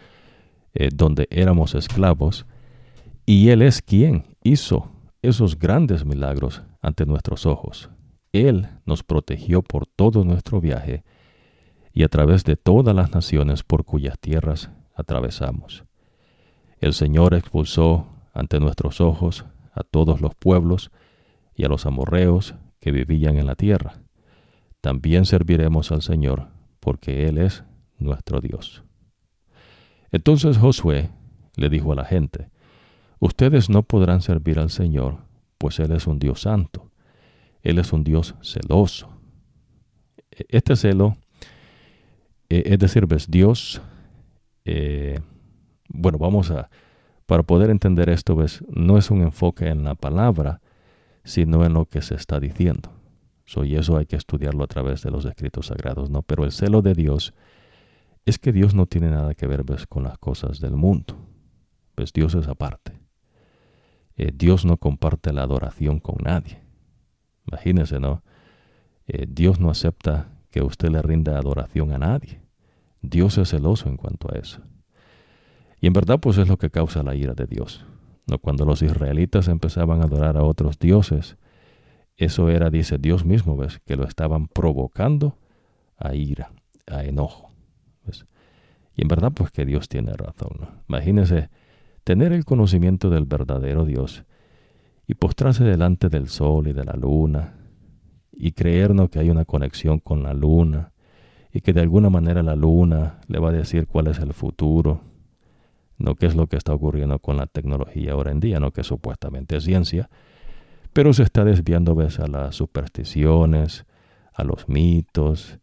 eh, 0.73 0.89
donde 0.95 1.27
éramos 1.31 1.75
esclavos, 1.75 2.47
y 3.27 3.51
Él 3.51 3.63
es 3.63 3.83
quien 3.83 4.25
hizo 4.43 4.91
esos 5.21 5.59
grandes 5.59 6.05
milagros 6.05 6.63
ante 6.81 7.05
nuestros 7.05 7.45
ojos. 7.45 7.91
Él 8.33 8.69
nos 8.85 9.03
protegió 9.03 9.63
por 9.63 9.87
todo 9.87 10.25
nuestro 10.25 10.61
viaje 10.61 11.05
y 11.93 12.05
a 12.05 12.09
través 12.09 12.45
de 12.45 12.57
todas 12.57 12.95
las 12.95 13.13
naciones 13.13 13.63
por 13.63 13.85
cuyas 13.85 14.19
tierras 14.19 14.71
atravesamos. 14.95 15.85
El 16.79 16.95
Señor 16.95 17.35
expulsó 17.35 18.07
ante 18.33 18.61
nuestros 18.61 19.01
ojos 19.01 19.45
a 19.73 19.83
todos 19.83 20.21
los 20.21 20.35
pueblos 20.35 20.91
y 21.55 21.65
a 21.65 21.69
los 21.69 21.85
amorreos 21.85 22.55
que 22.81 22.93
vivían 22.93 23.37
en 23.37 23.47
la 23.47 23.55
tierra 23.57 24.01
también 24.87 25.25
serviremos 25.25 25.91
al 25.91 26.01
Señor, 26.01 26.47
porque 26.79 27.27
Él 27.27 27.39
es 27.39 27.65
nuestro 27.99 28.41
Dios. 28.41 28.85
Entonces 30.13 30.59
Josué 30.59 31.11
le 31.57 31.69
dijo 31.69 31.91
a 31.91 31.97
la 31.97 32.05
gente, 32.05 32.51
Ustedes 33.19 33.71
no 33.71 33.83
podrán 33.83 34.21
servir 34.21 34.59
al 34.59 34.71
Señor, 34.71 35.19
pues 35.59 35.79
Él 35.79 35.93
es 35.93 36.07
un 36.07 36.19
Dios 36.19 36.43
santo, 36.43 36.91
Él 37.63 37.79
es 37.79 37.93
un 37.93 38.05
Dios 38.05 38.35
celoso. 38.43 39.09
Este 40.31 40.77
celo, 40.77 41.17
eh, 42.49 42.63
es 42.67 42.79
decir, 42.79 43.07
ves, 43.07 43.31
Dios, 43.31 43.81
eh, 44.65 45.19
bueno, 45.89 46.19
vamos 46.19 46.51
a, 46.51 46.69
para 47.25 47.43
poder 47.43 47.71
entender 47.71 48.11
esto, 48.11 48.37
ves, 48.37 48.63
no 48.69 48.99
es 48.99 49.11
un 49.11 49.23
enfoque 49.23 49.69
en 49.69 49.85
la 49.85 49.95
palabra, 49.95 50.61
sino 51.25 51.65
en 51.65 51.73
lo 51.73 51.87
que 51.87 52.03
se 52.03 52.15
está 52.15 52.39
diciendo 52.39 52.97
y 53.65 53.77
eso 53.77 53.97
hay 53.97 54.07
que 54.07 54.17
estudiarlo 54.17 54.65
a 54.65 54.67
través 54.67 55.03
de 55.03 55.11
los 55.11 55.25
escritos 55.25 55.67
sagrados, 55.67 56.11
¿no? 56.11 56.23
Pero 56.23 56.45
el 56.45 56.53
celo 56.53 56.83
de 56.83 56.95
Dios 56.95 57.33
es 58.25 58.39
que 58.39 58.53
Dios 58.53 58.75
no 58.75 58.87
tiene 58.87 59.09
nada 59.09 59.35
que 59.35 59.47
ver 59.47 59.63
¿ves? 59.65 59.87
con 59.87 60.03
las 60.03 60.19
cosas 60.19 60.61
del 60.61 60.73
mundo. 60.73 61.17
Pues 61.95 62.13
Dios 62.13 62.35
es 62.35 62.49
aparte. 62.49 62.93
Eh, 64.17 64.33
Dios 64.35 64.65
no 64.65 64.77
comparte 64.77 65.33
la 65.33 65.43
adoración 65.43 66.01
con 66.01 66.17
nadie. 66.23 66.61
Imagínese, 67.47 68.01
¿no? 68.01 68.23
Eh, 69.07 69.27
Dios 69.29 69.61
no 69.61 69.71
acepta 69.71 70.29
que 70.51 70.63
usted 70.63 70.89
le 70.91 71.03
rinda 71.03 71.39
adoración 71.39 71.93
a 71.93 71.99
nadie. 71.99 72.41
Dios 73.03 73.39
es 73.39 73.51
celoso 73.51 73.89
en 73.89 73.97
cuanto 73.97 74.33
a 74.33 74.39
eso. 74.39 74.61
Y 75.81 75.87
en 75.87 75.93
verdad, 75.93 76.19
pues 76.19 76.39
es 76.39 76.49
lo 76.49 76.57
que 76.57 76.71
causa 76.71 77.03
la 77.03 77.15
ira 77.15 77.35
de 77.35 77.47
Dios. 77.47 77.85
¿no? 78.27 78.39
Cuando 78.39 78.65
los 78.65 78.83
israelitas 78.83 79.49
empezaban 79.49 80.01
a 80.01 80.05
adorar 80.05 80.37
a 80.37 80.43
otros 80.43 80.79
dioses, 80.79 81.37
eso 82.17 82.49
era, 82.49 82.71
dice 82.71 82.99
Dios 82.99 83.25
mismo, 83.25 83.57
¿ves? 83.57 83.79
Que 83.85 83.95
lo 83.95 84.05
estaban 84.05 84.49
provocando 84.49 85.37
a 85.99 86.15
ira, 86.15 86.51
a 86.87 87.05
enojo. 87.05 87.51
Y 88.97 89.03
en 89.03 89.09
verdad, 89.09 89.31
pues 89.33 89.51
que 89.51 89.67
Dios 89.67 89.89
tiene 89.89 90.15
razón. 90.15 90.57
¿no? 90.59 90.69
Imagínese 90.89 91.51
tener 92.07 92.33
el 92.33 92.45
conocimiento 92.45 93.11
del 93.11 93.25
verdadero 93.25 93.85
Dios 93.85 94.23
y 95.09 95.15
postrarse 95.15 95.65
delante 95.65 96.09
del 96.09 96.29
sol 96.29 96.69
y 96.69 96.73
de 96.73 96.85
la 96.85 96.93
luna 96.93 97.55
y 98.31 98.53
creernos 98.53 99.11
que 99.11 99.19
hay 99.19 99.29
una 99.29 99.45
conexión 99.45 99.99
con 99.99 100.23
la 100.23 100.33
luna 100.33 100.93
y 101.53 101.63
que 101.63 101.73
de 101.73 101.81
alguna 101.81 102.09
manera 102.09 102.45
la 102.45 102.55
luna 102.55 103.19
le 103.27 103.41
va 103.41 103.49
a 103.49 103.53
decir 103.53 103.89
cuál 103.89 104.07
es 104.07 104.21
el 104.21 104.35
futuro, 104.35 105.01
no 105.99 106.15
qué 106.15 106.27
es 106.27 106.37
lo 106.37 106.47
que 106.47 106.57
está 106.57 106.73
ocurriendo 106.73 107.19
con 107.19 107.39
la 107.39 107.49
tecnología 107.49 108.13
ahora 108.13 108.31
en 108.31 108.39
día, 108.39 108.61
no 108.61 108.71
que 108.71 108.85
supuestamente 108.85 109.57
es 109.57 109.65
ciencia, 109.65 110.09
pero 110.93 111.13
se 111.13 111.25
está 111.25 111.43
desviando 111.43 111.99
a 111.99 112.29
las 112.29 112.55
supersticiones, 112.55 113.85
a 114.33 114.45
los 114.45 114.69
mitos, 114.69 115.59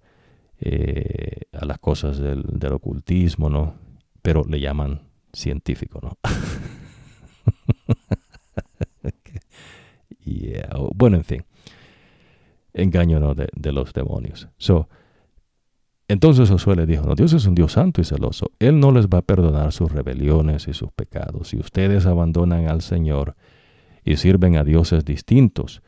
eh, 0.59 1.43
a 1.53 1.63
las 1.63 1.79
cosas 1.79 2.17
del, 2.17 2.73
ocultismo, 2.73 3.49
¿no? 3.49 3.75
Pero 4.21 4.43
le 4.43 4.59
llaman 4.59 5.12
científico, 5.33 5.99
¿no? 6.01 6.17
Bueno, 10.95 11.17
en 11.17 11.23
fin, 11.23 11.43
engaño 12.73 13.19
¿no? 13.19 13.35
de, 13.35 13.71
los 13.71 13.91
demonios. 13.93 14.47
So, 14.57 14.87
entonces 16.07 16.49
Josué 16.49 16.77
le 16.77 16.85
dijo, 16.85 17.05
no, 17.05 17.15
Dios 17.15 17.33
es 17.33 17.45
un 17.45 17.55
Dios 17.55 17.73
santo 17.73 17.99
y 17.99 18.05
celoso. 18.05 18.51
Él 18.59 18.79
no 18.79 18.91
les 18.91 19.07
va 19.07 19.17
a 19.17 19.21
perdonar 19.21 19.73
sus 19.73 19.91
rebeliones 19.91 20.67
y 20.67 20.73
sus 20.73 20.91
pecados. 20.91 21.49
Si 21.49 21.57
ustedes 21.57 22.05
abandonan 22.05 22.69
al 22.69 22.81
Señor, 22.81 23.35
y 24.03 24.17
sirven 24.17 24.57
a 24.57 24.63
dioses 24.63 25.05
distintos, 25.05 25.81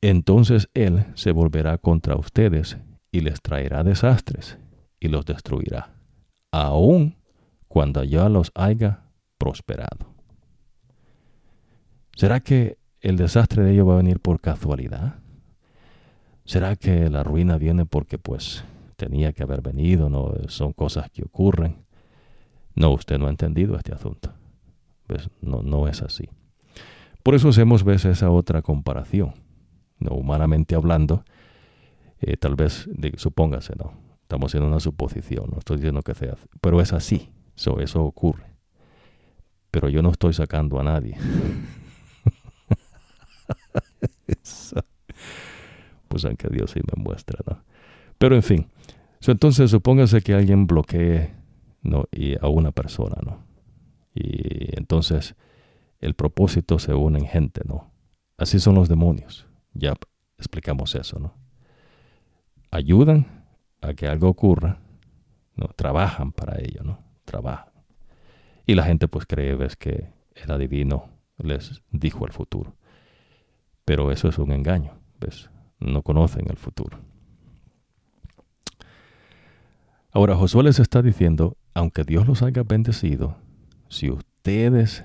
entonces 0.00 0.68
Él 0.74 1.06
se 1.14 1.32
volverá 1.32 1.78
contra 1.78 2.16
ustedes 2.16 2.78
y 3.10 3.20
les 3.20 3.40
traerá 3.42 3.84
desastres 3.84 4.58
y 5.00 5.08
los 5.08 5.24
destruirá, 5.26 5.94
aun 6.50 7.16
cuando 7.78 8.02
ya 8.02 8.28
los 8.28 8.50
haya 8.56 9.04
prosperado. 9.38 10.12
¿Será 12.16 12.40
que 12.40 12.76
el 13.00 13.16
desastre 13.16 13.62
de 13.62 13.70
ellos 13.70 13.86
va 13.86 13.92
a 13.92 13.98
venir 13.98 14.18
por 14.18 14.40
casualidad? 14.40 15.20
¿Será 16.44 16.74
que 16.74 17.08
la 17.08 17.22
ruina 17.22 17.56
viene 17.56 17.86
porque 17.86 18.18
pues 18.18 18.64
tenía 18.96 19.32
que 19.32 19.44
haber 19.44 19.62
venido? 19.62 20.10
No 20.10 20.34
son 20.48 20.72
cosas 20.72 21.08
que 21.12 21.22
ocurren. 21.22 21.76
No, 22.74 22.90
usted 22.90 23.16
no 23.16 23.28
ha 23.28 23.30
entendido 23.30 23.76
este 23.76 23.94
asunto. 23.94 24.32
No, 25.40 25.62
no 25.62 25.86
es 25.86 26.02
así. 26.02 26.28
Por 27.22 27.36
eso 27.36 27.50
hacemos 27.50 27.84
veces 27.84 28.16
esa 28.16 28.32
otra 28.32 28.60
comparación. 28.60 29.34
No 30.00 30.16
humanamente 30.16 30.74
hablando, 30.74 31.22
eh, 32.18 32.36
tal 32.38 32.56
vez, 32.56 32.90
supóngase, 33.18 33.76
¿no? 33.76 33.92
Estamos 34.22 34.50
haciendo 34.50 34.66
una 34.66 34.80
suposición, 34.80 35.48
no 35.52 35.58
estoy 35.60 35.76
diciendo 35.76 36.02
que 36.02 36.16
sea, 36.16 36.34
pero 36.60 36.80
es 36.80 36.92
así, 36.92 37.30
eso 37.80 38.04
ocurre. 38.04 38.44
Pero 39.70 39.88
yo 39.88 40.02
no 40.02 40.10
estoy 40.10 40.32
sacando 40.32 40.80
a 40.80 40.84
nadie. 40.84 41.16
pues 46.08 46.24
aunque 46.24 46.48
Dios 46.48 46.70
sí 46.70 46.80
me 46.80 47.02
muestra, 47.02 47.38
¿no? 47.46 47.62
Pero 48.18 48.34
en 48.34 48.42
fin, 48.42 48.66
entonces 49.26 49.70
supóngase 49.70 50.22
que 50.22 50.34
alguien 50.34 50.66
bloquee 50.66 51.34
¿no? 51.82 52.04
y 52.10 52.36
a 52.42 52.48
una 52.48 52.72
persona, 52.72 53.16
¿no? 53.24 53.44
Y 54.14 54.76
entonces 54.78 55.36
el 56.00 56.14
propósito 56.14 56.78
se 56.78 56.94
une 56.94 57.18
en 57.18 57.26
gente, 57.26 57.62
¿no? 57.64 57.92
Así 58.36 58.58
son 58.58 58.76
los 58.76 58.88
demonios. 58.88 59.46
Ya 59.74 59.94
explicamos 60.38 60.94
eso, 60.94 61.18
¿no? 61.18 61.34
Ayudan 62.70 63.44
a 63.80 63.94
que 63.94 64.08
algo 64.08 64.28
ocurra, 64.28 64.80
¿no? 65.56 65.68
Trabajan 65.76 66.32
para 66.32 66.58
ello, 66.60 66.82
¿no? 66.82 67.07
Trabajan. 67.28 67.72
Y 68.66 68.74
la 68.74 68.84
gente 68.84 69.06
pues 69.06 69.26
cree, 69.26 69.54
ves, 69.54 69.76
que 69.76 70.08
el 70.34 70.50
adivino 70.50 71.10
les 71.36 71.82
dijo 71.90 72.26
el 72.26 72.32
futuro. 72.32 72.74
Pero 73.84 74.10
eso 74.10 74.28
es 74.28 74.38
un 74.38 74.52
engaño, 74.52 74.98
¿ves? 75.20 75.50
No 75.78 76.02
conocen 76.02 76.46
el 76.48 76.56
futuro. 76.56 76.98
Ahora 80.10 80.36
Josué 80.36 80.62
les 80.62 80.78
está 80.80 81.02
diciendo, 81.02 81.58
aunque 81.74 82.02
Dios 82.02 82.26
los 82.26 82.42
haya 82.42 82.62
bendecido, 82.62 83.36
si 83.88 84.10
ustedes 84.10 85.04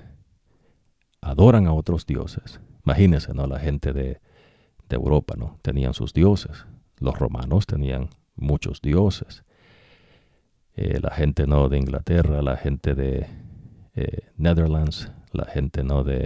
adoran 1.20 1.66
a 1.66 1.72
otros 1.72 2.06
dioses. 2.06 2.60
Imagínense, 2.84 3.34
¿no? 3.34 3.46
La 3.46 3.58
gente 3.58 3.92
de, 3.92 4.20
Europa, 4.90 5.34
¿no? 5.36 5.58
Tenían 5.62 5.92
sus 5.92 6.12
dioses. 6.12 6.66
Los 7.00 7.18
romanos 7.18 7.66
tenían 7.66 8.10
muchos 8.36 8.80
dioses. 8.80 9.44
Eh, 10.76 10.98
la 11.00 11.10
gente, 11.10 11.46
¿no? 11.46 11.68
De 11.68 11.78
Inglaterra, 11.78 12.42
la 12.42 12.56
gente 12.56 12.94
de 12.94 13.26
eh, 13.94 14.28
Netherlands, 14.36 15.10
la 15.32 15.44
gente, 15.44 15.84
¿no? 15.84 16.02
De 16.02 16.24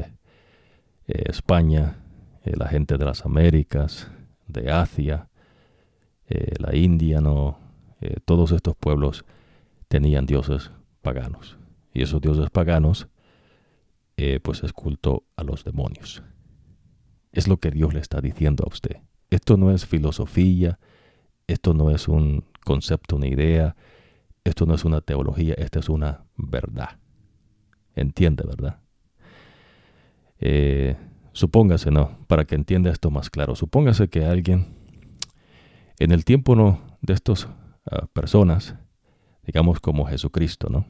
eh, 1.07 1.25
España, 1.27 1.97
la 2.45 2.67
gente 2.69 2.97
de 2.97 3.05
las 3.05 3.27
Américas, 3.27 4.11
de 4.47 4.71
Asia, 4.71 5.29
la 6.59 6.75
India, 6.75 7.21
¿no? 7.21 7.59
todos 8.25 8.53
estos 8.53 8.75
pueblos 8.75 9.25
tenían 9.89 10.25
dioses 10.25 10.71
paganos. 11.03 11.59
Y 11.93 12.03
esos 12.03 12.21
dioses 12.23 12.49
paganos 12.49 13.09
pues 14.43 14.63
es 14.63 14.73
culto 14.73 15.25
a 15.37 15.45
los 15.45 15.65
demonios. 15.65 16.23
Es 17.33 17.49
lo 17.49 17.59
que 17.59 17.71
Dios 17.71 17.93
le 17.93 18.01
está 18.01 18.23
diciendo 18.23 18.65
a 18.65 18.69
usted. 18.69 18.97
Esto 19.31 19.59
no 19.59 19.71
es 19.71 19.85
filosofía, 19.85 20.79
esto 21.47 21.75
no 21.75 21.91
es 21.91 22.09
un 22.09 22.45
concepto, 22.65 23.17
una 23.17 23.27
idea, 23.29 23.77
esto 24.49 24.67
no 24.67 24.75
es 24.75 24.85
una 24.85 25.01
teología, 25.01 25.55
esta 25.55 25.79
es 25.79 25.89
una 25.89 26.25
verdad. 26.37 26.99
Entiende, 27.95 28.45
¿verdad? 28.47 28.81
Eh, 30.41 30.97
supóngase, 31.33 31.91
no, 31.91 32.19
para 32.27 32.45
que 32.45 32.55
entienda 32.55 32.91
esto 32.91 33.11
más 33.11 33.31
claro, 33.31 33.57
supóngase 33.57 34.09
que 34.09 34.25
alguien 34.25 34.77
En 35.99 36.13
el 36.13 36.25
tiempo 36.25 36.55
no, 36.55 36.81
de 37.03 37.15
estas 37.15 37.49
ah, 37.91 38.07
personas, 38.13 38.77
digamos 39.45 39.81
como 39.81 40.07
Jesucristo, 40.07 40.69
¿no? 40.71 40.87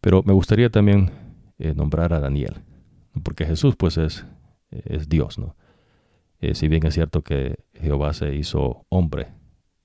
Pero 0.00 0.22
me 0.24 0.32
gustaría 0.32 0.70
también 0.70 1.10
eh, 1.58 1.72
nombrar 1.74 2.12
a 2.12 2.20
Daniel, 2.20 2.54
porque 3.22 3.44
Jesús 3.46 3.76
pues 3.76 3.96
es, 3.96 4.26
es 4.70 5.08
Dios, 5.08 5.38
¿no? 5.38 5.54
Eh, 6.40 6.54
si 6.54 6.68
bien 6.68 6.84
es 6.86 6.94
cierto 6.94 7.22
que 7.22 7.64
Jehová 7.74 8.12
se 8.12 8.34
hizo 8.34 8.84
hombre, 8.88 9.28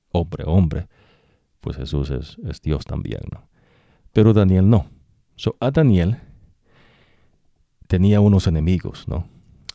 hombre, 0.09 0.43
hombre, 0.45 0.87
pues 1.61 1.77
Jesús 1.77 2.09
es, 2.09 2.61
Dios 2.61 2.85
también, 2.85 3.21
¿no? 3.31 3.47
Pero 4.11 4.33
Daniel 4.33 4.69
no. 4.69 4.87
So, 5.35 5.55
a 5.59 5.71
Daniel 5.71 6.17
tenía 7.87 8.19
unos 8.19 8.47
enemigos, 8.47 9.07
¿no? 9.07 9.27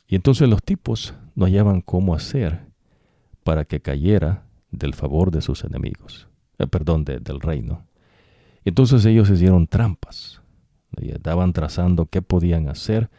Y 0.07 0.17
entonces 0.17 0.49
los 0.49 0.63
tipos 0.63 1.15
no 1.35 1.47
hallaban 1.47 1.81
cómo 1.81 2.15
hacer 2.15 2.67
para 3.43 3.65
que 3.65 3.81
cayera 3.81 4.47
del 4.71 4.95
favor 4.95 5.31
de 5.31 5.41
sus 5.41 5.65
enemigos, 5.65 6.29
eh, 6.59 6.67
perdón, 6.67 7.05
del 7.05 7.41
reino. 7.41 7.87
Entonces 8.65 9.05
ellos 9.05 9.31
hicieron 9.31 9.67
trampas, 9.67 10.43
y 11.01 11.11
estaban 11.11 11.53
trazando 11.53 12.07
qué 12.07 12.23
podían 12.23 12.69
hacer 12.69 13.11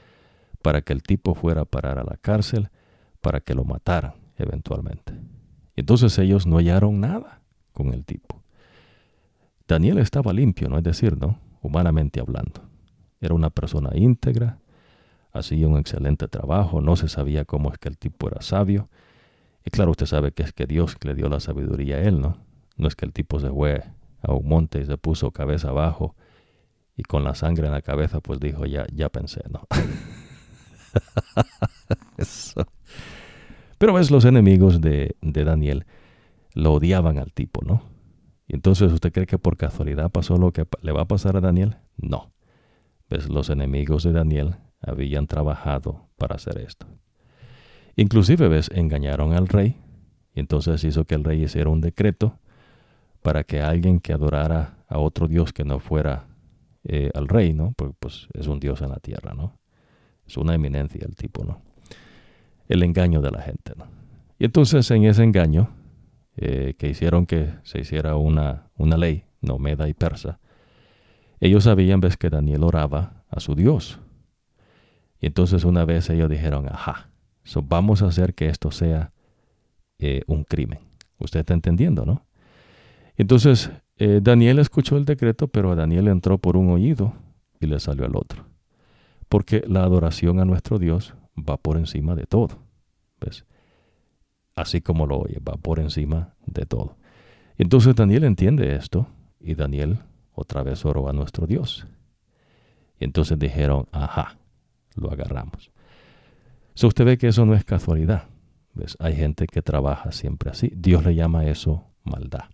para 0.62 0.82
que 0.82 0.94
el 0.94 1.04
tipo 1.04 1.36
fuera 1.36 1.62
a 1.62 1.66
parar 1.66 2.00
a 2.00 2.04
la 2.04 2.18
cárcel, 2.18 2.70
para 3.22 3.40
que 3.40 3.54
lo 3.54 3.64
mataran 3.64 4.14
eventualmente. 4.38 5.14
Entonces 5.76 6.18
ellos 6.18 6.48
no 6.48 6.58
hallaron 6.58 7.00
nada 7.00 7.42
con 7.72 7.94
el 7.94 8.04
tipo. 8.06 8.37
Daniel 9.68 9.98
estaba 9.98 10.34
limpio, 10.34 10.70
no 10.70 10.78
es 10.78 10.84
decir, 10.84 11.18
¿no? 11.18 11.40
Humanamente 11.62 12.20
hablando. 12.20 12.62
Era 13.20 13.34
una 13.34 13.50
persona 13.50 13.90
íntegra, 13.96 14.60
hacía 15.34 15.68
un 15.68 15.78
excelente 15.78 16.28
trabajo, 16.28 16.82
no 16.82 16.96
se 16.96 17.10
sabía 17.10 17.46
cómo 17.46 17.72
es 17.72 17.78
que 17.78 17.90
el 17.90 17.98
tipo 17.98 18.28
era 18.28 18.42
sabio. 18.42 18.90
Y 19.66 19.70
claro, 19.70 19.92
usted 19.92 20.06
sabe 20.06 20.32
que 20.32 20.44
es 20.44 20.54
que 20.54 20.66
Dios 20.66 20.96
le 21.04 21.16
dio 21.16 21.28
la 21.28 21.42
sabiduría 21.42 21.98
a 21.98 22.02
él, 22.02 22.22
¿no? 22.22 22.38
No 22.78 22.88
es 22.88 22.96
que 22.96 23.06
el 23.06 23.12
tipo 23.12 23.40
se 23.40 23.50
fue 23.50 23.84
a 24.22 24.32
un 24.32 24.48
monte 24.48 24.80
y 24.80 24.86
se 24.86 24.98
puso 24.98 25.32
cabeza 25.32 25.70
abajo 25.70 26.16
y 26.96 27.04
con 27.04 27.24
la 27.24 27.36
sangre 27.36 27.68
en 27.68 27.74
la 27.74 27.82
cabeza 27.82 28.22
pues 28.22 28.40
dijo, 28.40 28.66
ya, 28.66 28.86
ya 28.94 29.10
pensé, 29.10 29.42
¿no? 29.50 29.68
Pero 33.78 33.94
ves, 33.94 34.10
los 34.10 34.26
enemigos 34.26 34.82
de, 34.82 35.16
de 35.22 35.44
Daniel 35.44 35.86
lo 36.54 36.74
odiaban 36.74 37.20
al 37.20 37.34
tipo, 37.34 37.62
¿no? 37.64 37.84
Y 38.48 38.56
entonces 38.56 38.92
usted 38.92 39.12
cree 39.12 39.26
que 39.26 39.38
por 39.38 39.58
casualidad 39.58 40.10
pasó 40.10 40.38
lo 40.38 40.52
que 40.52 40.66
le 40.82 40.92
va 40.92 41.02
a 41.02 41.08
pasar 41.08 41.36
a 41.36 41.42
Daniel? 41.42 41.78
No. 41.98 42.32
¿Ves? 43.10 43.30
Los 43.30 43.50
enemigos 43.50 44.04
de 44.04 44.14
Daniel 44.14 44.56
habían 44.82 45.28
trabajado 45.28 46.08
para 46.18 46.36
hacer 46.36 46.60
esto. 46.60 46.88
Inclusive, 47.96 48.48
¿ves? 48.48 48.70
Engañaron 48.74 49.34
al 49.34 49.48
rey 49.48 49.76
y 50.34 50.40
entonces 50.40 50.84
hizo 50.84 51.06
que 51.06 51.16
el 51.16 51.24
rey 51.24 51.44
hiciera 51.44 51.70
un 51.70 51.82
decreto 51.82 52.40
para 53.22 53.44
que 53.44 53.62
alguien 53.62 54.00
que 54.00 54.14
adorara 54.14 54.78
a 54.88 55.00
otro 55.00 55.28
Dios 55.28 55.52
que 55.52 55.66
no 55.66 55.80
fuera 55.80 56.28
eh, 56.84 57.12
al 57.14 57.28
rey, 57.28 57.54
¿no? 57.54 57.74
Porque 57.76 57.96
pues 58.00 58.28
es 58.34 58.48
un 58.48 58.60
Dios 58.60 58.82
en 58.82 58.90
la 58.90 59.00
tierra, 59.00 59.34
¿no? 59.34 59.60
Es 60.26 60.38
una 60.38 60.54
eminencia 60.54 61.02
el 61.06 61.16
tipo, 61.16 61.44
¿no? 61.44 61.62
El 62.68 62.84
engaño 62.84 63.20
de 63.20 63.32
la 63.32 63.42
gente, 63.42 63.74
¿no? 63.76 63.88
Y 64.40 64.46
entonces 64.46 64.90
en 64.92 65.06
ese 65.06 65.24
engaño, 65.24 65.70
eh, 66.38 66.76
que 66.78 66.88
hicieron 66.88 67.26
que 67.26 67.54
se 67.64 67.80
hiciera 67.80 68.16
una, 68.16 68.70
una 68.78 68.98
ley, 68.98 69.26
no 69.42 69.58
meda 69.60 69.90
y 69.90 69.94
persa, 69.94 70.40
ellos 71.40 71.66
sabían, 71.66 72.00
ves, 72.00 72.18
que 72.18 72.30
Daniel 72.30 72.64
oraba 72.64 73.24
a 73.30 73.40
su 73.40 73.56
Dios. 73.56 74.00
Y 75.20 75.28
entonces 75.28 75.64
una 75.64 75.86
vez 75.86 76.10
ellos 76.10 76.30
dijeron, 76.30 76.68
ajá, 76.68 77.10
vamos 77.64 78.02
a 78.02 78.08
hacer 78.08 78.34
que 78.34 78.50
esto 78.50 78.72
sea 78.72 79.12
eh, 80.00 80.22
un 80.28 80.44
crimen. 80.44 80.80
Usted 81.20 81.40
está 81.42 81.54
entendiendo, 81.54 82.06
¿no? 82.06 82.26
Entonces 83.16 83.72
eh, 83.98 84.20
Daniel 84.22 84.60
escuchó 84.60 84.98
el 84.98 85.06
decreto, 85.06 85.48
pero 85.48 85.72
a 85.72 85.76
Daniel 85.76 86.08
entró 86.08 86.38
por 86.38 86.56
un 86.56 86.70
oído 86.70 87.14
y 87.60 87.66
le 87.68 87.80
salió 87.80 88.06
al 88.06 88.16
otro. 88.16 88.46
Porque 89.28 89.64
la 89.68 89.84
adoración 89.84 90.40
a 90.40 90.46
nuestro 90.46 90.78
Dios 90.78 91.16
va 91.38 91.58
por 91.58 91.78
encima 91.78 92.16
de 92.16 92.26
todo. 92.26 92.60
¿Ves? 93.20 93.46
Así 94.58 94.82
como 94.82 95.06
lo 95.06 95.20
oye, 95.20 95.40
va 95.40 95.54
por 95.54 95.80
encima 95.80 96.34
de 96.48 96.66
todo. 96.66 96.98
Entonces 97.60 97.96
Daniel 97.96 98.24
entiende 98.24 98.76
esto 98.76 99.08
y 99.40 99.54
Daniel 99.54 100.00
otra 100.34 100.64
vez 100.64 100.84
oró 100.84 101.08
a 101.08 101.14
nuestro 101.14 101.46
Dios. 101.46 101.86
Y 103.00 103.06
entonces 103.06 103.38
dijeron, 103.38 103.88
ajá, 103.92 104.40
lo 104.96 105.12
agarramos. 105.12 105.72
So 106.74 106.88
usted 106.88 107.06
ve 107.06 107.18
que 107.20 107.28
eso 107.28 107.46
no 107.46 107.54
es 107.54 107.64
casualidad. 107.64 108.30
¿Ves? 108.74 108.98
Hay 109.00 109.16
gente 109.16 109.46
que 109.46 109.62
trabaja 109.62 110.12
siempre 110.12 110.50
así. 110.50 110.74
Dios 110.76 111.06
le 111.06 111.14
llama 111.14 111.46
eso 111.46 111.84
maldad. 112.04 112.46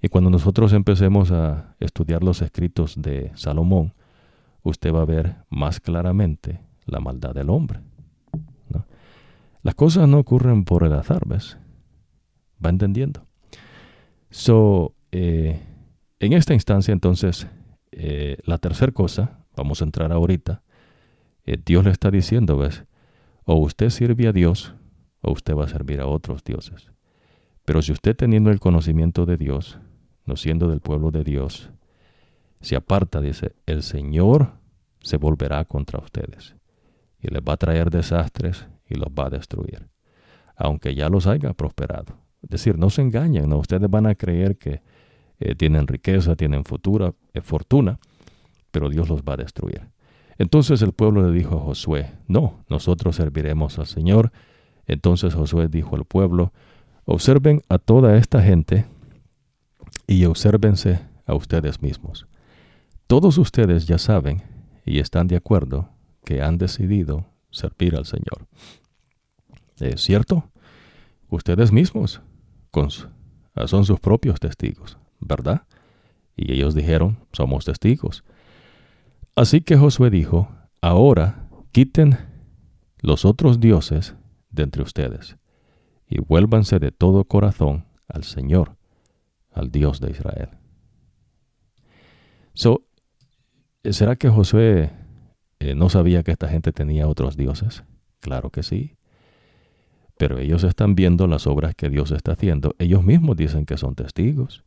Y 0.00 0.08
cuando 0.08 0.30
nosotros 0.30 0.72
empecemos 0.72 1.32
a 1.32 1.74
estudiar 1.80 2.22
los 2.22 2.40
escritos 2.40 3.02
de 3.02 3.32
Salomón, 3.34 3.94
usted 4.62 4.94
va 4.94 5.02
a 5.02 5.06
ver 5.06 5.36
más 5.50 5.80
claramente 5.80 6.60
la 6.84 7.00
maldad 7.00 7.34
del 7.34 7.50
hombre. 7.50 7.80
Las 9.66 9.74
cosas 9.74 10.06
no 10.06 10.20
ocurren 10.20 10.64
por 10.64 10.84
el 10.84 10.92
azar, 10.92 11.26
¿ves? 11.26 11.58
Va 12.64 12.70
entendiendo. 12.70 13.26
So, 14.30 14.94
eh, 15.10 15.60
en 16.20 16.34
esta 16.34 16.54
instancia, 16.54 16.92
entonces, 16.92 17.48
eh, 17.90 18.36
la 18.44 18.58
tercera 18.58 18.92
cosa, 18.92 19.44
vamos 19.56 19.80
a 19.80 19.84
entrar 19.84 20.12
ahorita, 20.12 20.62
eh, 21.46 21.58
Dios 21.66 21.84
le 21.84 21.90
está 21.90 22.12
diciendo, 22.12 22.56
¿ves? 22.58 22.84
O 23.44 23.56
usted 23.56 23.90
sirve 23.90 24.28
a 24.28 24.32
Dios 24.32 24.72
o 25.20 25.32
usted 25.32 25.56
va 25.56 25.64
a 25.64 25.68
servir 25.68 26.00
a 26.00 26.06
otros 26.06 26.44
dioses. 26.44 26.92
Pero 27.64 27.82
si 27.82 27.90
usted 27.90 28.14
teniendo 28.14 28.52
el 28.52 28.60
conocimiento 28.60 29.26
de 29.26 29.36
Dios, 29.36 29.80
no 30.26 30.36
siendo 30.36 30.68
del 30.68 30.80
pueblo 30.80 31.10
de 31.10 31.24
Dios, 31.24 31.70
se 32.60 32.76
aparta, 32.76 33.20
dice, 33.20 33.56
el 33.66 33.82
Señor 33.82 34.52
se 35.00 35.16
volverá 35.16 35.64
contra 35.64 35.98
ustedes 35.98 36.54
y 37.20 37.26
les 37.34 37.42
va 37.42 37.54
a 37.54 37.56
traer 37.56 37.90
desastres 37.90 38.68
y 38.88 38.94
los 38.94 39.08
va 39.08 39.26
a 39.26 39.30
destruir, 39.30 39.88
aunque 40.56 40.94
ya 40.94 41.08
los 41.08 41.26
haya 41.26 41.52
prosperado. 41.52 42.16
Es 42.42 42.50
decir, 42.50 42.78
no 42.78 42.90
se 42.90 43.02
engañen, 43.02 43.48
¿no? 43.48 43.58
ustedes 43.58 43.90
van 43.90 44.06
a 44.06 44.14
creer 44.14 44.56
que 44.56 44.80
eh, 45.38 45.54
tienen 45.54 45.86
riqueza, 45.86 46.36
tienen 46.36 46.64
futura, 46.64 47.12
eh, 47.34 47.40
fortuna, 47.40 47.98
pero 48.70 48.88
Dios 48.88 49.08
los 49.08 49.22
va 49.22 49.34
a 49.34 49.38
destruir. 49.38 49.88
Entonces 50.38 50.82
el 50.82 50.92
pueblo 50.92 51.28
le 51.28 51.36
dijo 51.36 51.56
a 51.56 51.60
Josué, 51.60 52.12
no, 52.28 52.64
nosotros 52.68 53.16
serviremos 53.16 53.78
al 53.78 53.86
Señor. 53.86 54.32
Entonces 54.86 55.34
Josué 55.34 55.68
dijo 55.68 55.96
al 55.96 56.04
pueblo, 56.04 56.52
observen 57.04 57.62
a 57.68 57.78
toda 57.78 58.16
esta 58.16 58.42
gente 58.42 58.86
y 60.06 60.24
obsérvense 60.26 61.00
a 61.26 61.34
ustedes 61.34 61.82
mismos. 61.82 62.26
Todos 63.06 63.38
ustedes 63.38 63.86
ya 63.86 63.98
saben 63.98 64.42
y 64.84 64.98
están 64.98 65.26
de 65.26 65.36
acuerdo 65.36 65.88
que 66.24 66.42
han 66.42 66.58
decidido 66.58 67.26
servir 67.56 67.96
al 67.96 68.06
Señor. 68.06 68.46
¿Es 69.80 70.00
cierto? 70.02 70.50
Ustedes 71.28 71.72
mismos 71.72 72.20
son 73.66 73.84
sus 73.84 74.00
propios 74.00 74.38
testigos, 74.38 74.98
¿verdad? 75.20 75.62
Y 76.36 76.52
ellos 76.52 76.74
dijeron, 76.74 77.18
somos 77.32 77.64
testigos. 77.64 78.22
Así 79.34 79.62
que 79.62 79.76
Josué 79.76 80.10
dijo, 80.10 80.50
ahora 80.80 81.48
quiten 81.72 82.18
los 83.00 83.24
otros 83.24 83.60
dioses 83.60 84.14
de 84.50 84.62
entre 84.62 84.82
ustedes 84.82 85.36
y 86.08 86.20
vuélvanse 86.20 86.78
de 86.78 86.92
todo 86.92 87.24
corazón 87.24 87.86
al 88.08 88.24
Señor, 88.24 88.76
al 89.52 89.70
Dios 89.70 90.00
de 90.00 90.10
Israel. 90.10 90.50
So, 92.54 92.82
¿Será 93.92 94.16
que 94.16 94.28
Josué 94.28 94.90
eh, 95.58 95.74
no 95.74 95.88
sabía 95.88 96.22
que 96.22 96.32
esta 96.32 96.48
gente 96.48 96.72
tenía 96.72 97.08
otros 97.08 97.36
dioses? 97.36 97.84
Claro 98.20 98.50
que 98.50 98.62
sí. 98.62 98.96
Pero 100.18 100.38
ellos 100.38 100.64
están 100.64 100.94
viendo 100.94 101.26
las 101.26 101.46
obras 101.46 101.74
que 101.74 101.90
Dios 101.90 102.10
está 102.10 102.32
haciendo. 102.32 102.74
Ellos 102.78 103.04
mismos 103.04 103.36
dicen 103.36 103.66
que 103.66 103.76
son 103.76 103.94
testigos, 103.94 104.64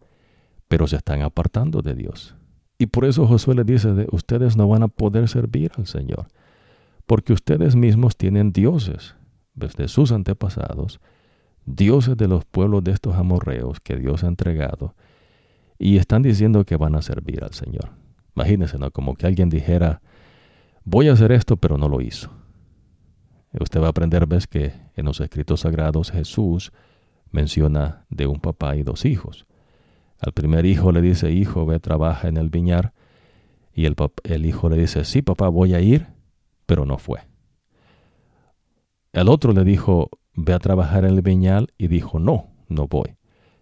pero 0.67 0.87
se 0.87 0.97
están 0.97 1.21
apartando 1.21 1.81
de 1.81 1.95
Dios. 1.95 2.35
Y 2.77 2.87
por 2.87 3.05
eso 3.05 3.27
Josué 3.27 3.55
les 3.55 3.65
dice, 3.65 3.93
de, 3.93 4.07
ustedes 4.11 4.55
no 4.55 4.67
van 4.67 4.83
a 4.83 4.87
poder 4.87 5.27
servir 5.27 5.71
al 5.75 5.87
Señor, 5.87 6.27
porque 7.05 7.33
ustedes 7.33 7.75
mismos 7.75 8.15
tienen 8.15 8.53
dioses 8.53 9.15
desde 9.53 9.87
sus 9.87 10.11
antepasados 10.11 10.99
dioses 11.75 12.17
de 12.17 12.27
los 12.27 12.45
pueblos 12.45 12.83
de 12.83 12.91
estos 12.91 13.15
amorreos 13.15 13.79
que 13.79 13.95
Dios 13.95 14.23
ha 14.23 14.27
entregado 14.27 14.95
y 15.77 15.97
están 15.97 16.21
diciendo 16.21 16.65
que 16.65 16.77
van 16.77 16.95
a 16.95 17.01
servir 17.01 17.43
al 17.43 17.53
Señor. 17.53 17.91
Imagínense, 18.35 18.77
¿no? 18.77 18.91
Como 18.91 19.15
que 19.15 19.27
alguien 19.27 19.49
dijera, 19.49 20.01
voy 20.89 21.07
a 21.07 21.13
hacer 21.13 21.31
esto, 21.31 21.55
pero 21.57 21.77
no 21.77 21.87
lo 21.87 22.01
hizo. 22.01 22.31
Usted 23.59 23.79
va 23.79 23.87
a 23.87 23.89
aprender, 23.89 24.25
ves, 24.25 24.47
que 24.47 24.73
en 24.95 25.05
los 25.05 25.21
escritos 25.21 25.61
sagrados 25.61 26.11
Jesús 26.11 26.71
menciona 27.31 28.05
de 28.09 28.25
un 28.25 28.39
papá 28.39 28.75
y 28.75 28.83
dos 28.83 29.05
hijos. 29.05 29.45
Al 30.19 30.33
primer 30.33 30.65
hijo 30.65 30.91
le 30.91 31.01
dice, 31.01 31.31
hijo, 31.31 31.65
ve, 31.65 31.79
trabaja 31.79 32.27
en 32.27 32.37
el 32.37 32.49
viñar. 32.49 32.93
Y 33.71 33.85
el, 33.85 33.95
el 34.23 34.45
hijo 34.45 34.67
le 34.69 34.77
dice, 34.77 35.05
sí, 35.05 35.21
papá, 35.21 35.47
voy 35.47 35.73
a 35.73 35.79
ir, 35.79 36.07
pero 36.65 36.85
no 36.85 36.97
fue. 36.97 37.21
El 39.13 39.29
otro 39.29 39.53
le 39.53 39.63
dijo, 39.63 40.09
ve 40.33 40.53
a 40.53 40.59
trabajar 40.59 41.05
en 41.05 41.11
el 41.11 41.21
viñal 41.21 41.67
y 41.77 41.87
dijo, 41.87 42.19
no, 42.19 42.47
no 42.67 42.87
voy. 42.87 43.15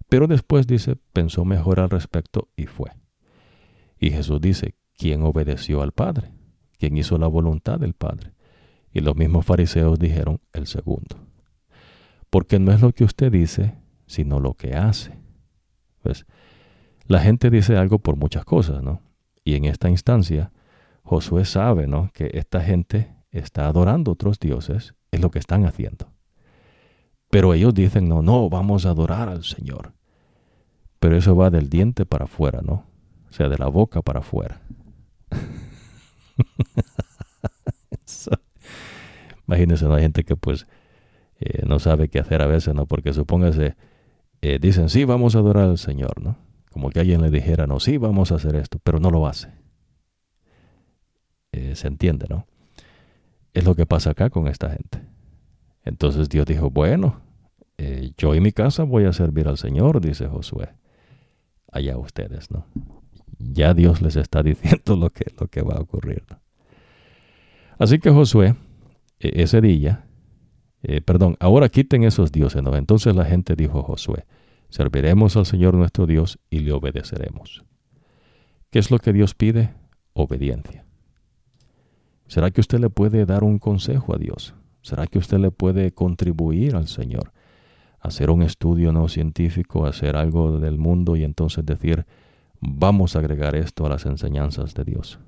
Pero 0.10 0.28
después 0.28 0.66
dice, 0.66 0.98
pensó 1.12 1.44
mejor 1.44 1.82
al 1.82 1.90
respecto 1.90 2.48
y 2.56 2.66
fue. 2.68 2.92
Y 4.00 4.12
Jesús 4.12 4.40
dice, 4.40 4.76
¿quién 4.98 5.24
obedeció 5.24 5.82
al 5.82 5.92
Padre? 5.92 6.37
¿Quién 6.78 6.98
hizo 6.98 7.18
la 7.18 7.28
voluntad 7.28 7.80
del 7.80 7.94
Padre? 7.94 8.34
Y 8.92 9.02
los 9.02 9.16
mismos 9.16 9.46
fariseos 9.46 9.98
dijeron, 10.00 10.40
el 10.54 10.68
segundo. 10.68 11.18
Porque 12.30 12.60
no 12.60 12.72
es 12.72 12.82
lo 12.82 12.92
que 12.94 13.04
usted 13.04 13.32
dice, 13.32 13.76
sino 14.06 14.40
lo 14.40 14.54
que 14.54 14.76
hace. 14.76 15.18
Pues, 16.02 16.26
la 17.06 17.20
gente 17.20 17.50
dice 17.50 17.78
algo 17.78 18.00
por 18.00 18.16
muchas 18.16 18.46
cosas, 18.46 18.84
¿no? 18.84 19.02
Y 19.44 19.56
en 19.56 19.66
esta 19.66 19.90
instancia, 19.90 20.52
Josué 21.04 21.46
sabe, 21.46 21.88
¿no? 21.88 22.12
Que 22.14 22.32
esta 22.34 22.62
gente 22.62 23.14
está 23.32 23.68
adorando 23.68 24.12
otros 24.12 24.40
dioses, 24.40 24.94
es 25.12 25.22
lo 25.22 25.32
que 25.32 25.40
están 25.40 25.66
haciendo. 25.66 26.12
Pero 27.30 27.54
ellos 27.54 27.74
dicen, 27.74 28.08
no, 28.08 28.22
no, 28.22 28.50
vamos 28.50 28.86
a 28.86 28.90
adorar 28.90 29.30
al 29.30 29.44
Señor. 29.44 29.94
Pero 31.00 31.16
eso 31.16 31.36
va 31.36 31.50
del 31.50 31.70
diente 31.70 32.06
para 32.06 32.26
afuera, 32.26 32.62
¿no? 32.62 32.86
O 33.30 33.34
sea, 33.34 33.50
de 33.50 33.58
la 33.58 33.68
boca 33.68 34.02
para 34.02 34.20
afuera. 34.20 34.62
Imagínense, 39.48 39.86
¿no? 39.86 39.96
hay 39.96 40.02
gente 40.04 40.24
que 40.24 40.36
pues 40.36 40.68
eh, 41.40 41.64
no 41.66 41.80
sabe 41.80 42.10
qué 42.10 42.20
hacer 42.20 42.42
a 42.42 42.48
veces, 42.48 42.74
¿no? 42.74 42.86
Porque 42.86 43.14
supóngase, 43.14 43.76
eh, 44.42 44.60
dicen, 44.60 44.90
sí, 44.90 45.06
vamos 45.06 45.36
a 45.36 45.40
adorar 45.40 45.70
al 45.70 45.78
Señor, 45.78 46.22
¿no? 46.22 46.38
Como 46.72 46.90
que 46.90 47.00
alguien 47.00 47.22
le 47.22 47.32
dijera, 47.32 47.66
no, 47.66 47.80
sí, 47.80 47.98
vamos 47.98 48.32
a 48.32 48.36
hacer 48.36 48.56
esto, 48.56 48.80
pero 48.84 49.00
no 49.00 49.10
lo 49.10 49.26
hace. 49.26 49.50
Eh, 51.52 51.76
se 51.76 51.88
entiende, 51.88 52.28
¿no? 52.30 52.46
Es 53.54 53.64
lo 53.64 53.76
que 53.76 53.86
pasa 53.86 54.12
acá 54.12 54.30
con 54.30 54.48
esta 54.48 54.70
gente. 54.70 55.02
Entonces 55.84 56.30
Dios 56.30 56.46
dijo, 56.46 56.70
bueno, 56.70 57.22
yo 58.18 58.36
y 58.36 58.42
mi 58.42 58.52
casa 58.52 58.84
voy 58.84 59.06
a 59.06 59.14
servir 59.14 59.48
al 59.48 59.58
Señor, 59.58 60.02
dice 60.02 60.28
Josué. 60.28 60.70
Allá 61.72 61.98
ustedes, 61.98 62.52
¿no? 62.52 62.66
Ya 63.40 63.74
Dios 63.74 64.02
les 64.02 64.16
está 64.16 64.44
diciendo 64.52 64.96
lo 64.96 65.10
que, 65.10 65.26
lo 65.40 65.48
que 65.48 65.62
va 65.62 65.76
a 65.76 65.82
ocurrir. 65.82 66.24
Así 67.78 68.00
que 68.00 68.10
Josué, 68.10 68.56
e, 69.20 69.44
ese 69.44 69.62
día, 69.62 70.06
eh, 70.84 71.02
perdón, 71.02 71.38
ahora 71.40 71.70
quiten 71.70 72.04
esos 72.04 72.32
dioses. 72.32 72.62
Entonces 72.66 73.16
la 73.16 73.26
gente 73.26 73.56
dijo 73.56 73.80
a 73.80 73.84
Josué, 73.84 74.26
serviremos 74.70 75.38
al 75.38 75.46
Señor 75.46 75.76
nuestro 75.76 76.06
Dios 76.08 76.40
y 76.50 76.60
le 76.60 76.72
obedeceremos. 76.72 77.64
¿Qué 78.70 78.80
es 78.80 78.92
lo 78.92 79.00
que 79.00 79.14
Dios 79.14 79.34
pide? 79.34 79.74
Obediencia. 80.14 80.86
¿Será 82.28 82.52
que 82.52 82.62
usted 82.62 82.80
le 82.80 82.90
puede 82.90 83.26
dar 83.26 83.44
un 83.44 83.60
consejo 83.60 84.14
a 84.14 84.18
Dios? 84.18 84.54
¿Será 84.82 85.08
que 85.08 85.18
usted 85.18 85.38
le 85.38 85.52
puede 85.52 85.92
contribuir 85.92 86.76
al 86.76 86.88
Señor? 86.88 87.32
Hacer 88.00 88.30
un 88.30 88.42
estudio 88.42 88.92
no 88.92 89.08
científico, 89.08 89.86
hacer 89.86 90.16
algo 90.18 90.60
del 90.60 90.78
mundo 90.78 91.16
y 91.16 91.24
entonces 91.24 91.66
decir, 91.66 92.06
vamos 92.62 93.16
a 93.16 93.20
agregar 93.20 93.56
esto 93.56 93.86
a 93.86 93.90
las 93.90 94.06
enseñanzas 94.06 94.74
de 94.74 94.84
Dios. 94.84 95.20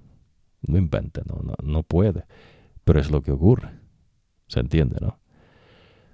No 0.61 0.77
invente, 0.77 1.22
no, 1.26 1.41
no, 1.41 1.56
no 1.64 1.84
puede, 1.84 2.26
pero 2.84 2.99
es 2.99 3.11
lo 3.11 3.22
que 3.22 3.31
ocurre. 3.31 3.72
¿Se 4.47 4.60
entiende, 4.60 4.97
no? 4.99 5.19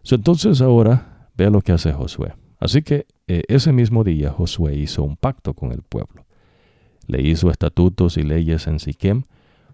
entonces 0.07 0.61
ahora 0.61 1.29
vea 1.35 1.49
lo 1.49 1.61
que 1.61 1.71
hace 1.71 1.91
Josué. 1.91 2.33
Así 2.59 2.81
que 2.81 3.07
eh, 3.27 3.43
ese 3.47 3.71
mismo 3.71 4.03
día 4.03 4.31
Josué 4.31 4.75
hizo 4.75 5.03
un 5.03 5.17
pacto 5.17 5.53
con 5.53 5.71
el 5.71 5.81
pueblo. 5.81 6.25
Le 7.07 7.21
hizo 7.21 7.49
estatutos 7.49 8.17
y 8.17 8.23
leyes 8.23 8.67
en 8.67 8.79
Siquem. 8.79 9.23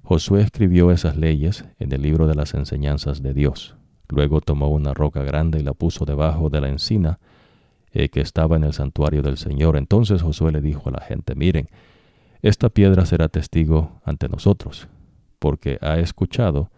Josué 0.03 0.41
escribió 0.41 0.91
esas 0.91 1.17
leyes 1.17 1.65
en 1.79 1.91
el 1.91 2.01
libro 2.01 2.27
de 2.27 2.35
las 2.35 2.53
enseñanzas 2.53 3.21
de 3.21 3.33
Dios. 3.33 3.75
Luego 4.09 4.41
tomó 4.41 4.69
una 4.69 4.93
roca 4.93 5.23
grande 5.23 5.59
y 5.59 5.63
la 5.63 5.73
puso 5.73 6.05
debajo 6.05 6.49
de 6.49 6.61
la 6.61 6.69
encina 6.69 7.19
eh, 7.93 8.09
que 8.09 8.21
estaba 8.21 8.55
en 8.55 8.63
el 8.63 8.73
santuario 8.73 9.21
del 9.21 9.37
Señor. 9.37 9.75
Entonces 9.75 10.21
Josué 10.21 10.51
le 10.51 10.61
dijo 10.61 10.89
a 10.89 10.91
la 10.93 11.01
gente, 11.01 11.35
miren, 11.35 11.67
esta 12.41 12.69
piedra 12.69 13.05
será 13.05 13.27
testigo 13.27 13.99
ante 14.05 14.29
nosotros, 14.29 14.87
porque 15.39 15.77
ha 15.81 15.99
escuchado 15.99 16.71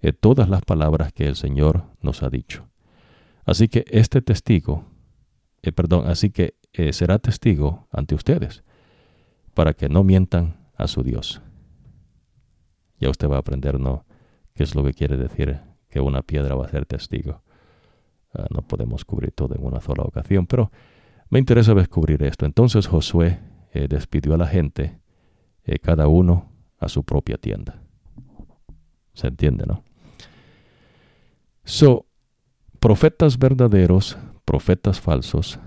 eh, 0.00 0.12
todas 0.12 0.48
las 0.48 0.62
palabras 0.62 1.12
que 1.12 1.26
el 1.26 1.36
Señor 1.36 1.84
nos 2.00 2.22
ha 2.22 2.30
dicho. 2.30 2.68
Así 3.44 3.68
que 3.68 3.84
este 3.88 4.22
testigo, 4.22 4.86
eh, 5.62 5.72
perdón, 5.72 6.08
así 6.08 6.30
que 6.30 6.54
será 6.92 7.18
testigo 7.18 7.88
ante 7.90 8.14
ustedes, 8.14 8.62
para 9.54 9.72
que 9.72 9.88
no 9.88 10.04
mientan 10.04 10.56
a 10.76 10.88
su 10.88 11.02
Dios. 11.02 11.40
Ya 12.98 13.08
usted 13.08 13.30
va 13.30 13.36
a 13.36 13.40
aprender, 13.40 13.80
¿no? 13.80 14.04
¿Qué 14.54 14.62
es 14.62 14.74
lo 14.74 14.84
que 14.84 14.92
quiere 14.92 15.16
decir 15.16 15.58
que 15.88 16.00
una 16.00 16.22
piedra 16.22 16.54
va 16.54 16.66
a 16.66 16.68
ser 16.68 16.84
testigo? 16.84 17.42
Ah, 18.34 18.46
no 18.50 18.62
podemos 18.62 19.04
cubrir 19.04 19.32
todo 19.32 19.54
en 19.54 19.64
una 19.64 19.80
sola 19.80 20.02
ocasión, 20.04 20.46
pero 20.46 20.70
me 21.30 21.38
interesa 21.38 21.74
descubrir 21.74 22.22
esto. 22.22 22.46
Entonces 22.46 22.86
Josué 22.86 23.40
eh, 23.72 23.86
despidió 23.88 24.34
a 24.34 24.38
la 24.38 24.46
gente, 24.46 24.98
cada 25.82 26.06
uno 26.06 26.52
a 26.78 26.88
su 26.88 27.02
propia 27.02 27.38
tienda. 27.38 27.82
¿Se 29.14 29.26
entiende, 29.26 29.64
no? 29.66 29.82
So, 31.64 32.06
profetas 32.78 33.38
verdaderos, 33.38 34.16
profetas 34.44 35.00
falsos, 35.00 35.58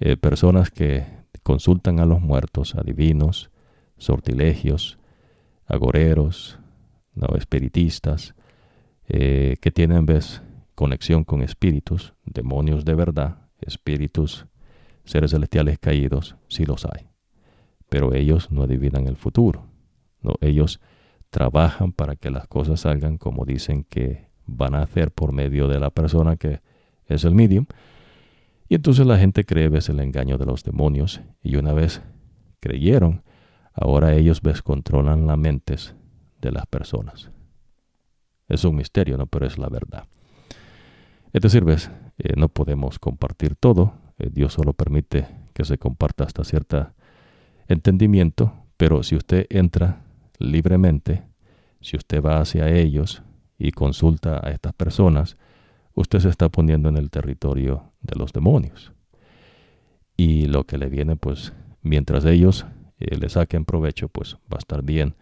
eh, 0.00 0.16
personas 0.16 0.70
que 0.70 1.04
consultan 1.42 2.00
a 2.00 2.06
los 2.06 2.22
muertos, 2.22 2.74
adivinos, 2.74 3.50
sortilegios, 3.98 4.98
agoreros, 5.66 6.58
no 7.14 7.36
espiritistas, 7.36 8.34
eh, 9.06 9.56
que 9.60 9.70
tienen 9.70 10.06
vez 10.06 10.42
conexión 10.82 11.22
con 11.22 11.42
espíritus, 11.42 12.12
demonios 12.24 12.84
de 12.84 12.96
verdad, 12.96 13.36
espíritus, 13.60 14.46
seres 15.04 15.30
celestiales 15.30 15.78
caídos, 15.78 16.34
sí 16.48 16.64
los 16.64 16.84
hay. 16.86 17.06
Pero 17.88 18.12
ellos 18.12 18.50
no 18.50 18.64
adivinan 18.64 19.06
el 19.06 19.14
futuro. 19.14 19.68
No, 20.22 20.34
ellos 20.40 20.80
trabajan 21.30 21.92
para 21.92 22.16
que 22.16 22.32
las 22.32 22.48
cosas 22.48 22.80
salgan 22.80 23.16
como 23.16 23.44
dicen 23.44 23.84
que 23.84 24.26
van 24.44 24.74
a 24.74 24.82
hacer 24.82 25.12
por 25.12 25.30
medio 25.30 25.68
de 25.68 25.78
la 25.78 25.90
persona 25.90 26.34
que 26.34 26.62
es 27.06 27.22
el 27.22 27.36
medium. 27.36 27.66
Y 28.68 28.74
entonces 28.74 29.06
la 29.06 29.18
gente 29.18 29.44
cree 29.44 29.68
ves 29.68 29.88
el 29.88 30.00
engaño 30.00 30.36
de 30.36 30.46
los 30.46 30.64
demonios 30.64 31.20
y 31.44 31.54
una 31.54 31.74
vez 31.74 32.02
creyeron, 32.58 33.22
ahora 33.72 34.14
ellos 34.14 34.42
ves 34.42 34.62
controlan 34.62 35.28
las 35.28 35.38
mentes 35.38 35.94
de 36.40 36.50
las 36.50 36.66
personas. 36.66 37.30
Es 38.48 38.64
un 38.64 38.74
misterio, 38.74 39.16
¿no? 39.16 39.26
Pero 39.28 39.46
es 39.46 39.58
la 39.58 39.68
verdad. 39.68 40.08
Es 41.32 41.40
decir, 41.40 41.64
eh, 41.68 42.34
no 42.36 42.48
podemos 42.48 42.98
compartir 42.98 43.56
todo. 43.56 43.94
Eh, 44.18 44.28
Dios 44.30 44.52
solo 44.52 44.74
permite 44.74 45.26
que 45.54 45.64
se 45.64 45.78
comparta 45.78 46.24
hasta 46.24 46.44
cierto 46.44 46.92
entendimiento, 47.68 48.52
pero 48.76 49.02
si 49.02 49.16
usted 49.16 49.46
entra 49.48 50.02
libremente, 50.38 51.22
si 51.80 51.96
usted 51.96 52.22
va 52.22 52.40
hacia 52.40 52.68
ellos, 52.68 53.22
y 53.58 53.70
consulta 53.70 54.44
a 54.44 54.50
estas 54.50 54.72
personas, 54.72 55.36
usted 55.94 56.18
se 56.18 56.28
está 56.28 56.48
poniendo 56.48 56.88
en 56.88 56.96
el 56.96 57.10
territorio 57.10 57.92
de 58.00 58.16
los 58.18 58.32
demonios. 58.32 58.92
Y 60.16 60.46
lo 60.46 60.64
que 60.64 60.78
le 60.78 60.88
viene, 60.88 61.14
pues, 61.14 61.52
mientras 61.80 62.24
ellos 62.24 62.66
eh, 62.98 63.16
le 63.16 63.28
saquen 63.28 63.64
provecho, 63.64 64.08
pues 64.08 64.34
va 64.52 64.56
a 64.56 64.58
estar 64.58 64.82
bien. 64.82 65.14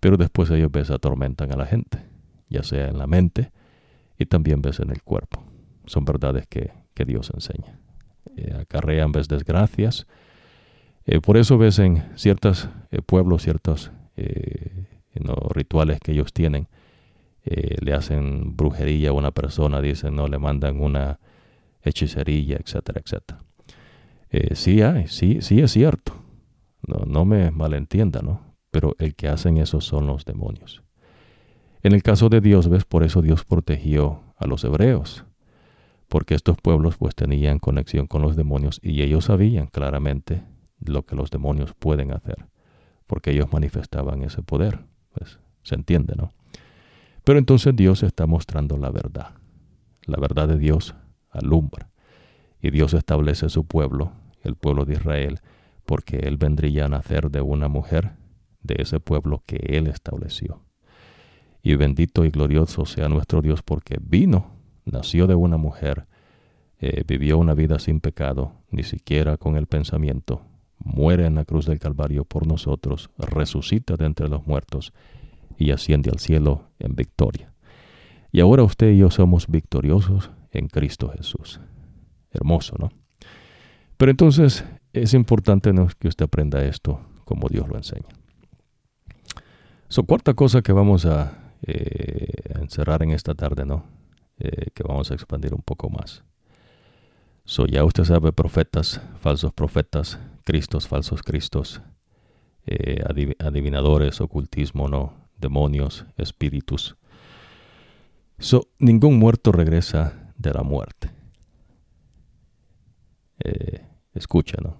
Pero 0.00 0.16
después 0.16 0.50
ellos 0.50 0.72
ves 0.72 0.90
atormentan 0.90 1.52
a 1.52 1.56
la 1.56 1.66
gente, 1.66 2.04
ya 2.48 2.64
sea 2.64 2.88
en 2.88 2.98
la 2.98 3.06
mente 3.06 3.52
y 4.18 4.26
también 4.26 4.62
ves 4.62 4.80
en 4.80 4.90
el 4.90 5.02
cuerpo. 5.02 5.44
Son 5.86 6.04
verdades 6.04 6.46
que, 6.46 6.72
Dios 7.06 7.30
enseña. 7.32 7.78
Eh, 8.36 8.52
acarrean 8.60 9.12
ves 9.12 9.28
desgracias. 9.28 10.08
Eh, 11.06 11.20
por 11.20 11.36
eso 11.36 11.56
ves 11.56 11.78
en 11.78 12.02
ciertos 12.16 12.68
pueblos, 13.06 13.42
ciertos 13.42 13.92
rituales 15.54 16.00
que 16.00 16.10
ellos 16.10 16.32
tienen, 16.32 16.66
eh, 17.50 17.76
le 17.80 17.94
hacen 17.94 18.56
brujería 18.56 19.08
a 19.10 19.12
una 19.12 19.30
persona, 19.30 19.80
dicen, 19.80 20.14
no, 20.14 20.28
le 20.28 20.38
mandan 20.38 20.80
una 20.80 21.18
hechicería, 21.82 22.58
etcétera, 22.58 23.00
etcétera. 23.02 23.40
Eh, 24.28 24.54
sí 24.54 24.82
hay, 24.82 25.06
sí, 25.06 25.40
sí 25.40 25.60
es 25.60 25.72
cierto. 25.72 26.12
No, 26.86 27.04
no 27.06 27.24
me 27.24 27.50
malentienda, 27.50 28.20
¿no? 28.20 28.42
Pero 28.70 28.94
el 28.98 29.14
que 29.14 29.28
hacen 29.28 29.56
eso 29.56 29.80
son 29.80 30.06
los 30.06 30.26
demonios. 30.26 30.82
En 31.82 31.92
el 31.92 32.02
caso 32.02 32.28
de 32.28 32.40
Dios, 32.40 32.68
ves, 32.68 32.84
por 32.84 33.04
eso 33.04 33.22
Dios 33.22 33.44
protegió 33.44 34.22
a 34.36 34.46
los 34.46 34.64
hebreos, 34.64 35.24
porque 36.08 36.34
estos 36.34 36.56
pueblos 36.60 36.96
pues 36.96 37.14
tenían 37.14 37.58
conexión 37.58 38.06
con 38.06 38.22
los 38.22 38.34
demonios 38.34 38.80
y 38.82 39.02
ellos 39.02 39.26
sabían 39.26 39.66
claramente 39.66 40.42
lo 40.80 41.04
que 41.04 41.14
los 41.14 41.30
demonios 41.30 41.74
pueden 41.74 42.12
hacer, 42.12 42.46
porque 43.06 43.30
ellos 43.30 43.52
manifestaban 43.52 44.22
ese 44.22 44.42
poder. 44.42 44.80
Pues 45.12 45.38
se 45.62 45.74
entiende, 45.74 46.14
¿no? 46.16 46.32
Pero 47.24 47.38
entonces 47.38 47.76
Dios 47.76 48.02
está 48.02 48.26
mostrando 48.26 48.76
la 48.76 48.90
verdad. 48.90 49.34
La 50.04 50.18
verdad 50.18 50.48
de 50.48 50.58
Dios 50.58 50.94
alumbra. 51.30 51.90
Y 52.60 52.70
Dios 52.70 52.94
establece 52.94 53.48
su 53.50 53.66
pueblo, 53.66 54.12
el 54.42 54.56
pueblo 54.56 54.84
de 54.84 54.94
Israel, 54.94 55.40
porque 55.84 56.16
Él 56.18 56.38
vendría 56.38 56.86
a 56.86 56.88
nacer 56.88 57.30
de 57.30 57.40
una 57.40 57.68
mujer, 57.68 58.12
de 58.62 58.76
ese 58.78 58.98
pueblo 58.98 59.42
que 59.46 59.56
Él 59.56 59.86
estableció. 59.86 60.62
Y 61.62 61.74
bendito 61.74 62.24
y 62.24 62.30
glorioso 62.30 62.86
sea 62.86 63.08
nuestro 63.08 63.42
Dios 63.42 63.62
porque 63.62 63.98
vino, 64.00 64.52
nació 64.84 65.26
de 65.26 65.34
una 65.34 65.56
mujer, 65.56 66.06
eh, 66.80 67.02
vivió 67.06 67.38
una 67.38 67.54
vida 67.54 67.78
sin 67.78 68.00
pecado, 68.00 68.52
ni 68.70 68.84
siquiera 68.84 69.36
con 69.36 69.56
el 69.56 69.66
pensamiento, 69.66 70.42
muere 70.78 71.26
en 71.26 71.34
la 71.34 71.44
cruz 71.44 71.66
del 71.66 71.78
Calvario 71.78 72.24
por 72.24 72.46
nosotros, 72.46 73.10
resucita 73.18 73.96
de 73.96 74.06
entre 74.06 74.28
los 74.28 74.46
muertos 74.46 74.92
y 75.58 75.72
asciende 75.72 76.10
al 76.10 76.20
cielo 76.20 76.70
en 76.78 76.94
victoria. 76.94 77.52
Y 78.30 78.40
ahora 78.40 78.62
usted 78.62 78.90
y 78.92 78.98
yo 78.98 79.10
somos 79.10 79.48
victoriosos 79.48 80.30
en 80.52 80.68
Cristo 80.68 81.12
Jesús. 81.16 81.60
Hermoso, 82.30 82.76
¿no? 82.78 82.90
Pero 83.96 84.10
entonces 84.10 84.64
es 84.92 85.14
importante 85.14 85.72
que 85.98 86.08
usted 86.08 86.26
aprenda 86.26 86.64
esto 86.64 87.00
como 87.24 87.48
Dios 87.48 87.68
lo 87.68 87.76
enseña. 87.76 88.06
So, 89.88 90.04
cuarta 90.04 90.34
cosa 90.34 90.62
que 90.62 90.72
vamos 90.72 91.06
a 91.06 91.47
eh, 91.62 92.54
encerrar 92.60 93.02
en 93.02 93.10
esta 93.10 93.34
tarde, 93.34 93.64
¿no? 93.64 93.84
Eh, 94.38 94.70
que 94.74 94.82
vamos 94.82 95.10
a 95.10 95.14
expandir 95.14 95.54
un 95.54 95.62
poco 95.62 95.90
más. 95.90 96.24
So, 97.44 97.66
ya 97.66 97.84
usted 97.84 98.04
sabe, 98.04 98.32
profetas, 98.32 99.00
falsos 99.20 99.52
profetas, 99.52 100.18
cristos, 100.44 100.86
falsos 100.86 101.22
cristos, 101.22 101.80
eh, 102.66 103.02
adivinadores, 103.38 104.20
ocultismo, 104.20 104.86
no, 104.88 105.14
demonios, 105.38 106.04
espíritus. 106.16 106.96
So, 108.38 108.68
ningún 108.78 109.18
muerto 109.18 109.50
regresa 109.50 110.32
de 110.36 110.52
la 110.52 110.62
muerte. 110.62 111.10
Eh, 113.44 113.86
escucha, 114.14 114.58
¿no? 114.62 114.76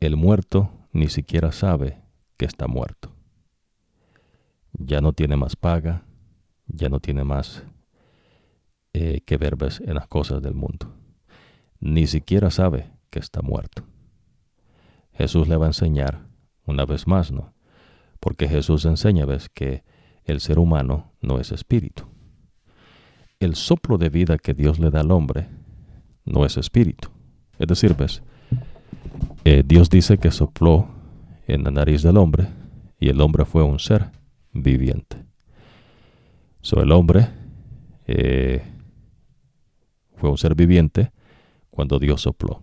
El 0.00 0.16
muerto 0.16 0.70
ni 0.92 1.08
siquiera 1.08 1.50
sabe 1.52 2.00
que 2.36 2.44
está 2.44 2.66
muerto. 2.66 3.09
Ya 4.82 5.00
no 5.00 5.12
tiene 5.12 5.36
más 5.36 5.56
paga, 5.56 6.04
ya 6.66 6.88
no 6.88 7.00
tiene 7.00 7.22
más 7.22 7.64
eh, 8.94 9.20
que 9.26 9.36
verbes 9.36 9.80
en 9.80 9.94
las 9.94 10.08
cosas 10.08 10.42
del 10.42 10.54
mundo. 10.54 10.92
Ni 11.80 12.06
siquiera 12.06 12.50
sabe 12.50 12.90
que 13.10 13.18
está 13.18 13.42
muerto. 13.42 13.84
Jesús 15.12 15.48
le 15.48 15.56
va 15.56 15.66
a 15.66 15.68
enseñar 15.68 16.26
una 16.64 16.86
vez 16.86 17.06
más, 17.06 17.30
¿no? 17.30 17.52
Porque 18.20 18.48
Jesús 18.48 18.84
enseña, 18.86 19.26
ves, 19.26 19.50
que 19.50 19.84
el 20.24 20.40
ser 20.40 20.58
humano 20.58 21.12
no 21.20 21.38
es 21.38 21.52
espíritu. 21.52 22.04
El 23.38 23.54
soplo 23.54 23.98
de 23.98 24.08
vida 24.08 24.38
que 24.38 24.54
Dios 24.54 24.78
le 24.78 24.90
da 24.90 25.00
al 25.00 25.10
hombre 25.10 25.48
no 26.24 26.46
es 26.46 26.56
espíritu. 26.56 27.10
Es 27.58 27.66
decir, 27.66 27.94
ves, 27.94 28.22
eh, 29.44 29.62
Dios 29.64 29.90
dice 29.90 30.18
que 30.18 30.30
sopló 30.30 30.88
en 31.46 31.64
la 31.64 31.70
nariz 31.70 32.02
del 32.02 32.16
hombre 32.16 32.48
y 32.98 33.08
el 33.08 33.20
hombre 33.20 33.44
fue 33.44 33.62
un 33.62 33.78
ser 33.78 34.10
viviente. 34.52 35.24
So, 36.60 36.82
el 36.82 36.92
hombre 36.92 37.28
eh, 38.06 38.62
fue 40.16 40.30
un 40.30 40.38
ser 40.38 40.54
viviente 40.54 41.12
cuando 41.70 41.98
Dios 41.98 42.22
sopló. 42.22 42.62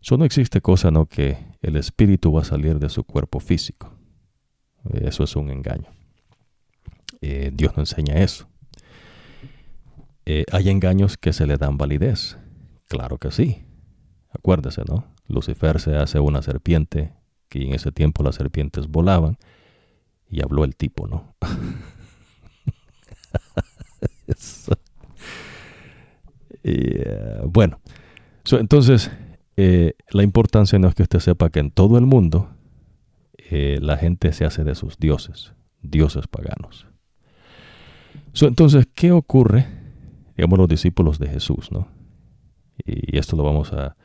Eso 0.00 0.16
no 0.16 0.24
existe 0.24 0.60
cosa 0.60 0.90
no 0.90 1.06
que 1.06 1.38
el 1.60 1.76
espíritu 1.76 2.32
va 2.32 2.42
a 2.42 2.44
salir 2.44 2.78
de 2.78 2.88
su 2.88 3.04
cuerpo 3.04 3.40
físico. 3.40 3.92
Eso 4.92 5.24
es 5.24 5.36
un 5.36 5.50
engaño. 5.50 5.90
Eh, 7.20 7.50
Dios 7.52 7.76
no 7.76 7.82
enseña 7.82 8.14
eso. 8.14 8.48
Eh, 10.24 10.44
¿Hay 10.52 10.68
engaños 10.68 11.16
que 11.16 11.32
se 11.32 11.46
le 11.46 11.56
dan 11.56 11.78
validez? 11.78 12.38
Claro 12.88 13.18
que 13.18 13.30
sí. 13.30 13.64
Acuérdese, 14.30 14.82
¿no? 14.86 15.04
Lucifer 15.26 15.80
se 15.80 15.96
hace 15.96 16.20
una 16.20 16.42
serpiente, 16.42 17.12
que 17.48 17.62
en 17.62 17.74
ese 17.74 17.92
tiempo 17.92 18.22
las 18.22 18.36
serpientes 18.36 18.88
volaban, 18.88 19.38
y 20.30 20.42
habló 20.42 20.64
el 20.64 20.76
tipo, 20.76 21.06
¿no? 21.06 21.34
Eh, 26.70 27.40
bueno, 27.46 27.80
entonces, 28.50 29.10
eh, 29.56 29.94
la 30.10 30.22
importancia 30.22 30.78
no 30.78 30.88
es 30.88 30.94
que 30.94 31.04
usted 31.04 31.20
sepa 31.20 31.48
que 31.48 31.60
en 31.60 31.70
todo 31.70 31.96
el 31.96 32.04
mundo 32.04 32.50
eh, 33.38 33.78
la 33.80 33.96
gente 33.96 34.32
se 34.32 34.44
hace 34.44 34.64
de 34.64 34.74
sus 34.74 34.98
dioses, 34.98 35.54
dioses 35.80 36.26
paganos. 36.26 36.86
entonces, 38.40 38.86
¿qué 38.94 39.12
ocurre? 39.12 39.66
Digamos 40.36 40.58
los 40.58 40.68
discípulos 40.68 41.18
de 41.18 41.28
Jesús, 41.28 41.72
¿no? 41.72 41.88
Y 42.84 43.16
esto 43.16 43.36
lo 43.36 43.44
vamos 43.44 43.72
a 43.72 43.96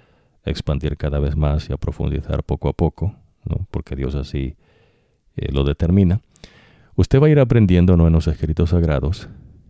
expandir 0.46 0.96
cada 0.96 1.20
vez 1.20 1.36
más 1.36 1.70
y 1.70 1.74
a 1.74 1.78
profundizar 1.78 2.44
poco 2.44 2.70
a 2.70 2.74
poco, 2.74 3.16
¿no? 3.46 3.68
Porque 3.72 3.96
Dios 3.96 4.16
así 4.16 4.56
eh, 5.36 5.52
lo 5.52 5.64
determina. 5.64 6.22
Usted 6.96 7.22
va 7.22 7.28
a 7.28 7.30
ir 7.30 7.40
aprendiendo 7.40 7.94
en 7.94 8.14
los 8.14 8.28
escritos 8.28 8.70
sagrados 8.70 9.30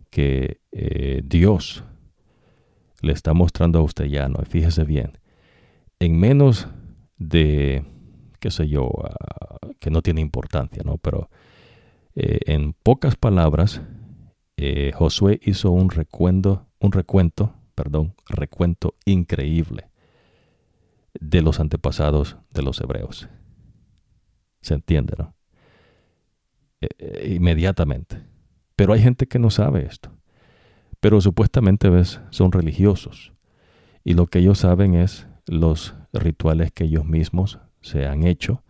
que 0.10 0.60
Dios 1.24 1.84
le 3.04 3.14
está 3.14 3.34
mostrando 3.34 3.80
a 3.80 3.84
usted 3.84 4.06
ya, 4.06 4.28
¿no? 4.30 4.40
Fíjese 4.46 4.84
bien, 4.86 5.18
en 6.00 6.20
menos 6.20 6.68
de, 7.18 7.86
qué 8.40 8.50
sé 8.50 8.68
yo, 8.68 8.90
ah, 9.04 9.58
que 9.80 9.92
no 9.92 10.02
tiene 10.02 10.22
importancia, 10.22 10.84
¿no? 10.86 10.98
Pero 10.98 11.30
eh, 12.16 12.40
en 12.46 12.74
pocas 12.74 13.16
palabras, 13.16 13.82
eh, 14.58 14.92
Josué 14.96 15.40
hizo 15.44 15.72
un 15.72 15.90
recuento, 15.90 16.66
un 16.80 16.94
recuento, 16.94 17.54
perdón, 17.76 18.16
recuento 18.28 18.96
increíble 19.06 19.90
de 21.20 21.42
los 21.42 21.60
antepasados 21.60 22.38
de 22.52 22.62
los 22.64 22.80
hebreos. 22.80 23.28
¿Se 24.62 24.74
entiende, 24.74 25.16
no? 25.18 25.34
Eh, 26.98 27.34
inmediatamente. 27.36 28.22
Pero 28.76 28.94
hay 28.94 29.02
gente 29.02 29.28
que 29.28 29.40
no 29.40 29.50
sabe 29.50 29.86
esto 29.86 30.12
pero 31.04 31.20
supuestamente 31.20 31.90
ves, 31.90 32.22
son 32.30 32.54
religiosos 32.54 33.34
y 34.06 34.14
lo 34.14 34.28
que 34.28 34.40
ellos 34.40 34.60
saben 34.60 34.96
es 34.96 35.28
los 35.46 35.96
rituales 36.14 36.72
que 36.72 36.86
ellos 36.86 37.04
mismos 37.04 37.60
se 37.82 38.08
han 38.08 38.26
hecho 38.26 38.64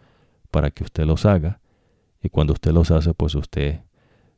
para 0.50 0.72
que 0.72 0.84
usted 0.84 1.06
los 1.06 1.28
haga 1.28 1.60
y 2.24 2.30
cuando 2.30 2.54
usted 2.54 2.72
los 2.72 2.90
hace 2.90 3.14
pues 3.14 3.36
usted 3.36 3.82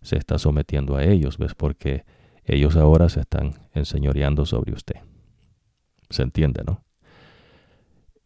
se 0.02 0.18
está 0.18 0.38
sometiendo 0.40 0.98
a 0.98 1.06
ellos, 1.06 1.38
¿ves? 1.38 1.56
Porque 1.56 2.04
ellos 2.44 2.76
ahora 2.76 3.08
se 3.08 3.22
están 3.22 3.54
enseñoreando 3.74 4.46
sobre 4.46 4.74
usted. 4.74 4.98
¿Se 6.10 6.22
entiende, 6.22 6.64
no? 6.68 6.84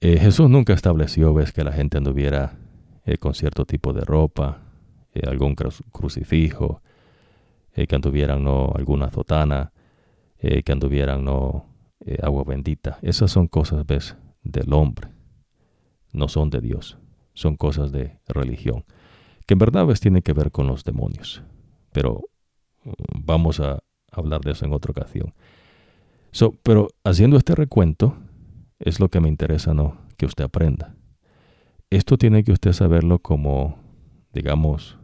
Eh, 0.01 0.17
Jesús 0.17 0.49
nunca 0.49 0.73
estableció, 0.73 1.31
ves, 1.35 1.51
que 1.51 1.63
la 1.63 1.73
gente 1.73 1.99
anduviera 1.99 2.57
eh, 3.05 3.17
con 3.17 3.35
cierto 3.35 3.65
tipo 3.65 3.93
de 3.93 4.01
ropa, 4.01 4.63
eh, 5.13 5.27
algún 5.27 5.55
crucifijo, 5.55 6.81
eh, 7.73 7.87
que 7.87 7.95
anduvieran 7.95 8.43
no 8.43 8.73
alguna 8.75 9.09
zotana, 9.09 9.71
eh, 10.39 10.63
que 10.63 10.71
anduvieran 10.71 11.23
no 11.23 11.65
eh, 12.05 12.17
agua 12.21 12.43
bendita. 12.43 12.99
Esas 13.01 13.31
son 13.31 13.47
cosas, 13.47 13.85
ves, 13.85 14.17
del 14.43 14.73
hombre, 14.73 15.09
no 16.11 16.27
son 16.27 16.49
de 16.49 16.61
Dios, 16.61 16.97
son 17.33 17.55
cosas 17.55 17.91
de 17.91 18.19
religión, 18.27 18.85
que 19.45 19.53
en 19.53 19.59
verdad 19.59 19.85
ves 19.85 19.99
tienen 19.99 20.23
que 20.23 20.33
ver 20.33 20.51
con 20.51 20.67
los 20.67 20.83
demonios. 20.83 21.41
Pero 21.91 22.21
mm, 22.83 22.91
vamos 23.23 23.59
a 23.59 23.79
hablar 24.11 24.41
de 24.41 24.51
eso 24.51 24.65
en 24.65 24.73
otra 24.73 24.91
ocasión. 24.91 25.33
pero 26.63 26.89
haciendo 27.03 27.37
este 27.37 27.55
recuento, 27.55 28.17
es 28.79 28.99
lo 28.99 29.09
que 29.09 29.19
me 29.21 29.29
interesa, 29.29 29.73
¿no? 29.73 29.97
Que 30.17 30.25
usted 30.25 30.43
aprenda. 30.43 30.95
Esto 31.89 32.17
tiene 32.17 32.43
que 32.43 32.51
usted 32.51 32.73
saberlo 32.73 33.19
como, 33.19 33.77
digamos, 34.33 34.98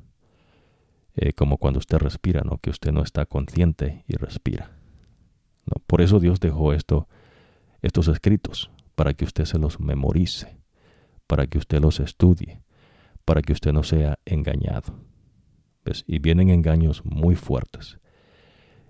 eh, 1.16 1.34
como 1.34 1.58
cuando 1.58 1.80
usted 1.80 1.98
respira, 1.98 2.42
¿no? 2.42 2.58
que 2.58 2.70
usted 2.70 2.92
no 2.92 3.02
está 3.02 3.26
consciente 3.26 4.04
y 4.08 4.16
respira. 4.16 4.72
¿no? 5.66 5.82
Por 5.88 6.02
eso 6.02 6.20
Dios 6.20 6.40
dejó 6.40 6.74
esto, 6.74 7.08
estos 7.82 8.08
escritos, 8.08 8.72
para 8.96 9.14
que 9.14 9.26
usted 9.26 9.46
se 9.46 9.58
los 9.58 9.80
memorice, 9.80 10.58
para 11.28 11.48
que 11.48 11.58
usted 11.58 11.80
los 11.82 12.00
estudie, 12.00 12.62
para 13.24 13.42
que 13.42 13.54
usted 13.54 13.74
no 13.74 13.84
sea 13.84 14.20
engañado. 14.26 15.00
Y 16.08 16.20
vienen 16.20 16.50
engaños 16.50 17.06
muy 17.06 17.36
fuertes. 17.36 18.00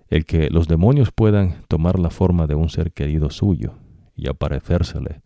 El 0.08 0.24
que 0.24 0.48
los 0.50 0.66
demonios 0.68 1.10
puedan 1.12 1.64
tomar 1.68 1.98
la 1.98 2.10
forma 2.10 2.46
de 2.46 2.54
un 2.54 2.68
ser 2.70 2.92
querido 2.92 3.30
suyo 3.30 3.74
y 4.14 4.28
aparecérsele 4.28 5.20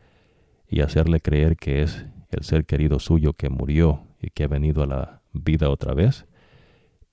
y 0.68 0.80
hacerle 0.80 1.20
creer 1.20 1.56
que 1.56 1.82
es 1.82 2.06
el 2.30 2.44
ser 2.44 2.64
querido 2.64 2.98
suyo 2.98 3.34
que 3.34 3.50
murió 3.50 4.06
y 4.20 4.30
que 4.30 4.44
ha 4.44 4.48
venido 4.48 4.82
a 4.82 4.86
la 4.86 5.22
vida 5.32 5.68
otra 5.68 5.94
vez, 5.94 6.26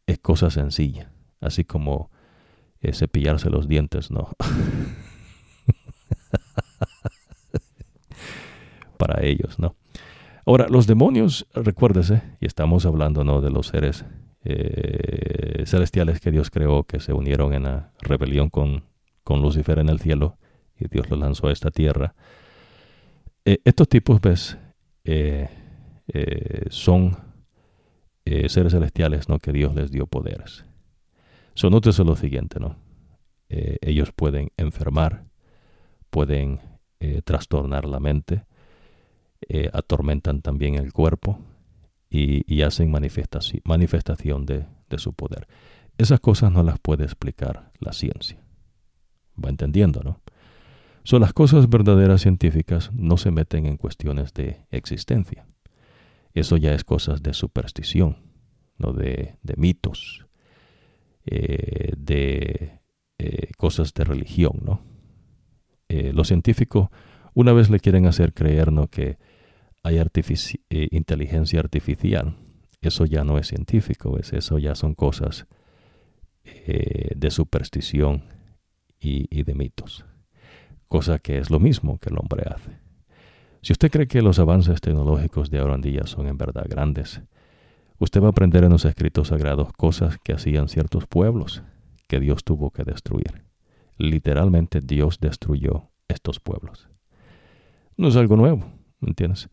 es 0.08 0.18
cosa 0.20 0.50
sencilla, 0.50 1.12
así 1.42 1.66
como 1.66 2.10
eh, 2.82 2.94
cepillarse 2.94 3.50
los 3.50 3.68
dientes, 3.68 4.10
¿no? 4.10 4.30
Para 8.98 9.22
ellos, 9.24 9.60
¿no? 9.60 9.76
Ahora, 10.46 10.68
los 10.70 10.88
demonios, 10.88 11.46
recuérdese, 11.54 12.22
y 12.40 12.46
estamos 12.46 12.86
hablando, 12.86 13.26
¿no? 13.26 13.42
De 13.42 13.52
los 13.52 13.68
seres 13.68 14.06
eh, 14.46 15.64
celestiales 15.66 16.22
que 16.22 16.32
Dios 16.32 16.50
creó, 16.50 16.84
que 16.84 17.02
se 17.02 17.12
unieron 17.12 17.54
en 17.54 17.64
la 17.64 17.92
rebelión 18.00 18.50
con, 18.50 18.86
con 19.24 19.42
Lucifer 19.42 19.80
en 19.80 19.90
el 19.90 20.00
cielo, 20.00 20.38
y 20.80 20.88
Dios 20.88 21.10
los 21.10 21.20
lanzó 21.20 21.48
a 21.48 21.52
esta 21.52 21.70
tierra. 21.70 22.16
Eh, 23.44 23.58
estos 23.66 23.90
tipos, 23.90 24.22
ves, 24.22 24.58
son 26.70 27.18
eh, 28.30 28.50
seres 28.50 28.74
celestiales, 28.74 29.30
¿no? 29.30 29.40
Que 29.40 29.54
Dios 29.54 29.74
les 29.74 29.90
dio 29.90 30.06
poderes. 30.06 30.66
So, 31.54 31.70
nótese 31.70 32.04
lo 32.04 32.18
siguiente, 32.18 32.60
¿no? 32.60 32.76
Eh, 33.48 33.78
ellos 33.80 34.12
pueden 34.14 34.52
enfermar, 34.58 35.24
pueden 36.10 36.60
eh, 37.00 37.22
trastornar 37.24 37.86
la 37.86 38.02
mente, 38.02 38.44
atormentan 39.72 40.42
también 40.42 40.76
el 40.76 40.92
cuerpo 40.92 41.40
y, 42.10 42.62
hacen 42.64 42.92
manifestación, 42.92 43.62
manifestación 43.64 44.46
de, 44.46 44.66
su 44.98 45.14
poder. 45.14 45.48
Esas 45.98 46.20
cosas 46.20 46.52
no 46.52 46.64
las 46.64 46.80
puede 46.80 47.06
explicar 47.06 47.72
la 47.80 47.94
ciencia. 47.94 48.44
Va 49.42 49.50
entendiendo, 49.50 50.02
¿no? 50.04 50.20
Son 51.04 51.22
las 51.22 51.32
cosas 51.32 51.70
verdaderas 51.70 52.24
científicas 52.24 52.92
no 52.92 53.16
se 53.16 53.32
meten 53.32 53.68
en 53.68 53.78
cuestiones 53.78 54.34
de 54.34 54.66
existencia. 54.70 55.46
Eso 56.38 56.58
ya 56.58 56.74
es 56.74 56.84
cosas 56.84 57.24
de 57.24 57.34
superstición, 57.34 58.18
no 58.78 58.94
de, 58.94 59.38
mitos, 59.56 60.28
eh, 61.26 61.94
de 61.98 62.82
eh, 63.18 63.52
cosas 63.58 63.94
de 63.94 64.04
religión, 64.04 64.62
¿no? 64.64 64.82
Eh, 65.90 66.12
los 66.14 66.28
científicos 66.28 66.90
una 67.34 67.54
vez 67.54 67.70
le 67.70 67.80
quieren 67.80 68.08
hacer 68.08 68.34
creer 68.34 68.72
¿no? 68.72 68.88
que 68.88 69.18
hay 69.84 70.02
inteligencia 70.70 71.60
artificial. 71.60 72.36
Eso 72.82 73.06
ya 73.06 73.24
no 73.24 73.38
es 73.38 73.48
científico, 73.48 74.18
eso 74.18 74.58
ya 74.58 74.76
son 74.76 74.96
cosas 74.96 75.46
de 76.44 77.30
superstición 77.30 78.24
y 79.00 79.44
de 79.44 79.54
mitos 79.54 80.06
cosa 80.88 81.20
que 81.20 81.38
es 81.38 81.50
lo 81.50 81.60
mismo 81.60 82.00
que 82.00 82.10
el 82.10 82.18
hombre 82.18 82.44
hace. 82.50 82.87
Si 83.68 83.74
usted 83.74 83.92
cree 83.92 84.08
que 84.08 84.22
los 84.22 84.40
avances 84.40 84.80
tecnológicos 84.80 85.50
de 85.50 85.60
ahora 85.60 85.76
en 85.76 85.82
día 85.82 86.08
son 86.08 86.28
en 86.28 86.38
verdad 86.38 86.66
grandes, 86.70 87.22
usted 88.00 88.22
va 88.22 88.28
a 88.28 88.30
aprender 88.30 88.64
en 88.64 88.70
los 88.70 88.86
escritos 88.86 89.28
sagrados 89.28 89.74
cosas 89.74 90.18
que 90.24 90.32
hacían 90.32 90.70
ciertos 90.70 91.06
pueblos 91.06 91.64
que 92.08 92.22
Dios 92.22 92.46
tuvo 92.46 92.72
que 92.72 92.86
destruir. 92.86 93.44
Literalmente 93.98 94.80
Dios 94.80 95.20
destruyó 95.20 95.90
estos 96.08 96.40
pueblos. 96.40 96.88
No 97.98 98.08
es 98.08 98.16
algo 98.16 98.38
nuevo, 98.38 98.72
¿entiendes? 99.02 99.50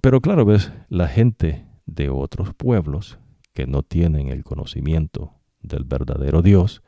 pero 0.00 0.20
claro, 0.20 0.44
ves, 0.44 0.72
la 0.88 1.06
gente 1.06 1.64
de 1.86 2.10
otros 2.10 2.52
pueblos 2.54 3.20
que 3.52 3.68
no 3.68 3.84
tienen 3.84 4.30
el 4.30 4.42
conocimiento 4.42 5.34
del 5.60 5.84
verdadero 5.84 6.42
Dios, 6.42 6.82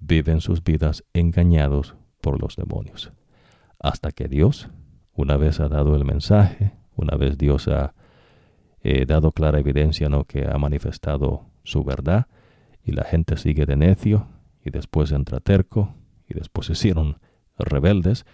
viven 0.00 0.40
sus 0.40 0.64
vidas 0.64 1.04
engañados 1.12 1.94
por 2.20 2.42
los 2.42 2.56
demonios. 2.56 3.12
Hasta 3.78 4.10
que 4.10 4.26
Dios, 4.26 4.68
una 5.14 5.36
vez 5.36 5.60
ha 5.60 5.68
dado 5.68 5.96
el 5.96 6.04
mensaje, 6.04 6.72
una 6.96 7.16
vez 7.16 7.38
Dios 7.38 7.68
ha 7.68 7.94
eh, 8.82 9.06
dado 9.06 9.32
clara 9.32 9.60
evidencia 9.60 10.08
¿no? 10.08 10.24
que 10.24 10.46
ha 10.46 10.58
manifestado 10.58 11.46
su 11.64 11.84
verdad, 11.84 12.26
y 12.84 12.92
la 12.92 13.04
gente 13.04 13.36
sigue 13.36 13.66
de 13.66 13.76
necio, 13.76 14.26
y 14.64 14.70
después 14.70 15.12
entra 15.12 15.40
terco, 15.40 15.94
y 16.28 16.34
después 16.34 16.66
se 16.66 16.72
hicieron 16.72 17.18
rebeldes, 17.58 18.24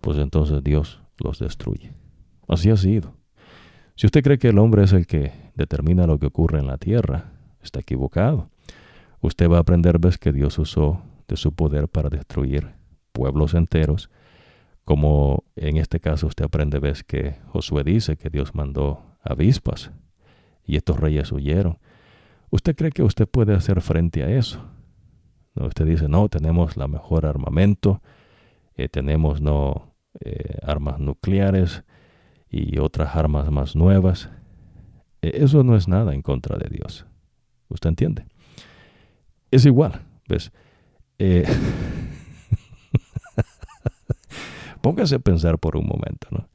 pues 0.00 0.18
entonces 0.18 0.62
Dios 0.62 1.02
los 1.18 1.38
destruye. 1.38 1.92
Así 2.48 2.70
ha 2.70 2.76
sido. 2.76 3.14
Si 3.96 4.06
usted 4.06 4.22
cree 4.22 4.38
que 4.38 4.48
el 4.48 4.58
hombre 4.58 4.84
es 4.84 4.92
el 4.92 5.06
que 5.06 5.32
determina 5.54 6.06
lo 6.06 6.18
que 6.18 6.26
ocurre 6.26 6.58
en 6.58 6.66
la 6.66 6.78
tierra, 6.78 7.32
está 7.62 7.80
equivocado. 7.80 8.48
Usted 9.20 9.50
va 9.50 9.58
a 9.58 9.60
aprender, 9.60 9.98
ves, 9.98 10.18
que 10.18 10.32
Dios 10.32 10.58
usó 10.58 11.02
de 11.28 11.36
su 11.36 11.52
poder 11.52 11.88
para 11.88 12.08
destruir 12.08 12.70
pueblos 13.12 13.54
enteros, 13.54 14.10
como 14.84 15.44
en 15.56 15.76
este 15.76 16.00
caso 16.00 16.26
usted 16.26 16.44
aprende, 16.44 16.78
ves 16.78 17.04
que 17.04 17.36
Josué 17.48 17.84
dice 17.84 18.16
que 18.16 18.30
Dios 18.30 18.54
mandó 18.54 19.02
avispas 19.22 19.90
y 20.64 20.76
estos 20.76 20.98
reyes 20.98 21.32
huyeron. 21.32 21.78
¿Usted 22.50 22.74
cree 22.74 22.90
que 22.90 23.02
usted 23.02 23.28
puede 23.28 23.54
hacer 23.54 23.80
frente 23.80 24.22
a 24.22 24.30
eso? 24.30 24.64
Usted 25.54 25.86
dice, 25.86 26.08
no, 26.08 26.28
tenemos 26.28 26.76
la 26.76 26.88
mejor 26.88 27.26
armamento, 27.26 28.02
eh, 28.74 28.88
tenemos 28.88 29.40
no 29.40 29.94
eh, 30.20 30.58
armas 30.62 30.98
nucleares 30.98 31.84
y 32.48 32.78
otras 32.78 33.14
armas 33.14 33.50
más 33.50 33.76
nuevas. 33.76 34.30
E, 35.22 35.44
eso 35.44 35.62
no 35.62 35.76
es 35.76 35.86
nada 35.86 36.14
en 36.14 36.22
contra 36.22 36.56
de 36.56 36.68
Dios. 36.68 37.06
¿Usted 37.68 37.90
entiende? 37.90 38.26
Es 39.50 39.66
igual, 39.66 40.02
¿ves? 40.28 40.52
Póngase 44.80 45.16
a 45.16 45.18
pensar 45.18 45.58
por 45.58 45.76
un 45.76 45.86
momento, 45.86 46.28
¿no? 46.30 46.48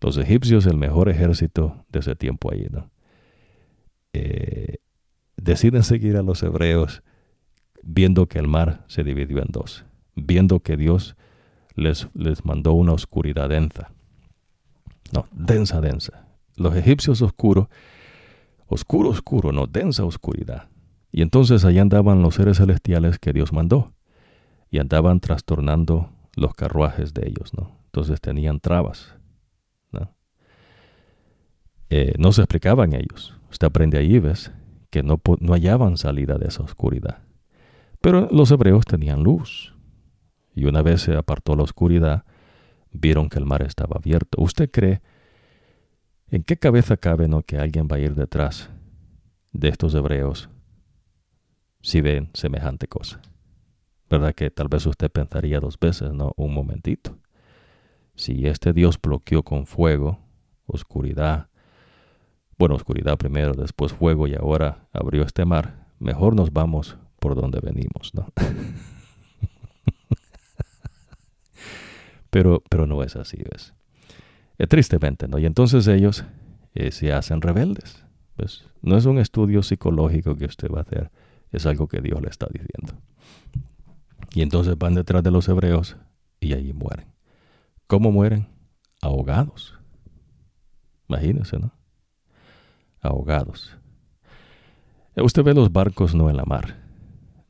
Los 0.00 0.16
egipcios, 0.16 0.66
el 0.66 0.76
mejor 0.76 1.08
ejército 1.08 1.84
de 1.88 1.98
ese 1.98 2.16
tiempo 2.16 2.50
allí, 2.52 2.66
¿no? 2.70 2.90
Eh, 4.12 4.78
deciden 5.36 5.82
seguir 5.82 6.16
a 6.16 6.22
los 6.22 6.42
hebreos 6.42 7.02
viendo 7.82 8.26
que 8.26 8.38
el 8.38 8.48
mar 8.48 8.84
se 8.88 9.04
dividió 9.04 9.38
en 9.38 9.48
dos, 9.50 9.84
viendo 10.14 10.60
que 10.60 10.76
Dios 10.76 11.16
les, 11.74 12.08
les 12.14 12.44
mandó 12.44 12.72
una 12.72 12.92
oscuridad 12.92 13.48
densa. 13.48 13.92
No, 15.12 15.26
densa, 15.32 15.80
densa. 15.80 16.26
Los 16.56 16.74
egipcios 16.76 17.22
oscuros, 17.22 17.68
oscuro, 18.66 19.10
oscuro, 19.10 19.52
no, 19.52 19.66
densa 19.66 20.04
oscuridad. 20.04 20.68
Y 21.12 21.22
entonces 21.22 21.64
allá 21.64 21.82
andaban 21.82 22.22
los 22.22 22.36
seres 22.36 22.58
celestiales 22.58 23.18
que 23.18 23.32
Dios 23.32 23.52
mandó 23.52 23.92
y 24.70 24.78
andaban 24.78 25.20
trastornando 25.20 26.10
los 26.36 26.54
carruajes 26.54 27.14
de 27.14 27.28
ellos, 27.28 27.52
¿no? 27.54 27.80
Entonces 27.86 28.20
tenían 28.20 28.60
trabas, 28.60 29.16
¿no? 29.92 30.14
Eh, 31.88 32.14
no 32.18 32.32
se 32.32 32.42
explicaban 32.42 32.92
ellos. 32.92 33.36
Usted 33.50 33.66
aprende 33.66 33.98
ahí, 33.98 34.18
ves, 34.18 34.52
que 34.90 35.02
no, 35.02 35.20
no 35.40 35.52
hallaban 35.52 35.96
salida 35.96 36.38
de 36.38 36.48
esa 36.48 36.62
oscuridad. 36.62 37.22
Pero 38.00 38.28
los 38.30 38.50
hebreos 38.50 38.84
tenían 38.84 39.22
luz. 39.22 39.74
Y 40.54 40.64
una 40.64 40.82
vez 40.82 41.02
se 41.02 41.16
apartó 41.16 41.54
la 41.54 41.62
oscuridad, 41.62 42.24
vieron 42.92 43.28
que 43.28 43.38
el 43.38 43.46
mar 43.46 43.62
estaba 43.62 43.96
abierto. 43.96 44.42
¿Usted 44.42 44.70
cree 44.70 45.00
en 46.28 46.42
qué 46.42 46.56
cabeza 46.56 46.96
cabe 46.96 47.28
no 47.28 47.42
que 47.42 47.58
alguien 47.58 47.88
va 47.90 47.96
a 47.96 48.00
ir 48.00 48.14
detrás 48.14 48.70
de 49.52 49.68
estos 49.68 49.94
hebreos 49.94 50.48
si 51.82 52.00
ven 52.00 52.30
semejante 52.34 52.88
cosa? 52.88 53.20
¿Verdad? 54.10 54.34
Que 54.34 54.50
tal 54.50 54.68
vez 54.68 54.84
usted 54.86 55.10
pensaría 55.10 55.60
dos 55.60 55.78
veces, 55.78 56.12
¿no? 56.12 56.32
Un 56.36 56.52
momentito. 56.52 57.16
Si 58.16 58.46
este 58.46 58.72
Dios 58.72 59.00
bloqueó 59.00 59.44
con 59.44 59.66
fuego, 59.66 60.18
oscuridad, 60.66 61.48
bueno, 62.58 62.74
oscuridad 62.74 63.16
primero, 63.16 63.54
después 63.54 63.92
fuego 63.92 64.26
y 64.26 64.34
ahora 64.34 64.88
abrió 64.92 65.22
este 65.22 65.44
mar, 65.44 65.86
mejor 66.00 66.34
nos 66.34 66.52
vamos 66.52 66.98
por 67.20 67.34
donde 67.34 67.60
venimos, 67.60 68.12
¿no? 68.12 68.26
pero, 72.30 72.62
pero 72.68 72.86
no 72.86 73.02
es 73.02 73.16
así, 73.16 73.38
¿ves? 73.50 73.72
Tristemente, 74.68 75.26
¿no? 75.28 75.38
Y 75.38 75.46
entonces 75.46 75.86
ellos 75.86 76.24
eh, 76.74 76.90
se 76.90 77.12
hacen 77.12 77.40
rebeldes. 77.40 78.04
Pues 78.36 78.66
no 78.82 78.96
es 78.96 79.06
un 79.06 79.18
estudio 79.18 79.62
psicológico 79.62 80.36
que 80.36 80.46
usted 80.46 80.68
va 80.70 80.80
a 80.80 80.82
hacer, 80.82 81.10
es 81.52 81.64
algo 81.66 81.88
que 81.88 82.00
Dios 82.00 82.20
le 82.20 82.28
está 82.28 82.46
diciendo. 82.50 82.94
Y 84.32 84.42
entonces 84.42 84.78
van 84.78 84.94
detrás 84.94 85.22
de 85.22 85.30
los 85.30 85.48
hebreos 85.48 85.96
y 86.40 86.54
allí 86.54 86.72
mueren. 86.72 87.06
¿Cómo 87.86 88.12
mueren? 88.12 88.46
Ahogados. 89.02 89.74
Imagínense, 91.08 91.58
¿no? 91.58 91.72
Ahogados. 93.00 93.76
Eh, 95.16 95.22
usted 95.22 95.42
ve 95.42 95.54
los 95.54 95.72
barcos 95.72 96.14
no 96.14 96.30
en 96.30 96.36
la 96.36 96.44
mar, 96.44 96.76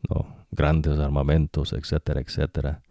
no, 0.08 0.26
grandes 0.50 0.98
armamentos, 0.98 1.72
etcétera, 1.72 2.20
etcétera. 2.20 2.82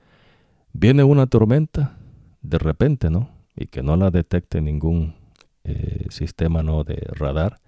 Viene 0.73 1.03
una 1.03 1.26
tormenta 1.26 1.97
de 2.41 2.57
repente, 2.60 3.10
¿no? 3.10 3.30
Y 3.56 3.68
que 3.68 3.81
no 3.81 3.97
la 3.97 4.11
detecte 4.11 4.61
ningún 4.61 5.15
eh, 5.64 6.06
sistema 6.10 6.61
no 6.64 6.84
de 6.84 6.95
radar. 7.14 7.60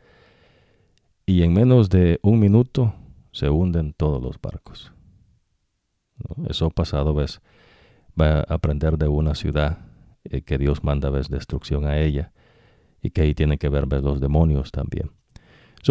Y 1.26 1.44
en 1.44 1.54
menos 1.54 1.90
de 1.90 2.20
un 2.22 2.40
minuto 2.40 2.94
se 3.32 3.50
hunden 3.50 3.94
todos 3.94 4.22
los 4.22 4.40
barcos. 4.40 4.92
Eso 6.48 6.70
pasado, 6.70 7.14
ves, 7.14 7.42
va 8.20 8.40
a 8.40 8.54
aprender 8.54 8.98
de 8.98 9.08
una 9.08 9.36
ciudad 9.36 9.80
eh, 10.24 10.42
que 10.42 10.58
Dios 10.58 10.84
manda, 10.84 11.10
ves, 11.10 11.30
destrucción 11.30 11.86
a 11.86 11.98
ella 11.98 12.32
y 13.02 13.10
que 13.10 13.22
ahí 13.22 13.34
tiene 13.34 13.58
que 13.58 13.70
ver, 13.70 13.88
ves, 13.88 14.04
los 14.04 14.20
demonios 14.20 14.72
también. 14.72 15.12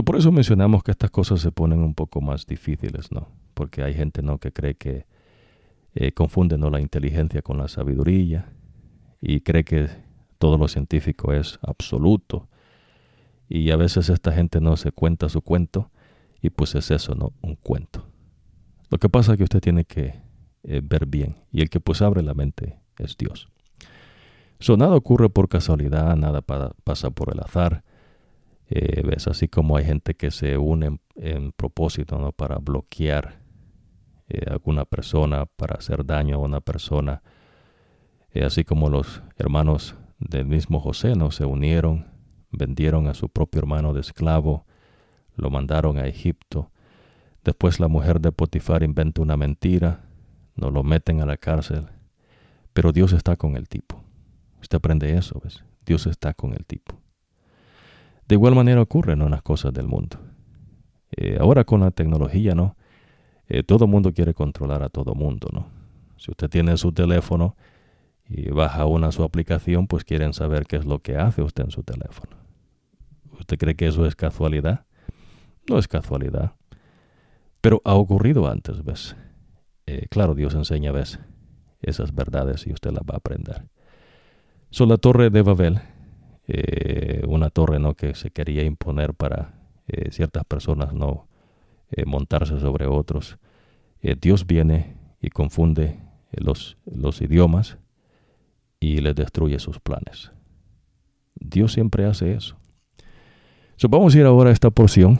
por 0.05 0.17
eso 0.17 0.31
mencionamos 0.31 0.83
que 0.83 0.93
estas 0.93 1.11
cosas 1.11 1.41
se 1.41 1.51
ponen 1.51 1.81
un 1.81 1.95
poco 1.95 2.21
más 2.21 2.47
difíciles, 2.47 3.11
¿no? 3.11 3.29
Porque 3.55 3.83
hay 3.83 3.95
gente, 3.95 4.23
¿no?, 4.23 4.39
que 4.39 4.53
cree 4.53 4.77
que 4.77 5.07
eh, 5.95 6.13
confunde, 6.13 6.57
¿no?, 6.59 6.71
la 6.71 6.81
inteligencia 6.81 7.43
con 7.43 7.59
la 7.59 7.69
sabiduría 7.69 8.53
y 9.21 9.41
cree 9.41 9.65
que 9.65 9.89
todo 10.39 10.57
lo 10.57 10.69
científico 10.69 11.33
es 11.33 11.59
absoluto. 11.63 12.49
Y 13.49 13.73
a 13.73 13.77
veces 13.77 14.09
esta 14.09 14.33
gente 14.33 14.61
no 14.61 14.77
se 14.77 14.93
cuenta 14.93 15.29
su 15.29 15.43
cuento 15.43 15.91
y 16.41 16.51
pues 16.51 16.75
es 16.77 16.91
eso, 16.91 17.15
¿no? 17.15 17.33
Un 17.43 17.57
cuento. 17.57 18.10
Lo 18.91 18.99
que 18.99 19.09
pasa 19.09 19.33
es 19.33 19.39
que 19.39 19.45
usted 19.45 19.61
tiene 19.61 19.85
que 19.85 20.21
eh, 20.65 20.81
ver 20.83 21.07
bien 21.07 21.37
y 21.53 21.63
el 21.63 21.71
que 21.71 21.81
pues 21.81 22.03
abre 22.03 22.23
la 22.23 22.35
mente 22.35 22.79
es 22.99 23.17
Dios. 23.17 23.49
So, 24.59 24.77
nada 24.77 24.95
ocurre 24.95 25.31
por 25.31 25.49
casualidad, 25.49 26.15
nada 26.17 26.43
pasa 26.43 27.11
por 27.11 27.33
el 27.33 27.41
azar. 27.41 27.83
Eh, 28.69 29.03
así 29.27 29.49
como 29.49 29.77
hay 29.77 29.85
gente 29.85 30.15
que 30.15 30.31
se 30.31 30.59
une 30.59 31.01
en, 31.17 31.53
propósito 31.53 32.19
¿no? 32.19 32.31
para 32.33 32.59
bloquear 32.59 33.41
eh, 34.29 34.45
a 34.47 34.53
alguna 34.53 34.85
persona, 34.85 35.47
para 35.47 35.77
hacer 35.77 36.05
daño 36.05 36.37
a 36.37 36.39
una 36.39 36.61
persona. 36.61 37.23
eh, 38.33 38.45
así 38.45 38.65
como 38.65 38.89
los 38.89 39.23
hermanos 39.39 39.97
del 40.19 40.45
mismo 40.45 40.79
José 40.79 41.17
no 41.17 41.31
se 41.31 41.45
unieron, 41.47 42.07
vendieron 42.53 43.09
a 43.09 43.15
su 43.15 43.29
propio 43.29 43.61
hermano 43.61 43.93
de 43.95 44.01
esclavo, 44.01 44.67
lo 45.37 45.51
mandaron 45.51 45.99
a 45.99 46.07
Egipto. 46.07 46.71
Después 47.45 47.81
la 47.81 47.89
mujer 47.89 48.21
de 48.21 48.33
Potifar 48.33 48.83
inventa 48.83 49.23
una 49.23 49.37
mentira, 49.37 50.05
no 50.57 50.71
lo 50.71 50.83
meten 50.83 51.21
a 51.21 51.27
la 51.27 51.37
cárcel, 51.37 51.87
pero 52.73 52.93
Dios 52.93 53.13
está 53.13 53.37
con 53.37 53.57
el 53.57 53.69
tipo. 53.69 54.03
Usted 54.61 54.77
aprende 54.77 55.17
eso, 55.17 55.41
¿ves? 55.43 55.65
Dios 55.87 56.07
está 56.07 56.35
con 56.35 56.53
el 56.53 56.67
tipo. 56.67 57.01
De 58.29 58.35
igual 58.35 58.55
manera 58.55 58.83
ocurren 58.83 59.23
unas 59.23 59.43
cosas 59.43 59.73
del 59.73 59.89
mundo. 59.89 60.19
Eh, 61.17 61.39
ahora 61.41 61.65
con 61.65 61.81
la 61.81 61.91
tecnología, 61.91 62.55
¿no? 62.55 62.77
Eh, 63.49 63.65
todo 63.65 63.87
mundo 63.87 64.13
quiere 64.13 64.35
controlar 64.35 64.83
a 64.83 64.89
todo 64.89 65.15
mundo, 65.15 65.49
¿no? 65.53 65.67
Si 66.17 66.31
usted 66.31 66.49
tiene 66.49 66.77
su 66.77 66.93
teléfono 66.93 67.57
y 68.29 68.51
baja 68.51 68.87
una 68.87 69.11
su 69.11 69.25
aplicación, 69.25 69.89
pues 69.89 70.05
quieren 70.05 70.35
saber 70.35 70.67
qué 70.67 70.77
es 70.77 70.85
lo 70.85 71.01
que 71.01 71.17
hace 71.17 71.43
usted 71.43 71.65
en 71.65 71.71
su 71.71 71.83
teléfono. 71.83 72.37
¿Usted 73.41 73.59
cree 73.59 73.75
que 73.75 73.89
eso 73.89 74.07
es 74.07 74.15
casualidad? 74.15 74.85
No 75.69 75.79
es 75.79 75.89
casualidad. 75.89 76.53
Pero 77.61 77.83
ha 77.85 77.95
ocurrido 77.95 78.49
antes, 78.49 78.85
¿ves? 78.85 79.17
Eh, 79.87 80.07
claro, 80.09 80.35
Dios 80.35 80.55
enseña, 80.55 80.93
¿ves? 80.93 81.19
Esas 81.83 82.15
verdades 82.15 82.67
y 82.67 82.73
usted 82.73 82.93
las 82.93 83.03
va 83.03 83.15
a 83.15 83.19
aprender. 83.19 83.65
So, 84.71 84.87
la 84.87 84.97
torre 84.97 85.31
de 85.31 85.43
Babel, 85.43 85.81
eh, 86.47 87.23
una 87.27 87.51
torre 87.51 87.79
¿no? 87.79 87.95
que 87.95 88.15
se 88.15 88.31
quería 88.31 88.63
imponer 88.63 89.15
para 89.15 89.55
eh, 89.89 90.11
ciertas 90.11 90.45
personas 90.45 90.93
no 90.95 91.27
montarse 92.07 92.61
sobre 92.61 92.87
otros. 92.87 93.37
Dios 94.21 94.47
viene 94.47 94.97
y 95.21 95.31
confunde 95.31 95.99
los, 96.31 96.79
los 96.87 97.21
idiomas 97.21 97.79
y 98.79 98.99
les 98.99 99.17
destruye 99.17 99.59
sus 99.59 99.81
planes. 99.81 100.31
Dios 101.35 101.73
siempre 101.73 102.07
hace 102.07 102.35
eso. 102.35 102.57
So, 103.75 103.89
vamos 103.89 104.15
a 104.15 104.19
ir 104.19 104.25
ahora 104.25 104.51
a 104.51 104.53
esta 104.53 104.71
porción. 104.71 105.19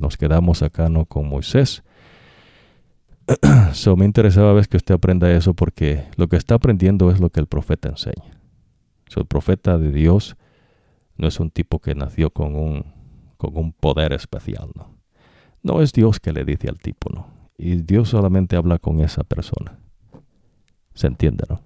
Nos 0.00 0.16
quedamos 0.16 0.62
acá 0.62 0.88
¿no? 0.88 1.06
con 1.06 1.28
Moisés 1.28 1.82
so, 3.72 3.96
me 3.96 4.04
interesaba 4.04 4.52
ver 4.52 4.68
que 4.68 4.76
usted 4.76 4.94
aprenda 4.94 5.30
eso 5.30 5.54
porque 5.54 6.04
lo 6.16 6.28
que 6.28 6.36
está 6.36 6.54
aprendiendo 6.54 7.10
es 7.10 7.20
lo 7.20 7.30
que 7.30 7.40
el 7.40 7.46
profeta 7.46 7.88
enseña. 7.88 8.40
El 9.14 9.26
profeta 9.26 9.78
de 9.78 9.90
Dios 9.90 10.36
no 11.16 11.28
es 11.28 11.40
un 11.40 11.50
tipo 11.50 11.80
que 11.80 11.94
nació 11.94 12.30
con 12.30 12.54
un, 12.54 12.84
con 13.36 13.56
un 13.56 13.72
poder 13.72 14.12
especial, 14.12 14.70
¿no? 14.74 14.96
No 15.62 15.82
es 15.82 15.92
Dios 15.92 16.20
que 16.20 16.32
le 16.32 16.44
dice 16.44 16.68
al 16.68 16.78
tipo, 16.78 17.10
¿no? 17.12 17.26
Y 17.56 17.82
Dios 17.82 18.10
solamente 18.10 18.54
habla 18.54 18.78
con 18.78 19.00
esa 19.00 19.24
persona. 19.24 19.78
¿Se 20.94 21.08
entiende, 21.08 21.44
no? 21.48 21.60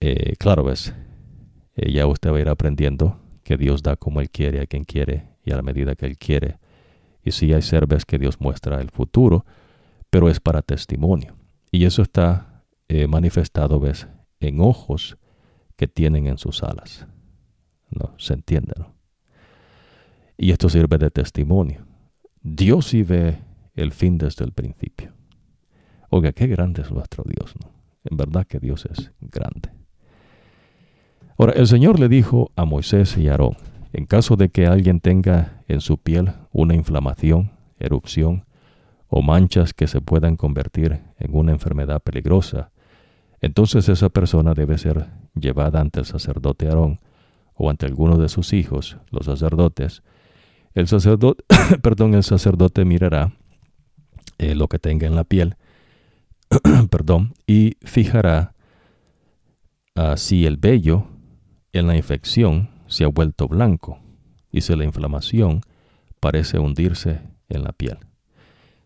Eh, 0.00 0.34
claro, 0.38 0.64
ves, 0.64 0.94
eh, 1.76 1.90
ya 1.92 2.06
usted 2.06 2.30
va 2.30 2.36
a 2.36 2.40
ir 2.40 2.48
aprendiendo 2.48 3.18
que 3.42 3.56
Dios 3.56 3.82
da 3.82 3.96
como 3.96 4.20
Él 4.20 4.30
quiere 4.30 4.60
a 4.60 4.66
quien 4.66 4.84
quiere 4.84 5.33
y 5.44 5.52
a 5.52 5.56
la 5.56 5.62
medida 5.62 5.94
que 5.94 6.06
Él 6.06 6.18
quiere. 6.18 6.58
Y 7.22 7.32
si 7.32 7.52
hay 7.52 7.62
serves 7.62 8.04
que 8.04 8.18
Dios 8.18 8.40
muestra 8.40 8.80
el 8.80 8.90
futuro, 8.90 9.44
pero 10.10 10.28
es 10.28 10.40
para 10.40 10.62
testimonio. 10.62 11.36
Y 11.70 11.84
eso 11.84 12.02
está 12.02 12.62
eh, 12.88 13.06
manifestado, 13.06 13.80
¿ves? 13.80 14.08
En 14.40 14.60
ojos 14.60 15.16
que 15.76 15.88
tienen 15.88 16.26
en 16.26 16.38
sus 16.38 16.62
alas. 16.62 17.06
¿No? 17.90 18.14
¿Se 18.18 18.34
entiende, 18.34 18.72
no? 18.78 18.94
Y 20.36 20.50
esto 20.50 20.68
sirve 20.68 20.98
de 20.98 21.10
testimonio. 21.10 21.86
Dios 22.42 22.86
sí 22.86 23.02
ve 23.02 23.38
el 23.74 23.92
fin 23.92 24.18
desde 24.18 24.44
el 24.44 24.52
principio. 24.52 25.12
Oiga, 26.10 26.32
qué 26.32 26.46
grande 26.46 26.82
es 26.82 26.90
nuestro 26.90 27.24
Dios, 27.26 27.54
¿no? 27.62 27.70
En 28.04 28.16
verdad 28.16 28.46
que 28.46 28.58
Dios 28.58 28.86
es 28.86 29.12
grande. 29.20 29.70
Ahora, 31.38 31.52
el 31.52 31.66
Señor 31.66 31.98
le 31.98 32.08
dijo 32.08 32.52
a 32.54 32.64
Moisés 32.64 33.16
y 33.16 33.28
a 33.28 33.32
Aarón, 33.32 33.56
en 33.94 34.06
caso 34.06 34.34
de 34.34 34.48
que 34.48 34.66
alguien 34.66 34.98
tenga 34.98 35.62
en 35.68 35.80
su 35.80 35.98
piel 35.98 36.32
una 36.50 36.74
inflamación, 36.74 37.52
erupción, 37.78 38.44
o 39.06 39.22
manchas 39.22 39.72
que 39.72 39.86
se 39.86 40.00
puedan 40.00 40.34
convertir 40.36 41.00
en 41.20 41.36
una 41.36 41.52
enfermedad 41.52 42.02
peligrosa, 42.02 42.72
entonces 43.40 43.88
esa 43.88 44.08
persona 44.08 44.52
debe 44.52 44.78
ser 44.78 45.06
llevada 45.36 45.80
ante 45.80 46.00
el 46.00 46.06
sacerdote 46.06 46.66
Aarón 46.66 46.98
o 47.54 47.70
ante 47.70 47.86
alguno 47.86 48.18
de 48.18 48.28
sus 48.28 48.52
hijos, 48.52 48.96
los 49.12 49.26
sacerdotes. 49.26 50.02
El 50.74 50.88
sacerdote, 50.88 51.44
perdón, 51.82 52.14
el 52.14 52.24
sacerdote 52.24 52.84
mirará 52.84 53.32
eh, 54.38 54.56
lo 54.56 54.66
que 54.66 54.80
tenga 54.80 55.06
en 55.06 55.14
la 55.14 55.22
piel, 55.22 55.54
perdón, 56.90 57.34
y 57.46 57.76
fijará 57.84 58.54
si 60.16 60.46
el 60.46 60.56
vello 60.56 61.06
en 61.72 61.86
la 61.86 61.96
infección 61.96 62.73
se 62.86 63.04
ha 63.04 63.08
vuelto 63.08 63.48
blanco 63.48 63.98
y 64.50 64.60
si 64.60 64.74
la 64.76 64.84
inflamación 64.84 65.60
parece 66.20 66.58
hundirse 66.58 67.20
en 67.48 67.64
la 67.64 67.72
piel. 67.72 67.98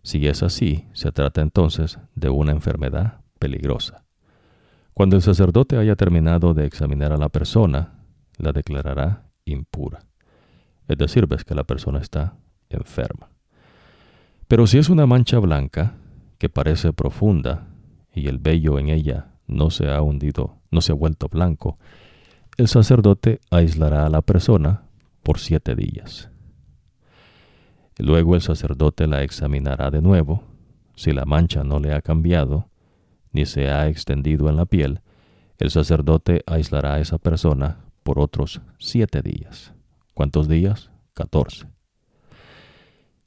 Si 0.03 0.27
es 0.27 0.43
así, 0.43 0.87
se 0.93 1.13
trata 1.13 1.43
entonces 1.43 1.99
de 2.15 2.31
una 2.31 2.53
enfermedad 2.53 3.21
peligrosa. 3.39 4.05
Cuando 4.95 5.17
el 5.17 5.23
sacerdote 5.23 5.77
haya 5.77 5.95
terminado 5.97 6.55
de 6.55 6.65
examinar 6.65 7.13
a 7.13 7.19
la 7.19 7.29
persona, 7.29 7.93
la 8.39 8.53
declarará 8.53 9.31
impura. 9.45 10.01
Es 10.89 10.97
decir, 10.97 11.27
ves 11.27 11.45
que 11.45 11.55
la 11.55 11.65
persona 11.65 11.99
está 11.99 12.37
enferma. 12.71 13.31
Pero 14.49 14.67
si 14.67 14.79
es 14.79 14.89
una 14.89 15.07
mancha 15.07 15.39
blanca 15.39 15.95
que 16.39 16.49
parece 16.49 16.93
profunda 16.93 17.69
y 18.15 18.29
el 18.29 18.39
vello 18.39 18.79
en 18.79 18.89
ella 18.89 19.35
no 19.47 19.71
se 19.71 19.91
ha 19.91 20.01
hundido, 20.01 20.57
no 20.71 20.81
se 20.81 20.93
ha 20.93 20.95
vuelto 20.95 21.29
blanco, 21.29 21.79
el 22.59 22.67
sacerdote 22.67 23.39
aislará 23.53 24.05
a 24.05 24.09
la 24.09 24.21
persona 24.21 24.83
por 25.23 25.39
siete 25.39 25.77
días. 25.77 26.29
Luego 27.99 28.35
el 28.35 28.41
sacerdote 28.41 29.07
la 29.07 29.23
examinará 29.23 29.93
de 29.93 30.03
nuevo. 30.03 30.43
Si 30.97 31.13
la 31.13 31.25
mancha 31.25 31.63
no 31.63 31.79
le 31.79 31.95
ha 31.95 32.03
cambiado, 32.03 32.69
ni 33.31 33.47
se 33.47 33.71
ha 33.71 33.87
extendido 33.87 34.49
en 34.49 34.57
la 34.57 34.67
piel, 34.67 35.03
el 35.59 35.71
sacerdote 35.71 36.43
aislará 36.47 36.95
a 36.95 37.01
esa 37.01 37.19
persona 37.19 37.79
por 38.03 38.19
otros 38.19 38.61
siete 38.81 39.23
días. 39.23 39.73
¿Cuántos 40.13 40.49
días? 40.49 40.91
Catorce. 41.15 41.69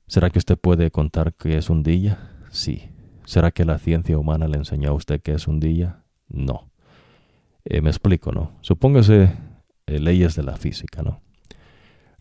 ¿Será 0.07 0.29
que 0.29 0.39
usted 0.39 0.57
puede 0.57 0.91
contar 0.91 1.33
qué 1.35 1.57
es 1.57 1.69
un 1.69 1.83
día? 1.83 2.31
Sí. 2.49 2.89
¿Será 3.23 3.51
que 3.51 3.63
la 3.63 3.77
ciencia 3.77 4.17
humana 4.17 4.49
le 4.49 4.57
enseñó 4.57 4.89
a 4.89 4.93
usted 4.93 5.21
qué 5.21 5.31
es 5.31 5.47
un 5.47 5.61
día? 5.61 6.03
No. 6.27 6.70
Eh, 7.65 7.81
me 7.81 7.89
explico, 7.89 8.31
¿no? 8.31 8.57
Supóngase 8.61 9.33
eh, 9.85 9.99
leyes 9.99 10.35
de 10.35 10.43
la 10.43 10.57
física, 10.57 11.03
¿no? 11.03 11.21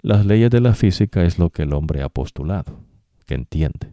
Las 0.03 0.27
leyes 0.27 0.51
de 0.51 0.61
la 0.61 0.75
física 0.75 1.25
es 1.25 1.39
lo 1.39 1.51
que 1.51 1.63
el 1.63 1.73
hombre 1.73 2.03
ha 2.03 2.09
postulado, 2.09 2.81
que 3.27 3.35
entiende. 3.35 3.93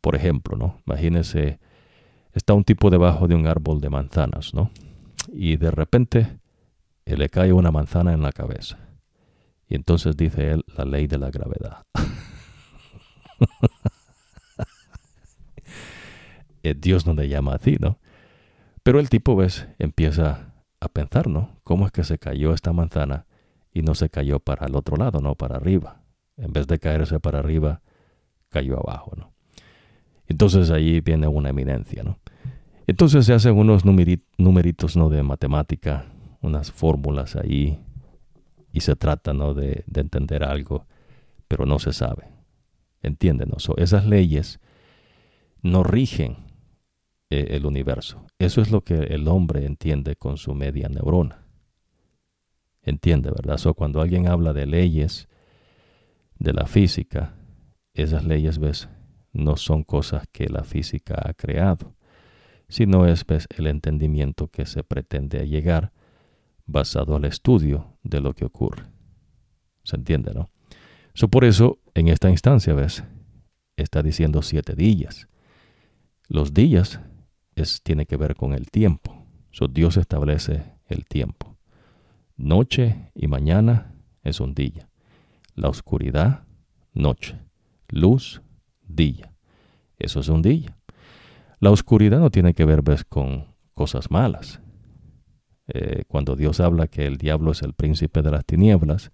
Por 0.00 0.16
ejemplo, 0.16 0.56
¿no? 0.56 0.80
Imagínese, 0.86 1.58
está 2.32 2.54
un 2.54 2.64
tipo 2.64 2.90
debajo 2.90 3.28
de 3.28 3.34
un 3.34 3.46
árbol 3.46 3.80
de 3.80 3.90
manzanas, 3.90 4.54
¿no? 4.54 4.70
Y 5.32 5.56
de 5.56 5.70
repente 5.70 6.38
le 7.06 7.28
cae 7.28 7.52
una 7.52 7.70
manzana 7.70 8.12
en 8.12 8.22
la 8.22 8.32
cabeza. 8.32 8.78
Y 9.68 9.74
entonces 9.74 10.16
dice 10.16 10.52
él 10.52 10.64
la 10.76 10.84
ley 10.84 11.06
de 11.06 11.18
la 11.18 11.30
gravedad. 11.30 11.84
Eh, 16.66 16.74
Dios 16.74 17.04
no 17.04 17.12
le 17.12 17.28
llama 17.28 17.56
a 17.56 17.58
ti, 17.58 17.76
¿no? 17.78 17.98
Pero 18.84 19.00
el 19.00 19.08
tipo, 19.08 19.34
ves, 19.34 19.66
empieza 19.78 20.52
a 20.78 20.88
pensar, 20.88 21.26
¿no? 21.26 21.58
¿Cómo 21.64 21.86
es 21.86 21.92
que 21.92 22.04
se 22.04 22.18
cayó 22.18 22.52
esta 22.52 22.72
manzana 22.72 23.26
y 23.72 23.82
no 23.82 23.94
se 23.94 24.10
cayó 24.10 24.38
para 24.38 24.66
el 24.66 24.76
otro 24.76 24.96
lado, 24.96 25.20
no 25.20 25.34
para 25.34 25.56
arriba. 25.56 26.02
En 26.36 26.52
vez 26.52 26.66
de 26.66 26.78
caerse 26.78 27.18
para 27.18 27.38
arriba, 27.38 27.80
cayó 28.50 28.78
abajo, 28.78 29.12
¿no? 29.16 29.32
Entonces 30.26 30.70
ahí 30.70 31.00
viene 31.00 31.26
una 31.26 31.48
eminencia, 31.48 32.02
¿no? 32.02 32.18
Entonces 32.86 33.24
se 33.24 33.32
hacen 33.32 33.56
unos 33.56 33.84
numeritos, 33.84 34.96
¿no? 34.96 35.08
De 35.08 35.22
matemática, 35.22 36.04
unas 36.42 36.70
fórmulas 36.70 37.36
ahí, 37.36 37.80
y 38.70 38.80
se 38.80 38.96
trata, 38.96 39.32
¿no? 39.32 39.54
De, 39.54 39.84
entender 39.94 40.44
algo, 40.44 40.86
pero 41.48 41.64
no 41.64 41.78
se 41.78 41.94
sabe. 41.94 42.28
¿Entienden? 43.02 43.50
esas 43.76 44.06
leyes 44.06 44.60
no 45.62 45.84
rigen 45.84 46.36
eh, 47.40 47.56
el 47.56 47.66
universo. 47.66 48.26
Eso 48.38 48.60
es 48.60 48.70
lo 48.70 48.82
que 48.82 48.94
el 48.94 49.28
hombre 49.28 49.66
entiende 49.66 50.16
con 50.16 50.36
su 50.36 50.54
media 50.54 50.88
neurona 50.88 51.44
entiende, 52.84 53.30
¿verdad? 53.30 53.58
So, 53.58 53.74
cuando 53.74 54.00
alguien 54.00 54.28
habla 54.28 54.52
de 54.52 54.66
leyes 54.66 55.28
de 56.38 56.52
la 56.52 56.66
física, 56.66 57.34
esas 57.94 58.24
leyes, 58.24 58.58
ves, 58.58 58.88
no 59.32 59.56
son 59.56 59.82
cosas 59.82 60.26
que 60.30 60.48
la 60.48 60.64
física 60.64 61.20
ha 61.24 61.34
creado, 61.34 61.94
sino 62.68 63.06
es 63.06 63.26
ves, 63.26 63.46
el 63.56 63.66
entendimiento 63.66 64.48
que 64.48 64.66
se 64.66 64.84
pretende 64.84 65.46
llegar 65.48 65.92
basado 66.66 67.16
al 67.16 67.24
estudio 67.24 67.96
de 68.02 68.20
lo 68.20 68.34
que 68.34 68.44
ocurre. 68.44 68.84
¿Se 69.82 69.96
entiende, 69.96 70.32
no? 70.34 70.50
So, 71.14 71.28
por 71.28 71.44
eso, 71.44 71.78
en 71.94 72.08
esta 72.08 72.30
instancia, 72.30 72.74
ves, 72.74 73.04
está 73.76 74.02
diciendo 74.02 74.42
siete 74.42 74.74
días. 74.74 75.28
Los 76.28 76.54
días 76.54 77.00
es, 77.54 77.82
tiene 77.82 78.06
que 78.06 78.16
ver 78.16 78.34
con 78.34 78.52
el 78.52 78.70
tiempo. 78.70 79.24
Dios 79.70 79.96
establece 79.96 80.64
el 80.88 81.04
tiempo. 81.06 81.56
Noche 82.36 83.10
y 83.14 83.28
mañana 83.28 83.94
es 84.22 84.40
un 84.40 84.54
día. 84.54 84.88
La 85.54 85.68
oscuridad, 85.68 86.44
noche. 86.92 87.38
Luz, 87.88 88.42
día. 88.86 89.32
Eso 89.98 90.20
es 90.20 90.28
un 90.28 90.42
día. 90.42 90.76
La 91.60 91.70
oscuridad 91.70 92.18
no 92.18 92.30
tiene 92.30 92.54
que 92.54 92.64
ver 92.64 92.82
con 93.08 93.46
cosas 93.74 94.10
malas. 94.10 94.60
Eh, 95.68 96.04
cuando 96.08 96.36
Dios 96.36 96.60
habla 96.60 96.88
que 96.88 97.06
el 97.06 97.16
diablo 97.16 97.52
es 97.52 97.62
el 97.62 97.72
príncipe 97.72 98.22
de 98.22 98.32
las 98.32 98.44
tinieblas, 98.44 99.12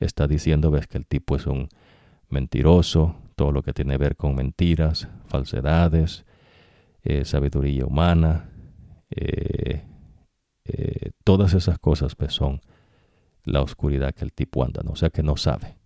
está 0.00 0.26
diciendo, 0.26 0.70
ves 0.70 0.86
que 0.86 0.98
el 0.98 1.06
tipo 1.06 1.36
es 1.36 1.46
un 1.46 1.68
mentiroso, 2.28 3.16
todo 3.36 3.52
lo 3.52 3.62
que 3.62 3.72
tiene 3.72 3.92
que 3.92 3.98
ver 3.98 4.16
con 4.16 4.34
mentiras, 4.34 5.08
falsedades, 5.26 6.24
eh, 7.04 7.24
sabiduría 7.24 7.86
humana, 7.86 8.50
eh, 9.10 9.82
todas 11.24 11.54
esas 11.54 11.78
cosas 11.78 12.14
pues, 12.14 12.32
son 12.32 12.60
la 13.44 13.60
oscuridad 13.60 14.14
que 14.14 14.24
el 14.24 14.32
tipo 14.32 14.64
anda, 14.64 14.82
¿no? 14.82 14.92
o 14.92 14.96
sea 14.96 15.10
que 15.10 15.22
no 15.22 15.36
sabe, 15.36 15.76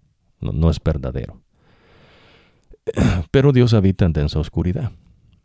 no, 0.40 0.70
es 0.70 0.82
verdadero. 0.82 1.42
Pero 3.30 3.52
Dios 3.52 3.74
habita 3.74 4.04
en 4.04 4.12
densa 4.12 4.38
oscuridad. 4.38 4.92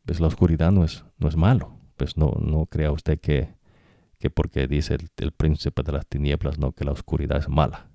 Pues 0.05 0.19
la 0.19 0.27
oscuridad 0.27 0.71
no 0.71 0.83
es, 0.83 1.03
no 1.17 1.27
es 1.27 1.35
malo. 1.35 1.73
Pues 1.97 2.17
no, 2.17 2.33
no 2.39 2.65
crea 2.65 2.91
usted 2.91 3.19
que, 3.19 3.55
que 4.19 4.29
porque 4.29 4.67
dice 4.67 4.97
el, 5.17 5.31
príncipe 5.31 5.83
de 5.83 5.91
las 5.91 6.07
tinieblas, 6.07 6.59
no, 6.59 6.71
que 6.71 6.85
la 6.85 6.91
oscuridad 6.91 7.39
es 7.39 7.49
mala. 7.49 7.89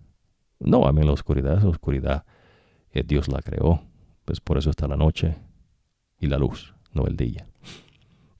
No, 0.58 0.86
a 0.86 0.92
mí 0.92 1.02
la 1.04 1.12
oscuridad 1.12 1.58
es 1.58 1.64
oscuridad. 1.64 2.24
Eh, 2.90 3.04
Dios 3.06 3.28
la 3.28 3.40
creó. 3.42 3.82
Pues 4.24 4.40
por 4.40 4.58
eso 4.58 4.70
está 4.70 4.88
la 4.88 4.96
noche 4.96 5.36
y 6.18 6.26
la 6.26 6.38
luz, 6.38 6.74
no 6.92 7.06
el 7.06 7.16
día. 7.16 7.47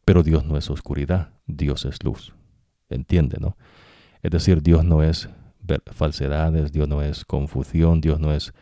Pero 0.08 0.22
Dios 0.22 0.46
no 0.46 0.56
es 0.56 0.70
oscuridad, 0.70 1.34
Dios 1.46 1.84
es 1.84 2.02
luz. 2.02 2.32
¿Entiende, 2.88 3.36
no? 3.38 3.58
Es 4.22 4.30
decir, 4.30 4.62
Dios 4.62 4.82
no 4.82 5.02
es 5.02 5.28
falsedades, 5.92 6.72
Dios 6.72 6.88
no 6.88 7.02
es 7.02 7.26
confusión, 7.26 8.00
Dios 8.00 8.18
no 8.18 8.32
es 8.32 8.54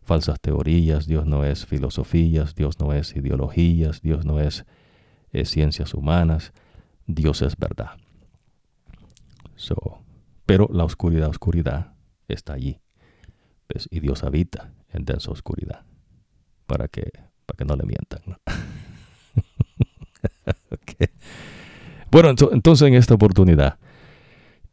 falsas 0.00 0.40
teorías, 0.40 1.06
Dios 1.06 1.26
no 1.26 1.44
es 1.44 1.66
filosofías, 1.66 2.54
Dios 2.54 2.80
no 2.80 2.94
es 2.94 3.14
ideologías, 3.14 4.00
Dios 4.00 4.24
no 4.24 4.40
es 4.40 4.64
eh, 5.32 5.44
ciencias 5.44 5.92
humanas, 5.92 6.54
Dios 7.06 7.42
es 7.42 7.58
verdad. 7.58 7.98
So, 9.56 9.98
pero 10.46 10.70
la 10.72 10.84
oscuridad, 10.84 11.28
oscuridad 11.28 11.92
está 12.28 12.54
allí. 12.54 12.80
Pues, 13.66 13.88
y 13.90 14.00
Dios 14.00 14.24
habita 14.24 14.72
en 14.88 15.04
densa 15.04 15.30
oscuridad. 15.30 15.84
Para 16.64 16.88
que, 16.88 17.10
para 17.44 17.58
que 17.58 17.66
no 17.66 17.76
le 17.76 17.84
mientan. 17.84 18.38
Bueno, 22.14 22.28
entonces 22.28 22.86
en 22.86 22.94
esta 22.94 23.14
oportunidad, 23.14 23.76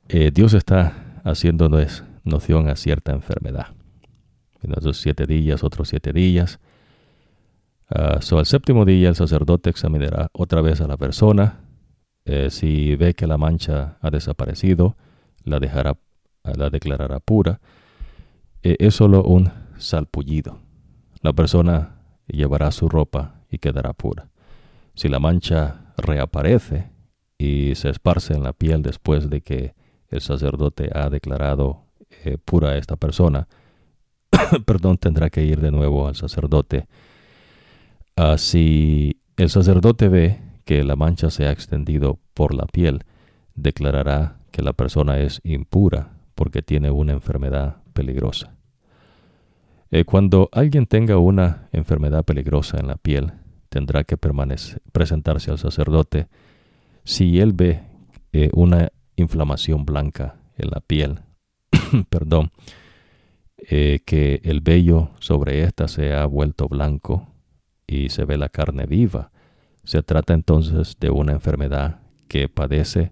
eh, 0.09 0.29
Dios 0.31 0.53
está 0.53 1.21
haciéndonos 1.23 2.03
noción 2.23 2.69
a 2.69 2.75
cierta 2.75 3.13
enfermedad. 3.13 3.69
Esos 4.61 4.97
siete 4.97 5.25
días, 5.25 5.63
otros 5.63 5.89
siete 5.89 6.13
días. 6.13 6.59
Uh, 7.89 8.21
so, 8.21 8.37
al 8.37 8.45
séptimo 8.45 8.85
día 8.85 9.09
el 9.09 9.15
sacerdote 9.15 9.71
examinará 9.71 10.29
otra 10.33 10.61
vez 10.61 10.81
a 10.81 10.87
la 10.87 10.97
persona. 10.97 11.61
Eh, 12.25 12.51
si 12.51 12.95
ve 12.95 13.15
que 13.15 13.25
la 13.25 13.39
mancha 13.39 13.97
ha 14.01 14.11
desaparecido, 14.11 14.95
la, 15.43 15.59
dejará, 15.59 15.97
la 16.43 16.69
declarará 16.69 17.19
pura. 17.21 17.59
Eh, 18.61 18.75
es 18.77 18.93
solo 18.93 19.23
un 19.23 19.51
salpullido. 19.79 20.59
La 21.23 21.33
persona 21.33 22.03
llevará 22.27 22.69
su 22.69 22.87
ropa 22.87 23.41
y 23.49 23.57
quedará 23.57 23.93
pura. 23.93 24.27
Si 24.93 25.09
la 25.09 25.17
mancha 25.17 25.91
reaparece 25.97 26.90
y 27.41 27.75
se 27.75 27.89
esparce 27.89 28.33
en 28.33 28.43
la 28.43 28.53
piel 28.53 28.81
después 28.81 29.29
de 29.29 29.41
que 29.41 29.73
el 30.09 30.21
sacerdote 30.21 30.91
ha 30.93 31.09
declarado 31.09 31.85
eh, 32.23 32.37
pura 32.37 32.69
a 32.69 32.77
esta 32.77 32.97
persona, 32.97 33.47
perdón, 34.65 34.97
tendrá 34.97 35.29
que 35.29 35.43
ir 35.43 35.59
de 35.59 35.71
nuevo 35.71 36.07
al 36.07 36.15
sacerdote. 36.15 36.87
Si 38.37 39.19
el 39.37 39.49
sacerdote 39.49 40.07
ve 40.07 40.39
que 40.65 40.83
la 40.83 40.95
mancha 40.95 41.31
se 41.31 41.47
ha 41.47 41.51
extendido 41.51 42.19
por 42.35 42.53
la 42.53 42.65
piel, 42.65 43.03
declarará 43.55 44.37
que 44.51 44.61
la 44.61 44.73
persona 44.73 45.19
es 45.19 45.41
impura 45.43 46.11
porque 46.35 46.61
tiene 46.61 46.91
una 46.91 47.13
enfermedad 47.13 47.77
peligrosa. 47.93 48.53
Eh, 49.89 50.05
cuando 50.05 50.49
alguien 50.51 50.85
tenga 50.85 51.17
una 51.17 51.67
enfermedad 51.71 52.23
peligrosa 52.23 52.79
en 52.79 52.87
la 52.87 52.95
piel, 52.95 53.33
tendrá 53.69 54.03
que 54.03 54.17
presentarse 54.17 55.51
al 55.51 55.57
sacerdote. 55.57 56.27
Si 57.11 57.41
él 57.41 57.51
ve 57.51 57.81
eh, 58.31 58.49
una 58.53 58.89
inflamación 59.17 59.83
blanca 59.83 60.37
en 60.57 60.69
la 60.69 60.79
piel, 60.79 61.19
perdón, 62.09 62.51
eh, 63.57 63.99
que 64.05 64.39
el 64.45 64.61
vello 64.61 65.09
sobre 65.19 65.63
ésta 65.63 65.89
se 65.89 66.13
ha 66.13 66.25
vuelto 66.25 66.69
blanco 66.69 67.27
y 67.85 68.07
se 68.11 68.23
ve 68.23 68.37
la 68.37 68.47
carne 68.47 68.85
viva. 68.85 69.33
Se 69.83 70.01
trata 70.03 70.33
entonces 70.33 70.95
de 71.01 71.09
una 71.09 71.33
enfermedad 71.33 71.99
que 72.29 72.47
padece 72.47 73.11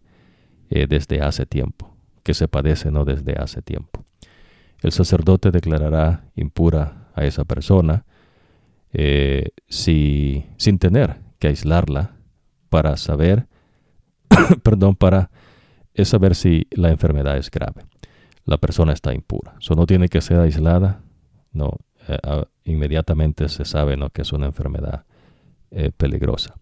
eh, 0.69 0.87
desde 0.87 1.19
hace 1.19 1.45
tiempo, 1.45 1.93
que 2.23 2.33
se 2.33 2.47
padece 2.47 2.91
no 2.91 3.03
desde 3.03 3.33
hace 3.33 3.61
tiempo. 3.61 4.05
El 4.81 4.93
sacerdote 4.93 5.51
declarará 5.51 6.23
impura 6.37 7.09
a 7.15 7.25
esa 7.25 7.43
persona 7.43 8.05
si, 9.67 10.45
sin 10.55 10.79
tener 10.79 11.17
que 11.37 11.49
aislarla 11.49 12.15
para 12.69 12.95
saber, 12.95 13.48
perdón, 14.63 14.95
para 14.95 15.29
saber 16.03 16.35
si 16.35 16.67
la 16.71 16.89
enfermedad 16.89 17.37
es 17.37 17.51
grave 17.51 17.83
la 18.49 18.57
persona 18.57 18.93
está 18.93 19.13
impura. 19.13 19.55
Eso 19.61 19.75
no 19.75 19.85
tiene 19.85 20.09
que 20.09 20.21
ser 20.21 20.39
aislada, 20.39 21.01
no, 21.53 21.77
eh, 22.07 22.17
inmediatamente 22.63 23.47
se 23.47 23.63
sabe 23.63 23.95
¿no? 23.95 24.09
que 24.09 24.23
es 24.23 24.33
una 24.33 24.47
enfermedad 24.47 25.05
eh, 25.69 25.91
peligrosa. 25.95 26.55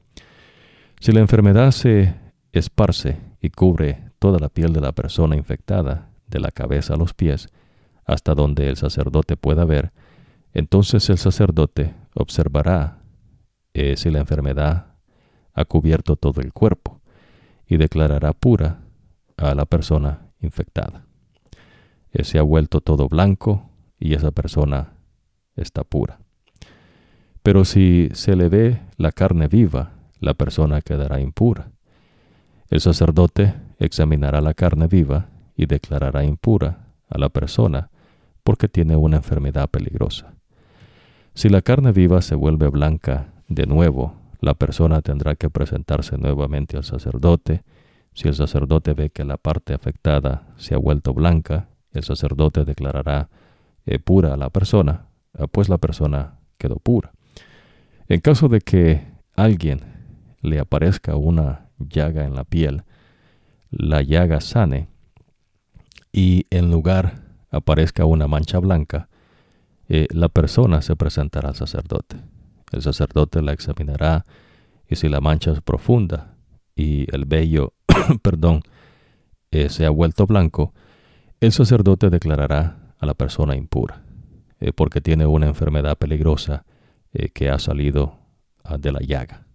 Si 1.00 1.14
la 1.14 1.22
enfermedad 1.22 1.72
se 1.72 2.14
esparce 2.52 3.22
y 3.40 3.52
cubre 3.52 4.12
toda 4.20 4.38
la 4.38 4.50
piel 4.50 4.74
de 4.74 4.82
la 4.82 4.92
persona 4.92 5.38
infectada, 5.38 6.10
de 6.28 6.42
la 6.42 6.52
cabeza 6.52 6.96
a 6.96 6.98
los 6.98 7.14
pies, 7.14 7.48
hasta 8.06 8.36
donde 8.36 8.68
el 8.68 8.76
sacerdote 8.76 9.38
pueda 9.38 9.64
ver, 9.64 9.94
entonces 10.54 11.10
el 11.10 11.18
sacerdote 11.18 11.96
observará 12.16 13.00
eh, 13.74 13.96
si 13.96 14.10
la 14.10 14.20
enfermedad 14.20 14.88
ha 15.54 15.66
cubierto 15.66 16.18
todo 16.18 16.42
el 16.42 16.52
cuerpo 16.52 16.97
y 17.68 17.78
declarará 17.78 18.34
pura 18.34 18.80
a 19.38 19.54
la 19.56 19.66
persona 19.66 20.30
infectada 20.40 21.08
se 22.24 22.40
ha 22.40 22.42
vuelto 22.42 22.82
todo 22.82 23.08
blanco 23.08 23.70
y 24.00 24.14
esa 24.14 24.32
persona 24.32 24.94
está 25.56 25.84
pura. 25.84 26.20
Pero 27.44 27.66
si 27.66 28.10
se 28.14 28.36
le 28.36 28.50
ve 28.50 28.82
la 28.98 29.12
carne 29.12 29.48
viva, 29.48 29.92
la 30.20 30.34
persona 30.34 30.82
quedará 30.82 31.20
impura. 31.20 31.72
El 32.70 32.82
sacerdote 32.82 33.54
examinará 33.80 34.42
la 34.42 34.54
carne 34.54 34.88
viva 34.88 35.28
y 35.56 35.66
declarará 35.66 36.24
impura 36.24 36.88
a 37.10 37.18
la 37.18 37.30
persona 37.30 37.90
porque 38.44 38.68
tiene 38.68 38.96
una 38.96 39.18
enfermedad 39.18 39.70
peligrosa. 39.70 40.34
Si 41.34 41.50
la 41.50 41.62
carne 41.62 41.92
viva 41.92 42.22
se 42.22 42.36
vuelve 42.36 42.68
blanca 42.70 43.34
de 43.48 43.66
nuevo, 43.66 44.16
la 44.40 44.54
persona 44.54 45.02
tendrá 45.02 45.36
que 45.36 45.50
presentarse 45.50 46.18
nuevamente 46.18 46.78
al 46.78 46.84
sacerdote. 46.84 47.64
Si 48.14 48.28
el 48.28 48.36
sacerdote 48.36 48.94
ve 48.94 49.10
que 49.10 49.24
la 49.24 49.38
parte 49.38 49.74
afectada 49.74 50.48
se 50.58 50.76
ha 50.76 50.78
vuelto 50.78 51.14
blanca, 51.14 51.70
el 51.92 52.04
sacerdote 52.04 52.66
declarará 52.66 53.30
eh, 53.86 54.00
pura 54.00 54.34
a 54.34 54.38
la 54.38 54.50
persona, 54.50 55.08
ah, 55.34 55.48
pues 55.48 55.70
la 55.70 55.78
persona 55.78 56.40
quedó 56.58 56.78
pura. 56.78 57.12
En 58.08 58.22
caso 58.22 58.48
de 58.48 58.62
que 58.62 59.08
alguien 59.36 59.82
le 60.42 60.60
aparezca 60.60 61.16
una 61.16 61.70
llaga 61.78 62.26
en 62.26 62.36
la 62.36 62.44
piel, 62.44 62.84
la 63.70 64.02
llaga 64.02 64.40
sane 64.40 64.88
y 66.12 66.46
en 66.50 66.72
lugar 66.72 67.24
aparezca 67.52 68.06
una 68.06 68.28
mancha 68.28 68.60
blanca, 68.60 69.10
eh, 69.90 70.08
la 70.12 70.30
persona 70.30 70.82
se 70.82 70.96
presentará 70.96 71.50
al 71.50 71.56
sacerdote. 71.56 72.18
El 72.72 72.82
sacerdote 72.82 73.42
la 73.42 73.54
examinará 73.54 74.26
y 74.90 74.96
si 74.96 75.10
la 75.10 75.22
mancha 75.22 75.52
es 75.52 75.62
profunda 75.62 76.36
y 76.76 77.14
el 77.14 77.26
vello, 77.26 77.74
perdón, 78.22 78.62
eh, 79.52 79.70
se 79.70 79.86
ha 79.86 79.90
vuelto 79.90 80.26
blanco, 80.26 80.74
el 81.40 81.52
sacerdote 81.52 82.10
declarará 82.10 82.94
a 83.00 83.06
la 83.06 83.14
persona 83.14 83.56
impura, 83.56 84.04
eh, 84.60 84.74
porque 84.74 85.02
tiene 85.02 85.26
una 85.26 85.48
enfermedad 85.48 85.98
peligrosa 85.98 86.66
eh, 87.14 87.30
que 87.30 87.50
ha 87.50 87.60
salido 87.60 88.20
ah, 88.64 88.78
de 88.78 88.92
la 88.92 89.00
llaga. 89.00 89.46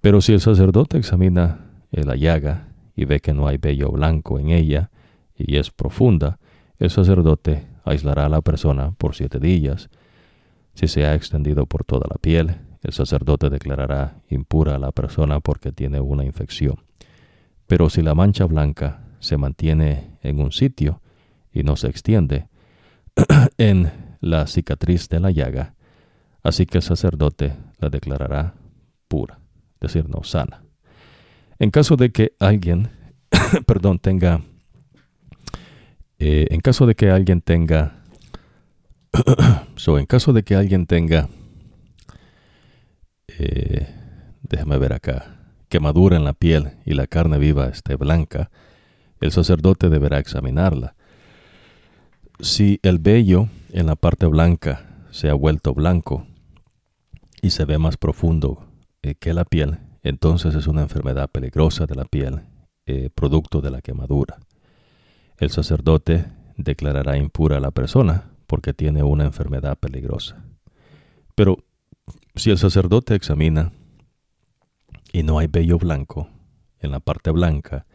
Pero 0.00 0.20
si 0.20 0.32
el 0.32 0.40
sacerdote 0.40 0.98
examina 0.98 1.70
la 1.90 2.16
llaga 2.16 2.68
y 2.94 3.04
ve 3.04 3.20
que 3.20 3.32
no 3.32 3.46
hay 3.46 3.56
vello 3.56 3.90
blanco 3.90 4.38
en 4.38 4.50
ella 4.50 4.90
y 5.34 5.56
es 5.56 5.70
profunda, 5.70 6.38
el 6.78 6.90
sacerdote 6.90 7.66
aislará 7.84 8.26
a 8.26 8.28
la 8.28 8.40
persona 8.40 8.92
por 8.92 9.14
siete 9.14 9.38
días. 9.38 9.88
Si 10.74 10.88
se 10.88 11.06
ha 11.06 11.14
extendido 11.14 11.66
por 11.66 11.84
toda 11.84 12.06
la 12.10 12.16
piel, 12.16 12.56
el 12.82 12.92
sacerdote 12.92 13.48
declarará 13.48 14.20
impura 14.28 14.74
a 14.74 14.78
la 14.78 14.92
persona 14.92 15.40
porque 15.40 15.72
tiene 15.72 16.00
una 16.00 16.24
infección. 16.24 16.84
Pero 17.66 17.88
si 17.88 18.02
la 18.02 18.14
mancha 18.14 18.44
blanca 18.44 19.04
se 19.20 19.38
mantiene 19.38 20.18
en 20.22 20.40
un 20.40 20.52
sitio 20.52 21.00
y 21.52 21.62
no 21.62 21.76
se 21.76 21.88
extiende 21.88 22.48
en 23.58 23.90
la 24.20 24.46
cicatriz 24.46 25.08
de 25.08 25.20
la 25.20 25.30
llaga, 25.30 25.74
así 26.42 26.66
que 26.66 26.78
el 26.78 26.82
sacerdote 26.82 27.54
la 27.78 27.88
declarará 27.88 28.54
pura, 29.08 29.38
es 29.80 29.92
decir, 29.92 30.08
no 30.08 30.22
sana. 30.24 30.62
En 31.58 31.70
caso 31.70 31.96
de 31.96 32.10
que 32.10 32.34
alguien, 32.38 32.90
perdón, 33.66 33.98
tenga, 33.98 34.42
eh, 36.18 36.46
en 36.50 36.60
caso 36.60 36.86
de 36.86 36.94
que 36.94 37.10
alguien 37.10 37.40
tenga, 37.40 38.03
so, 39.76 39.98
en 39.98 40.06
caso 40.06 40.32
de 40.32 40.42
que 40.42 40.54
alguien 40.54 40.86
tenga, 40.86 41.28
eh, 43.28 43.88
déjame 44.42 44.78
ver 44.78 44.92
acá, 44.92 45.36
quemadura 45.68 46.16
en 46.16 46.24
la 46.24 46.34
piel 46.34 46.72
y 46.84 46.94
la 46.94 47.06
carne 47.06 47.38
viva 47.38 47.66
esté 47.66 47.96
blanca, 47.96 48.50
el 49.20 49.32
sacerdote 49.32 49.88
deberá 49.88 50.18
examinarla. 50.18 50.94
Si 52.40 52.80
el 52.82 52.98
vello 52.98 53.48
en 53.72 53.86
la 53.86 53.96
parte 53.96 54.26
blanca 54.26 55.06
se 55.10 55.30
ha 55.30 55.34
vuelto 55.34 55.72
blanco 55.72 56.26
y 57.40 57.50
se 57.50 57.64
ve 57.64 57.78
más 57.78 57.96
profundo 57.96 58.66
eh, 59.02 59.14
que 59.14 59.32
la 59.32 59.44
piel, 59.44 59.78
entonces 60.02 60.54
es 60.54 60.66
una 60.66 60.82
enfermedad 60.82 61.30
peligrosa 61.30 61.86
de 61.86 61.94
la 61.94 62.04
piel, 62.04 62.42
eh, 62.86 63.10
producto 63.14 63.60
de 63.60 63.70
la 63.70 63.80
quemadura. 63.80 64.38
El 65.38 65.50
sacerdote 65.50 66.26
declarará 66.56 67.16
impura 67.16 67.56
a 67.56 67.60
la 67.60 67.70
persona 67.70 68.33
porque 68.46 68.72
tiene 68.72 69.02
una 69.02 69.24
enfermedad 69.24 69.78
peligrosa. 69.78 70.44
Pero 71.34 71.58
si 72.34 72.50
el 72.50 72.58
sacerdote 72.58 73.14
examina 73.14 73.72
y 75.12 75.22
no 75.22 75.38
hay 75.38 75.46
vello 75.46 75.78
blanco 75.78 76.28
en 76.80 76.90
la 76.90 77.00
parte 77.00 77.30
blanca 77.30 77.86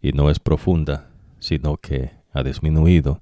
y 0.00 0.12
no 0.12 0.30
es 0.30 0.38
profunda, 0.38 1.10
sino 1.38 1.76
que 1.76 2.12
ha 2.32 2.42
disminuido, 2.42 3.20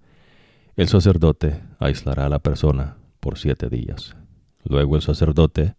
el 0.77 0.89
sacerdote 0.89 1.63
aislará 1.79 2.27
a 2.27 2.29
la 2.29 2.39
persona 2.39 2.97
por 3.21 3.39
siete 3.39 3.69
días. 3.69 4.17
Luego 4.65 4.97
el 4.97 5.03
sacerdote 5.03 5.75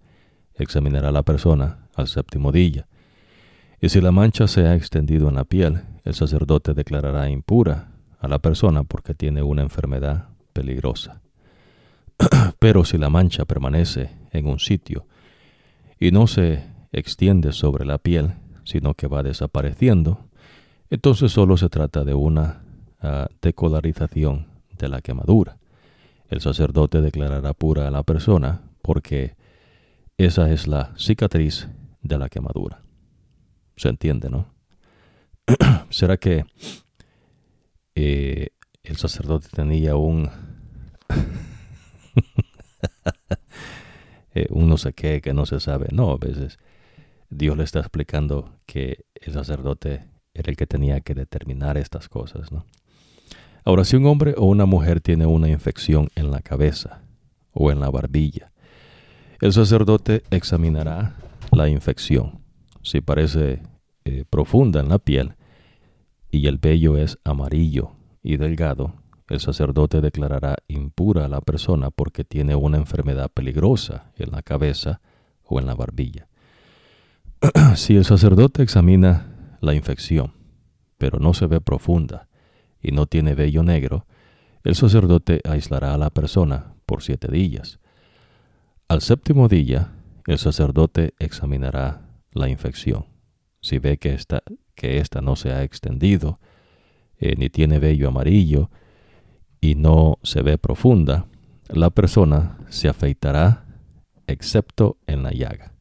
examinará 0.56 1.10
a 1.10 1.14
la 1.14 1.24
persona 1.24 1.88
al 1.95 2.08
séptimo 2.08 2.52
día. 2.52 2.88
Y 3.80 3.90
si 3.90 3.99
la 4.02 4.12
mancha 4.12 4.48
se 4.48 4.68
ha 4.68 4.76
extendido 4.76 5.30
en 5.30 5.36
la 5.36 5.44
piel, 5.44 5.82
el 6.03 6.14
sacerdote 6.14 6.74
declarará 6.74 7.30
impura 7.30 7.91
a 8.20 8.28
la 8.28 8.40
persona 8.40 8.84
porque 8.84 9.14
tiene 9.14 9.41
una 9.41 9.64
enfermedad 9.64 10.31
peligrosa. 10.52 11.22
Pero 12.60 12.86
si 12.86 12.98
la 12.98 13.10
mancha 13.10 13.45
permanece 13.45 14.11
en 14.32 14.48
un 14.48 14.60
sitio 14.60 15.07
y 15.99 16.11
no 16.11 16.28
se 16.28 16.64
extiende 16.91 17.52
sobre 17.52 17.86
la 17.86 17.98
piel, 17.98 18.34
sino 18.64 18.94
que 18.94 19.07
va 19.07 19.23
desapareciendo, 19.23 20.30
entonces 20.90 21.32
solo 21.32 21.57
se 21.57 21.69
trata 21.69 22.03
de 22.03 22.14
una 22.14 22.64
uh, 23.02 23.34
decolarización 23.41 24.48
de 24.78 24.90
la 24.90 25.02
quemadura. 25.02 25.57
El 26.28 26.41
sacerdote 26.41 27.02
declarará 27.02 27.53
pura 27.53 27.88
a 27.88 27.91
la 27.91 28.03
persona 28.03 28.61
porque 28.82 29.36
esa 30.18 30.52
es 30.52 30.68
la 30.68 30.94
cicatriz 30.98 31.68
de 32.02 32.18
la 32.18 32.30
quemadura. 32.30 32.82
Se 33.76 33.90
entiende, 33.90 34.30
¿no? 34.30 34.53
¿Será 35.90 36.18
que 36.18 36.45
eh, 37.95 38.49
el 38.84 38.98
sacerdote 38.98 39.48
tenía 39.53 39.95
un... 39.95 40.30
Eh, 44.34 44.48
un 44.49 44.70
no 44.70 44.78
sé 44.78 44.94
qué 44.94 45.20
que 45.20 45.34
no 45.34 45.45
se 45.45 45.60
sabe? 45.60 45.90
No, 45.91 46.10
a 46.12 46.16
veces 46.16 46.58
Dios 47.30 47.58
le 47.58 47.66
está 47.66 47.80
explicando 47.80 48.56
que 48.66 49.03
el 49.14 49.34
sacerdote 49.34 50.06
era 50.34 50.49
el 50.49 50.56
que 50.56 50.66
tenía 50.66 51.02
que 51.02 51.14
determinar 51.14 51.78
estas 51.78 52.08
cosas, 52.08 52.49
¿no? 52.49 52.66
Ahora, 53.66 53.84
si 53.84 53.98
un 53.98 54.06
hombre 54.06 54.34
o 54.38 54.45
una 54.45 54.66
mujer 54.66 55.02
tiene 55.02 55.26
una 55.26 55.49
infección 55.49 56.08
en 56.16 56.32
la 56.32 56.40
cabeza 56.40 57.02
o 57.52 57.74
en 57.74 57.82
la 57.82 57.90
barbilla, 57.90 58.53
el 59.41 59.52
sacerdote 59.52 60.24
examinará 60.32 61.18
la 61.52 61.68
infección. 61.68 62.40
Si 62.84 63.02
parece 63.02 63.62
eh, 64.06 64.24
profunda 64.30 64.80
en 64.80 64.88
la 64.88 64.98
piel 64.98 65.34
y 66.32 66.48
el 66.48 66.58
vello 66.58 66.95
es 66.95 67.20
amarillo 67.26 67.98
y 68.23 68.38
delgado, 68.38 68.93
el 69.30 69.39
sacerdote 69.39 70.02
declarará 70.02 70.57
impura 70.68 71.26
a 71.26 71.30
la 71.30 71.41
persona 71.41 71.89
porque 71.89 72.23
tiene 72.23 72.56
una 72.56 72.77
enfermedad 72.77 73.31
peligrosa 73.34 74.11
en 74.18 74.31
la 74.31 74.41
cabeza 74.41 74.99
o 75.43 75.60
en 75.60 75.65
la 75.65 75.73
barbilla. 75.73 76.27
si 77.76 77.95
el 77.95 78.06
sacerdote 78.06 78.61
examina 78.61 79.57
la 79.61 79.73
infección, 79.73 80.34
pero 80.98 81.19
no 81.19 81.34
se 81.34 81.48
ve 81.48 81.61
profunda 81.61 82.27
y 82.81 82.91
no 82.91 83.07
tiene 83.07 83.34
vello 83.34 83.64
negro, 83.64 84.06
el 84.64 84.76
sacerdote 84.76 85.41
aislará 85.49 85.93
a 85.93 85.98
la 85.98 86.10
persona 86.10 86.73
por 86.85 87.02
siete 87.02 87.31
días. 87.31 87.80
Al 88.88 89.02
séptimo 89.02 89.48
día, 89.48 89.93
el 90.27 90.38
sacerdote 90.38 91.14
examinará 91.19 92.02
la 92.34 92.49
infección. 92.49 93.06
Si 93.61 93.80
ve 93.80 93.98
que 93.98 94.14
esta, 94.14 94.43
que 94.76 94.98
esta 94.98 95.22
no 95.22 95.35
se 95.35 95.52
ha 95.52 95.64
extendido, 95.64 96.39
eh, 97.22 97.35
ni 97.38 97.49
tiene 97.49 97.80
vello 97.80 98.10
amarillo, 98.10 98.69
y 99.61 99.76
no 99.76 100.18
se 100.23 100.41
ve 100.41 100.57
profunda, 100.57 101.27
la 101.69 101.91
persona 101.91 102.57
se 102.69 102.89
afeitará 102.89 103.65
excepto 104.27 104.98
en 105.07 105.23
la 105.23 105.31
llaga. 105.31 105.73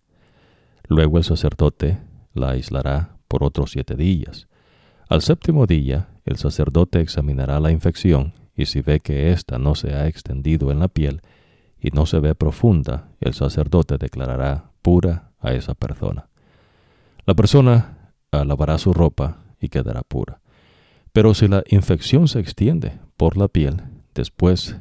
Luego 0.87 1.19
el 1.19 1.25
sacerdote 1.25 1.99
la 2.35 2.51
aislará 2.51 3.17
por 3.27 3.43
otros 3.43 3.71
siete 3.73 3.97
días. 3.97 4.49
Al 5.09 5.23
séptimo 5.23 5.67
día, 5.67 6.09
el 6.25 6.37
sacerdote 6.37 7.01
examinará 7.01 7.59
la 7.59 7.73
infección, 7.73 8.35
y 8.55 8.67
si 8.67 8.83
ve 8.83 9.01
que 9.01 9.33
ésta 9.33 9.59
no 9.59 9.75
se 9.75 9.95
ha 9.95 10.07
extendido 10.07 10.71
en 10.71 10.81
la 10.81 10.89
piel, 10.89 11.23
y 11.81 11.91
no 11.91 12.05
se 12.07 12.21
ve 12.21 12.35
profunda, 12.35 13.09
el 13.21 13.33
sacerdote 13.33 13.97
declarará 13.97 14.73
pura 14.83 15.33
a 15.41 15.55
esa 15.55 15.75
persona. 15.75 16.29
La 17.25 17.35
persona 17.35 18.13
lavará 18.31 18.77
su 18.79 18.93
ropa 18.93 19.39
y 19.61 19.69
quedará 19.69 20.03
pura. 20.03 20.40
Pero 21.13 21.35
si 21.35 21.49
la 21.49 21.65
infección 21.69 22.29
se 22.29 22.41
extiende 22.41 22.99
por 23.17 23.37
la 23.37 23.49
piel 23.49 23.83
después 24.15 24.77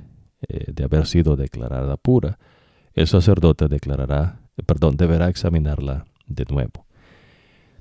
eh, 0.47 0.71
de 0.71 0.83
haber 0.83 1.05
sido 1.07 1.35
declarada 1.35 1.97
pura, 1.97 2.37
el 2.93 3.07
sacerdote 3.07 3.67
declarará, 3.67 4.39
perdón, 4.65 4.97
deberá 4.97 5.29
examinarla 5.29 6.05
de 6.27 6.45
nuevo. 6.49 6.85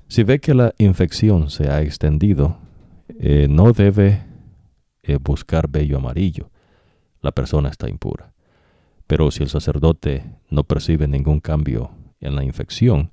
Si 0.07 0.23
ve 0.23 0.39
que 0.39 0.53
la 0.53 0.73
infección 0.77 1.49
se 1.49 1.69
ha 1.69 1.81
extendido, 1.81 2.57
eh, 3.19 3.47
no 3.49 3.71
debe 3.73 4.23
eh, 5.03 5.17
buscar 5.21 5.69
vello 5.69 5.97
amarillo. 5.97 6.49
La 7.21 7.31
persona 7.31 7.69
está 7.69 7.89
impura. 7.89 8.33
Pero 9.07 9.29
si 9.31 9.43
el 9.43 9.49
sacerdote 9.49 10.23
no 10.49 10.63
percibe 10.63 11.07
ningún 11.07 11.39
cambio 11.39 11.91
en 12.19 12.35
la 12.35 12.43
infección 12.43 13.11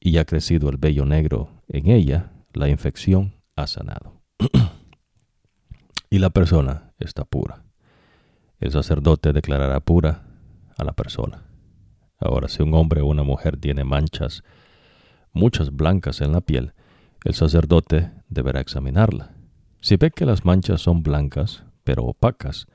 y 0.00 0.18
ha 0.18 0.24
crecido 0.24 0.68
el 0.70 0.76
vello 0.76 1.04
negro 1.04 1.48
en 1.68 1.88
ella, 1.90 2.32
la 2.52 2.68
infección 2.68 3.34
ha 3.56 3.66
sanado. 3.66 4.17
y 6.10 6.18
la 6.18 6.30
persona 6.30 6.92
está 6.98 7.24
pura. 7.24 7.64
El 8.60 8.72
sacerdote 8.72 9.32
declarará 9.32 9.80
pura 9.80 10.24
a 10.76 10.84
la 10.84 10.92
persona. 10.92 11.44
Ahora, 12.18 12.48
si 12.48 12.62
un 12.62 12.74
hombre 12.74 13.00
o 13.00 13.06
una 13.06 13.22
mujer 13.22 13.56
tiene 13.56 13.84
manchas, 13.84 14.42
muchas 15.32 15.70
blancas 15.70 16.20
en 16.20 16.32
la 16.32 16.40
piel, 16.40 16.72
el 17.24 17.34
sacerdote 17.34 18.10
deberá 18.28 18.60
examinarla. 18.60 19.32
Si 19.80 19.96
ve 19.96 20.10
que 20.10 20.26
las 20.26 20.44
manchas 20.44 20.80
son 20.80 21.02
blancas, 21.02 21.64
pero 21.84 22.04
opacas, 22.04 22.66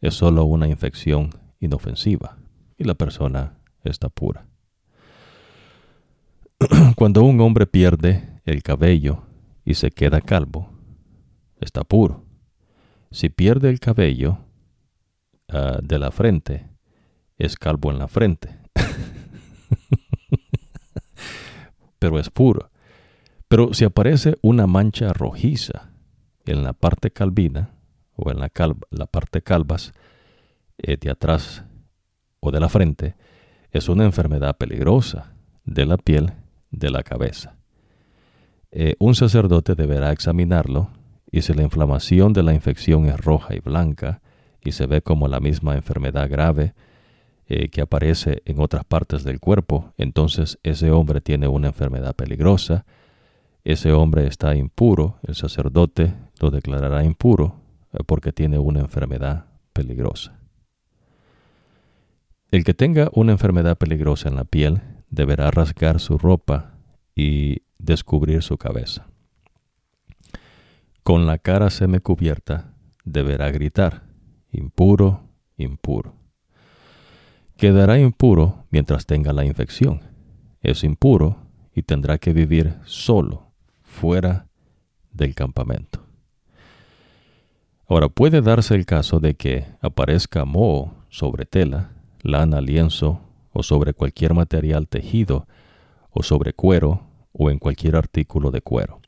es 0.00 0.14
solo 0.14 0.44
una 0.44 0.68
infección 0.68 1.30
inofensiva 1.60 2.36
y 2.76 2.84
la 2.84 2.94
persona 2.94 3.58
está 3.84 4.08
pura. 4.08 4.46
Cuando 6.96 7.22
un 7.22 7.40
hombre 7.40 7.66
pierde 7.66 8.40
el 8.44 8.62
cabello 8.62 9.22
y 9.64 9.74
se 9.74 9.90
queda 9.90 10.20
calvo, 10.20 10.71
está 11.62 11.84
puro. 11.84 12.24
Si 13.10 13.28
pierde 13.28 13.70
el 13.70 13.80
cabello 13.80 14.38
ah, 15.48 15.78
de 15.82 15.98
la 15.98 16.10
frente, 16.10 16.68
es 17.38 17.56
calvo 17.56 17.90
en 17.90 17.98
la 17.98 18.08
frente. 18.08 18.58
Pero 21.98 22.18
es 22.18 22.30
puro. 22.30 22.70
Pero 23.48 23.74
si 23.74 23.84
aparece 23.84 24.36
una 24.42 24.66
mancha 24.66 25.12
rojiza 25.12 25.90
en 26.46 26.64
la 26.64 26.72
parte 26.72 27.10
calvina 27.10 27.70
o 28.14 28.30
en 28.30 28.40
la, 28.40 28.50
la 28.90 29.06
parte 29.06 29.42
calvas, 29.42 29.92
eh, 30.78 30.96
de 30.96 31.10
atrás 31.10 31.64
o 32.40 32.50
de 32.50 32.60
la 32.60 32.68
frente 32.68 33.14
es 33.70 33.88
una 33.88 34.04
enfermedad 34.04 34.56
peligrosa 34.56 35.34
de 35.64 35.86
la 35.86 35.96
piel 35.96 36.32
de 36.70 36.90
la 36.90 37.02
cabeza. 37.02 37.56
Eh, 38.70 38.96
un 38.98 39.14
sacerdote 39.14 39.74
deberá 39.74 40.12
examinarlo 40.12 40.90
y 41.32 41.40
si 41.40 41.54
la 41.54 41.62
inflamación 41.62 42.34
de 42.34 42.42
la 42.42 42.52
infección 42.52 43.06
es 43.06 43.18
roja 43.18 43.56
y 43.56 43.60
blanca 43.60 44.20
y 44.62 44.72
se 44.72 44.86
ve 44.86 45.00
como 45.00 45.26
la 45.26 45.40
misma 45.40 45.74
enfermedad 45.74 46.30
grave, 46.30 46.74
eh, 47.48 47.70
que 47.70 47.80
aparece 47.80 48.42
en 48.44 48.60
otras 48.60 48.84
partes 48.84 49.24
del 49.24 49.40
cuerpo, 49.40 49.92
entonces 49.96 50.58
ese 50.62 50.90
hombre 50.92 51.20
tiene 51.20 51.48
una 51.48 51.68
enfermedad 51.68 52.14
peligrosa, 52.14 52.84
ese 53.64 53.92
hombre 53.92 54.26
está 54.26 54.54
impuro, 54.54 55.16
el 55.26 55.34
sacerdote 55.34 56.14
lo 56.38 56.50
declarará 56.50 57.02
impuro 57.02 57.56
eh, 57.92 57.98
porque 58.06 58.32
tiene 58.32 58.58
una 58.58 58.80
enfermedad 58.80 59.46
peligrosa. 59.72 60.38
El 62.50 62.64
que 62.64 62.74
tenga 62.74 63.08
una 63.14 63.32
enfermedad 63.32 63.78
peligrosa 63.78 64.28
en 64.28 64.36
la 64.36 64.44
piel 64.44 64.82
deberá 65.08 65.50
rasgar 65.50 65.98
su 65.98 66.18
ropa 66.18 66.74
y 67.16 67.62
descubrir 67.78 68.42
su 68.42 68.58
cabeza. 68.58 69.06
Con 71.02 71.26
la 71.26 71.38
cara 71.38 71.68
semicubierta 71.70 72.74
deberá 73.04 73.50
gritar, 73.50 74.04
impuro, 74.52 75.24
impuro. 75.56 76.14
Quedará 77.56 77.98
impuro 77.98 78.66
mientras 78.70 79.04
tenga 79.04 79.32
la 79.32 79.44
infección. 79.44 80.02
Es 80.60 80.84
impuro 80.84 81.38
y 81.74 81.82
tendrá 81.82 82.18
que 82.18 82.32
vivir 82.32 82.76
solo, 82.84 83.50
fuera 83.82 84.46
del 85.10 85.34
campamento. 85.34 86.06
Ahora 87.88 88.08
puede 88.08 88.40
darse 88.40 88.76
el 88.76 88.86
caso 88.86 89.18
de 89.18 89.34
que 89.34 89.66
aparezca 89.80 90.44
moho 90.44 90.94
sobre 91.08 91.46
tela, 91.46 91.90
lana, 92.22 92.60
lienzo 92.60 93.20
o 93.52 93.64
sobre 93.64 93.92
cualquier 93.92 94.34
material 94.34 94.86
tejido 94.86 95.48
o 96.10 96.22
sobre 96.22 96.52
cuero 96.52 97.02
o 97.32 97.50
en 97.50 97.58
cualquier 97.58 97.96
artículo 97.96 98.52
de 98.52 98.60
cuero. 98.62 99.01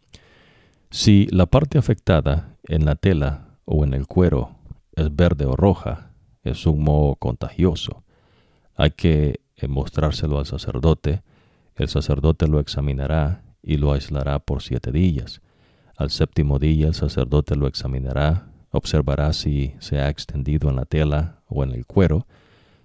Si 0.96 1.26
la 1.32 1.46
parte 1.46 1.76
afectada 1.76 2.56
en 2.68 2.84
la 2.84 2.94
tela 2.94 3.58
o 3.64 3.82
en 3.82 3.94
el 3.94 4.06
cuero 4.06 4.54
es 4.94 5.14
verde 5.16 5.44
o 5.44 5.56
roja, 5.56 6.12
es 6.44 6.66
un 6.66 6.84
moho 6.84 7.16
contagioso. 7.16 8.04
Hay 8.76 8.92
que 8.92 9.40
mostrárselo 9.66 10.38
al 10.38 10.46
sacerdote, 10.46 11.24
el 11.74 11.88
sacerdote 11.88 12.46
lo 12.46 12.60
examinará 12.60 13.42
y 13.60 13.78
lo 13.78 13.92
aislará 13.92 14.38
por 14.38 14.62
siete 14.62 14.92
días. 14.92 15.42
Al 15.96 16.10
séptimo 16.10 16.60
día 16.60 16.86
el 16.86 16.94
sacerdote 16.94 17.56
lo 17.56 17.66
examinará, 17.66 18.46
observará 18.70 19.32
si 19.32 19.74
se 19.80 19.98
ha 19.98 20.08
extendido 20.08 20.70
en 20.70 20.76
la 20.76 20.84
tela 20.84 21.40
o 21.48 21.64
en 21.64 21.72
el 21.72 21.86
cuero. 21.86 22.28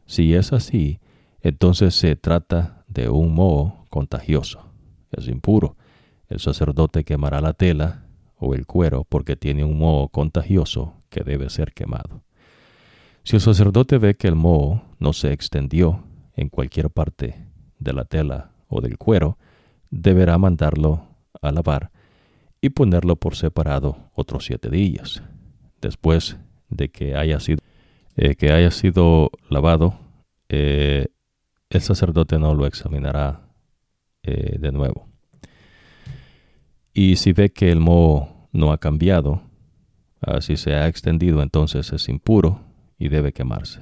Si 0.07 0.33
es 0.33 0.51
así, 0.51 0.99
entonces 1.41 1.93
se 1.93 2.15
trata 2.15 2.83
de 2.87 3.07
un 3.07 3.35
moho 3.35 3.85
contagioso. 3.91 4.65
Es 5.11 5.27
impuro. 5.27 5.75
El 6.29 6.39
sacerdote 6.39 7.03
quemará 7.03 7.41
la 7.41 7.53
tela 7.53 8.05
o 8.37 8.53
el 8.53 8.65
cuero 8.65 9.03
porque 9.03 9.35
tiene 9.35 9.63
un 9.63 9.77
moho 9.77 10.09
contagioso 10.09 10.93
que 11.09 11.23
debe 11.23 11.49
ser 11.49 11.73
quemado. 11.73 12.23
Si 13.23 13.35
el 13.35 13.41
sacerdote 13.41 13.97
ve 13.97 14.15
que 14.15 14.27
el 14.27 14.35
moho 14.35 14.83
no 14.99 15.13
se 15.13 15.33
extendió 15.33 16.03
en 16.35 16.49
cualquier 16.49 16.89
parte 16.89 17.47
de 17.79 17.93
la 17.93 18.05
tela 18.05 18.51
o 18.67 18.79
del 18.79 18.97
cuero, 18.97 19.37
deberá 19.89 20.37
mandarlo 20.37 21.03
a 21.41 21.51
lavar 21.51 21.91
y 22.61 22.69
ponerlo 22.69 23.15
por 23.15 23.35
separado 23.35 24.11
otros 24.13 24.45
siete 24.45 24.69
días. 24.69 25.23
Después 25.81 26.37
de 26.69 26.89
que 26.89 27.15
haya 27.15 27.39
sido, 27.39 27.61
eh, 28.15 29.29
lavado, 29.49 29.99
eh, 30.49 31.07
el 31.69 31.81
sacerdote 31.81 32.37
no 32.37 32.53
lo 32.53 32.67
examinará 32.67 33.41
eh, 34.23 34.57
de 34.59 34.71
nuevo. 34.71 35.08
Y 36.99 37.15
si 37.15 37.31
ve 37.31 37.53
que 37.53 37.71
el 37.71 37.79
moho 37.79 38.49
no 38.51 38.73
ha 38.73 38.77
cambiado, 38.77 39.41
así 40.19 40.57
se 40.57 40.73
ha 40.73 40.89
extendido, 40.89 41.41
entonces 41.41 41.93
es 41.93 42.09
impuro 42.09 42.59
y 42.97 43.07
debe 43.07 43.31
quemarse, 43.31 43.79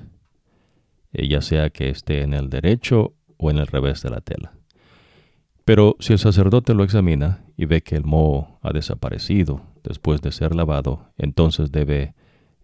ya 1.11 1.41
sea 1.41 1.71
que 1.71 1.89
esté 1.89 2.21
en 2.21 2.35
el 2.35 2.51
derecho 2.51 3.15
o 3.37 3.49
en 3.49 3.57
el 3.57 3.65
revés 3.65 4.03
de 4.03 4.11
la 4.11 4.21
tela. 4.21 4.53
Pero 5.65 5.95
si 5.99 6.13
el 6.13 6.19
sacerdote 6.19 6.75
lo 6.75 6.83
examina 6.83 7.43
y 7.57 7.65
ve 7.65 7.81
que 7.81 7.95
el 7.95 8.03
moho 8.03 8.59
ha 8.61 8.71
desaparecido 8.71 9.63
después 9.83 10.21
de 10.21 10.31
ser 10.31 10.53
lavado, 10.53 11.09
entonces 11.17 11.71
debe 11.71 12.13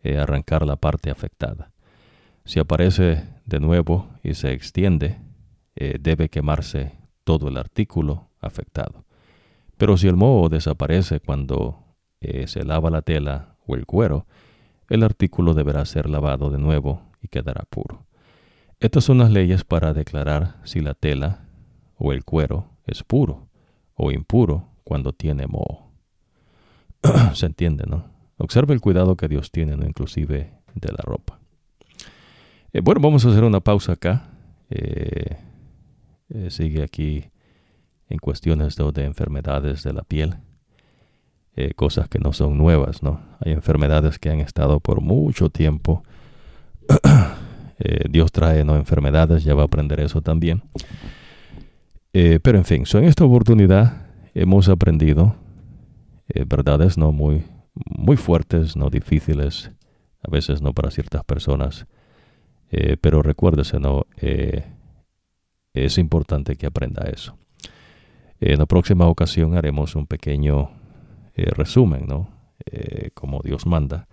eh, 0.04 0.20
arrancar 0.20 0.68
la 0.68 0.76
parte 0.76 1.10
afectada. 1.10 1.72
Si 2.46 2.60
aparece 2.60 3.24
de 3.48 3.60
nuevo 3.60 4.08
y 4.22 4.36
se 4.36 4.52
extiende, 4.52 5.18
eh, 5.76 5.98
debe 6.00 6.30
quemarse 6.30 6.92
todo 7.24 7.48
el 7.48 7.58
artículo 7.58 8.30
afectado. 8.40 9.04
Pero 9.84 9.98
si 9.98 10.08
el 10.08 10.16
moho 10.16 10.48
desaparece 10.48 11.20
cuando 11.20 11.84
eh, 12.22 12.48
se 12.48 12.64
lava 12.64 12.90
la 12.90 13.02
tela 13.02 13.58
o 13.68 13.76
el 13.76 13.86
cuero, 13.86 14.28
el 14.88 15.04
artículo 15.04 15.54
deberá 15.54 15.84
ser 15.84 16.10
lavado 16.10 16.50
de 16.50 16.58
nuevo 16.58 17.02
y 17.22 17.28
quedará 17.28 17.66
puro. 17.70 18.06
Estas 18.80 19.04
son 19.04 19.18
las 19.18 19.30
leyes 19.30 19.66
para 19.66 19.92
declarar 19.94 20.56
si 20.64 20.80
la 20.80 20.94
tela 20.94 21.50
o 21.98 22.14
el 22.14 22.24
cuero 22.24 22.70
es 22.88 23.04
puro 23.04 23.50
o 23.94 24.14
impuro 24.14 24.70
cuando 24.86 25.12
tiene 25.12 25.48
moho. 25.48 25.92
Se 27.34 27.46
entiende, 27.46 27.84
¿no? 27.86 28.06
Observe 28.38 28.74
el 28.74 28.80
cuidado 28.80 29.18
que 29.18 29.28
Dios 29.28 29.52
tiene, 29.52 29.76
¿no? 29.76 29.86
inclusive 29.86 30.54
de 30.76 30.92
la 30.94 31.04
ropa. 31.04 31.42
Eh, 32.72 32.80
bueno, 32.80 33.02
vamos 33.02 33.26
a 33.26 33.32
hacer 33.32 33.44
una 33.44 33.60
pausa 33.60 33.92
acá. 33.92 34.30
Eh, 34.70 35.36
sigue 36.48 36.84
aquí 36.84 37.33
en 38.14 38.20
cuestiones 38.20 38.78
de, 38.78 39.04
enfermedades 39.04 39.84
de 39.84 39.92
la 39.94 40.04
piel. 40.04 40.36
cosas 41.76 42.08
que 42.08 42.20
no 42.20 42.32
son 42.32 42.58
nuevas, 42.58 43.04
¿no? 43.04 43.20
Hay 43.40 43.52
enfermedades 43.52 44.18
que 44.20 44.30
han 44.30 44.40
estado 44.40 44.80
por 44.80 45.02
mucho 45.02 45.50
tiempo. 45.50 46.04
Dios 48.10 48.32
trae 48.32 48.64
¿no? 48.64 48.76
enfermedades, 48.76 49.44
ya 49.44 49.54
va 49.54 49.64
a 49.64 49.66
aprender 49.66 50.00
eso 50.00 50.22
también. 50.22 50.64
Eh, 52.14 52.40
pero 52.42 52.60
en 52.60 52.66
fin, 52.66 52.84
en 52.94 53.04
esta 53.06 53.26
oportunidad 53.26 54.06
hemos 54.36 54.70
aprendido 54.70 55.36
eh, 56.30 56.46
verdades 56.48 56.96
no 56.96 57.12
muy, 57.12 57.44
muy 57.74 58.18
fuertes, 58.18 58.76
no 58.76 58.92
difíciles, 58.92 59.72
a 60.22 60.30
veces 60.30 60.62
no 60.62 60.74
para 60.74 60.92
ciertas 60.92 61.24
personas, 61.24 61.88
eh, 62.72 62.98
pero 63.02 63.24
recuérdese, 63.24 63.80
no, 63.80 64.06
es 65.74 65.98
importante 65.98 66.56
que 66.56 66.68
aprenda 66.68 67.10
eso. 67.10 67.36
En 68.46 68.60
la 68.60 68.66
próxima 68.66 69.08
ocasión 69.08 69.56
haremos 69.56 69.96
un 69.96 70.06
pequeño 70.06 70.72
resumen, 71.36 72.06
¿no? 72.08 72.30
como 73.14 73.40
Dios 73.42 73.66
manda, 73.66 74.08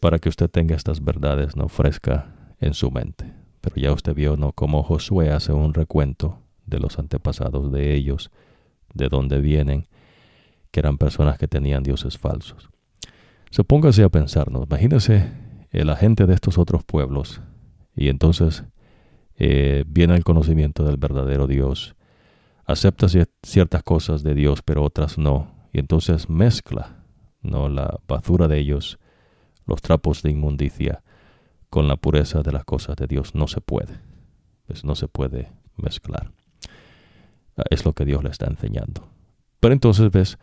para 0.00 0.20
que 0.20 0.28
usted 0.28 0.48
tenga 0.48 0.76
estas 0.76 1.02
verdades 1.02 1.56
no 1.56 1.68
fresca 1.68 2.54
en 2.60 2.72
su 2.72 2.92
mente. 2.92 3.32
Pero 3.60 3.76
ya 3.76 3.92
usted 3.92 4.14
vio, 4.14 4.36
¿no? 4.36 4.52
Como 4.52 4.84
Josué 4.84 5.32
hace 5.32 5.52
un 5.52 5.74
recuento 5.74 6.38
de 6.66 6.78
los 6.78 7.00
antepasados 7.00 7.72
de 7.72 7.94
ellos, 7.94 8.30
de 8.94 9.08
dónde 9.08 9.40
vienen, 9.40 9.88
que 10.70 10.78
eran 10.78 10.96
personas 10.96 11.36
que 11.36 11.48
tenían 11.48 11.82
dioses 11.82 12.18
falsos. 12.18 12.70
Supóngase 13.50 14.04
a 14.04 14.08
pensarnos, 14.08 14.66
imagínese 14.68 15.32
la 15.72 15.96
gente 15.96 16.26
de 16.26 16.34
estos 16.34 16.58
otros 16.58 16.84
pueblos 16.84 17.42
y 17.96 18.08
entonces 18.08 18.62
eh, 19.36 19.82
viene 19.88 20.14
el 20.14 20.22
conocimiento 20.22 20.84
del 20.84 20.96
verdadero 20.96 21.48
Dios, 21.48 21.96
acepta 22.66 23.06
ciertas 23.42 23.82
cosas 23.82 24.22
de 24.22 24.34
Dios 24.34 24.62
pero 24.62 24.82
otras 24.82 25.18
no, 25.18 25.68
y 25.72 25.78
entonces 25.78 26.28
mezcla 26.28 27.06
no 27.42 27.68
la 27.68 28.00
basura 28.06 28.48
de 28.48 28.58
ellos, 28.58 28.98
los 29.66 29.80
trapos 29.80 30.22
de 30.22 30.30
inmundicia, 30.30 31.02
con 31.70 31.88
la 31.88 31.96
pureza 31.96 32.42
de 32.42 32.52
las 32.52 32.64
cosas 32.64 32.96
de 32.96 33.06
Dios. 33.06 33.34
No 33.34 33.46
se 33.48 33.60
puede, 33.60 34.00
pues 34.66 34.84
no 34.84 34.94
se 34.94 35.08
puede 35.08 35.50
mezclar. 35.76 36.32
Es 37.70 37.84
lo 37.84 37.92
que 37.94 38.04
Dios 38.04 38.22
le 38.22 38.30
está 38.30 38.46
enseñando. 38.46 39.08
Pero 39.60 39.72
entonces 39.72 40.10
ves, 40.10 40.38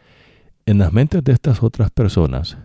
en 0.65 0.79
las 0.79 0.91
mentes 0.91 1.23
de 1.23 1.33
estas 1.33 1.61
otras 1.61 1.91
personas, 1.91 2.57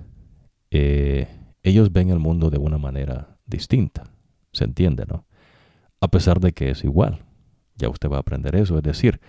eh, 0.71 1.29
ellos 1.63 1.93
ven 1.93 2.11
el 2.11 2.19
mundo 2.19 2.51
de 2.51 2.59
una 2.59 2.79
manera 2.79 3.39
distinta. 3.47 4.05
¿Se 4.53 4.65
entiende, 4.65 5.05
no? 5.07 5.27
A 6.01 6.09
pesar 6.09 6.41
de 6.41 6.53
que 6.53 6.71
es 6.71 6.85
igual. 6.85 7.25
Ya 7.77 7.89
usted 7.89 8.09
va 8.09 8.17
a 8.17 8.21
aprender 8.21 8.57
eso. 8.57 8.77
Es 8.77 8.83
decir, 8.83 9.21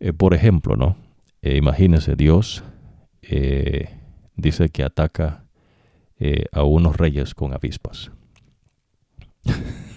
eh, 0.00 0.12
por 0.12 0.34
ejemplo, 0.34 0.76
¿no? 0.76 0.96
Eh, 1.42 1.56
imagínese, 1.56 2.16
Dios 2.16 2.64
dice 4.36 4.70
que 4.70 4.82
ataca 4.82 5.44
a 6.52 6.62
unos 6.62 6.96
reyes 6.96 7.34
con 7.34 7.52
avispas. 7.52 8.10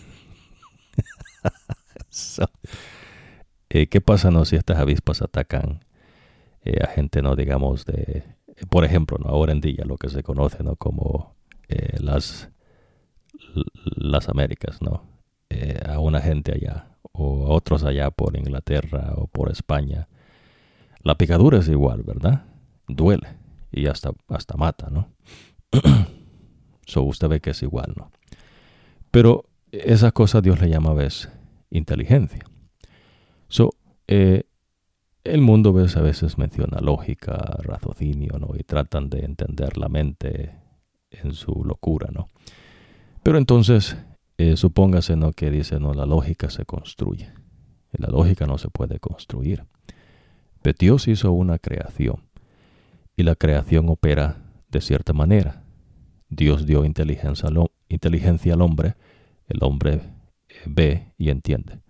Eh, 3.74 3.88
¿Qué 3.88 4.02
pasa 4.02 4.32
no, 4.32 4.44
si 4.44 4.58
estas 4.58 4.80
avispas 4.80 5.22
atacan 5.22 5.86
eh, 6.66 6.84
a 6.84 6.88
gente, 6.88 7.22
no 7.22 7.38
digamos, 7.38 7.86
de, 7.86 8.24
por 8.70 8.84
ejemplo, 8.84 9.18
¿no? 9.18 9.30
ahora 9.30 9.54
en 9.54 9.62
día 9.62 9.86
lo 9.86 9.96
que 9.96 10.10
se 10.10 10.24
conoce 10.24 10.62
¿no? 10.62 10.76
como 10.76 11.38
eh, 11.70 11.96
las, 12.02 12.50
las 13.96 14.28
Américas, 14.28 14.82
¿no? 14.82 15.10
a 15.86 16.00
una 16.00 16.22
gente 16.22 16.54
allá 16.54 16.91
o 17.12 17.48
a 17.48 17.50
otros 17.50 17.84
allá 17.84 18.12
por 18.12 18.38
Inglaterra 18.38 19.14
o 19.16 19.28
por 19.28 19.52
España. 19.52 20.08
La 21.04 21.16
picadura 21.16 21.60
es 21.60 21.68
igual, 21.68 22.04
¿verdad? 22.04 22.46
Duele 22.88 23.28
y 23.72 23.88
hasta, 23.88 24.12
hasta 24.28 24.58
mata, 24.58 24.90
¿no? 24.90 25.10
so 26.86 27.04
usted 27.04 27.28
ve 27.28 27.40
que 27.40 27.52
es 27.52 27.64
igual, 27.64 27.94
¿no? 27.96 28.12
Pero 29.10 29.46
esas 29.72 30.14
cosas 30.14 30.44
Dios 30.44 30.60
le 30.60 30.70
llama, 30.70 30.94
ves, 30.94 31.30
inteligencia. 31.70 32.44
So, 33.48 33.72
eh, 34.08 34.44
el 35.24 35.42
mundo, 35.42 35.70
a 35.70 36.02
veces 36.02 36.38
menciona 36.38 36.80
lógica, 36.80 37.58
raciocinio, 37.60 38.40
¿no? 38.40 38.56
Y 38.58 38.64
tratan 38.64 39.10
de 39.10 39.26
entender 39.26 39.78
la 39.78 39.88
mente 39.88 40.56
en 41.12 41.34
su 41.34 41.64
locura, 41.64 42.10
¿no? 42.12 42.30
Pero 43.24 43.38
entonces, 43.38 43.98
eh, 44.42 44.58
supóngase, 44.58 45.16
¿no? 45.16 45.34
Que 45.34 45.52
dice, 45.52 45.80
no, 45.80 45.94
la 45.94 46.06
lógica 46.06 46.50
se 46.50 46.66
construye. 46.66 47.32
La 47.92 48.08
lógica 48.08 48.48
no 48.48 48.58
se 48.58 48.70
puede 48.70 49.00
construir. 49.00 49.66
Pero 50.62 50.78
Dios 50.80 51.08
hizo 51.08 51.32
una 51.32 51.60
creación 51.60 52.24
y 53.16 53.24
la 53.24 53.36
creación 53.36 53.88
opera 53.90 54.38
de 54.70 54.82
cierta 54.82 55.14
manera. 55.14 55.64
Dios 56.30 56.66
dio 56.66 56.86
inteligencia 56.86 57.50
al, 57.50 58.62
hombre, 58.62 58.96
el 59.48 59.60
hombre 59.62 60.02
eh, 60.50 60.56
ve 60.66 61.14
y 61.18 61.30
entiende. 61.30 61.82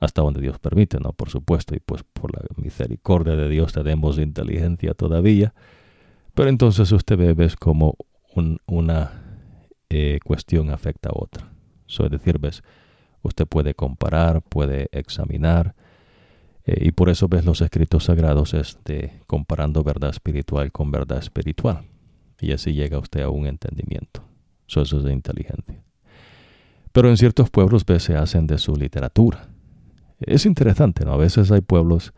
Hasta 0.00 0.22
donde 0.22 0.40
Dios 0.40 0.58
permite, 0.58 1.00
¿no? 1.00 1.12
Por 1.12 1.30
supuesto, 1.30 1.74
y 1.74 1.80
pues 1.80 2.02
por 2.04 2.32
la 2.34 2.42
misericordia 2.56 3.36
de 3.36 3.48
Dios 3.48 3.72
tenemos 3.72 4.18
inteligencia 4.18 4.94
todavía. 4.94 5.54
Pero 6.34 6.48
entonces 6.48 6.92
usted 6.92 7.16
ve, 7.16 7.34
ves 7.34 7.56
como 7.56 7.96
una 8.66 9.22
eh, 9.90 10.18
cuestión 10.24 10.70
afecta 10.70 11.10
a 11.10 11.12
otra. 11.14 11.53
So, 11.86 12.04
es 12.04 12.10
decir, 12.10 12.38
ves, 12.38 12.62
usted 13.22 13.46
puede 13.46 13.74
comparar, 13.74 14.42
puede 14.42 14.88
examinar, 14.92 15.74
eh, 16.64 16.86
y 16.86 16.92
por 16.92 17.10
eso 17.10 17.28
ves 17.28 17.44
los 17.44 17.60
escritos 17.60 18.04
sagrados 18.04 18.54
este, 18.54 19.20
comparando 19.26 19.82
verdad 19.82 20.10
espiritual 20.10 20.72
con 20.72 20.90
verdad 20.90 21.18
espiritual. 21.18 21.84
Y 22.40 22.52
así 22.52 22.72
llega 22.72 22.98
usted 22.98 23.22
a 23.22 23.28
un 23.28 23.46
entendimiento. 23.46 24.22
eso 24.66 24.82
es 24.82 25.04
de 25.04 25.12
inteligencia. 25.12 25.82
Pero 26.92 27.08
en 27.08 27.16
ciertos 27.16 27.50
pueblos 27.50 27.84
ves, 27.84 28.04
se 28.04 28.16
hacen 28.16 28.46
de 28.46 28.58
su 28.58 28.76
literatura. 28.76 29.48
Es 30.20 30.46
interesante, 30.46 31.04
¿no? 31.04 31.12
A 31.12 31.16
veces 31.16 31.50
hay 31.50 31.60
pueblos 31.60 32.12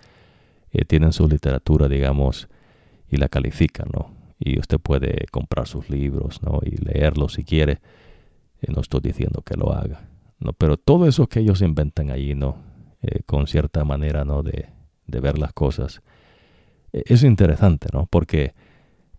que 0.71 0.85
tienen 0.85 1.13
su 1.13 1.29
literatura, 1.29 1.89
digamos, 1.89 2.49
y 3.11 3.17
la 3.17 3.29
califican, 3.29 3.89
¿no? 3.93 4.11
Y 4.39 4.59
usted 4.59 4.79
puede 4.79 5.27
comprar 5.31 5.67
sus 5.67 5.89
libros, 5.89 6.43
¿no? 6.43 6.61
Y 6.63 6.77
leerlos 6.77 7.35
si 7.35 7.45
quiere. 7.45 7.81
Eh, 8.63 8.73
no 8.75 8.81
estoy 8.81 9.01
diciendo 9.01 9.43
que 9.43 9.57
lo 9.57 9.73
haga, 9.73 10.09
¿no? 10.39 10.53
Pero 10.53 10.77
todo 10.77 11.07
eso 11.07 11.27
que 11.29 11.41
ellos 11.41 11.63
inventan 11.63 12.11
allí, 12.11 12.35
¿no? 12.35 12.57
Eh, 13.03 13.23
con 13.25 13.47
cierta 13.47 13.85
manera 13.85 14.25
¿no? 14.25 14.43
de, 14.43 14.67
ver 15.07 15.39
las 15.39 15.53
cosas. 15.53 16.03
E, 16.93 17.05
es 17.07 17.23
interesante, 17.23 17.89
¿no? 17.93 18.07
Porque 18.07 18.55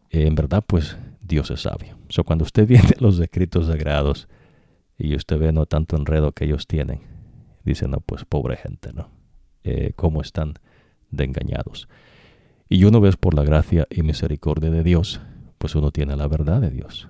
eh, 0.10 0.28
en 0.28 0.36
verdad, 0.36 0.64
pues 0.66 0.98
Dios 1.22 1.52
es 1.52 1.62
sabio. 1.62 1.98
So, 2.10 2.24
cuando 2.24 2.44
usted 2.44 2.68
viene 2.68 2.90
los 3.00 3.20
escritos 3.20 3.68
sagrados 3.68 4.28
y 4.98 5.16
usted 5.16 5.40
ve 5.40 5.54
no 5.54 5.68
tanto 5.68 5.96
enredo 5.96 6.32
que 6.32 6.46
ellos 6.46 6.68
tienen, 6.68 7.02
dice, 7.64 7.88
no, 7.88 8.02
pues 8.02 8.26
pobre 8.26 8.58
gente, 8.58 8.92
¿no? 8.94 9.10
Eh, 9.64 9.94
¿Cómo 9.96 10.22
están 10.22 10.56
de 11.12 11.26
engañados? 11.26 11.88
Y 12.68 12.84
uno 12.84 13.00
ve 13.00 13.12
por 13.14 13.36
la 13.36 13.44
gracia 13.44 13.88
y 13.90 14.02
misericordia 14.02 14.70
de 14.70 14.84
Dios, 14.84 15.22
pues 15.58 15.76
uno 15.76 15.92
tiene 15.92 16.18
la 16.18 16.28
verdad 16.28 16.60
de 16.60 16.72
Dios. 16.72 17.08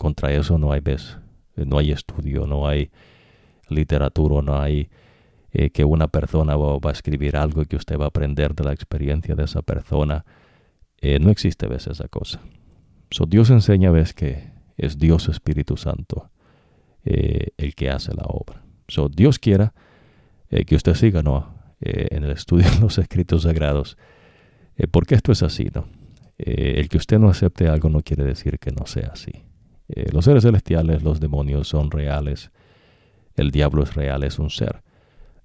Contra 0.00 0.32
eso 0.32 0.56
no 0.56 0.72
hay, 0.72 0.80
ves, 0.80 1.18
no 1.56 1.76
hay 1.76 1.92
estudio, 1.92 2.46
no 2.46 2.66
hay 2.66 2.90
literatura, 3.68 4.40
no 4.40 4.58
hay 4.58 4.88
eh, 5.52 5.68
que 5.68 5.84
una 5.84 6.08
persona 6.08 6.56
va, 6.56 6.78
a 6.82 6.90
escribir 6.90 7.36
algo 7.36 7.62
que 7.66 7.76
usted 7.76 7.98
va 7.98 8.06
a 8.06 8.08
aprender 8.08 8.54
de 8.54 8.64
la 8.64 8.72
experiencia 8.72 9.34
de 9.34 9.44
esa 9.44 9.60
persona. 9.60 10.24
Eh, 11.02 11.18
no 11.18 11.28
existe 11.28 11.66
ves 11.66 11.86
esa 11.86 12.08
cosa. 12.08 12.40
So, 13.10 13.26
Dios 13.26 13.50
enseña 13.50 13.90
ves 13.90 14.14
que 14.14 14.50
es 14.78 14.98
Dios 14.98 15.28
Espíritu 15.28 15.76
Santo 15.76 16.30
eh, 17.04 17.48
el 17.58 17.74
que 17.74 17.90
hace 17.90 18.14
la 18.14 18.24
obra. 18.26 18.62
So, 18.88 19.10
Dios 19.10 19.38
quiera 19.38 19.74
que 20.48 20.76
usted 20.76 20.94
siga 20.94 21.22
¿no? 21.22 21.56
en 21.80 22.24
el 22.24 22.30
estudio 22.30 22.70
de 22.70 22.80
los 22.80 22.96
escritos 22.96 23.42
sagrados, 23.42 23.98
porque 24.90 25.14
esto 25.14 25.30
es 25.30 25.42
así. 25.42 25.68
¿no? 25.74 25.84
el 26.38 26.88
que 26.88 26.96
usted 26.96 27.18
no 27.18 27.28
acepte 27.28 27.68
algo 27.68 27.90
no 27.90 28.00
quiere 28.00 28.24
decir 28.24 28.58
que 28.58 28.70
no 28.70 28.86
sea 28.86 29.10
así. 29.12 29.44
Los 30.12 30.24
seres 30.24 30.42
celestiales, 30.42 31.02
los 31.02 31.20
demonios 31.20 31.68
son 31.68 31.90
reales, 31.90 32.50
el 33.36 33.50
diablo 33.50 33.82
es 33.82 33.94
real, 33.94 34.22
es 34.24 34.38
un 34.38 34.50
ser. 34.50 34.82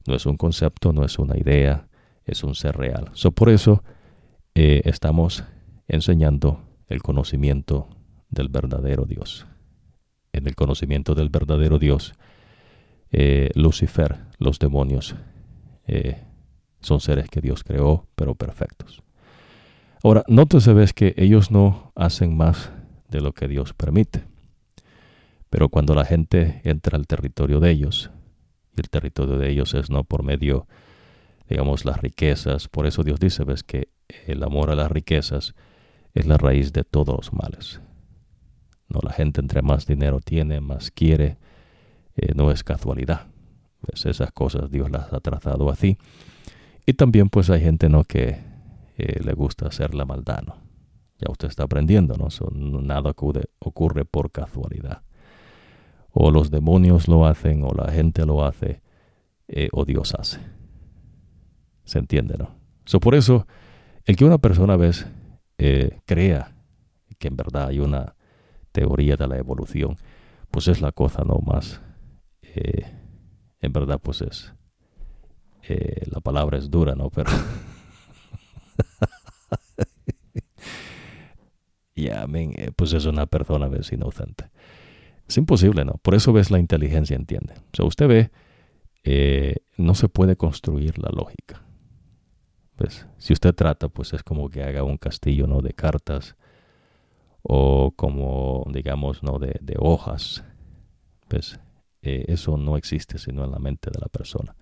No 0.07 0.15
es 0.15 0.25
un 0.25 0.37
concepto, 0.37 0.93
no 0.93 1.03
es 1.03 1.17
una 1.17 1.37
idea, 1.37 1.87
es 2.25 2.43
un 2.43 2.55
ser 2.55 2.77
real. 2.77 3.09
So, 3.13 3.31
por 3.31 3.49
eso 3.49 3.83
eh, 4.53 4.81
estamos 4.85 5.43
enseñando 5.87 6.61
el 6.87 7.01
conocimiento 7.01 7.87
del 8.29 8.49
verdadero 8.49 9.05
Dios. 9.05 9.47
En 10.33 10.47
el 10.47 10.55
conocimiento 10.55 11.15
del 11.15 11.29
verdadero 11.29 11.79
Dios, 11.79 12.13
eh, 13.11 13.49
Lucifer, 13.55 14.17
los 14.37 14.59
demonios, 14.59 15.15
eh, 15.87 16.21
son 16.81 16.99
seres 16.99 17.29
que 17.29 17.41
Dios 17.41 17.63
creó, 17.63 18.07
pero 18.15 18.35
perfectos. 18.35 19.01
Ahora, 20.03 20.23
nótese 20.27 20.73
ves 20.73 20.93
que 20.93 21.15
ellos 21.17 21.49
no 21.49 21.91
hacen 21.95 22.37
más 22.37 22.71
de 23.09 23.21
lo 23.21 23.33
que 23.33 23.47
Dios 23.47 23.73
permite. 23.73 24.34
Pero 25.55 25.69
cuando 25.69 25.95
la 25.95 26.03
gente 26.03 26.59
entra 26.65 26.97
al 26.97 27.07
territorio 27.07 27.61
de 27.61 27.71
ellos, 27.71 28.11
y 28.75 28.81
el 28.81 28.89
territorio 28.89 29.37
de 29.37 29.49
ellos 29.49 29.73
es 29.73 29.89
no 29.89 30.03
por 30.03 30.21
medio, 30.21 30.67
digamos, 31.47 31.85
las 31.85 32.01
riquezas. 32.01 32.67
Por 32.67 32.85
eso 32.85 33.03
Dios 33.03 33.21
dice, 33.21 33.45
ves 33.45 33.63
que 33.63 33.87
el 34.27 34.43
amor 34.43 34.69
a 34.69 34.75
las 34.75 34.91
riquezas 34.91 35.55
es 36.13 36.25
la 36.25 36.35
raíz 36.35 36.73
de 36.73 36.83
todos 36.83 37.15
los 37.15 37.31
males. 37.31 37.79
No, 38.89 38.99
la 39.01 39.13
gente 39.13 39.39
entre 39.39 39.61
más 39.61 39.87
dinero 39.87 40.19
tiene, 40.19 40.59
más 40.59 40.91
quiere, 40.91 41.37
eh, 42.17 42.33
no 42.35 42.51
es 42.51 42.65
casualidad. 42.65 43.27
Pues 43.79 44.05
esas 44.07 44.33
cosas 44.33 44.69
Dios 44.69 44.91
las 44.91 45.13
ha 45.13 45.21
trazado 45.21 45.69
así. 45.69 45.97
Y 46.85 46.95
también 46.95 47.29
pues 47.29 47.49
hay 47.49 47.61
gente 47.61 47.87
no 47.87 48.03
que 48.03 48.41
eh, 48.97 49.21
le 49.23 49.31
gusta 49.31 49.67
hacer 49.67 49.95
la 49.95 50.03
maldad. 50.03 50.43
Ya 51.17 51.31
usted 51.31 51.47
está 51.47 51.63
aprendiendo, 51.63 52.17
¿no? 52.17 52.27
nada 52.81 53.11
ocurre, 53.11 53.45
ocurre 53.59 54.03
por 54.03 54.31
casualidad 54.31 55.01
o 56.17 56.31
los 56.31 56.49
demonios 56.49 57.09
lo 57.09 57.27
hacen, 57.27 57.63
o 57.65 57.73
la 57.73 57.91
gente 57.91 58.25
lo 58.25 58.45
hace, 58.45 58.81
eh, 59.49 59.67
o 59.73 59.83
Dios 59.83 60.15
hace. 60.15 60.39
¿Se 61.83 61.99
entiende, 61.99 62.37
no? 62.37 62.55
So, 62.85 63.01
por 63.01 63.15
eso, 63.15 63.45
el 64.05 64.15
que 64.15 64.23
una 64.23 64.37
persona 64.37 64.77
ves 64.77 65.05
eh, 65.57 65.99
crea 66.05 66.55
que 67.19 67.27
en 67.27 67.35
verdad 67.35 67.67
hay 67.67 67.79
una 67.79 68.15
teoría 68.71 69.17
de 69.17 69.27
la 69.27 69.37
evolución, 69.37 69.97
pues 70.51 70.69
es 70.69 70.79
la 70.79 70.93
cosa 70.93 71.25
no 71.25 71.39
más, 71.45 71.81
eh, 72.41 72.85
en 73.59 73.73
verdad 73.73 73.99
pues 74.01 74.21
es, 74.21 74.53
la 76.09 76.21
palabra 76.21 76.57
es 76.57 76.71
dura, 76.71 76.95
¿no? 76.95 77.09
Pero... 77.09 77.29
ya, 81.93 82.25
pues 82.77 82.93
es 82.93 83.05
una 83.05 83.25
persona 83.25 83.67
ves 83.67 83.91
inocente. 83.91 84.49
Es 85.27 85.37
imposible, 85.37 85.85
¿no? 85.85 85.93
Por 86.01 86.15
eso 86.15 86.33
ves 86.33 86.51
la 86.51 86.59
inteligencia, 86.59 87.15
entiende. 87.15 87.53
O 87.55 87.75
sea, 87.75 87.85
usted 87.85 88.07
ve, 88.07 88.31
eh, 89.03 89.55
no 89.77 89.95
se 89.95 90.09
puede 90.09 90.35
construir 90.35 90.99
la 90.99 91.09
lógica. 91.09 91.63
Pues, 92.75 93.07
si 93.17 93.33
usted 93.33 93.53
trata, 93.55 93.89
pues 93.89 94.13
es 94.13 94.23
como 94.23 94.49
que 94.49 94.63
haga 94.63 94.83
un 94.83 94.97
castillo, 94.97 95.47
¿no? 95.47 95.61
De 95.61 95.73
cartas 95.73 96.35
o 97.41 97.91
como, 97.95 98.65
digamos, 98.71 99.23
¿no? 99.23 99.39
De, 99.39 99.75
hojas. 99.79 100.43
Pues 101.27 101.59
eh, 102.01 102.25
eso 102.27 102.57
no 102.57 102.77
existe 102.77 103.17
sino 103.17 103.43
en 103.43 103.51
la 103.51 103.59
mente 103.59 103.89
de 103.91 103.99
la 103.99 104.07
persona. 104.07 104.55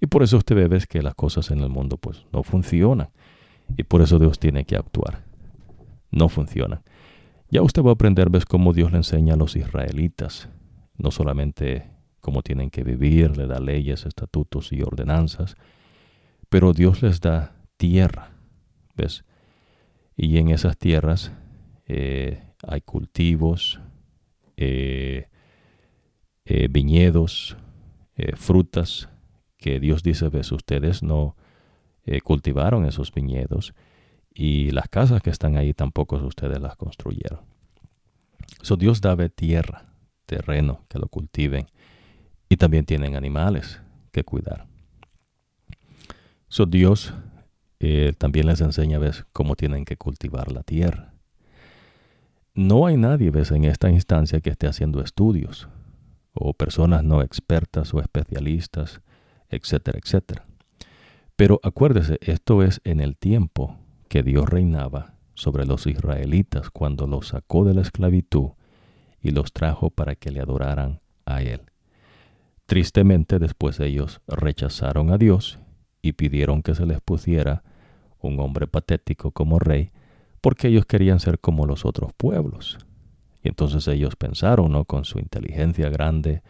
Y 0.00 0.06
por 0.06 0.22
eso 0.22 0.36
usted 0.36 0.56
ve 0.56 0.68
ves 0.68 0.86
que 0.86 1.02
las 1.02 1.14
cosas 1.14 1.50
en 1.50 1.60
el 1.60 1.68
mundo, 1.68 1.96
pues, 1.96 2.26
no 2.32 2.42
funcionan. 2.42 3.08
Y 3.76 3.84
por 3.84 4.02
eso 4.02 4.18
Dios 4.18 4.38
tiene 4.38 4.64
que 4.64 4.76
actuar. 4.76 5.24
No 6.10 6.28
funcionan. 6.28 6.82
Ya 7.48 7.62
usted 7.62 7.82
va 7.82 7.90
a 7.90 7.94
aprender, 7.94 8.28
ves, 8.28 8.44
cómo 8.44 8.72
Dios 8.72 8.90
le 8.90 8.98
enseña 8.98 9.34
a 9.34 9.36
los 9.36 9.54
israelitas, 9.54 10.48
no 10.96 11.10
solamente 11.10 11.90
cómo 12.20 12.42
tienen 12.42 12.70
que 12.70 12.82
vivir, 12.82 13.36
le 13.36 13.46
da 13.46 13.60
leyes, 13.60 14.04
estatutos 14.04 14.72
y 14.72 14.82
ordenanzas, 14.82 15.54
pero 16.48 16.72
Dios 16.72 17.02
les 17.02 17.20
da 17.20 17.54
tierra, 17.76 18.32
¿ves? 18.96 19.24
Y 20.16 20.38
en 20.38 20.48
esas 20.48 20.76
tierras 20.76 21.32
eh, 21.86 22.42
hay 22.66 22.80
cultivos, 22.80 23.80
eh, 24.56 25.28
eh, 26.44 26.68
viñedos, 26.70 27.56
frutas, 28.34 29.10
que 29.58 29.78
Dios 29.78 30.02
dice, 30.02 30.30
ves, 30.30 30.50
ustedes 30.50 31.02
no 31.02 31.36
cultivaron 32.24 32.86
esos 32.86 33.12
viñedos 33.12 33.74
y 34.38 34.70
las 34.70 34.88
casas 34.88 35.22
que 35.22 35.30
están 35.30 35.56
ahí 35.56 35.72
tampoco 35.72 36.16
ustedes 36.16 36.60
las 36.60 36.76
construyeron. 36.76 37.40
So 38.60 38.76
Dios 38.76 39.00
da 39.00 39.16
tierra, 39.30 39.86
terreno, 40.26 40.80
que 40.88 40.98
lo 40.98 41.08
cultiven 41.08 41.66
y 42.50 42.58
también 42.58 42.84
tienen 42.84 43.16
animales 43.16 43.80
que 44.12 44.24
cuidar. 44.24 44.66
So 46.48 46.66
Dios 46.66 47.14
eh, 47.80 48.12
también 48.18 48.46
les 48.46 48.60
enseña 48.60 48.98
¿ves? 48.98 49.24
cómo 49.32 49.56
tienen 49.56 49.86
que 49.86 49.96
cultivar 49.96 50.52
la 50.52 50.62
tierra. 50.62 51.14
No 52.52 52.86
hay 52.86 52.98
nadie 52.98 53.30
¿ves? 53.30 53.50
en 53.52 53.64
esta 53.64 53.90
instancia 53.90 54.40
que 54.40 54.50
esté 54.50 54.66
haciendo 54.66 55.00
estudios 55.00 55.66
o 56.34 56.52
personas 56.52 57.02
no 57.02 57.22
expertas 57.22 57.94
o 57.94 58.00
especialistas, 58.00 59.00
etcétera, 59.48 59.98
etcétera. 59.98 60.44
Pero 61.36 61.58
acuérdese, 61.62 62.18
esto 62.20 62.62
es 62.62 62.82
en 62.84 63.00
el 63.00 63.16
tiempo 63.16 63.78
que 64.08 64.22
Dios 64.22 64.48
reinaba 64.48 65.14
sobre 65.34 65.66
los 65.66 65.86
israelitas 65.86 66.70
cuando 66.70 67.06
los 67.06 67.28
sacó 67.28 67.64
de 67.64 67.74
la 67.74 67.82
esclavitud 67.82 68.50
y 69.20 69.30
los 69.30 69.52
trajo 69.52 69.90
para 69.90 70.16
que 70.16 70.30
le 70.30 70.40
adoraran 70.40 71.00
a 71.24 71.42
Él. 71.42 71.60
Tristemente 72.66 73.38
después 73.38 73.78
ellos 73.80 74.20
rechazaron 74.26 75.12
a 75.12 75.18
Dios 75.18 75.58
y 76.02 76.12
pidieron 76.12 76.62
que 76.62 76.74
se 76.74 76.86
les 76.86 77.00
pusiera 77.00 77.62
un 78.20 78.40
hombre 78.40 78.66
patético 78.66 79.30
como 79.30 79.58
rey, 79.58 79.90
porque 80.40 80.68
ellos 80.68 80.86
querían 80.86 81.20
ser 81.20 81.38
como 81.38 81.66
los 81.66 81.84
otros 81.84 82.12
pueblos. 82.16 82.78
Y 83.42 83.48
entonces 83.48 83.86
ellos 83.88 84.16
pensaron, 84.16 84.72
¿no? 84.72 84.84
Con 84.84 85.04
su 85.04 85.18
inteligencia 85.18 85.88
grande, 85.88 86.42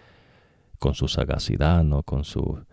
con 0.79 0.95
su 0.95 1.09
sagacidad, 1.09 1.85
¿no? 1.85 2.03
Con 2.03 2.25
su, 2.25 2.65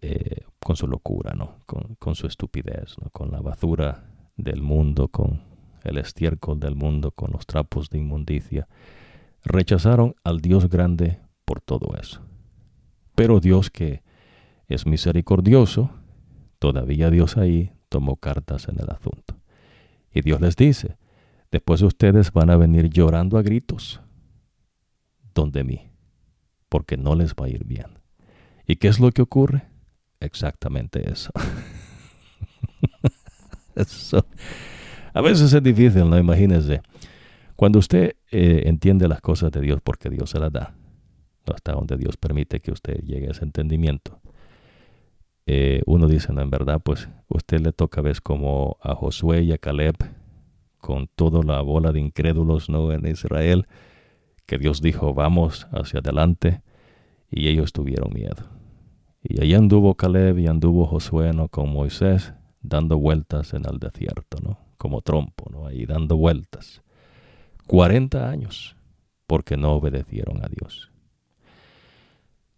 eh, 0.00 0.44
con 0.60 0.76
su 0.76 0.86
locura, 0.86 1.34
¿no? 1.34 1.56
Con, 1.66 1.96
con 1.98 2.14
su 2.14 2.26
estupidez, 2.26 2.96
¿no? 3.02 3.10
Con 3.10 3.30
la 3.30 3.40
basura 3.40 4.07
del 4.38 4.62
mundo, 4.62 5.08
con 5.08 5.42
el 5.84 5.98
estiércol 5.98 6.58
del 6.58 6.74
mundo, 6.74 7.10
con 7.10 7.30
los 7.32 7.44
trapos 7.44 7.90
de 7.90 7.98
inmundicia. 7.98 8.66
Rechazaron 9.44 10.14
al 10.24 10.40
Dios 10.40 10.68
grande 10.70 11.20
por 11.44 11.60
todo 11.60 11.94
eso. 12.00 12.22
Pero 13.14 13.40
Dios 13.40 13.70
que 13.70 14.02
es 14.68 14.86
misericordioso, 14.86 15.90
todavía 16.58 17.10
Dios 17.10 17.36
ahí 17.36 17.72
tomó 17.88 18.16
cartas 18.16 18.68
en 18.68 18.80
el 18.80 18.88
asunto. 18.90 19.36
Y 20.12 20.22
Dios 20.22 20.40
les 20.40 20.56
dice, 20.56 20.96
después 21.50 21.82
ustedes 21.82 22.32
van 22.32 22.50
a 22.50 22.56
venir 22.56 22.88
llorando 22.88 23.38
a 23.38 23.42
gritos 23.42 24.00
donde 25.34 25.64
mí, 25.64 25.90
porque 26.68 26.96
no 26.96 27.14
les 27.14 27.34
va 27.34 27.46
a 27.46 27.48
ir 27.48 27.64
bien. 27.64 27.98
¿Y 28.66 28.76
qué 28.76 28.88
es 28.88 29.00
lo 29.00 29.10
que 29.12 29.22
ocurre? 29.22 29.68
Exactamente 30.20 31.10
eso. 31.10 31.30
A 35.14 35.20
veces 35.20 35.52
es 35.52 35.62
difícil, 35.62 36.08
¿no? 36.08 36.18
Imagínense. 36.18 36.80
Cuando 37.56 37.78
usted 37.78 38.16
eh, 38.30 38.62
entiende 38.66 39.08
las 39.08 39.20
cosas 39.20 39.50
de 39.50 39.60
Dios 39.60 39.80
porque 39.82 40.10
Dios 40.10 40.30
se 40.30 40.38
las 40.38 40.52
da, 40.52 40.74
hasta 41.52 41.72
donde 41.72 41.96
Dios 41.96 42.16
permite 42.16 42.60
que 42.60 42.70
usted 42.70 43.00
llegue 43.00 43.28
a 43.28 43.30
ese 43.32 43.44
entendimiento, 43.44 44.20
eh, 45.46 45.82
uno 45.86 46.06
dice, 46.08 46.32
no, 46.32 46.42
en 46.42 46.50
verdad, 46.50 46.80
pues 46.84 47.08
usted 47.28 47.60
le 47.60 47.72
toca, 47.72 48.00
ves, 48.00 48.20
como 48.20 48.76
a 48.82 48.94
Josué 48.94 49.42
y 49.42 49.52
a 49.52 49.58
Caleb, 49.58 49.96
con 50.78 51.08
toda 51.08 51.42
la 51.42 51.60
bola 51.62 51.90
de 51.90 52.00
incrédulos, 52.00 52.68
¿no? 52.68 52.92
En 52.92 53.06
Israel, 53.06 53.66
que 54.46 54.58
Dios 54.58 54.80
dijo, 54.82 55.14
vamos 55.14 55.66
hacia 55.72 56.00
adelante, 56.00 56.62
y 57.30 57.48
ellos 57.48 57.72
tuvieron 57.72 58.12
miedo. 58.12 58.44
Y 59.22 59.42
ahí 59.42 59.54
anduvo 59.54 59.94
Caleb 59.94 60.38
y 60.38 60.46
anduvo 60.46 60.86
Josué, 60.86 61.32
¿no? 61.32 61.48
Con 61.48 61.72
Moisés, 61.72 62.34
dando 62.68 62.98
vueltas 62.98 63.54
en 63.54 63.64
el 63.66 63.78
desierto, 63.78 64.38
¿no? 64.42 64.58
Como 64.76 65.02
trompo, 65.02 65.50
¿no? 65.50 65.66
Ahí 65.66 65.86
dando 65.86 66.16
vueltas. 66.16 66.82
40 67.66 68.28
años, 68.28 68.76
porque 69.26 69.56
no 69.56 69.72
obedecieron 69.72 70.44
a 70.44 70.48
Dios. 70.48 70.90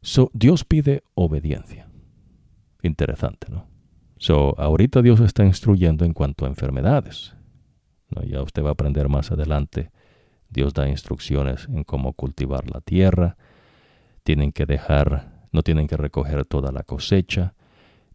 So, 0.02 0.30
Dios 0.32 0.64
pide 0.64 1.02
obediencia. 1.14 1.88
Interesante, 2.82 3.48
¿no? 3.50 3.66
So, 4.18 4.54
ahorita 4.58 5.02
Dios 5.02 5.20
está 5.20 5.44
instruyendo 5.44 6.04
en 6.04 6.12
cuanto 6.12 6.44
a 6.44 6.48
enfermedades. 6.48 7.34
¿no? 8.10 8.22
Ya 8.22 8.42
usted 8.42 8.62
va 8.62 8.70
a 8.70 8.72
aprender 8.72 9.08
más 9.08 9.32
adelante. 9.32 9.90
Dios 10.48 10.74
da 10.74 10.88
instrucciones 10.88 11.66
en 11.68 11.84
cómo 11.84 12.12
cultivar 12.12 12.70
la 12.70 12.80
tierra. 12.80 13.36
Tienen 14.22 14.52
que 14.52 14.66
dejar, 14.66 15.46
no 15.52 15.62
tienen 15.62 15.86
que 15.86 15.96
recoger 15.96 16.44
toda 16.44 16.72
la 16.72 16.82
cosecha. 16.82 17.54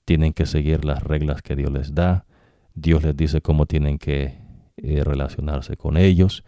Tienen 0.05 0.33
que 0.33 0.45
seguir 0.45 0.85
las 0.85 1.03
reglas 1.03 1.41
que 1.41 1.55
Dios 1.55 1.71
les 1.71 1.93
da. 1.93 2.25
Dios 2.73 3.03
les 3.03 3.15
dice 3.15 3.41
cómo 3.41 3.65
tienen 3.65 3.97
que 3.97 4.37
eh, 4.77 5.03
relacionarse 5.03 5.77
con 5.77 5.97
ellos. 5.97 6.43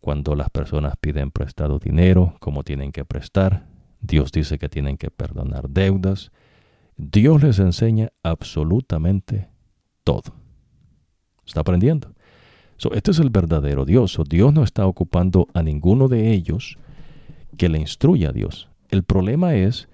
Cuando 0.00 0.34
las 0.34 0.48
personas 0.50 0.94
piden 1.00 1.30
prestado 1.30 1.78
dinero, 1.78 2.34
cómo 2.40 2.62
tienen 2.62 2.92
que 2.92 3.04
prestar. 3.04 3.66
Dios 4.00 4.32
dice 4.32 4.58
que 4.58 4.68
tienen 4.68 4.96
que 4.96 5.10
perdonar 5.10 5.68
deudas. 5.68 6.30
Dios 6.96 7.42
les 7.42 7.58
enseña 7.58 8.10
absolutamente 8.22 9.48
todo. 10.04 10.34
¿Está 11.46 11.60
aprendiendo? 11.60 12.14
este 12.92 13.10
es 13.10 13.18
el 13.18 13.30
verdadero 13.30 13.84
Dios. 13.84 14.18
Dios 14.28 14.54
no 14.54 14.62
está 14.62 14.86
ocupando 14.86 15.48
a 15.52 15.62
ninguno 15.62 16.08
de 16.08 16.32
ellos 16.32 16.78
que 17.58 17.68
le 17.68 17.78
instruya 17.78 18.30
a 18.30 18.32
Dios. 18.32 18.70
El 18.88 19.02
problema 19.02 19.54
es 19.54 19.88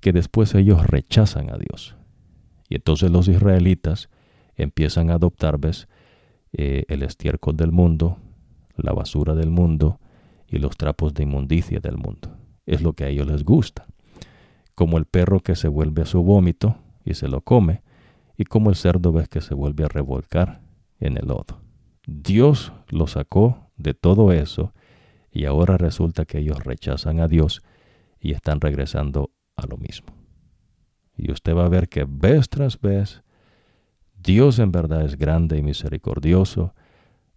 que 0.00 0.12
después 0.12 0.54
ellos 0.54 0.84
rechazan 0.86 1.50
a 1.50 1.56
Dios. 1.56 1.94
Y 2.72 2.76
entonces 2.76 3.10
los 3.10 3.28
israelitas 3.28 4.08
empiezan 4.56 5.10
a 5.10 5.16
adoptar 5.16 5.58
¿ves? 5.58 5.88
Eh, 6.54 6.86
el 6.88 7.02
estiércol 7.02 7.54
del 7.54 7.70
mundo, 7.70 8.16
la 8.76 8.94
basura 8.94 9.34
del 9.34 9.50
mundo 9.50 10.00
y 10.48 10.56
los 10.56 10.78
trapos 10.78 11.12
de 11.12 11.24
inmundicia 11.24 11.80
del 11.80 11.98
mundo. 11.98 12.34
Es 12.64 12.80
lo 12.80 12.94
que 12.94 13.04
a 13.04 13.08
ellos 13.08 13.26
les 13.26 13.44
gusta 13.44 13.86
como 14.74 14.96
el 14.96 15.04
perro 15.04 15.40
que 15.40 15.54
se 15.54 15.68
vuelve 15.68 16.00
a 16.00 16.06
su 16.06 16.22
vómito 16.22 16.78
y 17.04 17.12
se 17.12 17.28
lo 17.28 17.42
come, 17.42 17.82
y 18.38 18.44
como 18.44 18.70
el 18.70 18.76
cerdo 18.76 19.12
ves 19.12 19.28
que 19.28 19.42
se 19.42 19.52
vuelve 19.52 19.84
a 19.84 19.88
revolcar 19.88 20.62
en 20.98 21.18
el 21.18 21.26
lodo. 21.26 21.60
Dios 22.06 22.72
lo 22.88 23.06
sacó 23.06 23.70
de 23.76 23.92
todo 23.92 24.32
eso 24.32 24.72
y 25.30 25.44
ahora 25.44 25.76
resulta 25.76 26.24
que 26.24 26.38
ellos 26.38 26.64
rechazan 26.64 27.20
a 27.20 27.28
Dios 27.28 27.62
y 28.18 28.32
están 28.32 28.62
regresando 28.62 29.30
a 29.56 29.66
lo 29.66 29.76
mismo. 29.76 30.21
Y 31.16 31.30
usted 31.30 31.54
va 31.54 31.66
a 31.66 31.68
ver 31.68 31.88
que 31.88 32.04
vez 32.08 32.48
tras 32.48 32.80
vez 32.80 33.22
Dios 34.22 34.58
en 34.58 34.72
verdad 34.72 35.04
es 35.04 35.16
grande 35.16 35.58
y 35.58 35.62
misericordioso. 35.62 36.74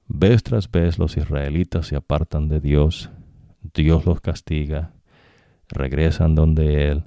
Vez 0.08 0.44
tras 0.44 0.70
vez 0.70 1.00
los 1.00 1.18
israelitas 1.18 1.88
se 1.88 1.96
apartan 1.96 2.48
de 2.48 2.60
Dios, 2.60 3.10
Dios 3.74 4.06
los 4.06 4.22
castiga, 4.22 4.94
regresan 5.68 6.36
donde 6.36 6.92
Él, 6.92 7.06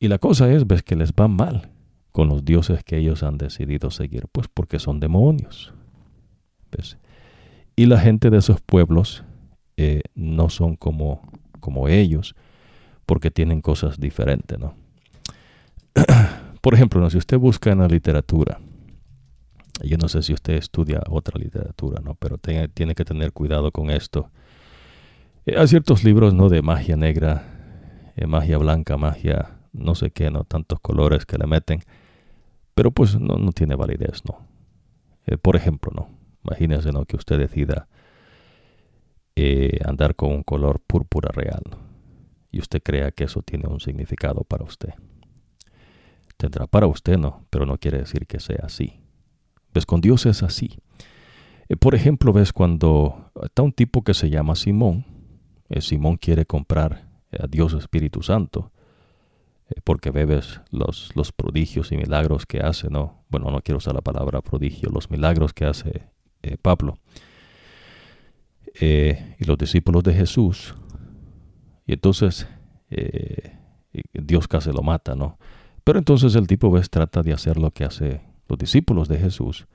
y 0.00 0.08
la 0.08 0.18
cosa 0.18 0.50
es, 0.52 0.66
ves 0.66 0.82
que 0.82 0.96
les 0.96 1.12
va 1.12 1.26
mal 1.26 1.70
con 2.12 2.28
los 2.28 2.44
dioses 2.44 2.84
que 2.84 2.98
ellos 2.98 3.22
han 3.22 3.36
decidido 3.36 3.90
seguir, 3.90 4.26
pues 4.30 4.48
porque 4.48 4.78
son 4.78 5.00
demonios. 5.00 5.74
Y 7.74 7.86
la 7.86 7.98
gente 7.98 8.30
de 8.30 8.38
esos 8.38 8.60
pueblos 8.60 9.24
eh, 9.76 10.02
no 10.14 10.50
son 10.50 10.76
como, 10.76 11.22
como 11.60 11.88
ellos, 11.88 12.34
porque 13.06 13.30
tienen 13.30 13.60
cosas 13.60 13.98
diferentes, 13.98 14.58
¿no? 14.58 14.74
Por 16.60 16.74
ejemplo, 16.74 17.00
¿no? 17.00 17.10
si 17.10 17.18
usted 17.18 17.38
busca 17.38 17.70
en 17.70 17.78
la 17.78 17.88
literatura, 17.88 18.60
yo 19.82 19.96
no 19.96 20.08
sé 20.08 20.22
si 20.22 20.32
usted 20.32 20.54
estudia 20.54 21.02
otra 21.08 21.38
literatura, 21.38 22.00
¿no? 22.02 22.14
Pero 22.14 22.36
tiene 22.38 22.94
que 22.94 23.04
tener 23.04 23.32
cuidado 23.32 23.70
con 23.70 23.90
esto. 23.90 24.30
Eh, 25.46 25.54
hay 25.56 25.68
ciertos 25.68 26.04
libros, 26.04 26.34
¿no? 26.34 26.48
De 26.48 26.62
magia 26.62 26.96
negra, 26.96 27.44
eh, 28.16 28.26
magia 28.26 28.58
blanca, 28.58 28.96
magia 28.96 29.58
no 29.72 29.94
sé 29.94 30.10
qué, 30.10 30.30
no 30.30 30.44
tantos 30.44 30.80
colores 30.80 31.26
que 31.26 31.38
le 31.38 31.46
meten, 31.46 31.80
pero 32.74 32.90
pues 32.90 33.18
no, 33.20 33.36
no 33.36 33.52
tiene 33.52 33.76
validez, 33.76 34.22
¿no? 34.24 34.46
Eh, 35.26 35.36
por 35.36 35.54
ejemplo, 35.56 35.92
¿no? 35.94 36.08
Imagínese, 36.44 36.90
¿no? 36.90 37.04
Que 37.04 37.16
usted 37.16 37.38
decida 37.38 37.88
andar 39.84 40.16
con 40.16 40.32
un 40.32 40.42
color 40.42 40.80
púrpura 40.84 41.30
real, 41.32 41.62
Y 42.50 42.58
usted 42.58 42.82
crea 42.82 43.12
que 43.12 43.22
eso 43.22 43.40
tiene 43.40 43.68
un 43.68 43.78
significado 43.78 44.42
para 44.42 44.64
usted. 44.64 44.94
Tendrá 46.38 46.66
para 46.66 46.86
usted, 46.86 47.18
¿no? 47.18 47.44
Pero 47.50 47.66
no 47.66 47.76
quiere 47.76 47.98
decir 47.98 48.26
que 48.26 48.40
sea 48.40 48.60
así. 48.62 49.00
¿Ves? 49.74 49.84
Con 49.84 50.00
Dios 50.00 50.24
es 50.24 50.42
así. 50.42 50.78
Eh, 51.68 51.76
por 51.76 51.94
ejemplo, 51.94 52.32
ves 52.32 52.54
cuando 52.54 53.30
está 53.42 53.62
un 53.62 53.72
tipo 53.72 54.02
que 54.02 54.14
se 54.14 54.30
llama 54.30 54.54
Simón. 54.54 55.04
Simón 55.80 56.16
quiere 56.16 56.46
comprar 56.46 57.06
a 57.38 57.46
Dios 57.46 57.74
Espíritu 57.74 58.22
Santo 58.22 58.72
eh, 59.70 59.80
porque 59.84 60.10
bebes 60.10 60.60
los, 60.70 61.14
los 61.14 61.32
prodigios 61.32 61.92
y 61.92 61.96
milagros 61.96 62.46
que 62.46 62.60
hace, 62.60 62.88
¿no? 62.88 63.24
Bueno, 63.28 63.50
no 63.50 63.60
quiero 63.60 63.78
usar 63.78 63.94
la 63.94 64.00
palabra 64.00 64.40
prodigio, 64.40 64.88
los 64.90 65.10
milagros 65.10 65.52
que 65.52 65.66
hace 65.66 66.06
eh, 66.42 66.56
Pablo 66.60 66.98
eh, 68.80 69.36
y 69.38 69.44
los 69.44 69.58
discípulos 69.58 70.02
de 70.04 70.14
Jesús. 70.14 70.74
Y 71.86 71.94
entonces 71.94 72.46
Dios 74.12 74.48
casi 74.48 74.72
lo 74.72 74.82
mata, 74.82 75.14
¿no? 75.14 75.38
Pero 75.88 76.00
entonces 76.00 76.34
el 76.34 76.46
tipo 76.46 76.70
ves 76.70 76.90
trata 76.90 77.22
de 77.22 77.32
hacer 77.32 77.56
lo 77.56 77.70
que 77.70 77.82
hace 77.82 78.20
los 78.46 78.58
discípulos 78.58 79.08
de 79.08 79.18
Jesús 79.18 79.66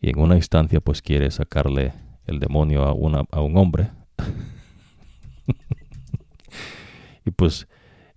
y 0.00 0.10
en 0.10 0.18
una 0.18 0.34
instancia 0.34 0.80
pues 0.80 1.00
quiere 1.00 1.30
sacarle 1.30 1.92
el 2.26 2.40
demonio 2.40 2.82
a, 2.82 3.26
a 3.30 3.40
un 3.40 3.56
hombre. 3.56 3.92
y 7.24 7.30
pues 7.30 7.68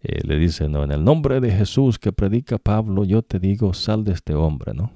eh, 0.02 0.22
le 0.24 0.40
dice, 0.40 0.68
no, 0.68 0.84
en 0.84 0.92
el 0.92 1.04
nombre 1.04 1.40
de 1.42 1.52
Jesús 1.52 2.00
que 2.00 2.12
predica 2.12 2.58
Pablo, 2.58 3.04
yo 3.04 3.22
te 3.22 3.38
digo, 3.38 3.76
sal 3.76 4.04
de 4.04 4.14
este 4.14 4.34
hombre, 4.34 4.74
¿no? 4.74 4.92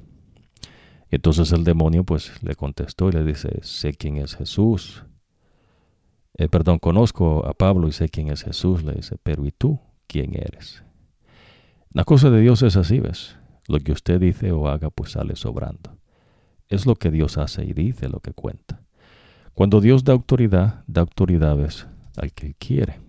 Y 1.11 1.17
entonces 1.17 1.51
el 1.51 1.63
demonio 1.63 2.05
pues 2.05 2.41
le 2.41 2.55
contestó 2.55 3.09
y 3.09 3.11
le 3.11 3.23
dice, 3.23 3.59
sé 3.61 3.93
quién 3.93 4.17
es 4.17 4.35
Jesús. 4.35 5.05
eh, 6.39 6.49
perdón, 6.49 6.79
conozco 6.79 7.45
a 7.45 7.53
Pablo 7.53 7.87
y 7.87 7.91
sé 7.91 8.09
quién 8.09 8.29
es 8.29 8.41
Jesús, 8.41 8.83
le 8.83 8.93
dice, 8.93 9.15
pero 9.21 9.45
¿y 9.45 9.51
tú 9.51 9.79
quién 10.07 10.33
eres? 10.33 10.84
La 11.95 12.03
cosa 12.03 12.29
de 12.29 12.41
Dios 12.41 12.61
es 12.61 12.75
así, 12.75 12.99
¿ves? 12.99 13.37
Lo 13.69 13.79
que 13.79 13.93
usted 13.93 14.19
dice 14.19 14.51
o 14.51 14.67
haga 14.67 14.89
pues 14.89 15.11
sale 15.11 15.37
sobrando. 15.37 15.97
Es 16.67 16.85
lo 16.85 16.95
que 16.95 17.09
Dios 17.09 17.37
hace 17.37 17.63
y 17.63 17.71
dice 17.71 18.09
lo 18.09 18.19
que 18.19 18.33
cuenta. 18.33 18.81
Cuando 19.53 19.79
Dios 19.79 20.03
da 20.03 20.11
autoridad, 20.11 20.83
da 20.87 20.99
autoridad 20.99 21.55
¿ves? 21.55 21.87
al 22.17 22.33
que 22.33 22.53
quiere. 22.55 22.99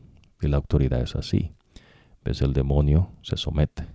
Y 0.41 0.47
la 0.47 0.59
autoridad 0.59 1.01
es 1.01 1.17
así. 1.17 1.51
¿Ves? 2.25 2.43
El 2.43 2.53
demonio 2.53 3.11
se 3.23 3.37
somete. 3.37 3.89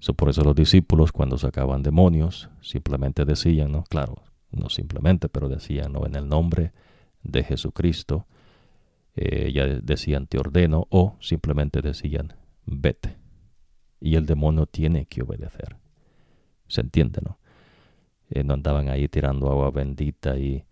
So, 0.00 0.14
por 0.14 0.30
eso 0.30 0.42
los 0.42 0.56
discípulos 0.56 1.12
cuando 1.12 1.38
sacaban 1.38 1.84
demonios 1.84 2.50
simplemente 2.60 3.24
decían, 3.24 3.70
¿no? 3.70 3.84
Claro, 3.84 4.24
no 4.50 4.68
simplemente, 4.68 5.28
pero 5.28 5.48
decían, 5.48 5.92
¿no? 5.92 6.06
En 6.06 6.16
el 6.16 6.28
nombre 6.28 6.72
de 7.22 7.44
Jesucristo, 7.44 8.26
eh, 9.14 9.52
ya 9.54 9.64
decían 9.64 10.26
te 10.26 10.40
ordeno 10.40 10.88
o 10.90 11.16
simplemente 11.20 11.82
decían 11.82 12.32
vete. 12.66 13.17
Y 14.00 14.16
el 14.16 14.26
demonio 14.26 14.66
tiene 14.66 15.06
que 15.06 15.22
obedecer. 15.22 15.76
¿Se 16.68 16.80
entiende, 16.80 17.20
no? 17.24 17.38
Eh, 18.30 18.44
no 18.44 18.54
andaban 18.54 18.88
ahí 18.88 19.08
tirando 19.08 19.50
agua 19.50 19.70
bendita 19.70 20.38
y 20.38 20.64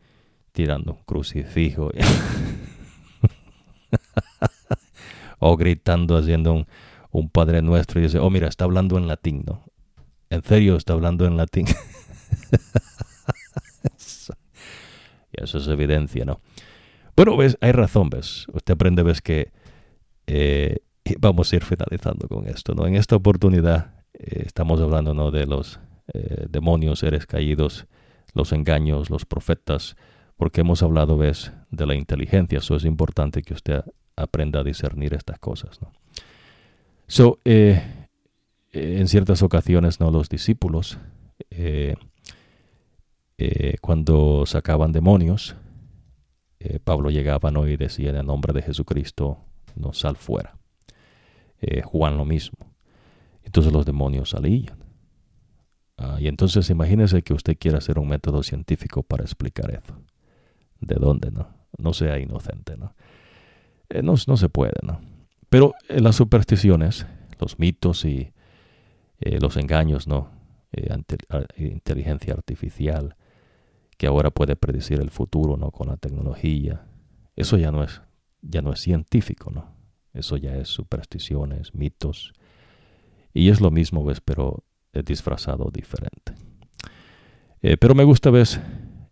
tirando 0.52 0.92
un 0.92 1.02
crucifijo. 1.04 1.90
o 5.38 5.56
gritando, 5.56 6.16
haciendo 6.16 6.52
un, 6.52 6.66
un 7.10 7.30
Padre 7.30 7.62
Nuestro 7.62 8.00
y 8.00 8.04
dice, 8.04 8.18
oh 8.18 8.30
mira, 8.30 8.48
está 8.48 8.64
hablando 8.64 8.98
en 8.98 9.08
latín, 9.08 9.44
¿no? 9.46 9.64
En 10.28 10.42
serio, 10.42 10.76
está 10.76 10.92
hablando 10.92 11.24
en 11.26 11.36
latín. 11.36 11.66
y 15.32 15.42
eso 15.42 15.58
es 15.58 15.68
evidencia, 15.68 16.24
¿no? 16.24 16.40
Bueno, 17.16 17.36
ves, 17.36 17.56
hay 17.60 17.72
razón, 17.72 18.10
ves. 18.10 18.46
Usted 18.52 18.74
aprende, 18.74 19.02
ves 19.02 19.22
que 19.22 19.52
eh, 20.26 20.78
vamos 21.18 21.52
a 21.52 21.56
ir 21.56 21.64
finalizando 21.64 22.28
con 22.28 22.46
esto, 22.46 22.74
¿no? 22.74 22.86
En 22.86 22.96
esta 22.96 23.16
oportunidad 23.16 23.94
eh, 24.14 24.42
estamos 24.46 24.80
hablando, 24.80 25.14
¿no? 25.14 25.30
De 25.30 25.46
los 25.46 25.80
eh, 26.12 26.46
demonios, 26.48 27.00
seres 27.00 27.26
caídos, 27.26 27.86
los 28.34 28.52
engaños, 28.52 29.10
los 29.10 29.24
profetas, 29.24 29.96
porque 30.36 30.60
hemos 30.60 30.82
hablado, 30.82 31.16
ves, 31.16 31.52
de 31.70 31.86
la 31.86 31.94
inteligencia. 31.94 32.58
Eso 32.58 32.76
es 32.76 32.84
importante 32.84 33.42
que 33.42 33.54
usted 33.54 33.82
aprenda 34.16 34.60
a 34.60 34.64
discernir 34.64 35.14
estas 35.14 35.38
cosas, 35.38 35.80
¿no? 35.80 35.92
So, 37.08 37.38
eh, 37.44 37.82
en 38.72 39.06
ciertas 39.06 39.42
ocasiones, 39.42 40.00
¿no? 40.00 40.10
Los 40.10 40.28
discípulos, 40.28 40.98
eh, 41.50 41.94
eh, 43.38 43.76
cuando 43.80 44.44
sacaban 44.46 44.92
demonios, 44.92 45.56
Pablo 46.82 47.10
llegaba 47.10 47.52
¿no? 47.52 47.68
y 47.68 47.76
decía 47.76 48.10
en 48.10 48.16
el 48.16 48.26
nombre 48.26 48.52
de 48.52 48.60
Jesucristo, 48.60 49.38
no 49.76 49.92
sal 49.92 50.16
fuera. 50.16 50.56
Juan 51.84 52.16
lo 52.16 52.24
mismo. 52.24 52.58
Entonces 53.42 53.72
los 53.72 53.86
demonios 53.86 54.30
salían. 54.30 54.78
Ah, 55.96 56.18
y 56.20 56.28
entonces 56.28 56.68
imagínese 56.68 57.22
que 57.22 57.32
usted 57.32 57.56
quiera 57.58 57.78
hacer 57.78 57.98
un 57.98 58.08
método 58.08 58.42
científico 58.42 59.02
para 59.02 59.24
explicar 59.24 59.70
eso. 59.70 60.02
¿De 60.80 60.96
dónde, 60.96 61.30
no? 61.30 61.48
No 61.78 61.92
sea 61.94 62.18
inocente, 62.18 62.76
¿no? 62.76 62.94
no, 64.02 64.14
no 64.26 64.36
se 64.36 64.48
puede, 64.48 64.74
¿no? 64.82 65.00
Pero 65.48 65.74
eh, 65.88 66.00
las 66.00 66.16
supersticiones, 66.16 67.06
los 67.38 67.58
mitos 67.58 68.04
y 68.04 68.32
eh, 69.20 69.38
los 69.40 69.56
engaños, 69.56 70.06
¿no? 70.06 70.30
Eh, 70.72 70.94
inteligencia 71.56 72.34
artificial, 72.34 73.16
que 73.96 74.06
ahora 74.06 74.30
puede 74.30 74.56
predecir 74.56 75.00
el 75.00 75.10
futuro, 75.10 75.56
¿no? 75.56 75.70
Con 75.70 75.88
la 75.88 75.96
tecnología. 75.96 76.84
Eso 77.36 77.56
ya 77.56 77.70
no 77.70 77.82
es, 77.82 78.02
ya 78.42 78.60
no 78.60 78.72
es 78.72 78.80
científico, 78.80 79.50
¿no? 79.50 79.75
Eso 80.16 80.36
ya 80.36 80.56
es 80.56 80.68
supersticiones, 80.68 81.74
mitos. 81.74 82.32
Y 83.32 83.50
es 83.50 83.60
lo 83.60 83.70
mismo, 83.70 84.04
¿ves? 84.04 84.20
Pero 84.20 84.64
disfrazado 85.04 85.70
diferente. 85.70 86.32
pero 87.60 87.94
me 87.94 88.04
gusta, 88.04 88.30
¿ves? 88.30 88.58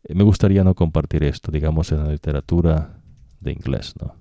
Me 0.09 0.25
gustaría 0.25 0.65
no 0.65 0.75
compartir 0.75 1.25
esto, 1.25 1.53
digamos, 1.53 1.93
en 1.93 2.05
la 2.05 2.11
literatura 2.11 3.01
de 3.41 3.53
inglés, 3.53 3.95
¿no? 4.01 4.17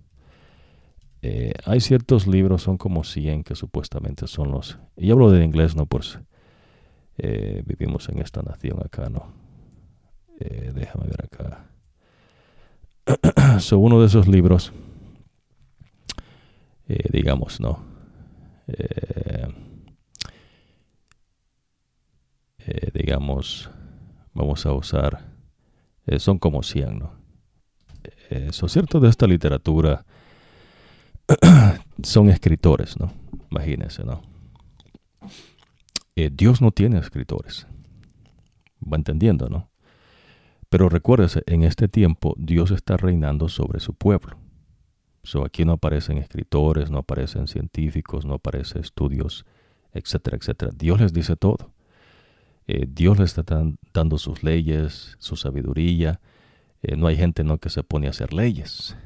Eh, 1.25 1.53
hay 1.63 1.79
ciertos 1.79 2.27
libros, 2.27 2.63
son 2.63 2.77
como 2.77 3.05
100 3.05 3.45
que 3.45 3.55
supuestamente 3.55 4.27
son 4.27 4.51
los... 4.51 4.77
Y 4.97 5.09
hablo 5.09 5.31
de 5.31 5.43
inglés, 5.43 5.73
¿no? 5.73 5.85
Pues 5.85 6.19
eh, 7.17 7.63
vivimos 7.65 8.09
en 8.09 8.19
esta 8.19 8.41
nación 8.41 8.79
acá, 8.83 9.09
¿no? 9.09 9.31
Eh, 10.37 10.73
déjame 10.75 11.05
ver 11.05 11.23
acá. 11.23 11.69
so, 13.59 13.79
uno 13.79 14.01
de 14.01 14.07
esos 14.07 14.27
libros, 14.27 14.73
digamos, 16.87 17.59
¿no? 17.59 17.85
digamos, 22.93 23.69
vamos 24.33 24.65
a 24.65 24.73
usar... 24.73 25.33
son 26.17 26.39
como 26.39 26.63
100, 26.63 26.99
¿no? 26.99 27.23
Eso 28.29 28.67
cierto 28.67 28.99
de 28.99 29.09
esta 29.09 29.27
literatura 29.27 30.05
son 32.03 32.29
escritores, 32.29 32.99
¿no? 32.99 33.13
Imagínense, 33.51 34.03
¿no? 34.03 34.21
Eh, 36.15 36.29
Dios 36.31 36.61
no 36.61 36.71
tiene 36.71 36.99
escritores. 36.99 37.67
Va 38.81 38.97
entendiendo, 38.97 39.49
¿no? 39.49 39.69
Pero 40.69 40.89
recuérdese, 40.89 41.43
en 41.45 41.63
este 41.63 41.87
tiempo 41.87 42.35
Dios 42.37 42.71
está 42.71 42.97
reinando 42.97 43.47
sobre 43.47 43.79
su 43.79 43.93
pueblo. 43.93 44.37
So, 45.23 45.45
aquí 45.45 45.63
no 45.63 45.73
aparecen 45.73 46.17
escritores, 46.17 46.91
no 46.91 46.99
aparecen 46.99 47.47
científicos, 47.47 48.25
no 48.25 48.35
aparecen 48.35 48.81
estudios, 48.81 49.45
etcétera, 49.93 50.37
etcétera. 50.37 50.71
Dios 50.75 50.99
les 50.99 51.13
dice 51.13 51.37
todo. 51.37 51.71
Eh, 52.67 52.85
Dios 52.89 53.19
les 53.19 53.37
está 53.37 53.63
dando 53.93 54.17
sus 54.17 54.43
leyes, 54.43 55.15
su 55.19 55.37
sabiduría. 55.37 56.19
Eh, 56.81 56.97
no 56.97 57.07
hay 57.07 57.15
gente 57.15 57.43
¿no? 57.43 57.57
que 57.57 57.69
se 57.69 57.83
pone 57.83 58.07
a 58.07 58.09
hacer 58.09 58.33
leyes. 58.33 58.97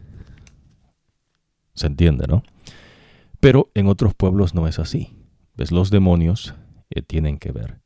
Se 1.75 1.85
entiende, 1.85 2.25
¿no? 2.27 2.41
Pero 3.39 3.69
en 3.75 3.87
otros 3.87 4.15
pueblos 4.15 4.55
no 4.55 4.67
es 4.67 4.79
así. 4.79 5.15
¿Ves? 5.55 5.71
Los 5.71 5.91
demonios 5.91 6.55
eh, 6.89 7.03
tienen 7.03 7.37
que 7.37 7.51
ver. 7.51 7.79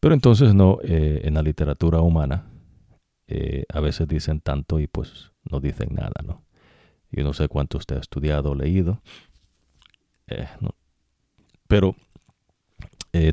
Pero 0.00 0.14
entonces 0.14 0.54
no, 0.54 0.78
en 0.82 1.34
la 1.34 1.42
literatura 1.42 2.00
humana 2.00 2.46
a 3.74 3.80
veces 3.80 4.06
dicen 4.06 4.40
tanto 4.40 4.78
y 4.78 4.86
pues 4.86 5.32
no 5.50 5.58
dicen 5.58 5.88
nada, 5.92 6.14
¿no? 6.24 6.44
Yo 7.10 7.24
no 7.24 7.32
sé 7.32 7.48
cuánto 7.48 7.78
usted 7.78 7.96
ha 7.96 8.00
estudiado 8.00 8.50
o 8.50 8.54
leído. 8.54 9.02
Pero 11.66 11.96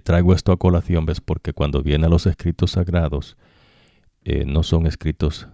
traigo 0.04 0.34
esto 0.34 0.52
a 0.52 0.58
colación, 0.58 1.06
¿ves? 1.06 1.20
Porque 1.22 1.54
cuando 1.54 1.84
vienen 1.84 2.10
los 2.10 2.26
escritos 2.26 2.72
sagrados, 2.72 3.38
no 4.46 4.64
son 4.64 4.88
escritos 4.88 5.48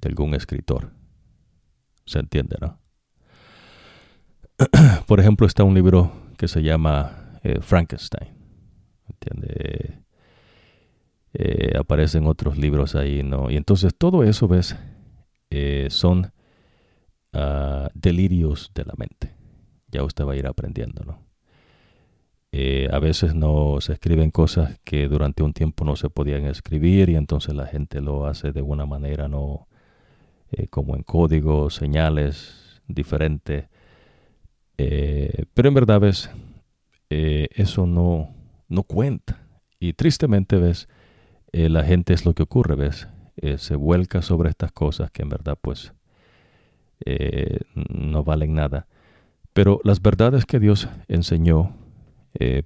de 0.00 0.08
algún 0.08 0.34
escritor. 0.34 0.92
¿Se 2.06 2.18
entiende, 2.18 2.56
no? 2.60 2.78
por 5.06 5.20
ejemplo, 5.20 5.46
está 5.46 5.64
un 5.64 5.74
libro 5.74 6.12
que 6.36 6.48
se 6.48 6.62
llama 6.62 7.38
eh, 7.42 7.60
Frankenstein. 7.60 8.28
¿Entiende? 9.08 10.02
Eh, 11.32 11.76
aparecen 11.78 12.26
otros 12.26 12.56
libros 12.56 12.94
ahí, 12.94 13.22
¿no? 13.22 13.50
Y 13.50 13.56
entonces 13.56 13.94
todo 13.96 14.22
eso, 14.22 14.46
¿ves? 14.48 14.76
Eh, 15.50 15.88
son 15.90 16.32
ah, 17.34 17.90
delirios 17.94 18.70
de 18.74 18.84
la 18.84 18.94
mente. 18.96 19.34
Ya 19.88 20.02
usted 20.02 20.24
va 20.24 20.32
a 20.32 20.36
ir 20.36 20.46
aprendiendo, 20.46 21.04
¿no? 21.04 21.24
a 22.92 22.98
veces 23.00 23.34
no 23.34 23.80
se 23.80 23.94
escriben 23.94 24.30
cosas 24.30 24.78
que 24.84 25.08
durante 25.08 25.42
un 25.42 25.52
tiempo 25.52 25.84
no 25.84 25.96
se 25.96 26.08
podían 26.08 26.44
escribir 26.44 27.08
y 27.08 27.16
entonces 27.16 27.52
la 27.52 27.66
gente 27.66 28.00
lo 28.00 28.26
hace 28.26 28.52
de 28.52 28.62
una 28.62 28.86
manera, 28.86 29.26
¿no? 29.26 29.66
como 30.70 30.94
en 30.94 31.02
código, 31.02 31.68
señales 31.68 32.80
diferentes 32.86 33.64
eh, 34.78 35.44
pero 35.54 35.68
en 35.68 35.74
verdad, 35.74 36.00
ves, 36.00 36.30
eh, 37.10 37.48
eso 37.54 37.86
no, 37.86 38.34
no 38.68 38.82
cuenta. 38.82 39.40
Y 39.78 39.92
tristemente, 39.92 40.56
ves, 40.56 40.88
eh, 41.52 41.68
la 41.68 41.84
gente 41.84 42.12
es 42.14 42.24
lo 42.24 42.34
que 42.34 42.42
ocurre, 42.42 42.74
ves, 42.74 43.08
se 43.58 43.74
vuelca 43.74 44.22
sobre 44.22 44.48
estas 44.48 44.72
cosas 44.72 45.10
que 45.10 45.22
en 45.22 45.28
verdad, 45.28 45.58
pues, 45.60 45.92
no 47.88 48.24
valen 48.24 48.54
nada. 48.54 48.86
Pero 49.52 49.80
las 49.84 50.02
verdades 50.02 50.46
que 50.46 50.58
Dios 50.58 50.88
enseñó 51.08 51.76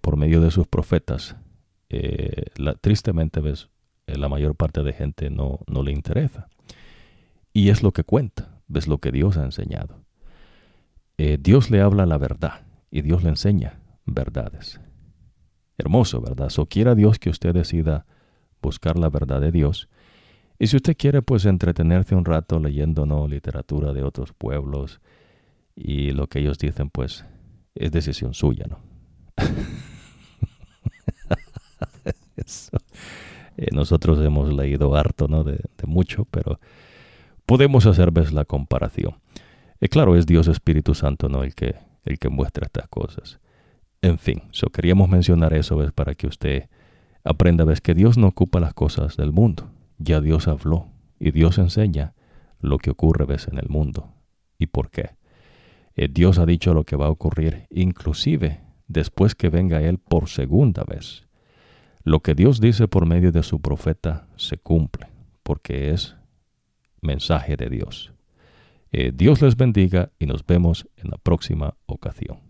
por 0.00 0.16
medio 0.16 0.40
de 0.40 0.50
sus 0.50 0.66
profetas, 0.66 1.36
la, 2.56 2.74
tristemente, 2.74 3.40
ves, 3.40 3.68
la 4.06 4.28
mayor 4.28 4.54
parte 4.54 4.82
de 4.82 4.92
gente 4.92 5.30
no, 5.30 5.60
no 5.66 5.82
le 5.82 5.92
interesa. 5.92 6.48
Y 7.52 7.70
es 7.70 7.82
lo 7.82 7.92
que 7.92 8.04
cuenta, 8.04 8.60
ves 8.68 8.86
lo 8.86 8.98
que 8.98 9.12
Dios 9.12 9.36
ha 9.36 9.44
enseñado. 9.44 10.04
Eh, 11.16 11.36
Dios 11.40 11.70
le 11.70 11.80
habla 11.80 12.06
la 12.06 12.16
verdad 12.16 12.60
y 12.90 13.02
Dios 13.02 13.24
le 13.24 13.30
enseña 13.30 13.80
verdades. 14.06 14.80
Hermoso, 15.76 16.20
¿verdad? 16.20 16.50
So 16.50 16.66
quiera 16.66 16.94
Dios 16.94 17.18
que 17.18 17.30
usted 17.30 17.52
decida 17.52 18.06
buscar 18.62 18.96
la 18.98 19.08
verdad 19.08 19.40
de 19.40 19.50
Dios 19.50 19.88
Y 20.58 20.66
si 20.66 20.76
usted 20.76 20.96
quiere 20.96 21.22
pues 21.22 21.44
entretenerse 21.44 22.14
un 22.14 22.24
rato 22.24 22.58
leyendo 22.58 23.06
¿no? 23.06 23.28
literatura 23.28 23.92
de 23.92 24.02
otros 24.02 24.32
pueblos 24.32 25.00
y 25.76 26.10
lo 26.10 26.26
que 26.26 26.40
ellos 26.40 26.58
dicen 26.58 26.90
pues 26.90 27.24
es 27.74 27.92
decisión 27.92 28.34
suya, 28.34 28.66
¿no? 28.68 28.80
Eh, 33.58 33.66
nosotros 33.72 34.24
hemos 34.24 34.52
leído 34.52 34.94
harto 34.94 35.26
¿no? 35.26 35.42
de, 35.42 35.58
mucho, 35.84 36.24
pero 36.26 36.60
podemos 37.44 37.86
hacer 37.86 38.12
ves 38.12 38.32
la 38.32 38.44
comparación. 38.44 39.16
Eh, 39.80 39.88
claro, 39.88 40.14
es 40.14 40.26
Dios 40.26 40.46
Espíritu 40.46 40.94
Santo 40.94 41.28
¿no? 41.28 41.42
el, 41.42 41.56
que, 41.56 41.74
el 42.04 42.20
que 42.20 42.28
muestra 42.28 42.66
estas 42.66 42.86
cosas. 42.86 43.40
En 44.00 44.16
fin, 44.18 44.44
so 44.52 44.68
queríamos 44.68 45.08
mencionar 45.08 45.52
eso 45.54 45.76
¿ves? 45.76 45.90
para 45.90 46.14
que 46.14 46.28
usted 46.28 46.68
aprenda 47.24 47.64
ves 47.64 47.80
que 47.80 47.94
Dios 47.94 48.16
no 48.16 48.28
ocupa 48.28 48.60
las 48.60 48.74
cosas 48.74 49.16
del 49.16 49.32
mundo. 49.32 49.68
Ya 49.98 50.20
Dios 50.20 50.48
habló 50.48 50.88
y 51.18 51.32
Dios 51.32 51.58
enseña 51.58 52.14
lo 52.60 52.78
que 52.78 52.90
ocurre 52.90 53.26
ves 53.26 53.48
en 53.48 53.58
el 53.58 53.68
mundo 53.68 54.14
y 54.58 54.66
por 54.66 54.90
qué. 54.90 55.16
Eh, 55.94 56.08
Dios 56.08 56.38
ha 56.38 56.46
dicho 56.46 56.74
lo 56.74 56.84
que 56.84 56.96
va 56.96 57.06
a 57.06 57.10
ocurrir, 57.10 57.66
inclusive 57.70 58.60
después 58.86 59.34
que 59.34 59.48
venga 59.48 59.82
Él 59.82 59.98
por 59.98 60.28
segunda 60.28 60.84
vez. 60.84 61.26
Lo 62.04 62.20
que 62.20 62.34
Dios 62.34 62.60
dice 62.60 62.88
por 62.88 63.06
medio 63.06 63.32
de 63.32 63.42
su 63.42 63.60
profeta 63.60 64.28
se 64.36 64.58
cumple, 64.58 65.08
porque 65.42 65.90
es 65.90 66.16
mensaje 67.02 67.56
de 67.56 67.68
Dios. 67.68 68.12
Eh, 68.92 69.12
Dios 69.14 69.42
les 69.42 69.56
bendiga 69.56 70.10
y 70.18 70.26
nos 70.26 70.46
vemos 70.46 70.88
en 70.96 71.10
la 71.10 71.18
próxima 71.18 71.76
ocasión. 71.86 72.47